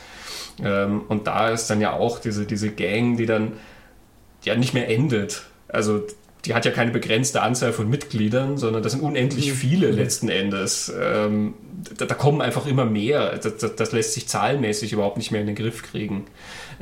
Ähm, 0.63 1.03
und 1.07 1.27
da 1.27 1.49
ist 1.49 1.69
dann 1.69 1.81
ja 1.81 1.93
auch 1.93 2.19
diese, 2.19 2.45
diese 2.45 2.71
Gang, 2.71 3.17
die 3.17 3.25
dann 3.25 3.53
ja 4.43 4.55
nicht 4.55 4.73
mehr 4.73 4.89
endet. 4.89 5.43
Also 5.67 6.03
die 6.45 6.53
hat 6.53 6.65
ja 6.65 6.71
keine 6.71 6.91
begrenzte 6.91 7.41
Anzahl 7.41 7.73
von 7.73 7.89
Mitgliedern, 7.89 8.57
sondern 8.57 8.81
das 8.81 8.93
sind 8.93 9.01
unendlich 9.01 9.49
mhm. 9.49 9.55
viele 9.55 9.91
letzten 9.91 10.29
Endes. 10.29 10.91
Ähm, 10.97 11.53
da, 11.97 12.05
da, 12.05 12.15
kommen 12.15 12.41
einfach 12.41 12.65
immer 12.65 12.85
mehr. 12.85 13.37
Das, 13.37 13.57
das, 13.57 13.75
das, 13.75 13.91
lässt 13.91 14.13
sich 14.13 14.27
zahlenmäßig 14.27 14.93
überhaupt 14.93 15.17
nicht 15.17 15.31
mehr 15.31 15.41
in 15.41 15.47
den 15.47 15.55
Griff 15.55 15.83
kriegen. 15.83 16.25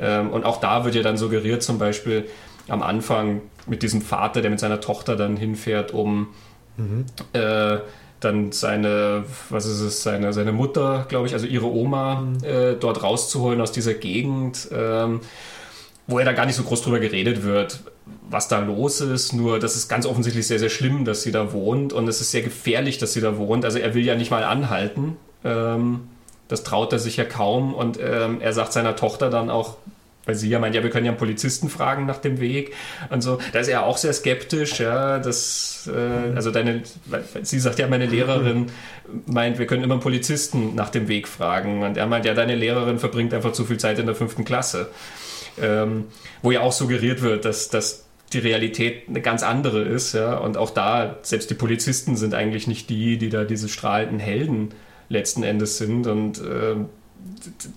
Ähm, 0.00 0.30
und 0.30 0.44
auch 0.44 0.60
da 0.60 0.84
wird 0.84 0.94
ja 0.94 1.02
dann 1.02 1.16
suggeriert, 1.16 1.62
zum 1.62 1.78
Beispiel 1.78 2.28
am 2.68 2.82
Anfang 2.82 3.42
mit 3.66 3.82
diesem 3.82 4.02
Vater, 4.02 4.40
der 4.40 4.50
mit 4.50 4.60
seiner 4.60 4.80
Tochter 4.80 5.16
dann 5.16 5.36
hinfährt, 5.36 5.92
um 5.92 6.28
mhm. 6.76 7.06
äh, 7.32 7.78
dann 8.20 8.52
seine, 8.52 9.24
was 9.48 9.66
ist 9.66 9.80
es, 9.80 10.02
seine, 10.02 10.32
seine 10.32 10.52
Mutter, 10.52 11.06
glaube 11.08 11.26
ich, 11.26 11.32
also 11.34 11.46
ihre 11.46 11.66
Oma 11.66 12.20
mhm. 12.20 12.44
äh, 12.44 12.74
dort 12.74 13.02
rauszuholen 13.02 13.60
aus 13.60 13.72
dieser 13.72 13.94
Gegend. 13.94 14.68
Ähm, 14.72 15.20
wo 16.08 16.18
ja 16.18 16.24
da 16.24 16.32
gar 16.32 16.46
nicht 16.46 16.56
so 16.56 16.64
groß 16.64 16.82
drüber 16.82 16.98
geredet 16.98 17.44
wird, 17.44 17.80
was 18.28 18.48
da 18.48 18.58
los 18.60 19.00
ist. 19.00 19.34
Nur, 19.34 19.60
das 19.60 19.76
ist 19.76 19.88
ganz 19.88 20.06
offensichtlich 20.06 20.46
sehr, 20.46 20.58
sehr 20.58 20.70
schlimm, 20.70 21.04
dass 21.04 21.22
sie 21.22 21.30
da 21.30 21.52
wohnt 21.52 21.92
und 21.92 22.08
es 22.08 22.20
ist 22.20 22.30
sehr 22.30 22.42
gefährlich, 22.42 22.98
dass 22.98 23.12
sie 23.12 23.20
da 23.20 23.36
wohnt. 23.36 23.64
Also 23.64 23.78
er 23.78 23.94
will 23.94 24.04
ja 24.04 24.16
nicht 24.16 24.30
mal 24.30 24.42
anhalten. 24.42 25.16
Ähm, 25.44 26.08
das 26.48 26.64
traut 26.64 26.92
er 26.92 26.98
sich 26.98 27.16
ja 27.16 27.24
kaum 27.24 27.74
und 27.74 27.98
ähm, 28.02 28.40
er 28.40 28.52
sagt 28.52 28.72
seiner 28.72 28.96
Tochter 28.96 29.30
dann 29.30 29.50
auch, 29.50 29.76
weil 30.24 30.34
sie 30.34 30.50
ja 30.50 30.58
meint, 30.58 30.74
ja, 30.74 30.82
wir 30.82 30.90
können 30.90 31.06
ja 31.06 31.12
einen 31.12 31.18
Polizisten 31.18 31.70
fragen 31.70 32.04
nach 32.04 32.18
dem 32.18 32.40
Weg 32.40 32.74
und 33.08 33.22
so. 33.22 33.38
Da 33.52 33.60
ist 33.60 33.68
er 33.68 33.84
auch 33.84 33.96
sehr 33.96 34.12
skeptisch, 34.12 34.78
ja, 34.80 35.18
dass, 35.18 35.88
äh, 35.92 36.34
also 36.34 36.50
deine, 36.50 36.82
sie 37.42 37.58
sagt 37.58 37.78
ja, 37.78 37.86
meine 37.86 38.06
Lehrerin 38.06 38.66
meint, 39.26 39.58
wir 39.58 39.66
können 39.66 39.84
immer 39.84 39.94
einen 39.94 40.02
Polizisten 40.02 40.74
nach 40.74 40.90
dem 40.90 41.08
Weg 41.08 41.28
fragen 41.28 41.82
und 41.82 41.96
er 41.96 42.06
meint, 42.06 42.26
ja, 42.26 42.34
deine 42.34 42.56
Lehrerin 42.56 42.98
verbringt 42.98 43.32
einfach 43.32 43.52
zu 43.52 43.64
viel 43.64 43.78
Zeit 43.78 43.98
in 43.98 44.06
der 44.06 44.14
fünften 44.14 44.44
Klasse 44.44 44.88
ähm, 45.60 46.06
wo 46.42 46.50
ja 46.50 46.60
auch 46.60 46.72
suggeriert 46.72 47.22
wird, 47.22 47.44
dass, 47.44 47.68
dass 47.68 48.06
die 48.32 48.38
Realität 48.38 49.08
eine 49.08 49.20
ganz 49.20 49.42
andere 49.42 49.82
ist. 49.82 50.12
Ja? 50.12 50.36
Und 50.38 50.56
auch 50.56 50.70
da, 50.70 51.16
selbst 51.22 51.50
die 51.50 51.54
Polizisten 51.54 52.16
sind 52.16 52.34
eigentlich 52.34 52.66
nicht 52.66 52.90
die, 52.90 53.18
die 53.18 53.30
da 53.30 53.44
diese 53.44 53.68
strahlenden 53.68 54.18
Helden 54.18 54.70
letzten 55.08 55.42
Endes 55.42 55.78
sind. 55.78 56.06
Und 56.06 56.40
äh, 56.40 56.76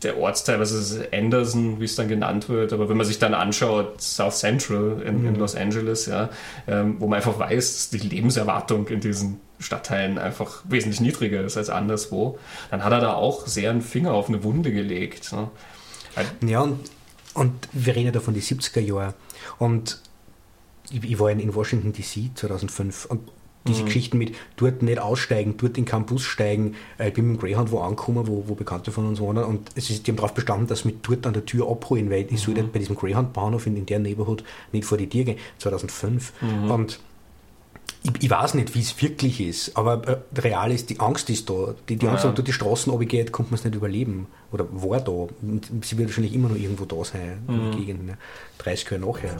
der 0.03 0.17
Ortsteil, 0.17 0.59
was 0.59 0.71
ist 0.71 1.13
Anderson, 1.13 1.79
wie 1.79 1.85
es 1.85 1.95
dann 1.95 2.07
genannt 2.07 2.49
wird, 2.49 2.73
aber 2.73 2.89
wenn 2.89 2.97
man 2.97 3.05
sich 3.05 3.19
dann 3.19 3.33
anschaut, 3.33 4.01
South 4.01 4.39
Central 4.39 5.01
in, 5.05 5.21
mhm. 5.21 5.27
in 5.29 5.35
Los 5.35 5.55
Angeles, 5.55 6.05
ja, 6.05 6.29
ähm, 6.67 6.95
wo 6.99 7.07
man 7.07 7.17
einfach 7.17 7.37
weiß, 7.37 7.89
dass 7.89 7.89
die 7.89 8.07
Lebenserwartung 8.07 8.87
in 8.87 8.99
diesen 8.99 9.39
Stadtteilen 9.59 10.17
einfach 10.17 10.63
wesentlich 10.65 11.01
niedriger 11.01 11.41
ist 11.43 11.57
als 11.57 11.69
anderswo, 11.69 12.39
dann 12.69 12.83
hat 12.83 12.91
er 12.91 13.01
da 13.01 13.13
auch 13.13 13.47
sehr 13.47 13.71
einen 13.71 13.81
Finger 13.81 14.13
auf 14.13 14.29
eine 14.29 14.43
Wunde 14.43 14.71
gelegt. 14.71 15.31
Ne? 15.33 15.49
Ja, 16.45 16.61
und, 16.61 16.79
und 17.33 17.53
wir 17.71 17.95
reden 17.95 18.07
ja 18.07 18.11
da 18.11 18.19
von 18.19 18.33
den 18.33 18.43
70er 18.43 18.79
Jahren. 18.79 19.13
Und 19.57 20.01
ich, 20.91 21.03
ich 21.03 21.19
war 21.19 21.29
in 21.29 21.55
Washington 21.55 21.93
DC 21.93 22.37
2005 22.37 23.05
und 23.05 23.21
diese 23.67 23.81
mhm. 23.81 23.85
Geschichten 23.85 24.17
mit 24.17 24.35
dort 24.55 24.81
nicht 24.81 24.99
aussteigen, 24.99 25.55
dort 25.57 25.77
in 25.77 25.85
keinen 25.85 26.05
Bus 26.05 26.23
steigen. 26.23 26.75
Äh, 26.97 27.09
ich 27.09 27.13
bin 27.13 27.27
mit 27.27 27.37
dem 27.37 27.41
Greyhound 27.41 27.71
wo 27.71 27.79
angekommen, 27.79 28.27
wo, 28.27 28.43
wo 28.47 28.55
Bekannte 28.55 28.91
von 28.91 29.07
uns 29.07 29.19
wohnen 29.19 29.43
und 29.43 29.69
es 29.75 29.89
ist, 29.89 30.07
die 30.07 30.11
haben 30.11 30.17
darauf 30.17 30.33
bestanden, 30.33 30.67
dass 30.67 30.85
wir 30.85 30.93
dort 31.01 31.25
an 31.27 31.33
der 31.33 31.45
Tür 31.45 31.69
abholen, 31.69 32.09
weil 32.09 32.25
ich 32.25 32.31
mhm. 32.31 32.37
soll 32.37 32.63
bei 32.63 32.79
diesem 32.79 32.95
Greyhound-Bahnhof 32.95 33.67
in, 33.67 33.77
in 33.77 33.85
der 33.85 33.99
Neighborhood 33.99 34.43
nicht 34.71 34.85
vor 34.85 34.97
die 34.97 35.09
Tür 35.09 35.23
gehen, 35.23 35.37
2005. 35.59 36.33
Mhm. 36.41 36.71
Und 36.71 36.99
ich, 38.03 38.23
ich, 38.23 38.29
weiß 38.29 38.55
nicht, 38.55 38.73
wie 38.73 38.79
es 38.79 38.99
wirklich 38.99 39.39
ist, 39.41 39.77
aber 39.77 40.07
äh, 40.07 40.39
real 40.39 40.71
ist, 40.71 40.89
die 40.89 40.99
Angst 40.99 41.29
ist 41.29 41.49
da. 41.49 41.75
Die, 41.87 41.97
die 41.97 42.07
Angst, 42.07 42.23
ja. 42.23 42.29
wenn 42.29 42.35
du 42.35 42.41
die 42.41 42.53
Straßen 42.53 42.91
runtergeht, 42.91 43.31
kommt 43.31 43.51
man 43.51 43.59
es 43.59 43.63
nicht 43.63 43.75
überleben. 43.75 44.25
Oder 44.51 44.65
war 44.71 44.99
da. 44.99 45.11
Und 45.11 45.69
sie 45.85 45.97
wird 45.97 46.09
wahrscheinlich 46.09 46.33
immer 46.33 46.49
noch 46.49 46.55
irgendwo 46.55 46.85
da 46.85 47.03
sein, 47.05 47.43
mhm. 47.47 47.53
in 47.53 47.71
der 47.71 47.79
Gegend, 47.79 48.05
ne? 48.07 48.17
30 48.57 48.91
Jahre 48.91 49.05
nachher. 49.05 49.37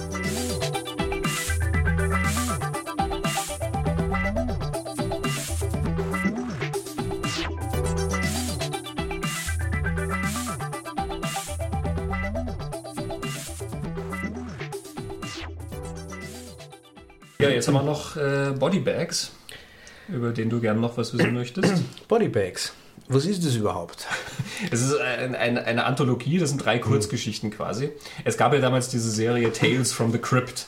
Ja, 17.41 17.49
jetzt 17.49 17.67
haben 17.67 17.73
wir 17.75 17.83
noch 17.83 18.15
äh, 18.15 18.51
Bodybags, 18.57 19.31
über 20.07 20.31
den 20.31 20.49
du 20.49 20.59
gerne 20.59 20.79
noch 20.79 20.97
was 20.97 21.13
wissen 21.17 21.33
möchtest. 21.33 21.83
Bodybags. 22.07 22.73
Was 23.07 23.25
ist 23.25 23.45
das 23.45 23.55
überhaupt? 23.55 24.07
Es 24.71 24.81
ist 24.81 24.97
ein, 24.97 25.35
ein, 25.35 25.57
eine 25.57 25.85
Anthologie, 25.85 26.37
das 26.37 26.49
sind 26.49 26.63
drei 26.63 26.75
hm. 26.75 26.81
Kurzgeschichten 26.81 27.51
quasi. 27.51 27.91
Es 28.23 28.37
gab 28.37 28.53
ja 28.53 28.59
damals 28.59 28.89
diese 28.89 29.09
Serie 29.09 29.51
Tales 29.51 29.91
from 29.91 30.11
the 30.11 30.17
Crypt. 30.17 30.67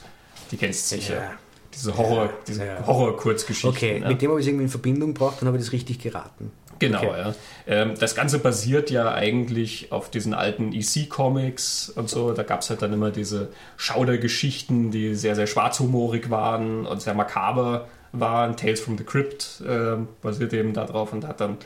Die 0.52 0.58
kennst 0.58 0.92
du 0.92 0.96
sicher. 0.96 1.16
Ja. 1.16 1.32
Diese 1.74 1.98
Horror, 1.98 2.26
ja, 2.26 2.34
diese 2.48 2.66
ja. 2.66 2.86
Horror-Kurzgeschichten. 2.86 3.70
Okay, 3.70 4.00
ja. 4.00 4.08
mit 4.08 4.22
dem 4.22 4.30
habe 4.30 4.40
ich 4.40 4.46
es 4.46 4.50
irgendwie 4.50 4.66
in 4.66 4.70
Verbindung 4.70 5.14
gebracht, 5.14 5.38
dann 5.40 5.48
habe 5.48 5.58
ich 5.58 5.64
das 5.64 5.74
richtig 5.74 6.00
geraten. 6.00 6.52
Genau, 6.88 7.04
okay. 7.04 7.20
ja. 7.20 7.36
Ähm, 7.66 7.94
das 8.00 8.16
Ganze 8.16 8.40
basiert 8.40 8.90
ja 8.92 9.14
eigentlich 9.14 9.92
auf 9.92 10.10
diesen 10.10 10.34
alten 10.34 10.74
EC-Comics 10.74 11.90
und 11.90 12.10
so. 12.10 12.34
Da 12.34 12.44
gab 12.44 12.62
es 12.62 12.70
halt 12.70 12.82
dann 12.82 12.94
immer 12.94 13.12
diese 13.12 13.50
Schaudergeschichten, 13.78 14.92
die 14.92 15.16
sehr, 15.16 15.36
sehr 15.36 15.48
schwarzhumorig 15.48 16.30
waren 16.30 16.86
und 16.86 17.02
sehr 17.02 17.14
makaber 17.14 17.88
waren. 18.12 18.58
Tales 18.58 18.82
from 18.82 18.98
the 18.98 19.04
Crypt 19.04 19.62
äh, 19.68 19.98
basiert 20.22 20.54
eben 20.54 20.74
darauf 20.74 21.14
und 21.14 21.28
hat 21.28 21.42
dann 21.42 21.58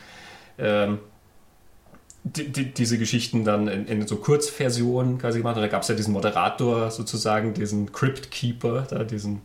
ähm, 0.57 0.99
die, 2.24 2.51
die, 2.51 2.74
diese 2.74 2.97
Geschichten 2.97 3.43
dann 3.43 3.68
in, 3.68 3.86
in, 3.86 4.07
so 4.07 4.18
Kurzversionen 4.18 5.18
quasi 5.18 5.39
gemacht. 5.39 5.55
Und 5.55 5.61
da 5.61 5.68
gab 5.68 5.84
es 5.84 5.88
ja 5.88 5.95
diesen 5.95 6.13
Moderator 6.13 6.91
sozusagen, 6.91 7.53
diesen 7.53 7.91
Crypt 7.91 8.32
Keeper, 8.32 8.86
da 8.89 9.03
diesen, 9.03 9.41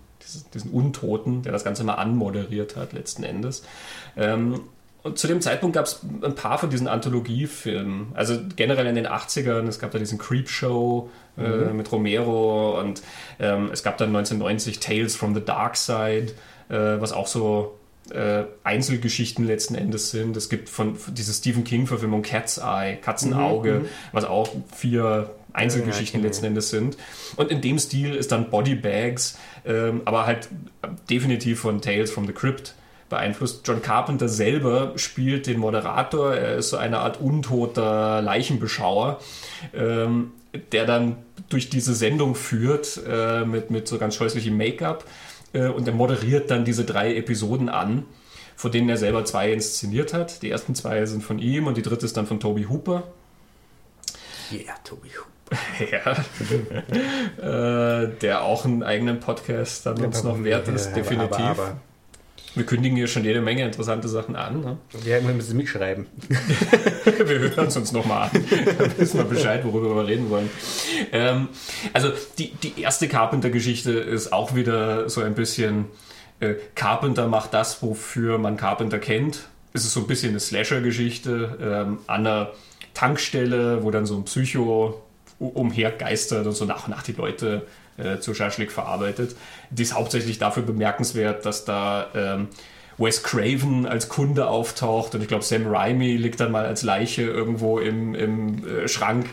diesen, 0.55 0.70
Untoten, 0.70 1.43
der 1.43 1.53
das 1.53 1.64
Ganze 1.64 1.85
mal 1.85 1.95
anmoderiert 1.95 2.77
hat 2.77 2.93
letzten 2.93 3.25
Endes. 3.25 3.62
Ähm, 4.16 4.61
und 5.03 5.18
zu 5.18 5.26
dem 5.26 5.40
Zeitpunkt 5.40 5.74
gab 5.74 5.86
es 5.86 6.00
ein 6.22 6.34
paar 6.34 6.59
von 6.59 6.70
diesen 6.70 6.86
Anthologiefilmen. 6.86 8.09
Also 8.14 8.38
generell 8.55 8.86
in 8.86 8.94
den 8.94 9.07
80ern, 9.07 9.66
es 9.66 9.78
gab 9.78 9.90
da 9.90 9.98
diesen 9.98 10.18
Creep 10.18 10.48
Show 10.48 11.11
äh, 11.36 11.40
mhm. 11.40 11.68
äh, 11.68 11.72
mit 11.72 11.90
Romero 11.90 12.78
und 12.78 13.03
ähm, 13.40 13.70
es 13.72 13.82
gab 13.82 13.98
dann 13.98 14.09
1990 14.09 14.78
Tales 14.78 15.16
from 15.16 15.34
the 15.34 15.44
Dark 15.44 15.76
Side, 15.76 16.32
äh, 16.68 17.00
was 17.00 17.12
auch 17.12 17.26
so 17.26 17.78
äh, 18.11 18.44
Einzelgeschichten 18.62 19.44
letzten 19.44 19.74
Endes 19.74 20.12
sind. 20.12 20.36
Es 20.36 20.48
gibt 20.48 20.68
von, 20.68 20.94
von 20.94 21.14
diese 21.14 21.32
Stephen 21.32 21.64
King-Verfilmung 21.64 22.22
Cat's 22.22 22.59
Eye, 22.59 22.96
Katzenauge, 23.00 23.80
mhm. 23.80 23.88
was 24.12 24.24
auch 24.24 24.50
vier 24.74 25.30
Einzelgeschichten 25.53 26.20
ja, 26.20 26.26
letzten 26.26 26.46
Endes 26.46 26.70
sind. 26.70 26.96
Und 27.36 27.50
in 27.50 27.61
dem 27.61 27.78
Stil 27.78 28.14
ist 28.14 28.30
dann 28.30 28.50
Body 28.50 28.76
Bags, 28.76 29.38
ähm, 29.64 30.03
aber 30.05 30.26
halt 30.26 30.48
definitiv 31.11 31.61
von 31.61 31.80
Tales 31.80 32.11
from 32.11 32.26
the 32.26 32.32
Crypt 32.32 32.74
beeinflusst. 33.12 33.66
John 33.68 33.82
Carpenter 33.82 34.28
selber 34.28 34.94
spielt 34.96 35.46
den 35.46 35.60
Moderator, 35.60 36.34
er 36.34 36.56
ist 36.56 36.70
so 36.70 36.76
eine 36.78 36.98
Art 36.98 37.20
untoter 37.20 38.20
Leichenbeschauer, 38.22 39.20
ähm, 39.72 40.32
der 40.72 40.86
dann 40.86 41.16
durch 41.48 41.70
diese 41.70 41.94
Sendung 41.94 42.34
führt 42.34 43.00
äh, 43.06 43.44
mit, 43.44 43.70
mit 43.70 43.86
so 43.86 43.98
ganz 43.98 44.16
scheußlichem 44.16 44.56
Make-up 44.56 45.04
äh, 45.52 45.68
und 45.68 45.86
er 45.86 45.94
moderiert 45.94 46.50
dann 46.50 46.64
diese 46.64 46.84
drei 46.84 47.14
Episoden 47.14 47.68
an, 47.68 48.04
von 48.56 48.72
denen 48.72 48.88
er 48.88 48.96
selber 48.96 49.24
zwei 49.24 49.52
inszeniert 49.52 50.14
hat. 50.14 50.42
Die 50.42 50.50
ersten 50.50 50.74
zwei 50.74 51.04
sind 51.06 51.22
von 51.22 51.38
ihm 51.38 51.66
und 51.66 51.76
die 51.76 51.82
dritte 51.82 52.06
ist 52.06 52.16
dann 52.16 52.26
von 52.26 52.40
Toby 52.40 52.64
Hooper. 52.64 53.04
Ja, 54.50 54.58
yeah, 54.58 54.74
Toby 54.84 55.08
Hooper. 55.08 55.32
ja. 57.40 58.04
äh, 58.04 58.08
der 58.22 58.42
auch 58.42 58.64
einen 58.64 58.82
eigenen 58.82 59.20
Podcast 59.20 59.84
dann 59.84 60.02
uns 60.02 60.22
noch 60.22 60.42
wert 60.44 60.68
ist, 60.68 60.92
definitiv. 60.92 61.38
Aber, 61.38 61.62
aber, 61.62 61.80
wir 62.55 62.66
kündigen 62.66 62.96
hier 62.96 63.07
schon 63.07 63.24
jede 63.24 63.40
Menge 63.40 63.64
interessante 63.64 64.09
Sachen 64.09 64.36
an. 64.36 64.61
Ne? 64.61 64.76
Ja, 65.05 65.26
wir 65.26 65.34
müssen 65.34 65.57
mitschreiben. 65.57 66.07
wir 67.05 67.38
hören 67.38 67.68
es 67.68 67.76
uns 67.76 67.92
nochmal 67.92 68.30
an. 68.32 68.44
Dann 68.78 68.98
wissen 68.98 69.18
wir 69.18 69.24
Bescheid, 69.24 69.64
worüber 69.64 69.96
wir 69.96 70.07
reden 70.07 70.28
wollen. 70.30 70.50
Ähm, 71.12 71.48
also 71.92 72.11
die, 72.38 72.53
die 72.55 72.80
erste 72.82 73.09
Carpenter-Geschichte 73.09 73.92
ist 73.92 74.32
auch 74.32 74.55
wieder 74.55 75.09
so 75.09 75.22
ein 75.22 75.34
bisschen 75.34 75.86
äh, 76.40 76.55
Carpenter 76.74 77.28
macht 77.28 77.55
das, 77.55 77.82
wofür 77.82 78.38
man 78.38 78.57
Carpenter 78.57 78.98
kennt. 78.98 79.48
Es 79.72 79.84
ist 79.84 79.92
so 79.92 80.00
ein 80.00 80.07
bisschen 80.07 80.30
eine 80.30 80.40
Slasher-Geschichte 80.40 81.59
ähm, 81.61 81.98
an 82.07 82.26
einer 82.26 82.50
Tankstelle, 82.94 83.82
wo 83.82 83.90
dann 83.90 84.05
so 84.05 84.16
ein 84.16 84.24
Psycho 84.24 85.03
umhergeistert 85.38 86.46
und 86.46 86.53
so 86.53 86.64
nach 86.64 86.84
und 86.84 86.90
nach 86.90 87.03
die 87.03 87.12
Leute 87.12 87.66
äh, 87.97 88.18
zu 88.18 88.34
Schaschlik 88.34 88.72
verarbeitet. 88.72 89.36
Die 89.70 89.82
ist 89.82 89.95
hauptsächlich 89.95 90.38
dafür 90.38 90.62
bemerkenswert, 90.62 91.45
dass 91.47 91.64
da 91.64 92.07
ähm, 92.14 92.49
Wes 92.99 93.22
Craven 93.22 93.86
als 93.86 94.09
Kunde 94.09 94.49
auftaucht 94.49 95.14
und 95.14 95.22
ich 95.22 95.28
glaube 95.28 95.45
Sam 95.45 95.66
Raimi 95.66 96.16
liegt 96.16 96.40
dann 96.40 96.53
mal 96.53 96.66
als 96.66 96.82
Leiche 96.82 97.22
irgendwo 97.22 97.78
im, 97.78 98.14
im 98.14 98.66
äh, 98.66 98.88
Schrank. 98.88 99.26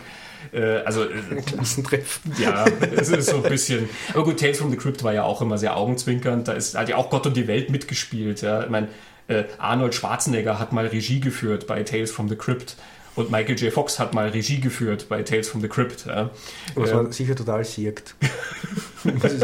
Äh, 0.52 0.78
also 0.86 1.04
äh, 1.04 1.42
Klassentreff. 1.46 2.22
Ja, 2.38 2.66
es 2.96 3.10
ist 3.10 3.30
so 3.30 3.38
ein 3.38 3.44
bisschen. 3.44 3.90
Aber 4.14 4.24
gut, 4.24 4.40
Tales 4.40 4.58
from 4.58 4.72
the 4.72 4.78
Crypt 4.78 5.04
war 5.04 5.14
ja 5.14 5.24
auch 5.24 5.42
immer 5.42 5.58
sehr 5.58 5.76
augenzwinkernd. 5.76 6.48
Da 6.48 6.54
ist, 6.54 6.78
hat 6.78 6.90
ja 6.90 6.96
auch 6.96 7.10
Gott 7.10 7.26
und 7.28 7.36
die 7.36 7.48
Welt 7.48 7.70
mitgespielt. 7.70 8.42
Ja. 8.42 8.64
Ich 8.64 8.70
meine, 8.70 8.88
äh, 9.28 9.44
Arnold 9.58 9.94
Schwarzenegger 9.94 10.60
hat 10.60 10.72
mal 10.72 10.88
Regie 10.88 11.20
geführt 11.20 11.68
bei 11.68 11.84
Tales 11.84 12.12
from 12.12 12.30
the 12.30 12.36
Crypt. 12.36 12.78
Und 13.20 13.32
Michael 13.32 13.58
J. 13.58 13.74
Fox 13.74 14.00
hat 14.00 14.14
mal 14.14 14.30
Regie 14.30 14.62
geführt 14.62 15.08
bei 15.10 15.24
Tales 15.24 15.50
from 15.50 15.60
the 15.60 15.68
Crypt. 15.68 16.06
Ja. 16.06 16.30
Was 16.76 16.92
ähm, 16.92 17.12
sicher 17.12 17.36
total 17.36 17.66
siegt. 17.66 18.16
Muss 19.04 19.34
ich 19.34 19.42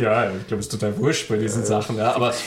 ja, 0.00 0.30
ich 0.30 0.46
glaube, 0.46 0.60
es 0.60 0.66
ist 0.66 0.70
total 0.70 0.96
wurscht 0.96 1.28
bei 1.28 1.36
diesen 1.36 1.60
ja, 1.60 1.66
Sachen. 1.66 1.98
Ja. 1.98 2.14
Aber 2.14 2.28
das, 2.28 2.46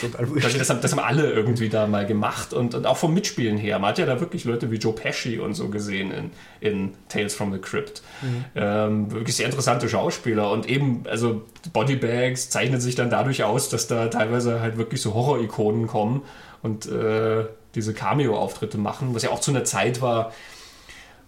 das, 0.56 0.70
haben, 0.70 0.80
das, 0.80 0.90
haben, 0.90 0.98
alle 0.98 1.30
irgendwie 1.30 1.68
da 1.68 1.86
mal 1.86 2.06
gemacht. 2.06 2.52
Und, 2.52 2.74
und, 2.74 2.86
auch 2.86 2.96
vom 2.96 3.14
Mitspielen 3.14 3.56
her. 3.56 3.78
Man 3.78 3.90
hat 3.90 3.98
ja 3.98 4.06
da 4.06 4.18
wirklich 4.18 4.44
Leute 4.44 4.72
wie 4.72 4.76
Joe 4.76 4.92
Pesci 4.92 5.38
und 5.38 5.54
so 5.54 5.68
gesehen 5.68 6.10
in, 6.10 6.30
in 6.60 6.94
Tales 7.08 7.36
from 7.36 7.52
the 7.52 7.60
Crypt. 7.60 8.02
Mhm. 8.22 8.44
Ähm, 8.56 9.12
wirklich 9.12 9.36
sehr 9.36 9.46
interessante 9.46 9.88
Schauspieler. 9.88 10.50
Und 10.50 10.68
eben, 10.68 11.04
also 11.08 11.42
Bodybags 11.72 12.50
zeichnen 12.50 12.80
sich 12.80 12.96
dann 12.96 13.10
dadurch 13.10 13.44
aus, 13.44 13.68
dass 13.68 13.86
da 13.86 14.08
teilweise 14.08 14.60
halt 14.60 14.76
wirklich 14.76 15.00
so 15.00 15.14
Horror-Ikonen 15.14 15.86
kommen. 15.86 16.22
Und 16.62 16.86
äh, 16.86 17.44
diese 17.78 17.94
Cameo-Auftritte 17.94 18.76
machen, 18.76 19.14
was 19.14 19.22
ja 19.22 19.30
auch 19.30 19.40
zu 19.40 19.52
einer 19.52 19.64
Zeit 19.64 20.02
war, 20.02 20.32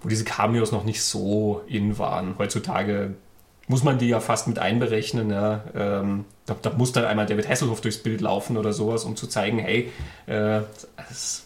wo 0.02 0.09
diese 0.09 0.24
Cameos 0.24 0.72
noch 0.72 0.85
nicht 0.85 1.02
so 1.02 1.62
in 1.68 1.98
waren. 1.98 2.35
Heutzutage 2.39 3.14
muss 3.68 3.85
man 3.85 3.98
die 3.98 4.09
ja 4.09 4.18
fast 4.18 4.48
mit 4.48 4.59
einberechnen. 4.59 5.31
Ja. 5.31 5.62
Ähm, 5.77 6.24
da, 6.47 6.56
da, 6.60 6.70
muss 6.70 6.93
dann 6.93 7.05
einmal 7.05 7.27
David 7.27 7.48
Hasselhoff 7.48 7.81
durchs 7.81 7.98
Bild 7.98 8.20
laufen 8.20 8.56
oder 8.56 8.72
sowas, 8.72 9.05
um 9.05 9.14
zu 9.14 9.28
zeigen, 9.28 9.60
hey, 9.60 9.93
äh, 10.27 10.62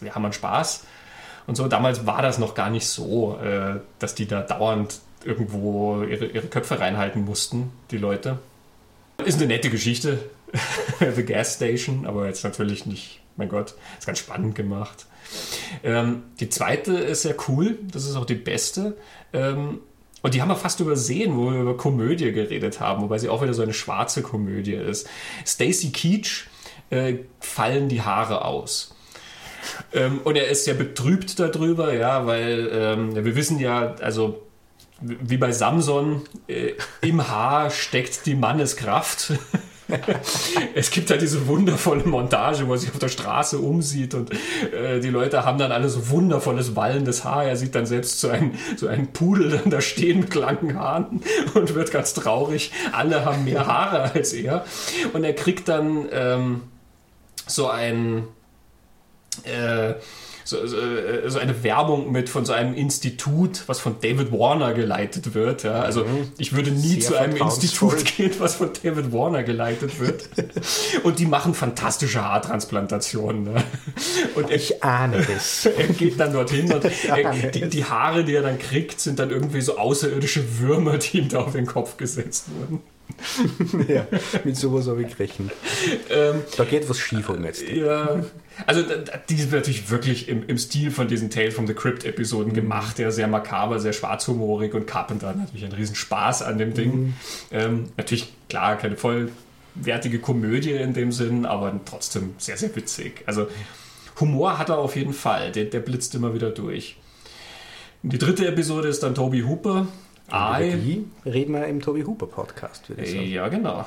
wir 0.01 0.15
haben 0.15 0.25
einen 0.25 0.33
Spaß. 0.33 0.85
Und 1.45 1.55
so, 1.55 1.67
damals 1.67 2.07
war 2.07 2.23
das 2.23 2.39
noch 2.39 2.55
gar 2.55 2.71
nicht 2.71 2.87
so, 2.87 3.37
äh, 3.37 3.79
dass 3.99 4.15
die 4.15 4.27
da 4.27 4.41
dauernd 4.41 4.99
irgendwo 5.23 6.01
ihre, 6.01 6.25
ihre 6.25 6.47
Köpfe 6.47 6.79
reinhalten 6.79 7.23
mussten, 7.23 7.71
die 7.91 7.97
Leute. 7.97 8.39
Ist 9.23 9.37
eine 9.37 9.47
nette 9.47 9.69
Geschichte, 9.69 10.17
The 10.99 11.23
Gas 11.23 11.55
Station, 11.55 12.07
aber 12.07 12.25
jetzt 12.25 12.43
natürlich 12.43 12.87
nicht 12.87 13.21
mein 13.37 13.49
Gott, 13.49 13.75
ist 13.97 14.07
ganz 14.07 14.19
spannend 14.19 14.55
gemacht. 14.55 15.05
Ähm, 15.83 16.23
die 16.39 16.49
zweite 16.49 16.93
ist 16.93 17.23
sehr 17.23 17.35
cool, 17.47 17.79
das 17.91 18.05
ist 18.05 18.15
auch 18.15 18.25
die 18.25 18.35
beste. 18.35 18.97
Ähm, 19.33 19.79
und 20.21 20.33
die 20.33 20.41
haben 20.41 20.49
wir 20.49 20.55
fast 20.55 20.79
übersehen, 20.79 21.37
wo 21.37 21.51
wir 21.51 21.61
über 21.61 21.77
Komödie 21.77 22.31
geredet 22.31 22.79
haben, 22.79 23.03
wobei 23.03 23.19
sie 23.19 23.29
auch 23.29 23.43
wieder 23.43 23.53
so 23.53 23.61
eine 23.61 23.73
schwarze 23.73 24.23
Komödie 24.23 24.73
ist. 24.73 25.07
Stacy 25.45 25.91
Keach 25.91 26.47
äh, 26.89 27.19
fallen 27.39 27.89
die 27.89 28.01
Haare 28.01 28.43
aus. 28.43 28.95
Ähm, 29.93 30.21
und 30.23 30.35
er 30.35 30.47
ist 30.47 30.65
sehr 30.65 30.73
betrübt 30.73 31.39
darüber, 31.39 31.93
ja, 31.93 32.25
weil 32.25 32.69
ähm, 32.71 33.15
wir 33.15 33.35
wissen 33.35 33.59
ja, 33.59 33.95
also 33.95 34.41
wie 35.01 35.37
bei 35.37 35.51
Samson, 35.51 36.21
äh, 36.47 36.73
im 37.01 37.27
Haar 37.27 37.69
steckt 37.69 38.25
die 38.25 38.35
Manneskraft. 38.35 39.33
es 40.75 40.91
gibt 40.91 41.09
halt 41.11 41.21
diese 41.21 41.47
wundervolle 41.47 42.05
Montage, 42.05 42.67
wo 42.67 42.73
er 42.73 42.77
sich 42.77 42.91
auf 42.91 42.99
der 42.99 43.09
Straße 43.09 43.59
umsieht 43.59 44.13
und 44.13 44.31
äh, 44.73 44.99
die 44.99 45.09
Leute 45.09 45.45
haben 45.45 45.57
dann 45.57 45.71
alle 45.71 45.89
so 45.89 46.09
wundervolles 46.09 46.75
wallendes 46.75 47.23
Haar. 47.23 47.45
Er 47.45 47.57
sieht 47.57 47.75
dann 47.75 47.85
selbst 47.85 48.19
so 48.19 48.29
einen, 48.29 48.57
so 48.77 48.87
einen 48.87 49.13
Pudel 49.13 49.49
dann 49.49 49.69
da 49.69 49.81
stehen 49.81 50.21
mit 50.21 50.33
langen 50.35 50.77
Haaren 50.77 51.21
und 51.53 51.75
wird 51.75 51.91
ganz 51.91 52.13
traurig. 52.13 52.71
Alle 52.91 53.25
haben 53.25 53.45
mehr 53.45 53.67
Haare 53.67 54.11
als 54.13 54.33
er. 54.33 54.65
Und 55.13 55.23
er 55.23 55.33
kriegt 55.33 55.67
dann 55.67 56.07
ähm, 56.11 56.61
so 57.47 57.67
ein 57.69 58.27
äh, 59.43 59.93
so, 60.45 60.65
so, 60.67 60.77
äh, 60.77 61.27
so, 61.27 61.39
eine 61.39 61.63
Werbung 61.63 62.11
mit 62.11 62.29
von 62.29 62.45
so 62.45 62.53
einem 62.53 62.75
Institut, 62.75 63.63
was 63.65 63.79
von 63.79 63.95
David 63.99 64.31
Warner 64.31 64.75
geleitet 64.75 65.33
wird. 65.33 65.63
Ja? 65.63 65.81
Also 65.81 66.05
mhm. 66.05 66.31
ich 66.37 66.53
würde 66.53 66.69
nie 66.69 67.01
Sehr 67.01 67.01
zu 67.01 67.19
einem 67.19 67.35
Institut 67.37 68.05
gehen, 68.17 68.31
was 68.37 68.55
von 68.55 68.69
David 68.83 69.11
Warner 69.11 69.41
geleitet 69.41 69.99
wird. 69.99 70.29
Und 71.03 71.17
die 71.17 71.25
machen 71.25 71.55
fantastische 71.55 72.23
Haartransplantationen. 72.23 73.43
Ne? 73.43 73.63
Und 74.35 74.51
er, 74.51 74.55
ich 74.55 74.83
ahne 74.83 75.25
es. 75.35 75.65
er 75.77 75.87
geht 75.87 76.19
dann 76.19 76.31
dorthin 76.31 76.71
und 76.71 76.85
er, 76.85 77.33
die, 77.49 77.67
die 77.67 77.85
Haare, 77.85 78.23
die 78.23 78.35
er 78.35 78.43
dann 78.43 78.59
kriegt, 78.59 78.99
sind 78.99 79.17
dann 79.17 79.31
irgendwie 79.31 79.61
so 79.61 79.77
außerirdische 79.77 80.59
Würmer, 80.59 80.97
die 80.97 81.19
ihm 81.19 81.29
da 81.29 81.39
auf 81.39 81.53
den 81.53 81.65
Kopf 81.65 81.97
gesetzt 81.97 82.45
wurden. 82.55 82.81
ja, 83.87 84.05
mit 84.43 84.57
sowas 84.57 84.87
habe 84.87 85.03
ich 85.03 85.09
gerechnet. 85.09 85.51
Ähm, 86.09 86.41
da 86.55 86.63
geht 86.65 86.87
was 86.89 86.99
schief 86.99 87.29
um 87.29 87.43
jetzt. 87.43 87.67
Ja, 87.67 88.23
also 88.65 88.83
die 89.29 89.35
sind 89.35 89.51
natürlich 89.51 89.89
wirklich 89.89 90.29
im, 90.29 90.47
im 90.47 90.57
Stil 90.57 90.91
von 90.91 91.07
diesen 91.07 91.29
Tales 91.29 91.53
from 91.53 91.67
the 91.67 91.73
Crypt 91.73 92.05
Episoden 92.05 92.51
mhm. 92.51 92.55
gemacht, 92.55 92.99
ja, 92.99 93.11
sehr 93.11 93.27
makaber, 93.27 93.79
sehr 93.79 93.93
schwarzhumorig 93.93 94.73
und 94.73 94.87
Carpenter 94.87 95.29
hat 95.29 95.37
natürlich 95.37 95.63
einen 95.63 95.73
riesen 95.73 95.95
Spaß 95.95 96.41
an 96.41 96.57
dem 96.57 96.73
Ding. 96.73 96.93
Mhm. 96.93 97.13
Ähm, 97.51 97.83
natürlich, 97.97 98.33
klar, 98.49 98.77
keine 98.77 98.95
vollwertige 98.95 100.19
Komödie 100.19 100.71
in 100.71 100.93
dem 100.93 101.11
Sinn, 101.11 101.45
aber 101.45 101.79
trotzdem 101.85 102.35
sehr, 102.37 102.57
sehr 102.57 102.75
witzig. 102.75 103.23
Also 103.25 103.47
Humor 104.19 104.57
hat 104.57 104.69
er 104.69 104.77
auf 104.77 104.95
jeden 104.95 105.13
Fall, 105.13 105.51
der, 105.51 105.65
der 105.65 105.79
blitzt 105.79 106.15
immer 106.15 106.33
wieder 106.33 106.49
durch. 106.49 106.97
Die 108.03 108.17
dritte 108.17 108.47
Episode 108.47 108.87
ist 108.87 109.03
dann 109.03 109.15
Toby 109.15 109.41
Hooper, 109.41 109.87
I, 110.31 110.71
die 110.77 111.29
reden 111.29 111.53
wir 111.53 111.67
im 111.67 111.81
Tobi 111.81 112.03
Hooper 112.03 112.27
Podcast, 112.27 112.89
würde 112.89 113.03
ich 113.03 113.11
sagen. 113.11 113.29
Ja, 113.29 113.47
genau. 113.47 113.85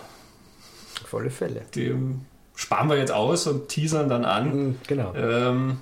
Auf 1.03 1.15
alle 1.15 1.31
Fälle. 1.31 1.62
Dem 1.74 2.20
sparen 2.59 2.89
wir 2.90 2.98
jetzt 2.98 3.12
aus 3.12 3.47
und 3.47 3.68
teasern 3.68 4.09
dann 4.09 4.24
an, 4.24 4.47
mhm, 4.56 4.78
genau. 4.89 5.14
ähm, 5.14 5.78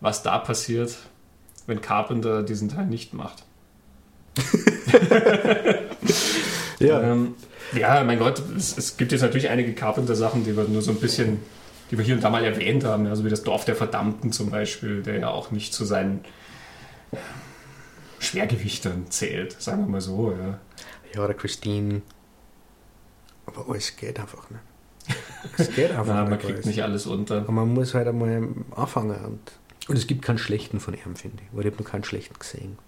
was 0.00 0.22
da 0.22 0.38
passiert, 0.38 0.96
wenn 1.66 1.82
Carpenter 1.82 2.42
diesen 2.42 2.70
Teil 2.70 2.86
nicht 2.86 3.12
macht. 3.12 3.44
ja. 6.78 7.02
Ähm, 7.02 7.34
ja, 7.74 8.02
mein 8.02 8.18
Gott, 8.18 8.42
es, 8.56 8.78
es, 8.78 8.96
gibt 8.96 9.12
jetzt 9.12 9.20
natürlich 9.20 9.50
einige 9.50 9.74
Carpenter-Sachen, 9.74 10.42
die 10.44 10.56
wir 10.56 10.64
nur 10.64 10.80
so 10.80 10.90
ein 10.90 11.00
bisschen, 11.00 11.42
die 11.90 11.98
wir 11.98 12.04
hier 12.04 12.14
und 12.14 12.24
da 12.24 12.30
mal 12.30 12.44
erwähnt 12.44 12.82
haben, 12.82 13.06
also 13.06 13.26
wie 13.26 13.30
das 13.30 13.42
Dorf 13.42 13.66
der 13.66 13.76
Verdammten 13.76 14.32
zum 14.32 14.50
Beispiel, 14.50 15.02
der 15.02 15.18
ja 15.18 15.28
auch 15.28 15.50
nicht 15.50 15.74
zu 15.74 15.84
seinen 15.84 16.24
Schwergewichtern 18.20 19.10
zählt, 19.10 19.60
sagen 19.60 19.82
wir 19.82 19.88
mal 19.88 20.00
so. 20.00 20.32
Ja, 20.32 20.58
ja 21.14 21.24
oder 21.24 21.34
Christine. 21.34 22.00
Aber 23.44 23.68
alles 23.68 23.94
geht 23.96 24.18
einfach 24.18 24.48
nicht. 24.48 24.62
Es 25.56 25.74
geht 25.74 25.90
einfach 25.90 26.14
nicht. 26.20 26.30
Man 26.30 26.38
kriegt 26.38 26.52
alles. 26.54 26.66
nicht 26.66 26.82
alles 26.82 27.06
unter. 27.06 27.38
Aber 27.38 27.52
man 27.52 27.72
muss 27.72 27.94
halt 27.94 28.08
einmal 28.08 28.48
anfangen. 28.74 29.24
Und, 29.24 29.40
und 29.88 29.96
es 29.96 30.06
gibt 30.06 30.22
keinen 30.22 30.38
schlechten 30.38 30.80
von 30.80 30.94
ihm, 30.94 31.16
finde 31.16 31.42
ich. 31.42 31.48
Weil 31.52 31.66
ich 31.66 31.72
habe 31.72 31.82
noch 31.82 31.90
keinen 31.90 32.04
schlechten 32.04 32.38
gesehen. 32.38 32.78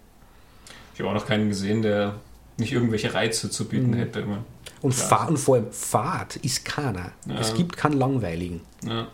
Ich 0.95 1.01
habe 1.01 1.11
auch 1.11 1.15
noch 1.15 1.27
keinen 1.27 1.49
gesehen, 1.49 1.83
der 1.83 2.17
nicht 2.59 2.73
irgendwelche 2.73 3.15
Reize 3.15 3.51
zu 3.51 3.67
bieten 3.67 3.91
mhm. 3.91 3.95
hätte. 3.95 4.21
Immer. 4.21 4.45
Und, 4.83 4.95
Fahr 4.95 5.29
und 5.29 5.39
vor 5.39 5.57
allem 5.57 5.73
Fahrt 5.73 6.37
ist 6.37 6.65
keiner. 6.65 7.13
Ja. 7.27 7.39
Es 7.41 7.55
gibt 7.55 7.77
keinen 7.77 7.95
langweiligen. 7.95 8.61
Ja. 8.85 9.09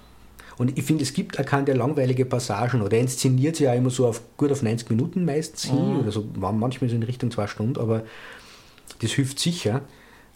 Und 0.57 0.77
ich 0.77 0.85
finde, 0.85 1.05
es 1.05 1.13
gibt 1.13 1.39
auch 1.39 1.45
keine 1.45 1.73
langweilige 1.73 2.25
Passagen 2.25 2.83
oder 2.83 2.97
er 2.97 3.03
inszeniert 3.03 3.57
sie 3.57 3.65
ja 3.65 3.75
immer 3.75 3.91
so 3.91 4.09
auf 4.09 4.21
gut 4.37 4.51
auf 4.51 4.63
90 4.63 4.91
Minuten 4.91 5.25
meistens 5.25 5.65
hin 5.65 5.95
mhm. 5.95 6.01
oder 6.01 6.11
so, 6.11 6.27
manchmal 6.35 6.91
so 6.91 6.97
in 6.97 7.05
Richtung 7.05 7.31
zwei 7.31 7.47
Stunden, 7.47 7.79
aber 7.79 8.03
das 9.01 9.13
hilft 9.13 9.39
sicher. 9.39 9.83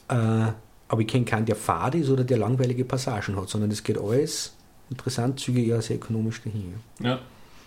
Äh, 0.08 0.52
aber 0.92 1.00
ich 1.00 1.06
kenne 1.06 1.24
keinen, 1.24 1.46
der 1.46 1.56
fad 1.56 1.94
ist 1.94 2.10
oder 2.10 2.22
der 2.22 2.36
langweilige 2.36 2.84
Passagen 2.84 3.34
hat, 3.36 3.48
sondern 3.48 3.70
es 3.70 3.82
geht 3.82 3.96
alles 3.96 4.54
interessant, 4.90 5.40
zügig, 5.40 5.66
ja, 5.66 5.80
sehr 5.80 5.96
ökonomisch 5.96 6.42
dahin. 6.42 6.74
Ja, 7.00 7.18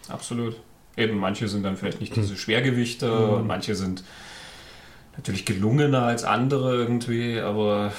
absolut. 0.08 0.62
Eben, 0.96 1.18
manche 1.18 1.48
sind 1.48 1.64
dann 1.64 1.76
vielleicht 1.76 2.02
nicht 2.02 2.16
diese 2.16 2.38
Schwergewichte 2.38 3.08
mhm. 3.08 3.30
und 3.32 3.48
manche 3.48 3.74
sind 3.74 4.04
natürlich 5.18 5.44
gelungener 5.44 6.04
als 6.04 6.24
andere 6.24 6.76
irgendwie, 6.76 7.40
aber 7.40 7.92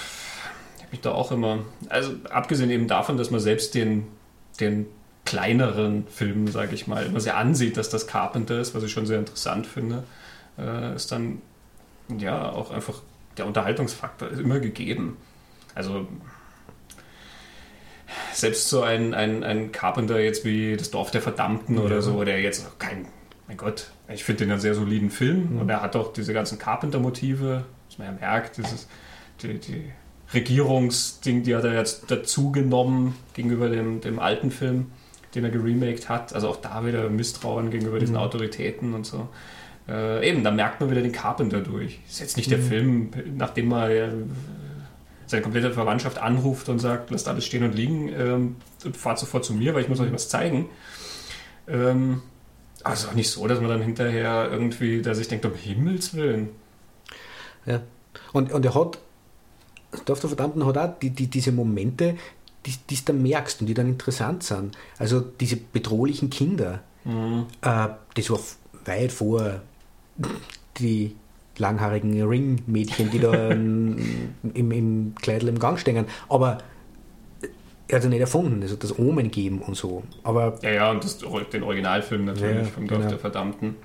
ich 0.77 0.83
habe 0.83 0.91
mich 0.93 1.01
da 1.01 1.11
auch 1.11 1.33
immer, 1.33 1.59
also 1.89 2.13
abgesehen 2.31 2.71
eben 2.71 2.87
davon, 2.87 3.17
dass 3.17 3.33
man 3.33 3.41
selbst 3.41 3.75
den 3.75 4.07
den 4.61 4.87
kleineren 5.25 6.07
Filmen, 6.07 6.47
sage 6.47 6.77
ich 6.77 6.87
mal, 6.87 7.05
immer 7.05 7.19
sehr 7.19 7.37
ansieht, 7.37 7.77
dass 7.77 7.89
das 7.89 8.07
Carpenter 8.07 8.61
ist, 8.61 8.77
was 8.77 8.85
ich 8.85 8.93
schon 8.93 9.07
sehr 9.07 9.19
interessant 9.19 9.67
finde, 9.67 10.05
äh, 10.57 10.95
ist 10.95 11.11
dann 11.11 11.43
ja 12.17 12.53
auch 12.53 12.71
einfach 12.71 13.03
der 13.37 13.47
Unterhaltungsfaktor 13.47 14.29
ist 14.29 14.41
immer 14.41 14.61
gegeben. 14.61 15.17
Also 15.75 16.07
selbst 18.33 18.69
so 18.69 18.83
ein, 18.83 19.15
ein, 19.15 19.43
ein 19.43 19.73
Carpenter 19.73 20.21
jetzt 20.21 20.45
wie 20.45 20.77
das 20.77 20.91
Dorf 20.91 21.11
der 21.11 21.23
Verdammten 21.23 21.77
ja. 21.77 21.83
oder 21.83 22.03
so, 22.03 22.23
der 22.25 22.41
jetzt 22.41 22.79
kein, 22.79 23.07
mein 23.49 23.57
Gott, 23.57 23.91
ich 24.09 24.25
finde 24.25 24.45
den 24.45 24.53
einen 24.53 24.61
sehr 24.61 24.75
soliden 24.75 25.11
Film 25.11 25.55
mhm. 25.55 25.61
und 25.61 25.69
er 25.69 25.83
hat 25.83 25.97
auch 25.97 26.13
diese 26.13 26.33
ganzen 26.33 26.59
Carpenter-Motive, 26.59 27.65
was 27.89 27.99
man 27.99 28.07
ja 28.07 28.13
merkt, 28.13 28.59
dieses, 28.59 28.89
die, 29.43 29.59
die 29.59 29.85
Regierungsding, 30.33 31.43
die 31.43 31.55
hat 31.55 31.65
er 31.65 31.75
jetzt 31.75 32.11
dazu 32.11 32.53
genommen 32.53 33.17
gegenüber 33.35 33.69
dem, 33.69 34.01
dem 34.01 34.19
alten 34.19 34.51
Film, 34.51 34.91
den 35.35 35.45
er 35.45 35.51
geremaked 35.51 36.09
hat. 36.09 36.33
Also 36.35 36.49
auch 36.49 36.57
da 36.57 36.85
wieder 36.85 37.09
Misstrauen 37.11 37.71
gegenüber 37.71 37.99
diesen 37.99 38.15
mhm. 38.15 38.23
Autoritäten 38.23 38.95
und 38.95 39.07
so. 39.07 39.29
Äh, 39.89 40.29
eben, 40.29 40.43
da 40.43 40.51
merkt 40.51 40.81
man 40.81 40.91
wieder 40.91 41.03
den 41.03 41.13
Carpenter 41.13 41.61
durch. 41.61 42.01
Ist 42.09 42.21
jetzt 42.21 42.37
nicht 42.37 42.49
mhm. 42.49 42.51
der 42.51 42.61
Film, 42.61 43.11
nachdem 43.37 43.69
man 43.69 43.91
äh, 43.91 44.09
seine 45.27 45.43
komplette 45.43 45.73
Verwandtschaft 45.73 46.19
anruft 46.19 46.69
und 46.69 46.79
sagt, 46.79 47.11
lasst 47.11 47.29
alles 47.29 47.45
stehen 47.45 47.63
und 47.63 47.75
liegen 47.75 48.09
ähm, 48.09 48.57
und 48.85 48.97
fahrt 48.97 49.19
sofort 49.19 49.45
zu 49.45 49.55
mir, 49.55 49.75
weil 49.75 49.83
ich 49.83 49.89
muss 49.89 50.01
euch 50.01 50.13
was 50.13 50.29
zeigen. 50.29 50.69
Ähm, 51.69 52.23
aber 52.83 52.95
es 52.95 53.01
ist 53.03 53.09
auch 53.09 53.15
nicht 53.15 53.31
so, 53.31 53.47
dass 53.47 53.61
man 53.61 53.69
dann 53.69 53.83
hinterher 53.83 54.49
irgendwie, 54.51 55.03
da 55.03 55.15
sich 55.15 55.29
denkt, 55.29 55.45
um 55.47 55.55
Himmels 55.55 56.15
Willen. 56.15 56.51
Ja. 57.65 57.81
Und, 58.33 58.53
und 58.53 58.65
er 58.65 58.75
hat 58.75 58.99
Dorf 60.05 60.21
der 60.21 60.29
Verdammten 60.29 60.67
hat 60.67 60.77
auch 60.79 60.99
die, 61.01 61.11
die, 61.11 61.29
diese 61.29 61.53
Momente, 61.53 62.17
die 62.65 62.73
du 62.89 62.97
dann 63.05 63.23
merkst 63.23 63.61
und 63.61 63.67
die 63.67 63.75
dann 63.75 63.89
interessant 63.89 64.43
sind. 64.43 64.77
Also 64.99 65.21
diese 65.21 65.57
bedrohlichen 65.57 66.31
Kinder, 66.31 66.83
mhm. 67.05 67.47
äh, 67.63 67.89
das 68.15 68.31
war 68.31 68.41
weit 68.85 69.13
vor 69.13 69.61
die 70.79 71.15
langhaarigen 71.59 72.23
Ring-Mädchen, 72.23 73.11
die 73.11 73.19
da 73.19 73.51
im, 73.51 73.99
im 74.53 75.15
Kleidel 75.15 75.49
im 75.49 75.59
Gang 75.59 75.79
stehen. 75.79 76.07
Aber 76.29 76.59
er 77.89 77.97
hat 77.97 78.05
ja 78.05 78.11
nicht 78.11 78.21
erfunden, 78.21 78.63
es 78.63 78.73
hat 78.73 78.83
das 78.83 78.99
Omen 78.99 79.25
gegeben 79.25 79.61
und 79.61 79.77
so. 79.77 80.03
Aber, 80.23 80.59
ja, 80.63 80.71
ja, 80.71 80.91
und 80.91 81.05
das, 81.05 81.19
den 81.53 81.63
Originalfilm 81.63 82.25
natürlich 82.25 82.57
ja, 82.57 82.65
vom 82.65 82.87
Dorf 82.87 82.99
genau. 82.99 83.11
der 83.11 83.19
Verdammten. 83.19 83.77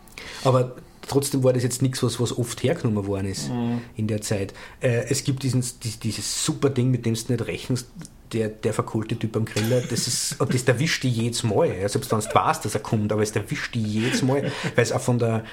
Aber 0.43 0.75
trotzdem 1.07 1.43
war 1.43 1.53
das 1.53 1.63
jetzt 1.63 1.81
nichts, 1.81 2.01
was, 2.01 2.19
was 2.19 2.37
oft 2.37 2.63
hergenommen 2.63 3.05
worden 3.05 3.27
ist 3.27 3.49
mhm. 3.49 3.81
in 3.95 4.07
der 4.07 4.21
Zeit. 4.21 4.53
Äh, 4.79 5.05
es 5.09 5.23
gibt 5.23 5.43
diesen, 5.43 5.63
dieses 6.03 6.45
super 6.45 6.69
Ding, 6.69 6.89
mit 6.89 7.05
dem 7.05 7.13
du 7.13 7.33
nicht 7.33 7.47
rechnest, 7.47 7.89
der, 8.33 8.47
der 8.47 8.73
verkohlte 8.73 9.17
Typ 9.19 9.35
am 9.35 9.45
Griller, 9.45 9.81
das 9.81 10.07
ist, 10.07 10.35
und 10.39 10.53
das 10.53 10.63
erwischt 10.63 11.03
die 11.03 11.09
jedes 11.09 11.43
Mal. 11.43 11.67
Ja, 11.67 11.89
selbst 11.89 12.11
wenn 12.11 12.19
du 12.19 12.25
weißt, 12.25 12.65
dass 12.65 12.73
er 12.73 12.81
kommt, 12.81 13.11
aber 13.11 13.21
es 13.21 13.31
erwischt 13.31 13.75
die 13.75 13.83
jedes 13.83 14.23
Mal, 14.23 14.51
weil 14.75 14.83
es 14.83 14.91
auch 14.91 15.01
von 15.01 15.19
der, 15.19 15.43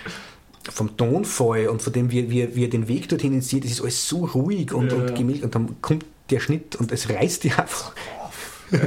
vom 0.71 0.97
Tonfall 0.97 1.69
und 1.69 1.83
von 1.83 1.93
dem, 1.93 2.11
wie, 2.11 2.31
wie, 2.31 2.55
wie 2.55 2.65
er 2.65 2.71
den 2.71 2.89
Weg 2.89 3.09
dorthin 3.09 3.41
sieht, 3.41 3.65
es 3.65 3.73
ist 3.73 3.81
alles 3.81 4.09
so 4.09 4.25
ruhig 4.27 4.73
und, 4.73 4.93
ja. 4.93 4.99
und 4.99 5.15
gemillt 5.15 5.43
und 5.43 5.55
dann 5.55 5.81
kommt 5.81 6.05
der 6.31 6.41
Schnitt 6.41 6.77
und 6.77 6.93
es 6.93 7.09
reißt 7.09 7.45
dir 7.45 7.59
einfach. 7.59 7.93
Ja, 8.71 8.79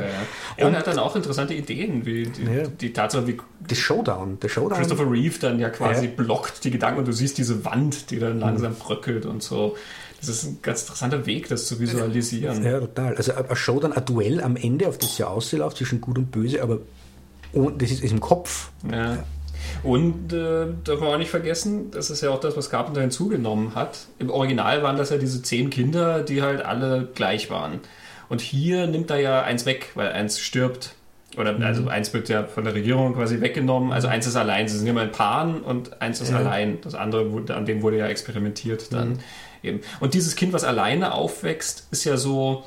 ja. 0.58 0.68
und 0.68 0.74
er 0.74 0.80
hat 0.80 0.88
dann 0.88 1.00
auch 1.00 1.16
interessante 1.16 1.56
Ideen, 1.56 2.06
wie 2.06 2.24
die, 2.24 2.44
ja. 2.44 2.68
die 2.68 2.94
Tatsache, 2.94 3.26
wie 3.28 3.38
das 3.68 3.78
Showdown, 3.80 4.40
der 4.40 4.50
Showdown. 4.50 4.78
Christopher 4.78 5.10
Reeve 5.10 5.40
dann 5.40 5.60
ja 5.60 5.70
quasi 5.70 6.06
ja. 6.06 6.12
blockt 6.16 6.64
die 6.64 6.72
Gedanken 6.72 7.00
und 7.00 7.08
du 7.08 7.14
siehst 7.14 7.38
diese 7.38 7.66
Wand, 7.66 8.12
die 8.12 8.20
dann 8.20 8.40
langsam 8.40 8.76
bröckelt 8.76 9.26
und 9.26 9.42
so. 9.42 9.76
Das 10.20 10.30
ist 10.30 10.44
ein 10.44 10.60
ganz 10.62 10.82
interessanter 10.82 11.26
Weg, 11.26 11.50
das 11.50 11.66
zu 11.66 11.80
visualisieren. 11.80 12.64
Ja, 12.64 12.80
total. 12.80 13.16
Also 13.16 13.34
ein 13.34 13.56
Showdown, 13.56 13.94
ein 13.94 14.06
Duell 14.06 14.42
am 14.42 14.56
Ende, 14.56 14.88
auf 14.88 15.00
das 15.00 15.18
ja 15.18 15.28
ausläuft 15.28 15.78
zwischen 15.78 16.00
Gut 16.00 16.20
und 16.20 16.32
Böse, 16.32 16.62
aber 16.62 16.78
das 17.54 17.90
ist, 17.90 18.04
ist 18.04 18.12
im 18.12 18.20
Kopf. 18.20 18.70
Ja. 18.90 19.24
Und 19.84 20.34
äh, 20.34 20.68
darf 20.84 21.00
man 21.00 21.10
auch 21.10 21.18
nicht 21.18 21.32
vergessen, 21.32 21.92
das 21.92 22.10
ist 22.10 22.22
ja 22.22 22.30
auch 22.30 22.40
das, 22.40 22.56
was 22.56 22.70
Carpenter 22.70 23.02
hinzugenommen 23.02 23.76
hat. 23.76 24.00
Im 24.20 24.30
Original 24.30 24.84
waren 24.84 24.98
das 24.98 25.10
ja 25.10 25.18
diese 25.18 25.42
zehn 25.42 25.70
Kinder, 25.70 26.22
die 26.22 26.42
halt 26.42 26.64
alle 26.64 27.10
gleich 27.16 27.50
waren. 27.50 27.80
Und 28.30 28.42
hier 28.42 28.88
nimmt 28.88 29.10
er 29.10 29.20
ja 29.20 29.42
eins 29.44 29.66
weg, 29.66 29.92
weil 29.96 30.12
eins 30.12 30.40
stirbt. 30.40 30.96
Oder 31.38 31.54
mhm. 31.54 31.64
also 31.64 31.88
eins 31.88 32.14
wird 32.14 32.30
ja 32.30 32.44
von 32.44 32.64
der 32.64 32.74
Regierung 32.74 33.14
quasi 33.16 33.42
weggenommen. 33.42 33.92
Also 33.92 34.08
eins 34.08 34.28
ist 34.28 34.36
allein, 34.36 34.68
sie 34.68 34.78
sind 34.78 34.88
immer 34.88 35.04
in 35.04 35.12
Paaren 35.12 35.62
und 35.62 36.02
eins 36.02 36.22
ist 36.22 36.32
ja. 36.32 36.38
allein. 36.38 36.80
Das 36.82 36.96
andere, 36.96 37.26
an 37.54 37.66
dem 37.66 37.82
wurde 37.82 37.98
ja 37.98 38.08
experimentiert 38.08 38.94
dann 38.94 39.10
mhm. 39.10 39.20
eben. 39.64 39.82
Und 40.00 40.14
dieses 40.14 40.36
Kind, 40.36 40.54
was 40.54 40.64
alleine 40.64 41.14
aufwächst, 41.14 41.88
ist 41.92 42.04
ja 42.04 42.18
so, 42.18 42.64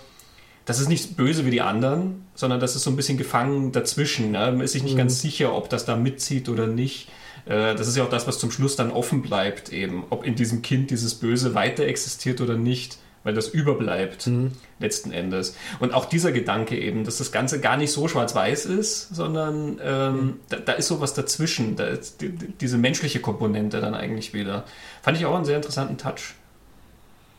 das 0.65 0.81
ist 0.81 0.89
nicht 0.89 1.17
böse 1.17 1.45
wie 1.45 1.51
die 1.51 1.61
anderen, 1.61 2.25
sondern 2.35 2.61
das 2.61 2.75
ist 2.75 2.85
so 2.85 2.91
ein 2.91 2.97
bisschen 2.97 3.19
gefangen 3.19 3.73
dazwischen. 3.73 4.31
Ne? 4.31 4.39
Man 4.39 4.61
ist 4.63 4.73
sich 4.73 4.83
nicht 4.83 4.95
mhm. 4.95 4.99
ganz 4.99 5.21
sicher, 5.21 5.55
ob 5.55 5.69
das 5.69 5.85
da 5.85 5.97
mitzieht 5.97 6.49
oder 6.49 6.67
nicht. 6.67 7.09
Äh, 7.47 7.75
das 7.75 7.89
ist 7.89 7.97
ja 7.97 8.05
auch 8.05 8.11
das, 8.11 8.27
was 8.27 8.39
zum 8.39 8.51
Schluss 8.51 8.77
dann 8.77 8.91
offen 8.91 9.23
bleibt, 9.23 9.73
eben, 9.73 10.05
ob 10.11 10.25
in 10.25 10.35
diesem 10.35 10.63
Kind 10.63 10.91
dieses 10.91 11.15
Böse 11.15 11.55
weiter 11.55 11.85
existiert 11.85 12.41
oder 12.41 12.57
nicht, 12.57 12.99
weil 13.25 13.35
das 13.35 13.49
überbleibt, 13.49 14.27
mhm. 14.27 14.53
letzten 14.79 15.13
Endes. 15.13 15.57
Und 15.81 15.93
auch 15.93 16.07
dieser 16.07 16.33
Gedanke 16.33 16.79
eben, 16.79 17.05
dass 17.05 17.19
das 17.19 17.31
Ganze 17.31 17.61
gar 17.61 17.77
nicht 17.77 17.93
so 17.93 18.09
schwarz-weiß 18.09 18.67
ist, 18.67 19.15
sondern 19.15 19.79
ähm, 19.83 20.15
mhm. 20.15 20.41
da, 20.49 20.57
da, 20.57 20.73
ist 20.73 20.89
sowas 20.89 21.13
dazwischen, 21.13 21.77
da 21.77 21.87
ist 21.89 22.23
die, 22.23 22.31
diese 22.31 22.79
menschliche 22.79 23.21
Komponente 23.21 23.81
dann 23.81 23.95
eigentlich 23.95 24.33
wieder. 24.33 24.65
Fand 25.03 25.19
ich 25.19 25.27
auch 25.27 25.35
einen 25.35 25.45
sehr 25.45 25.57
interessanten 25.57 25.99
Touch. 25.99 26.35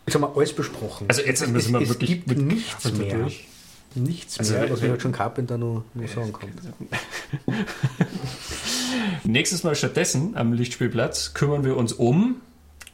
Jetzt 0.05 0.15
haben 0.15 0.21
wir 0.21 0.35
alles 0.35 0.53
besprochen. 0.53 1.07
Also 1.07 1.21
jetzt 1.21 1.47
müssen 1.47 1.73
wir 1.73 1.81
es, 1.81 1.89
wirklich 1.89 2.11
es 2.11 2.25
gibt 2.25 2.37
nichts 2.37 2.91
mehr. 2.93 3.17
Durch. 3.17 3.47
Nichts 3.95 4.37
also, 4.39 4.53
mehr, 4.53 4.69
was 4.69 4.81
wir 4.81 4.89
halt 4.89 5.01
schon 5.01 5.13
Carpenter 5.13 5.57
noch, 5.57 5.83
noch 5.93 6.07
sagen 6.09 6.33
konnte. 6.33 6.73
Nächstes 9.23 9.63
Mal 9.63 9.75
stattdessen 9.75 10.35
am 10.35 10.51
Lichtspielplatz 10.53 11.33
kümmern 11.33 11.63
wir 11.63 11.77
uns 11.77 11.93
um 11.93 12.41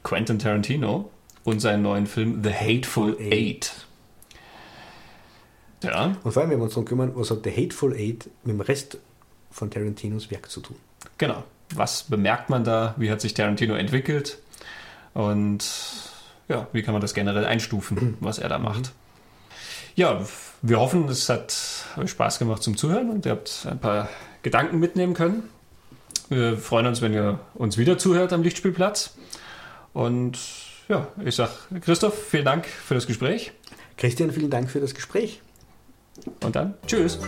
Quentin 0.03 0.39
Tarantino 0.39 1.09
und 1.43 1.59
seinen 1.59 1.81
neuen 1.81 2.05
Film 2.05 2.43
The 2.43 2.53
Hateful 2.53 3.17
Eight. 3.19 3.71
Ja. 5.83 6.15
Und 6.23 6.31
vor 6.31 6.41
allem, 6.41 6.51
wenn 6.51 6.59
wir 6.59 6.63
uns 6.65 6.73
darum 6.73 6.85
kümmern, 6.85 7.11
was 7.15 7.31
hat 7.31 7.39
The 7.43 7.51
Hateful 7.51 7.93
Eight 7.95 8.29
mit 8.43 8.53
dem 8.53 8.61
Rest 8.61 8.99
von 9.49 9.71
Tarantinos 9.71 10.29
Werk 10.29 10.49
zu 10.49 10.61
tun? 10.61 10.75
Genau. 11.17 11.43
Was 11.73 12.03
bemerkt 12.03 12.49
man 12.49 12.63
da? 12.63 12.93
Wie 12.97 13.09
hat 13.09 13.21
sich 13.21 13.33
Tarantino 13.33 13.73
entwickelt? 13.73 14.37
Und 15.13 15.63
ja, 16.51 16.67
wie 16.73 16.83
kann 16.83 16.93
man 16.93 17.01
das 17.01 17.13
generell 17.13 17.45
einstufen, 17.45 17.97
mhm. 17.97 18.17
was 18.19 18.37
er 18.37 18.49
da 18.49 18.59
macht? 18.59 18.91
Ja, 19.95 20.21
wir 20.61 20.79
hoffen, 20.79 21.07
es 21.07 21.27
hat 21.29 21.55
euch 21.97 22.11
Spaß 22.11 22.39
gemacht 22.39 22.61
zum 22.61 22.77
Zuhören 22.77 23.09
und 23.09 23.25
ihr 23.25 23.31
habt 23.31 23.65
ein 23.69 23.79
paar 23.79 24.09
Gedanken 24.43 24.79
mitnehmen 24.79 25.13
können. 25.13 25.43
Wir 26.29 26.57
freuen 26.57 26.85
uns, 26.85 27.01
wenn 27.01 27.13
ihr 27.13 27.39
uns 27.55 27.77
wieder 27.77 27.97
zuhört 27.97 28.31
am 28.33 28.43
Lichtspielplatz. 28.43 29.15
Und 29.93 30.37
ja, 30.87 31.07
ich 31.23 31.35
sage 31.35 31.51
Christoph, 31.81 32.27
vielen 32.29 32.45
Dank 32.45 32.65
für 32.65 32.93
das 32.95 33.07
Gespräch. 33.07 33.53
Christian, 33.97 34.31
vielen 34.31 34.49
Dank 34.49 34.69
für 34.69 34.79
das 34.79 34.93
Gespräch. 34.93 35.41
Und 36.43 36.55
dann, 36.55 36.75
tschüss. 36.87 37.19